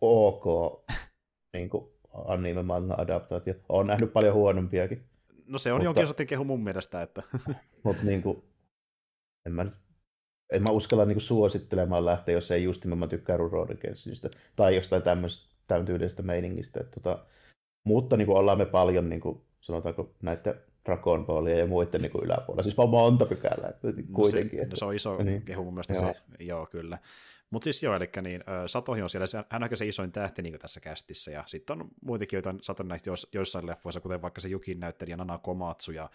ok 0.00 0.44
niin 1.54 1.70
kuin 1.70 1.92
anime 2.24 2.62
manga 2.62 2.94
adaptaatio. 2.98 3.54
Olen 3.68 3.86
nähnyt 3.86 4.12
paljon 4.12 4.34
huonompiakin. 4.34 5.04
No 5.46 5.58
se 5.58 5.72
on 5.72 5.76
mutta, 5.76 5.84
jonkin 5.84 6.06
sortin 6.06 6.26
kehu 6.26 6.44
mun 6.44 6.64
mielestä. 6.64 7.02
Että... 7.02 7.22
mutta 7.84 8.02
niin 8.02 8.22
kuin, 8.22 8.42
en 9.46 9.52
mä 9.52 9.64
nyt 9.64 9.74
en 10.52 10.62
mä 10.62 10.70
uskalla 10.70 11.04
niin 11.04 11.20
suosittelemaan 11.20 12.04
lähteä, 12.04 12.34
jos 12.34 12.50
ei 12.50 12.64
just 12.64 12.84
mä 12.84 13.06
tykkään 13.06 13.38
Rurouni 13.38 13.76
Kenshinistä 13.76 14.30
tai 14.56 14.76
jostain 14.76 15.02
tämmöistä 15.02 15.54
tämän 15.66 15.86
tyylisestä 15.86 16.22
meiningistä. 16.22 16.80
Että, 16.80 17.00
tota, 17.00 17.24
mutta 17.84 18.16
niin 18.16 18.26
kuin 18.26 18.38
ollaan 18.38 18.58
me 18.58 18.66
paljon, 18.66 19.08
niin 19.08 19.20
kuin, 19.20 19.40
sanotaanko, 19.60 20.14
näitä 20.22 20.54
Dragon 20.84 21.26
Ballia 21.26 21.58
ja 21.58 21.66
muiden 21.66 22.02
niin 22.02 22.12
yläpuolella. 22.22 22.62
Siis 22.62 22.76
vaan 22.76 22.88
monta 22.88 23.26
pykälää 23.26 23.72
kuitenkin. 24.12 24.58
No 24.58 24.64
se, 24.64 24.70
no 24.70 24.76
se 24.76 24.84
on 24.84 24.94
iso 24.94 25.22
niin. 25.22 25.42
kehu 25.42 25.64
mun 25.64 25.74
mielestä 25.74 25.92
joo. 25.92 26.14
se, 26.14 26.44
joo 26.44 26.66
kyllä. 26.66 26.98
Mutta 27.50 27.64
siis 27.64 27.82
joo, 27.82 27.96
eli 27.96 28.10
niin, 28.22 28.44
Satohi 28.66 29.02
on 29.02 29.08
siellä, 29.08 29.44
hän 29.48 29.62
on 29.62 29.76
se 29.76 29.86
isoin 29.86 30.12
tähti 30.12 30.42
niin 30.42 30.58
tässä 30.58 30.80
kästissä, 30.80 31.30
ja 31.30 31.44
sitten 31.46 31.80
on 31.80 31.88
muitakin, 32.00 32.36
joita 32.36 32.54
Saton 32.62 32.88
näistä 32.88 33.10
joissain 33.32 33.66
leffoissa, 33.66 34.00
kuten 34.00 34.22
vaikka 34.22 34.40
se 34.40 34.48
Jukin 34.48 34.80
näyttelijä 34.80 35.16
Nana 35.16 35.38
Komatsu, 35.38 35.92
ja 35.92 36.10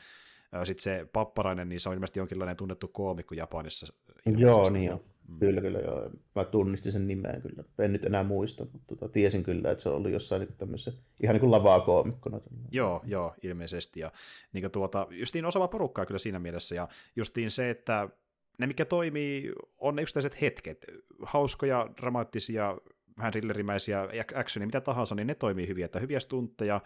sitten 0.64 0.84
se 0.84 1.08
Papparainen, 1.14 1.70
niin 1.70 1.80
se 1.80 1.90
on 1.90 1.96
ilmeisesti 1.96 2.20
jonkinlainen 2.20 2.58
tunnettu 2.58 2.88
koomikko 2.88 3.36
Japanissa. 3.36 3.94
Joo, 4.38 4.70
niin 4.70 4.94
on. 4.94 5.00
Mm. 5.28 5.40
Kyllä, 5.40 5.62
kyllä, 5.62 5.80
joo. 5.80 6.10
Mä 6.36 6.44
tunnistin 6.44 6.92
sen 6.92 7.08
nimeä 7.08 7.40
kyllä. 7.42 7.64
En 7.80 7.94
nyt 7.94 8.06
enää 8.06 8.24
muista, 8.24 8.66
mutta 8.74 8.96
tota, 8.96 9.10
tiesin 9.10 9.44
kyllä, 9.44 9.72
että 9.72 9.82
se 9.82 9.90
oli 9.90 10.12
jossain 10.12 10.40
niin 10.40 10.58
tämmöisessä, 10.58 11.02
ihan 11.24 11.34
niin 11.34 11.40
kuin 11.40 11.52
lavaa 11.52 11.80
koomikkona. 11.80 12.42
Joo, 12.72 13.02
joo, 13.06 13.36
ilmeisesti. 13.44 14.00
Ja 14.00 14.12
niin 14.54 14.72
tuota, 14.72 15.08
justiin 15.10 15.46
osaava 15.46 15.68
porukkaa 15.68 16.06
kyllä 16.06 16.20
siinä 16.20 16.40
mielessä. 16.40 16.76
Ja 16.76 16.88
justiin 17.16 17.52
se, 17.52 17.70
että 17.70 18.10
ne, 18.58 18.68
mikä 18.68 18.86
toimii, 18.86 19.52
on 19.78 19.96
ne 19.96 20.02
yksittäiset 20.02 20.42
hetket. 20.42 20.86
Hauskoja, 21.24 21.90
dramaattisia, 22.02 22.78
vähän 23.18 23.32
thrillerimäisiä, 23.32 24.08
actionia, 24.36 24.68
mitä 24.68 24.82
tahansa, 24.82 25.16
niin 25.16 25.28
ne 25.28 25.36
toimii 25.36 25.68
hyvin. 25.68 25.86
Että 25.86 26.00
hyviä 26.00 26.20
stuntteja, 26.20 26.82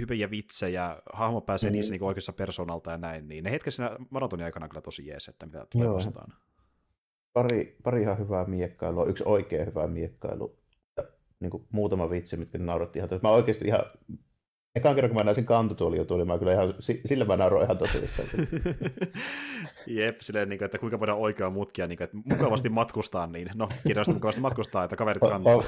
hyviä 0.00 0.30
vitsejä, 0.30 0.96
hahmo 1.12 1.40
pääsee 1.40 1.70
mm. 1.70 1.72
niissä 1.72 1.92
niin 1.92 2.02
oikeassa 2.02 2.32
persoonalta 2.32 2.90
ja 2.90 2.98
näin, 2.98 3.28
niin 3.28 3.44
ne 3.44 3.50
hetket 3.50 3.74
siinä 3.74 3.96
maratonin 4.10 4.44
aikana 4.44 4.68
kyllä 4.68 4.82
tosi 4.82 5.06
jees, 5.06 5.28
että 5.28 5.46
mitä 5.46 5.66
tulee 5.70 5.86
Joo. 5.86 5.94
vastaan. 5.94 6.32
Pari, 7.32 7.76
pari 7.82 8.02
ihan 8.02 8.18
hyvää 8.18 8.44
miekkailua, 8.44 9.06
yksi 9.06 9.24
oikein 9.26 9.66
hyvä 9.66 9.86
miekkailu 9.86 10.58
ja 10.96 11.04
niin 11.40 11.50
kuin 11.50 11.66
muutama 11.72 12.10
vitsi, 12.10 12.36
mitkä 12.36 12.58
nauratti 12.58 12.98
ihan 12.98 13.08
Mä 13.22 13.30
oikeasti 13.30 13.68
ihan 13.68 13.84
Ekan 14.74 14.94
kerran, 14.94 15.10
kun 15.10 15.20
mä 15.20 15.24
näisin 15.24 15.44
kantotuolijutuun, 15.44 16.26
mä 16.26 16.38
kyllä 16.38 16.52
ihan, 16.52 16.74
sillä 16.80 17.24
mä 17.24 17.36
nauroin 17.36 17.64
ihan 17.64 17.78
tosissaan. 17.78 18.28
Jep, 19.86 20.20
silleen, 20.20 20.48
niin 20.48 20.58
kuin, 20.58 20.66
että 20.66 20.78
kuinka 20.78 21.00
voidaan 21.00 21.18
oikea 21.18 21.50
mutkia, 21.50 21.86
niin 21.86 21.96
kuin, 21.98 22.04
että 22.04 22.16
mukavasti 22.24 22.68
matkustaa, 22.68 23.26
niin 23.26 23.50
no, 23.54 23.68
kirjallisesti 23.86 24.14
mukavasti 24.14 24.40
matkustaa, 24.40 24.84
että 24.84 24.96
kaverit 24.96 25.20
kantaa. 25.20 25.62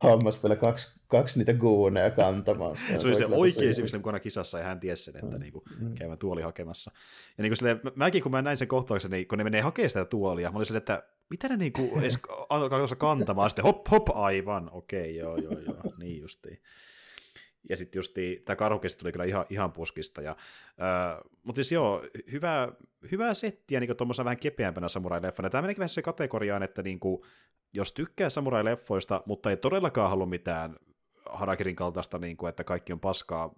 Hammas 0.00 0.42
vielä 0.42 0.56
kaksi, 0.56 1.00
kaksi 1.06 1.38
niitä 1.38 1.54
guuneja 1.54 2.10
kantamaan. 2.10 2.76
Se 2.76 3.06
oli 3.06 3.14
se 3.14 3.26
oikein 3.26 3.74
syys 3.74 3.94
mukana 3.94 4.20
kisassa 4.20 4.58
ja 4.58 4.64
hän 4.64 4.80
tiesi 4.80 5.04
sen, 5.04 5.16
että 5.16 5.36
mm. 5.36 5.40
niin 5.40 5.52
kuin, 5.52 5.64
mm. 5.80 5.94
käymään 5.94 6.18
tuoli 6.18 6.42
hakemassa. 6.42 6.90
Ja 7.38 7.42
niin 7.42 7.50
kuin 7.50 7.56
silleen, 7.56 7.80
mäkin 7.94 8.22
kun 8.22 8.32
mä 8.32 8.42
näin 8.42 8.56
sen 8.56 8.68
kohtauksen, 8.68 9.10
niin 9.10 9.28
kun 9.28 9.38
ne 9.38 9.44
menee 9.44 9.60
hakemaan 9.60 9.90
sitä 9.90 10.04
tuolia, 10.04 10.50
mä 10.50 10.56
olin 10.56 10.66
silleen, 10.66 10.80
että 10.80 11.02
mitä 11.30 11.48
ne 11.48 11.56
niin 11.56 11.72
kuin 11.72 11.90
edes 12.00 12.18
alkaa 12.48 12.86
kantamaan, 12.98 13.50
sitten 13.50 13.64
hop 13.64 13.90
hop 13.90 14.08
aivan, 14.16 14.70
okei, 14.72 15.00
okay, 15.00 15.12
joo 15.12 15.36
joo 15.36 15.60
joo, 15.66 15.94
niin 15.98 16.20
justiin. 16.20 16.62
Ja 17.68 17.76
sitten 17.76 17.98
just 17.98 18.14
tämä 18.44 18.56
karhukesti 18.56 19.00
tuli 19.00 19.12
kyllä 19.12 19.24
ihan, 19.24 19.46
ihan 19.50 19.72
puskista. 19.72 20.22
Ja, 20.22 20.30
äh, 20.30 21.18
mutta 21.42 21.58
siis 21.58 21.72
joo, 21.72 22.02
hyvä, 22.32 22.72
hyvää 23.10 23.34
settiä 23.34 23.80
niin 23.80 23.96
tuommoisena 23.96 24.24
vähän 24.24 24.38
kepeämpänä 24.38 24.86
samurai-leffana. 24.88 25.50
Tämä 25.50 25.62
meneekin 25.62 25.80
vähän 25.80 25.88
se 25.88 26.02
kategoriaan, 26.02 26.62
että 26.62 26.82
niin 26.82 27.00
kuin, 27.00 27.22
jos 27.72 27.92
tykkää 27.92 28.28
samurai-leffoista, 28.28 29.22
mutta 29.26 29.50
ei 29.50 29.56
todellakaan 29.56 30.10
halua 30.10 30.26
mitään 30.26 30.76
Harakirin 31.30 31.76
kaltaista, 31.76 32.18
niin 32.18 32.36
kuin, 32.36 32.48
että 32.48 32.64
kaikki 32.64 32.92
on 32.92 33.00
paskaa 33.00 33.54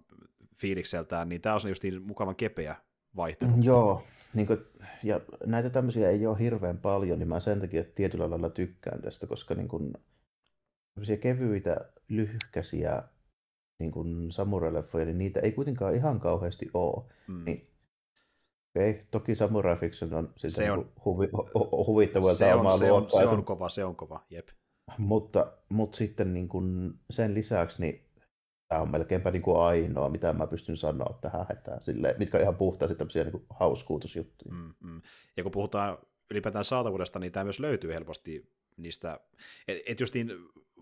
fiilikseltään, 0.55 1.29
niin 1.29 1.41
tämä 1.41 1.55
on 1.55 1.69
just 1.69 1.83
niin 1.83 2.01
mukavan 2.01 2.35
kepeä 2.35 2.75
vaihtelu. 3.15 3.51
Joo, 3.61 4.03
niin 4.33 4.47
kuin, 4.47 4.59
ja 5.03 5.21
näitä 5.45 5.69
tämmöisiä 5.69 6.09
ei 6.09 6.27
ole 6.27 6.39
hirveän 6.39 6.77
paljon, 6.77 7.19
niin 7.19 7.27
mä 7.29 7.39
sen 7.39 7.59
takia 7.59 7.83
tietyllä 7.83 8.29
lailla 8.29 8.49
tykkään 8.49 9.01
tästä, 9.01 9.27
koska 9.27 9.55
niin 9.55 9.67
kuin, 9.67 9.93
kevyitä, 11.21 11.77
lyhkäisiä 12.09 13.03
niin 13.79 13.91
kuin 13.91 14.31
samurai-leffoja, 14.31 15.05
niin 15.05 15.17
niitä 15.17 15.39
ei 15.39 15.51
kuitenkaan 15.51 15.95
ihan 15.95 16.19
kauheasti 16.19 16.69
ole. 16.73 17.03
Mm. 17.27 17.45
Niin, 17.45 17.72
okay, 18.75 19.05
toki 19.11 19.35
Samurai 19.35 19.75
Fiction 19.75 20.13
on 20.13 20.33
siltä 20.37 20.55
se 20.55 20.71
on, 20.71 20.79
niin 20.79 20.91
huvi, 21.05 21.29
hu, 21.53 21.85
huvittavuutta 21.85 22.37
se 22.37 22.53
on, 22.53 22.77
se 22.77 22.91
on, 22.91 23.11
se 23.11 23.25
on 23.25 23.45
kova, 23.45 23.69
se 23.69 23.85
on 23.85 23.95
kova, 23.95 24.23
jep. 24.29 24.47
Mutta, 24.97 25.51
mutta 25.69 25.97
sitten 25.97 26.33
niin 26.33 26.47
kuin 26.47 26.93
sen 27.09 27.33
lisäksi 27.33 27.81
niin 27.81 28.05
tämä 28.67 28.81
on 28.81 28.91
melkeinpä 28.91 29.31
niin 29.31 29.41
kuin 29.41 29.59
ainoa, 29.59 30.09
mitä 30.09 30.33
mä 30.33 30.47
pystyn 30.47 30.77
sanoa 30.77 31.17
tähän 31.21 31.45
hätään, 31.49 31.81
silleen, 31.81 32.15
mitkä 32.19 32.37
on 32.37 32.41
ihan 32.41 32.55
puhtaasti 32.55 32.97
tämmöisiä 32.97 33.23
niin 33.23 33.45
hauskuutusjuttuja. 33.49 34.55
Mm, 34.55 34.73
mm. 34.79 35.01
Ja 35.37 35.43
kun 35.43 35.51
puhutaan 35.51 35.97
ylipäätään 36.31 36.65
saatavuudesta, 36.65 37.19
niin 37.19 37.31
tämä 37.31 37.43
myös 37.43 37.59
löytyy 37.59 37.93
helposti 37.93 38.51
niistä, 38.77 39.19
et, 39.67 39.77
et 39.85 39.99
just 39.99 40.13
niin, 40.13 40.31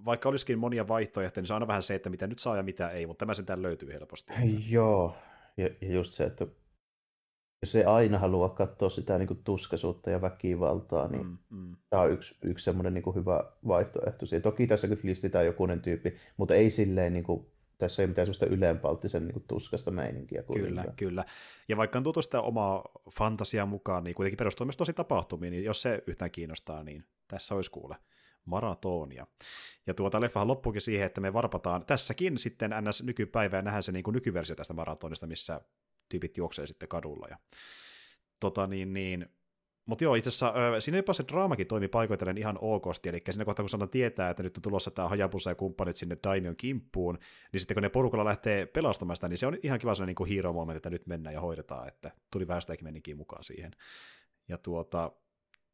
vaikka 0.05 0.29
olisikin 0.29 0.59
monia 0.59 0.87
vaihtoehtoja, 0.87 1.41
niin 1.41 1.47
se 1.47 1.53
on 1.53 1.55
aina 1.55 1.67
vähän 1.67 1.83
se, 1.83 1.95
että 1.95 2.09
mitä 2.09 2.27
nyt 2.27 2.39
saa 2.39 2.57
ja 2.57 2.63
mitä 2.63 2.89
ei, 2.89 3.05
mutta 3.05 3.19
tämä 3.19 3.33
sentään 3.33 3.61
löytyy 3.61 3.93
helposti. 3.93 4.33
Joo, 4.69 5.15
ja, 5.57 5.69
ja 5.81 5.93
just 5.93 6.13
se, 6.13 6.23
että 6.23 6.47
jos 7.61 7.75
ei 7.75 7.83
aina 7.83 8.17
halua 8.17 8.49
katsoa 8.49 8.89
sitä 8.89 9.17
niin 9.17 9.27
kuin 9.27 9.43
tuskaisuutta 9.43 10.09
ja 10.09 10.21
väkivaltaa, 10.21 11.07
niin 11.07 11.25
mm, 11.25 11.37
mm. 11.49 11.75
tämä 11.89 12.03
on 12.03 12.11
yksi, 12.11 12.35
yksi 12.43 12.65
semmoinen 12.65 12.93
niin 12.93 13.03
kuin 13.03 13.15
hyvä 13.15 13.43
vaihtoehto. 13.67 14.25
Ja 14.31 14.41
toki 14.41 14.67
tässä 14.67 14.87
nyt 14.87 15.03
listitään 15.03 15.45
jokunen 15.45 15.81
tyyppi, 15.81 16.15
mutta 16.37 16.55
ei 16.55 16.69
silleen 16.69 17.13
niin 17.13 17.23
kuin 17.23 17.45
tässä 17.77 18.03
ei 18.03 18.07
mitään 18.07 18.25
sellaista 18.25 18.45
ylempalttisen 18.45 19.27
niin 19.27 19.43
tuskasta 19.47 19.91
meininkiä. 19.91 20.43
Kuitenkaan. 20.43 20.83
Kyllä, 20.83 20.93
kyllä. 20.95 21.25
Ja 21.67 21.77
vaikka 21.77 21.99
on 21.99 22.03
tuotu 22.03 22.21
sitä 22.21 22.41
omaa 22.41 22.85
fantasiaa 23.11 23.65
mukaan, 23.65 24.03
niin 24.03 24.15
kuitenkin 24.15 24.37
perustuu 24.37 24.65
myös 24.65 24.77
tosi 24.77 24.93
tapahtumiin, 24.93 25.51
niin 25.51 25.63
jos 25.63 25.81
se 25.81 26.03
yhtään 26.07 26.31
kiinnostaa, 26.31 26.83
niin 26.83 27.03
tässä 27.27 27.55
olisi 27.55 27.71
kuule 27.71 27.95
maratonia. 28.45 29.27
Ja 29.87 29.93
tuota 29.93 30.21
leffahan 30.21 30.47
loppuukin 30.47 30.81
siihen, 30.81 31.05
että 31.05 31.21
me 31.21 31.33
varpataan 31.33 31.85
tässäkin 31.85 32.37
sitten 32.37 32.71
ns. 32.81 33.03
nykypäivä 33.03 33.57
ja 33.57 33.61
nähdään 33.61 33.83
se 33.83 33.91
niin 33.91 34.03
kuin 34.03 34.13
nykyversio 34.13 34.55
tästä 34.55 34.73
maratonista, 34.73 35.27
missä 35.27 35.61
tyypit 36.11 36.37
juoksee 36.37 36.67
sitten 36.67 36.89
kadulla. 36.89 37.27
Ja, 37.29 37.37
tota 38.39 38.67
niin, 38.67 38.93
niin, 38.93 39.25
mutta 39.85 40.03
joo, 40.03 40.15
itse 40.15 40.27
asiassa 40.27 40.53
siinä 40.79 40.97
jopa 40.97 41.13
se 41.13 41.23
draamakin 41.27 41.67
toimi 41.67 41.87
paikoitellen 41.87 42.37
ihan 42.37 42.57
okosti, 42.61 43.09
eli 43.09 43.21
siinä 43.29 43.45
kohtaa 43.45 43.63
kun 43.63 43.69
sanotaan 43.69 43.89
tietää, 43.89 44.29
että 44.29 44.43
nyt 44.43 44.57
on 44.57 44.61
tulossa 44.61 44.91
tämä 44.91 45.09
Hajabusa 45.09 45.49
ja 45.49 45.55
kumppanit 45.55 45.95
sinne 45.95 46.17
Daimion 46.23 46.55
kimppuun, 46.55 47.19
niin 47.53 47.59
sitten 47.59 47.75
kun 47.75 47.83
ne 47.83 47.89
porukalla 47.89 48.25
lähtee 48.25 48.65
pelastamaan 48.65 49.15
sitä, 49.15 49.27
niin 49.27 49.37
se 49.37 49.47
on 49.47 49.57
ihan 49.63 49.79
kiva 49.79 49.95
sellainen 49.95 50.15
niin 50.19 50.35
hero 50.35 50.53
moment, 50.53 50.77
että 50.77 50.89
nyt 50.89 51.07
mennään 51.07 51.33
ja 51.33 51.41
hoidetaan, 51.41 51.87
että 51.87 52.11
tuli 52.31 52.47
vähän 52.47 52.61
sitä 52.61 52.73
mukaan 53.15 53.43
siihen. 53.43 53.71
Ja 54.47 54.57
tuota, 54.57 55.11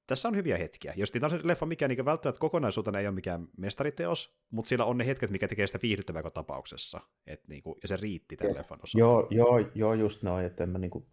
tässä 0.08 0.28
on 0.28 0.36
hyviä 0.36 0.58
hetkiä. 0.58 0.94
Jos 0.96 1.12
tämä 1.12 1.28
on 1.28 1.40
leffa, 1.44 1.66
mikä 1.66 1.88
niin 1.88 2.06
välttämättä 2.06 2.40
kokonaisuutena 2.40 3.00
ei 3.00 3.08
ole 3.08 3.16
mikään 3.16 3.48
mestariteos, 3.58 4.38
mutta 4.52 4.70
sillä 4.70 4.86
on 4.86 4.98
ne 4.98 5.06
hetket, 5.06 5.30
mikä 5.30 5.48
tekee 5.48 5.68
sitä 5.68 5.80
viihdyttävää 5.82 6.24
tapauksessa. 6.34 7.02
Et 7.28 7.48
niin 7.48 7.64
kuin, 7.64 7.76
ja 7.82 7.88
se 7.88 7.98
riitti 7.98 8.38
tämän 8.38 8.54
ja, 8.54 8.60
leffan 8.60 8.80
osalta. 8.84 9.00
Joo, 9.00 9.28
joo, 9.30 9.60
joo, 9.76 9.94
just 9.94 10.24
noin, 10.24 10.46
että 10.46 10.64
en 10.64 10.70
mä 10.70 10.78
niin 10.78 10.92
kuin... 10.92 11.06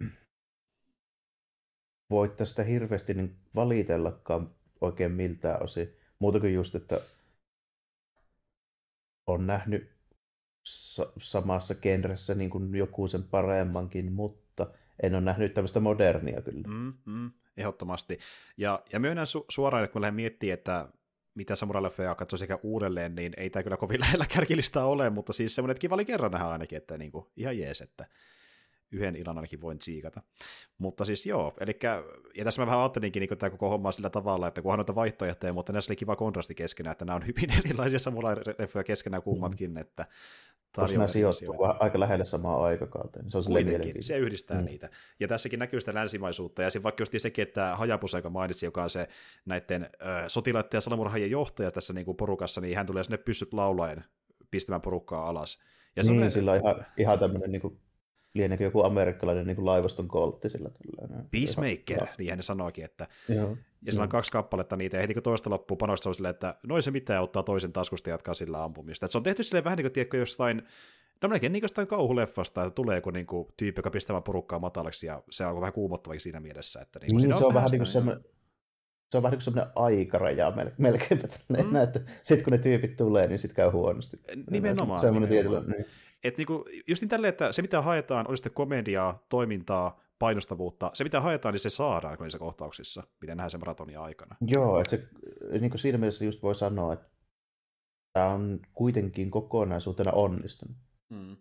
voi 2.10 2.28
tästä 2.28 2.62
hirveästi 2.62 3.14
niin 3.14 3.36
valitellakaan 3.54 4.54
oikein 4.80 5.12
miltään 5.12 5.62
osin. 5.62 5.96
Muuta 6.18 6.40
kuin 6.40 6.54
just, 6.54 6.74
että 6.74 7.00
on 9.26 9.46
nähnyt 9.46 9.90
sa- 10.64 11.12
samassa 11.18 11.74
genressä 11.74 12.34
niin 12.34 12.50
kuin 12.50 12.74
joku 12.74 13.08
sen 13.08 13.22
paremmankin, 13.22 14.12
mutta 14.12 14.66
en 15.02 15.14
ole 15.14 15.22
nähnyt 15.22 15.54
tämmöistä 15.54 15.80
modernia 15.80 16.42
kyllä. 16.42 16.68
Mm, 16.68 16.92
mm 17.04 17.32
ehdottomasti. 17.56 18.18
Ja, 18.56 18.82
ja 18.92 19.00
myönnän 19.00 19.26
su- 19.26 19.44
suoraan, 19.48 19.84
että 19.84 19.92
kun 19.92 20.02
lähden 20.02 20.14
miettimään, 20.14 20.54
että 20.54 20.88
mitä 21.34 21.54
samurai-leffeja 21.54 22.14
katsoo 22.14 22.36
sekä 22.36 22.58
uudelleen, 22.62 23.14
niin 23.14 23.32
ei 23.36 23.50
tämä 23.50 23.62
kyllä 23.62 23.76
kovin 23.76 24.00
lähellä 24.04 24.26
kärkilistä 24.26 24.84
ole, 24.84 25.10
mutta 25.10 25.32
siis 25.32 25.54
semmoinen, 25.54 25.72
että 25.72 25.80
kiva 25.80 25.94
oli 25.94 26.04
kerran 26.04 26.32
nähdä 26.32 26.46
ainakin, 26.46 26.78
että 26.78 26.98
niinku, 26.98 27.32
ihan 27.36 27.58
jees, 27.58 27.80
että 27.80 28.06
yhden 28.94 29.16
illan 29.16 29.38
ainakin 29.38 29.60
voin 29.60 29.78
tsiikata. 29.78 30.22
Mutta 30.78 31.04
siis 31.04 31.26
joo, 31.26 31.54
eli 31.60 31.78
ja 32.34 32.44
tässä 32.44 32.62
mä 32.62 32.66
vähän 32.66 32.80
ajattelinkin 32.80 33.20
niin 33.20 33.38
tämä 33.38 33.50
koko 33.50 33.68
homma 33.68 33.92
sillä 33.92 34.10
tavalla, 34.10 34.48
että 34.48 34.62
kunhan 34.62 34.78
noita 34.78 34.94
vaihtoehtoja, 34.94 35.52
mutta 35.52 35.72
näissä 35.72 35.90
oli 35.90 35.96
kiva 35.96 36.16
kontrasti 36.16 36.54
keskenään, 36.54 36.92
että 36.92 37.04
nämä 37.04 37.16
on 37.16 37.26
hyvin 37.26 37.50
erilaisia 37.64 37.98
samurai-leffoja 37.98 38.84
keskenään 38.84 39.22
kummatkin, 39.22 39.70
mm. 39.70 39.76
että 39.76 40.06
koska 40.82 40.98
nämä 40.98 41.06
sijoittuu 41.06 41.56
aika 41.78 42.00
lähelle 42.00 42.24
samaa 42.24 42.64
aikakauteen. 42.64 43.30
Se 43.30 43.38
on 43.38 43.44
Kuitenkin, 43.44 44.04
se 44.04 44.18
yhdistää 44.18 44.58
mm. 44.58 44.64
niitä. 44.64 44.90
Ja 45.20 45.28
tässäkin 45.28 45.58
näkyy 45.58 45.80
sitä 45.80 45.94
länsimaisuutta, 45.94 46.62
ja 46.62 46.68
vaikka 46.82 47.02
just 47.02 47.14
sekin, 47.16 47.42
että 47.42 47.76
Hajapusa, 47.76 48.18
joka 48.18 48.30
mainitsi, 48.30 48.66
joka 48.66 48.82
on 48.82 48.90
se 48.90 49.08
näiden 49.46 49.82
äh, 49.82 50.24
sotilaiden 50.28 50.70
ja 50.72 50.80
salamurhaajien 50.80 51.30
johtaja 51.30 51.70
tässä 51.70 51.92
niin 51.92 52.04
kuin 52.04 52.16
porukassa, 52.16 52.60
niin 52.60 52.76
hän 52.76 52.86
tulee 52.86 53.02
sinne 53.02 53.18
pyssyt 53.18 53.52
laulaen 53.52 54.04
pistämään 54.50 54.82
porukkaa 54.82 55.28
alas. 55.28 55.58
Ja 55.96 56.02
niin, 56.02 56.18
se 56.18 56.24
on, 56.24 56.30
sillä 56.30 56.52
on 56.52 56.58
ihan, 56.58 56.86
ihan 56.96 57.18
tämmöinen 57.18 57.52
niin 57.52 57.62
kuin 57.62 57.78
lieneekö 58.34 58.64
joku 58.64 58.82
amerikkalainen 58.82 59.46
niin 59.46 59.56
kuin 59.56 59.66
laivaston 59.66 60.08
koltti 60.08 60.48
sillä 60.48 60.70
tällainen. 60.70 61.28
Peacemaker, 61.30 62.06
niin 62.18 62.30
hän 62.30 62.42
sanoikin, 62.42 62.84
että 62.84 63.08
Joo. 63.28 63.56
ja 63.82 63.92
sillä 63.92 64.02
on 64.02 64.08
kaksi 64.08 64.32
kappaletta 64.32 64.76
niitä, 64.76 64.96
ja 64.96 65.00
heti 65.00 65.14
kun 65.14 65.22
toista 65.22 65.50
loppuu 65.50 65.76
panosta 65.76 66.08
on 66.08 66.14
silleen, 66.14 66.34
että 66.34 66.54
noin 66.66 66.82
se 66.82 66.90
mitään 66.90 67.22
ottaa 67.22 67.42
toisen 67.42 67.72
taskusta 67.72 68.10
ja 68.10 68.14
jatkaa 68.14 68.34
sillä 68.34 68.64
ampumista. 68.64 69.06
Et 69.06 69.12
se 69.12 69.18
on 69.18 69.24
tehty 69.24 69.42
silleen 69.42 69.64
vähän 69.64 69.76
niin 69.76 69.84
kuin, 69.84 69.92
tiedätkö, 69.92 70.16
jostain, 70.16 70.62
no 71.22 71.28
melkein 71.28 71.52
niin 71.52 71.62
jostain 71.62 71.88
kauhuleffasta, 71.88 72.62
että 72.62 72.74
tulee 72.74 72.96
joku 72.96 73.10
niin 73.10 73.26
kuin, 73.26 73.48
tyyppi, 73.56 73.78
joka 73.78 73.90
pistää 73.90 74.20
porukkaa 74.20 74.58
matalaksi, 74.58 75.06
ja 75.06 75.22
se 75.30 75.46
on 75.46 75.60
vähän 75.60 75.72
kuumottavakin 75.72 76.20
siinä 76.20 76.40
mielessä. 76.40 76.80
Että, 76.80 76.98
niin, 76.98 77.16
niin 77.16 77.38
se 77.38 77.44
on 77.44 77.54
vähän 77.54 77.70
niin 77.70 77.78
kuin 77.78 77.86
semmoinen, 77.86 78.24
se 79.10 79.16
on 79.16 79.22
vähän 79.22 79.38
niin 79.38 79.44
kuin 79.44 79.54
semmoinen 79.54 79.72
aikaraja 79.76 80.52
melkein, 80.78 81.20
mm. 81.48 81.76
että 81.76 82.00
sitten 82.22 82.44
kun 82.44 82.50
ne 82.50 82.58
tyypit 82.58 82.96
tulee, 82.96 83.26
niin 83.26 83.38
sitten 83.38 83.56
käy 83.56 83.70
huonosti. 83.70 84.16
Nimenomaan. 84.50 85.00
Semmoinen 85.00 85.30
nimenomaan. 85.30 85.64
Tietyllä, 85.64 85.82
niin. 85.82 86.13
Et 86.24 86.36
niinku, 86.38 86.64
just 86.86 87.02
niin 87.02 87.08
tälle, 87.08 87.28
että 87.28 87.52
se 87.52 87.62
mitä 87.62 87.82
haetaan, 87.82 88.28
oli 88.28 88.36
sitten 88.36 88.52
komediaa, 88.52 89.26
toimintaa, 89.28 90.00
painostavuutta, 90.18 90.90
se 90.94 91.04
mitä 91.04 91.20
haetaan, 91.20 91.52
niin 91.52 91.60
se 91.60 91.70
saadaan 91.70 92.16
niissä 92.20 92.38
kohtauksissa, 92.38 93.02
miten 93.20 93.36
nähdään 93.36 93.50
sen 93.50 93.60
maratonia 93.60 94.02
aikana. 94.02 94.36
Joo, 94.46 94.80
että 94.80 94.90
se, 94.90 95.08
niin 95.60 95.70
kuin 95.70 95.80
siinä 95.80 95.98
mielessä 95.98 96.24
just 96.24 96.42
voi 96.42 96.54
sanoa, 96.54 96.92
että 96.92 97.08
tämä 98.12 98.26
on 98.26 98.60
kuitenkin 98.74 99.30
kokonaisuutena 99.30 100.12
onnistunut. 100.12 100.76
Hmm. 101.14 101.36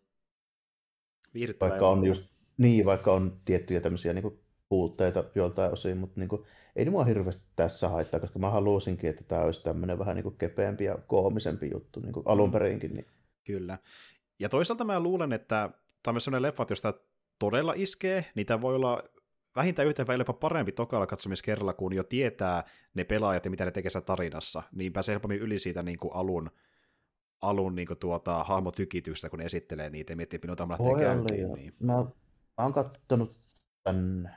Vaikka 1.61 1.89
on 1.89 2.05
just, 2.05 2.23
niin, 2.57 2.85
vaikka 2.85 3.13
on 3.13 3.41
tiettyjä 3.45 3.81
tämmöisiä 3.81 4.13
niin 4.13 4.21
kuin 4.21 4.39
puutteita 4.69 5.23
joltain 5.35 5.73
osin, 5.73 5.97
mutta 5.97 6.19
niin 6.19 6.29
kuin, 6.29 6.43
ei 6.75 6.85
ne 6.85 6.91
mua 6.91 7.03
hirveästi 7.03 7.43
tässä 7.55 7.89
haittaa, 7.89 8.19
koska 8.19 8.39
mä 8.39 8.49
halusinkin, 8.49 9.09
että 9.09 9.23
tämä 9.23 9.41
olisi 9.41 9.63
tämmöinen 9.63 9.99
vähän 9.99 10.15
niin 10.15 10.23
kuin 10.23 10.37
kepeämpi 10.37 10.83
ja 10.83 10.97
koomisempi 11.07 11.69
juttu 11.73 11.99
niin 11.99 12.13
kuin 12.13 12.27
alun 12.27 12.51
perinkin. 12.51 12.93
Niin. 12.93 13.05
Kyllä. 13.43 13.77
Ja 14.43 14.49
toisaalta 14.49 14.85
mä 14.85 14.99
luulen, 14.99 15.33
että 15.33 15.69
tämä 16.03 16.11
on 16.11 16.13
myös 16.13 16.23
sellainen 16.23 16.47
leffa, 16.47 16.65
jos 16.69 16.81
tämä 16.81 16.93
todella 17.39 17.73
iskee, 17.75 18.25
niitä 18.35 18.61
voi 18.61 18.75
olla 18.75 19.03
vähintään 19.55 19.87
yhtä 19.87 20.07
vai 20.07 20.17
jopa 20.19 20.33
parempi 20.33 20.71
tokalla 20.71 21.07
katsomiskerralla, 21.07 21.73
kun 21.73 21.93
jo 21.93 22.03
tietää 22.03 22.63
ne 22.93 23.03
pelaajat 23.03 23.45
ja 23.45 23.51
mitä 23.51 23.65
ne 23.65 23.71
tekee 23.71 24.01
tarinassa, 24.05 24.63
niin 24.71 24.93
pääsee 24.93 25.13
helpommin 25.13 25.39
yli 25.39 25.59
siitä 25.59 25.83
niin 25.83 25.99
kuin 25.99 26.13
alun, 26.13 26.51
alun 27.41 27.75
niin 27.75 27.87
kuin 27.87 27.99
tuota, 27.99 28.43
hahmotykitystä, 28.43 29.29
kun 29.29 29.39
ne 29.39 29.45
esittelee 29.45 29.89
niitä 29.89 30.13
ja 30.13 30.17
miettii, 30.17 30.37
että 30.37 30.47
minun 30.47 30.57
tämä 30.57 30.71
lähtee 30.79 31.05
käyntiin. 31.05 31.53
Niin. 31.53 31.73
Mä, 31.79 31.93
mä 31.93 32.03
oon 32.57 32.73
katsonut 32.73 33.35
tämän, 33.83 34.35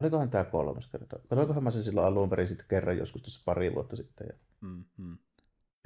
olikohan 0.00 0.30
tämä 0.30 0.44
kolmas 0.44 0.88
kerta? 0.88 1.18
Katoinkohan 1.28 1.64
mä 1.64 1.70
sen 1.70 1.84
silloin 1.84 2.06
alun 2.06 2.30
perin 2.30 2.48
sitten 2.48 2.66
kerran 2.68 2.98
joskus 2.98 3.22
tuossa 3.22 3.42
pari 3.44 3.74
vuotta 3.74 3.96
sitten. 3.96 4.26
Ja... 4.30 4.38
Mm-hmm. 4.60 5.18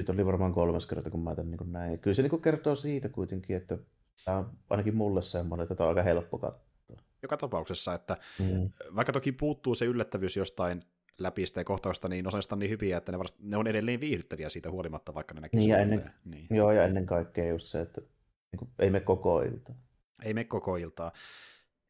Nyt 0.02 0.10
oli 0.10 0.26
varmaan 0.26 0.52
kolmas 0.52 0.86
kerta, 0.86 1.10
kun 1.10 1.22
mä 1.22 1.34
tämän 1.34 1.50
niin 1.50 1.72
näin. 1.72 1.98
Kyllä 1.98 2.14
se 2.14 2.22
niin 2.22 2.40
kertoo 2.40 2.76
siitä 2.76 3.08
kuitenkin, 3.08 3.56
että 3.56 3.78
tämä 4.24 4.36
on 4.36 4.50
ainakin 4.70 4.96
mulle 4.96 5.22
semmoinen, 5.22 5.62
että 5.62 5.74
tämä 5.74 5.90
on 5.90 5.96
aika 5.96 6.02
helppo 6.02 6.38
katsoa. 6.38 6.96
Joka 7.22 7.36
tapauksessa, 7.36 7.94
että 7.94 8.16
mm. 8.38 8.70
vaikka 8.96 9.12
toki 9.12 9.32
puuttuu 9.32 9.74
se 9.74 9.84
yllättävyys 9.84 10.36
jostain 10.36 10.82
läpi 11.18 11.46
sitä 11.46 11.64
kohtausta, 11.64 12.08
niin 12.08 12.26
osasta 12.26 12.54
on 12.54 12.58
niin 12.58 12.70
hyviä, 12.70 12.96
että 12.96 13.12
ne, 13.12 13.18
varst, 13.18 13.36
ne 13.40 13.56
on 13.56 13.66
edelleen 13.66 14.00
viihdyttäviä 14.00 14.48
siitä 14.48 14.70
huolimatta, 14.70 15.14
vaikka 15.14 15.34
ne 15.34 15.40
näkee 15.40 15.60
niin, 15.60 15.70
ja 15.70 15.78
ennen, 15.78 16.10
niin. 16.24 16.46
Joo, 16.50 16.72
ja 16.72 16.84
ennen 16.84 17.06
kaikkea 17.06 17.48
just 17.48 17.66
se, 17.66 17.80
että 17.80 18.00
niin 18.52 18.58
kuin, 18.58 18.70
ei 18.78 18.90
me 18.90 19.00
koko 19.00 19.42
iltaa. 19.42 19.74
Ei 20.22 20.34
me 20.34 20.44
koko 20.44 20.76
iltaa. 20.76 21.12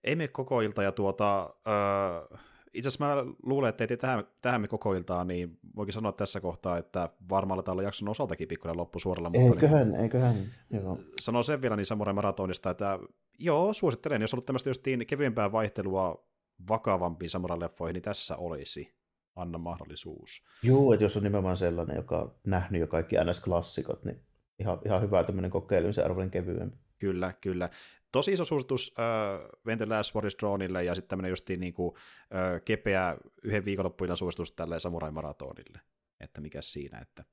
Ei 0.05 0.17
me 0.17 0.29
koko 0.29 0.61
iltaa, 0.61 0.85
ja 0.85 0.93
tuota, 0.93 1.55
öö, 1.67 2.39
itse 2.75 2.89
asiassa 2.89 3.07
mä 3.07 3.25
luulen, 3.43 3.69
että 3.69 3.85
ei 3.85 3.97
tähän, 3.97 4.25
tähän 4.41 4.61
me 4.61 4.69
koko 4.69 4.95
iltaan, 4.95 5.27
niin 5.27 5.59
voikin 5.77 5.93
sanoa 5.93 6.13
tässä 6.13 6.41
kohtaa, 6.41 6.79
että 6.79 7.09
varmaan 7.31 7.63
olla 7.69 7.83
jakson 7.83 8.09
osaltakin 8.09 8.49
pikkuinen 8.49 8.77
loppu 8.77 8.99
suoralla. 8.99 9.31
Mutta 9.31 9.55
eiköhän, 9.55 9.93
niin, 9.93 10.01
eiköhän. 10.01 10.37
Joo. 10.71 10.99
Sanon 11.21 11.45
sen 11.45 11.63
vielä 11.63 11.77
niin 11.77 11.87
Samurai 11.87 12.15
Maratonista, 12.15 12.71
että 12.71 12.99
joo, 13.39 13.73
suosittelen, 13.73 14.21
jos 14.21 14.35
on 14.35 14.37
ollut 14.37 14.47
tämmöistä 14.47 14.71
justiin 14.71 15.07
kevyempää 15.07 15.53
vaihtelua 15.53 16.27
vakavampiin 16.69 17.31
Samurai-leffoihin, 17.31 17.95
niin 17.95 18.03
tässä 18.03 18.37
olisi. 18.37 19.03
Anna 19.37 19.59
mahdollisuus. 19.59 20.45
Joo, 20.63 20.93
että 20.93 21.05
jos 21.05 21.17
on 21.17 21.23
nimenomaan 21.23 21.57
sellainen, 21.57 21.97
joka 21.97 22.19
on 22.19 22.35
nähnyt 22.45 22.81
jo 22.81 22.87
kaikki 22.87 23.17
NS-klassikot, 23.17 24.05
niin 24.05 24.21
ihan, 24.59 24.79
ihan 24.85 25.03
hyvä 25.03 25.25
tämmöinen 25.25 25.51
kokeilemisen 25.51 26.05
arvoinen 26.05 26.31
kevyempi. 26.31 26.77
Kyllä, 27.03 27.35
kyllä. 27.41 27.71
Tosi 28.13 28.33
iso 28.33 28.45
suositus 28.45 28.95
äh, 28.99 29.77
the 29.77 29.87
Last 29.87 30.15
Drawnille 30.41 30.85
ja 30.85 30.95
sitten 30.95 31.09
tämmöinen 31.09 31.31
justiin 31.31 31.61
niin 31.61 31.75
kuin, 31.75 31.95
äh, 32.35 32.63
kepeä 32.65 33.17
yhden 33.43 33.65
viikonloppuina 33.65 34.17
suositus 34.17 34.53
tälle 34.53 34.81
Samurai 34.81 35.11
Marathonille, 35.11 35.81
että 36.21 36.41
mikä 36.41 36.63
siinä, 36.63 36.99
että. 36.99 37.25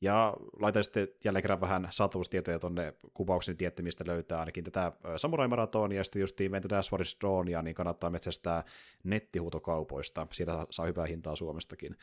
Ja 0.00 0.36
laitan 0.60 0.84
sitten 0.84 1.08
jälleen 1.24 1.42
kerran 1.42 1.60
vähän 1.60 1.88
saatavuustietoja 1.90 2.58
tuonne 2.58 2.94
kuvauksen 3.14 3.56
tietty, 3.56 3.82
mistä 3.82 4.04
löytää 4.06 4.40
ainakin 4.40 4.64
tätä 4.64 4.92
Samurai 5.16 5.48
Maratonia 5.48 5.98
ja 5.98 6.04
sitten 6.04 6.20
justiin 6.20 6.52
War 6.92 7.02
is 7.02 7.16
Drawnia, 7.20 7.62
niin 7.62 7.74
kannattaa 7.74 8.10
metsästää 8.10 8.64
nettihuutokaupoista, 9.04 10.26
siitä 10.32 10.66
saa 10.70 10.86
hyvää 10.86 11.06
hintaa 11.06 11.36
Suomestakin. 11.36 11.96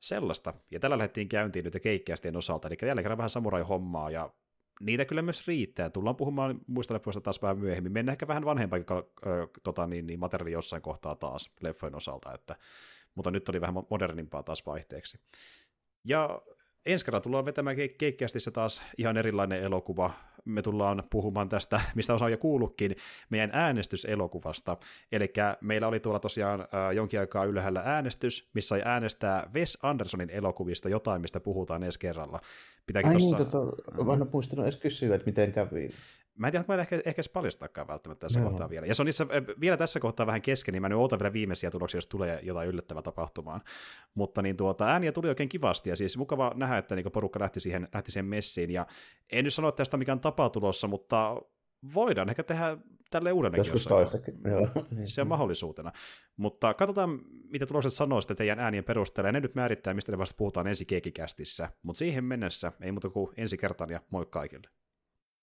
Sellaista. 0.00 0.54
Ja 0.70 0.80
tällä 0.80 0.98
lähdettiin 0.98 1.28
käyntiin 1.28 1.64
nyt 1.64 1.78
keikkeästien 1.82 2.36
osalta, 2.36 2.68
eli 2.68 2.76
jälleen 2.82 3.04
kerran 3.04 3.18
vähän 3.18 3.30
samurai-hommaa, 3.30 4.10
ja 4.10 4.30
niitä 4.82 5.04
kyllä 5.04 5.22
myös 5.22 5.46
riittää. 5.46 5.90
Tullaan 5.90 6.16
puhumaan 6.16 6.60
muista 6.66 6.94
leffoista 6.94 7.20
taas 7.20 7.42
vähän 7.42 7.58
myöhemmin. 7.58 7.92
Mennään 7.92 8.14
ehkä 8.14 8.28
vähän 8.28 8.44
vanhempaa 8.44 8.78
tota, 9.62 9.86
niin, 9.86 10.06
niin 10.06 10.20
materiaali 10.20 10.52
jossain 10.52 10.82
kohtaa 10.82 11.14
taas 11.14 11.50
leffojen 11.60 11.94
osalta, 11.94 12.34
että, 12.34 12.56
mutta 13.14 13.30
nyt 13.30 13.48
oli 13.48 13.60
vähän 13.60 13.74
modernimpaa 13.90 14.42
taas 14.42 14.66
vaihteeksi. 14.66 15.18
Ja 16.04 16.42
ensi 16.86 17.04
kerralla 17.04 17.22
tullaan 17.22 17.44
vetämään 17.44 17.76
keikkeästissä 17.98 18.50
taas 18.50 18.82
ihan 18.98 19.16
erilainen 19.16 19.62
elokuva. 19.62 20.10
Me 20.44 20.62
tullaan 20.62 21.02
puhumaan 21.10 21.48
tästä, 21.48 21.80
mistä 21.94 22.14
osa 22.14 22.24
on 22.24 22.30
jo 22.30 22.38
kuullutkin, 22.38 22.96
meidän 23.30 23.50
äänestyselokuvasta. 23.52 24.76
Eli 25.12 25.32
meillä 25.60 25.88
oli 25.88 26.00
tuolla 26.00 26.18
tosiaan 26.18 26.60
äh, 26.60 26.92
jonkin 26.94 27.20
aikaa 27.20 27.44
ylhäällä 27.44 27.82
äänestys, 27.84 28.50
missä 28.54 28.68
sai 28.68 28.82
äänestää 28.84 29.50
Wes 29.54 29.78
Andersonin 29.82 30.30
elokuvista 30.30 30.88
jotain, 30.88 31.22
mistä 31.22 31.40
puhutaan 31.40 31.82
ensi 31.82 31.98
kerralla. 31.98 32.40
Pitääkin 32.86 33.08
Ai 33.10 33.16
tossa... 33.16 33.36
niin, 33.36 33.46
tota, 33.46 34.12
en 34.12 34.28
muistanut 34.32 34.64
edes 34.64 34.76
kysyä, 34.76 35.14
että 35.14 35.26
miten 35.26 35.52
kävi. 35.52 35.90
Mä 36.38 36.46
en 36.46 36.52
tiedä, 36.52 36.64
mä 36.68 36.74
ehkä, 36.74 37.02
ehkä 37.04 37.22
paljastaakaan 37.32 37.88
välttämättä 37.88 38.20
tässä 38.20 38.40
no. 38.40 38.48
kohtaa 38.48 38.70
vielä. 38.70 38.86
Ja 38.86 38.94
se 38.94 39.02
on 39.02 39.08
itse, 39.08 39.26
vielä 39.60 39.76
tässä 39.76 40.00
kohtaa 40.00 40.26
vähän 40.26 40.42
kesken, 40.42 40.72
niin 40.72 40.82
mä 40.82 40.88
nyt 40.88 40.98
ootan 40.98 41.18
vielä 41.18 41.32
viimeisiä 41.32 41.70
tuloksia, 41.70 41.98
jos 41.98 42.06
tulee 42.06 42.40
jotain 42.42 42.68
yllättävää 42.68 43.02
tapahtumaan. 43.02 43.60
Mutta 44.14 44.42
niin 44.42 44.56
tuota, 44.56 44.86
ääniä 44.86 45.12
tuli 45.12 45.28
oikein 45.28 45.48
kivasti, 45.48 45.90
ja 45.90 45.96
siis 45.96 46.16
mukava 46.16 46.52
nähdä, 46.54 46.78
että 46.78 46.94
niin 46.94 47.12
porukka 47.12 47.40
lähti 47.40 47.60
siihen, 47.60 47.88
lähti 47.94 48.12
siihen 48.12 48.26
messiin. 48.26 48.70
Ja 48.70 48.86
en 49.32 49.44
nyt 49.44 49.54
sano, 49.54 49.68
että 49.68 49.76
tästä 49.76 49.96
mikään 49.96 50.20
tapa 50.20 50.50
tulossa, 50.50 50.88
mutta 50.88 51.42
voidaan 51.94 52.28
ehkä 52.28 52.42
tehdä 52.42 52.76
tälle 53.10 53.32
uudelleen 53.32 53.58
Joskus 53.58 53.84
toistakin, 53.84 54.34
joo. 54.44 54.68
Se 55.04 55.20
on 55.20 55.28
mahdollisuutena. 55.28 55.92
Mutta 56.36 56.74
katsotaan, 56.74 57.20
mitä 57.48 57.66
tulokset 57.66 57.92
sanoo 57.92 58.20
sitten 58.20 58.36
teidän 58.36 58.60
äänien 58.60 58.84
perusteella. 58.84 59.28
Ja 59.28 59.32
ne 59.32 59.40
nyt 59.40 59.54
määrittää, 59.54 59.94
mistä 59.94 60.12
ne 60.12 60.18
vasta 60.18 60.34
puhutaan 60.38 60.66
ensi 60.66 60.84
keekikästissä. 60.84 61.68
Mutta 61.82 61.98
siihen 61.98 62.24
mennessä 62.24 62.72
ei 62.80 62.92
muuta 62.92 63.10
kuin 63.10 63.32
ensi 63.36 63.56
kertaan 63.58 63.90
ja 63.90 64.00
moi 64.10 64.26
kaikille. 64.26 64.68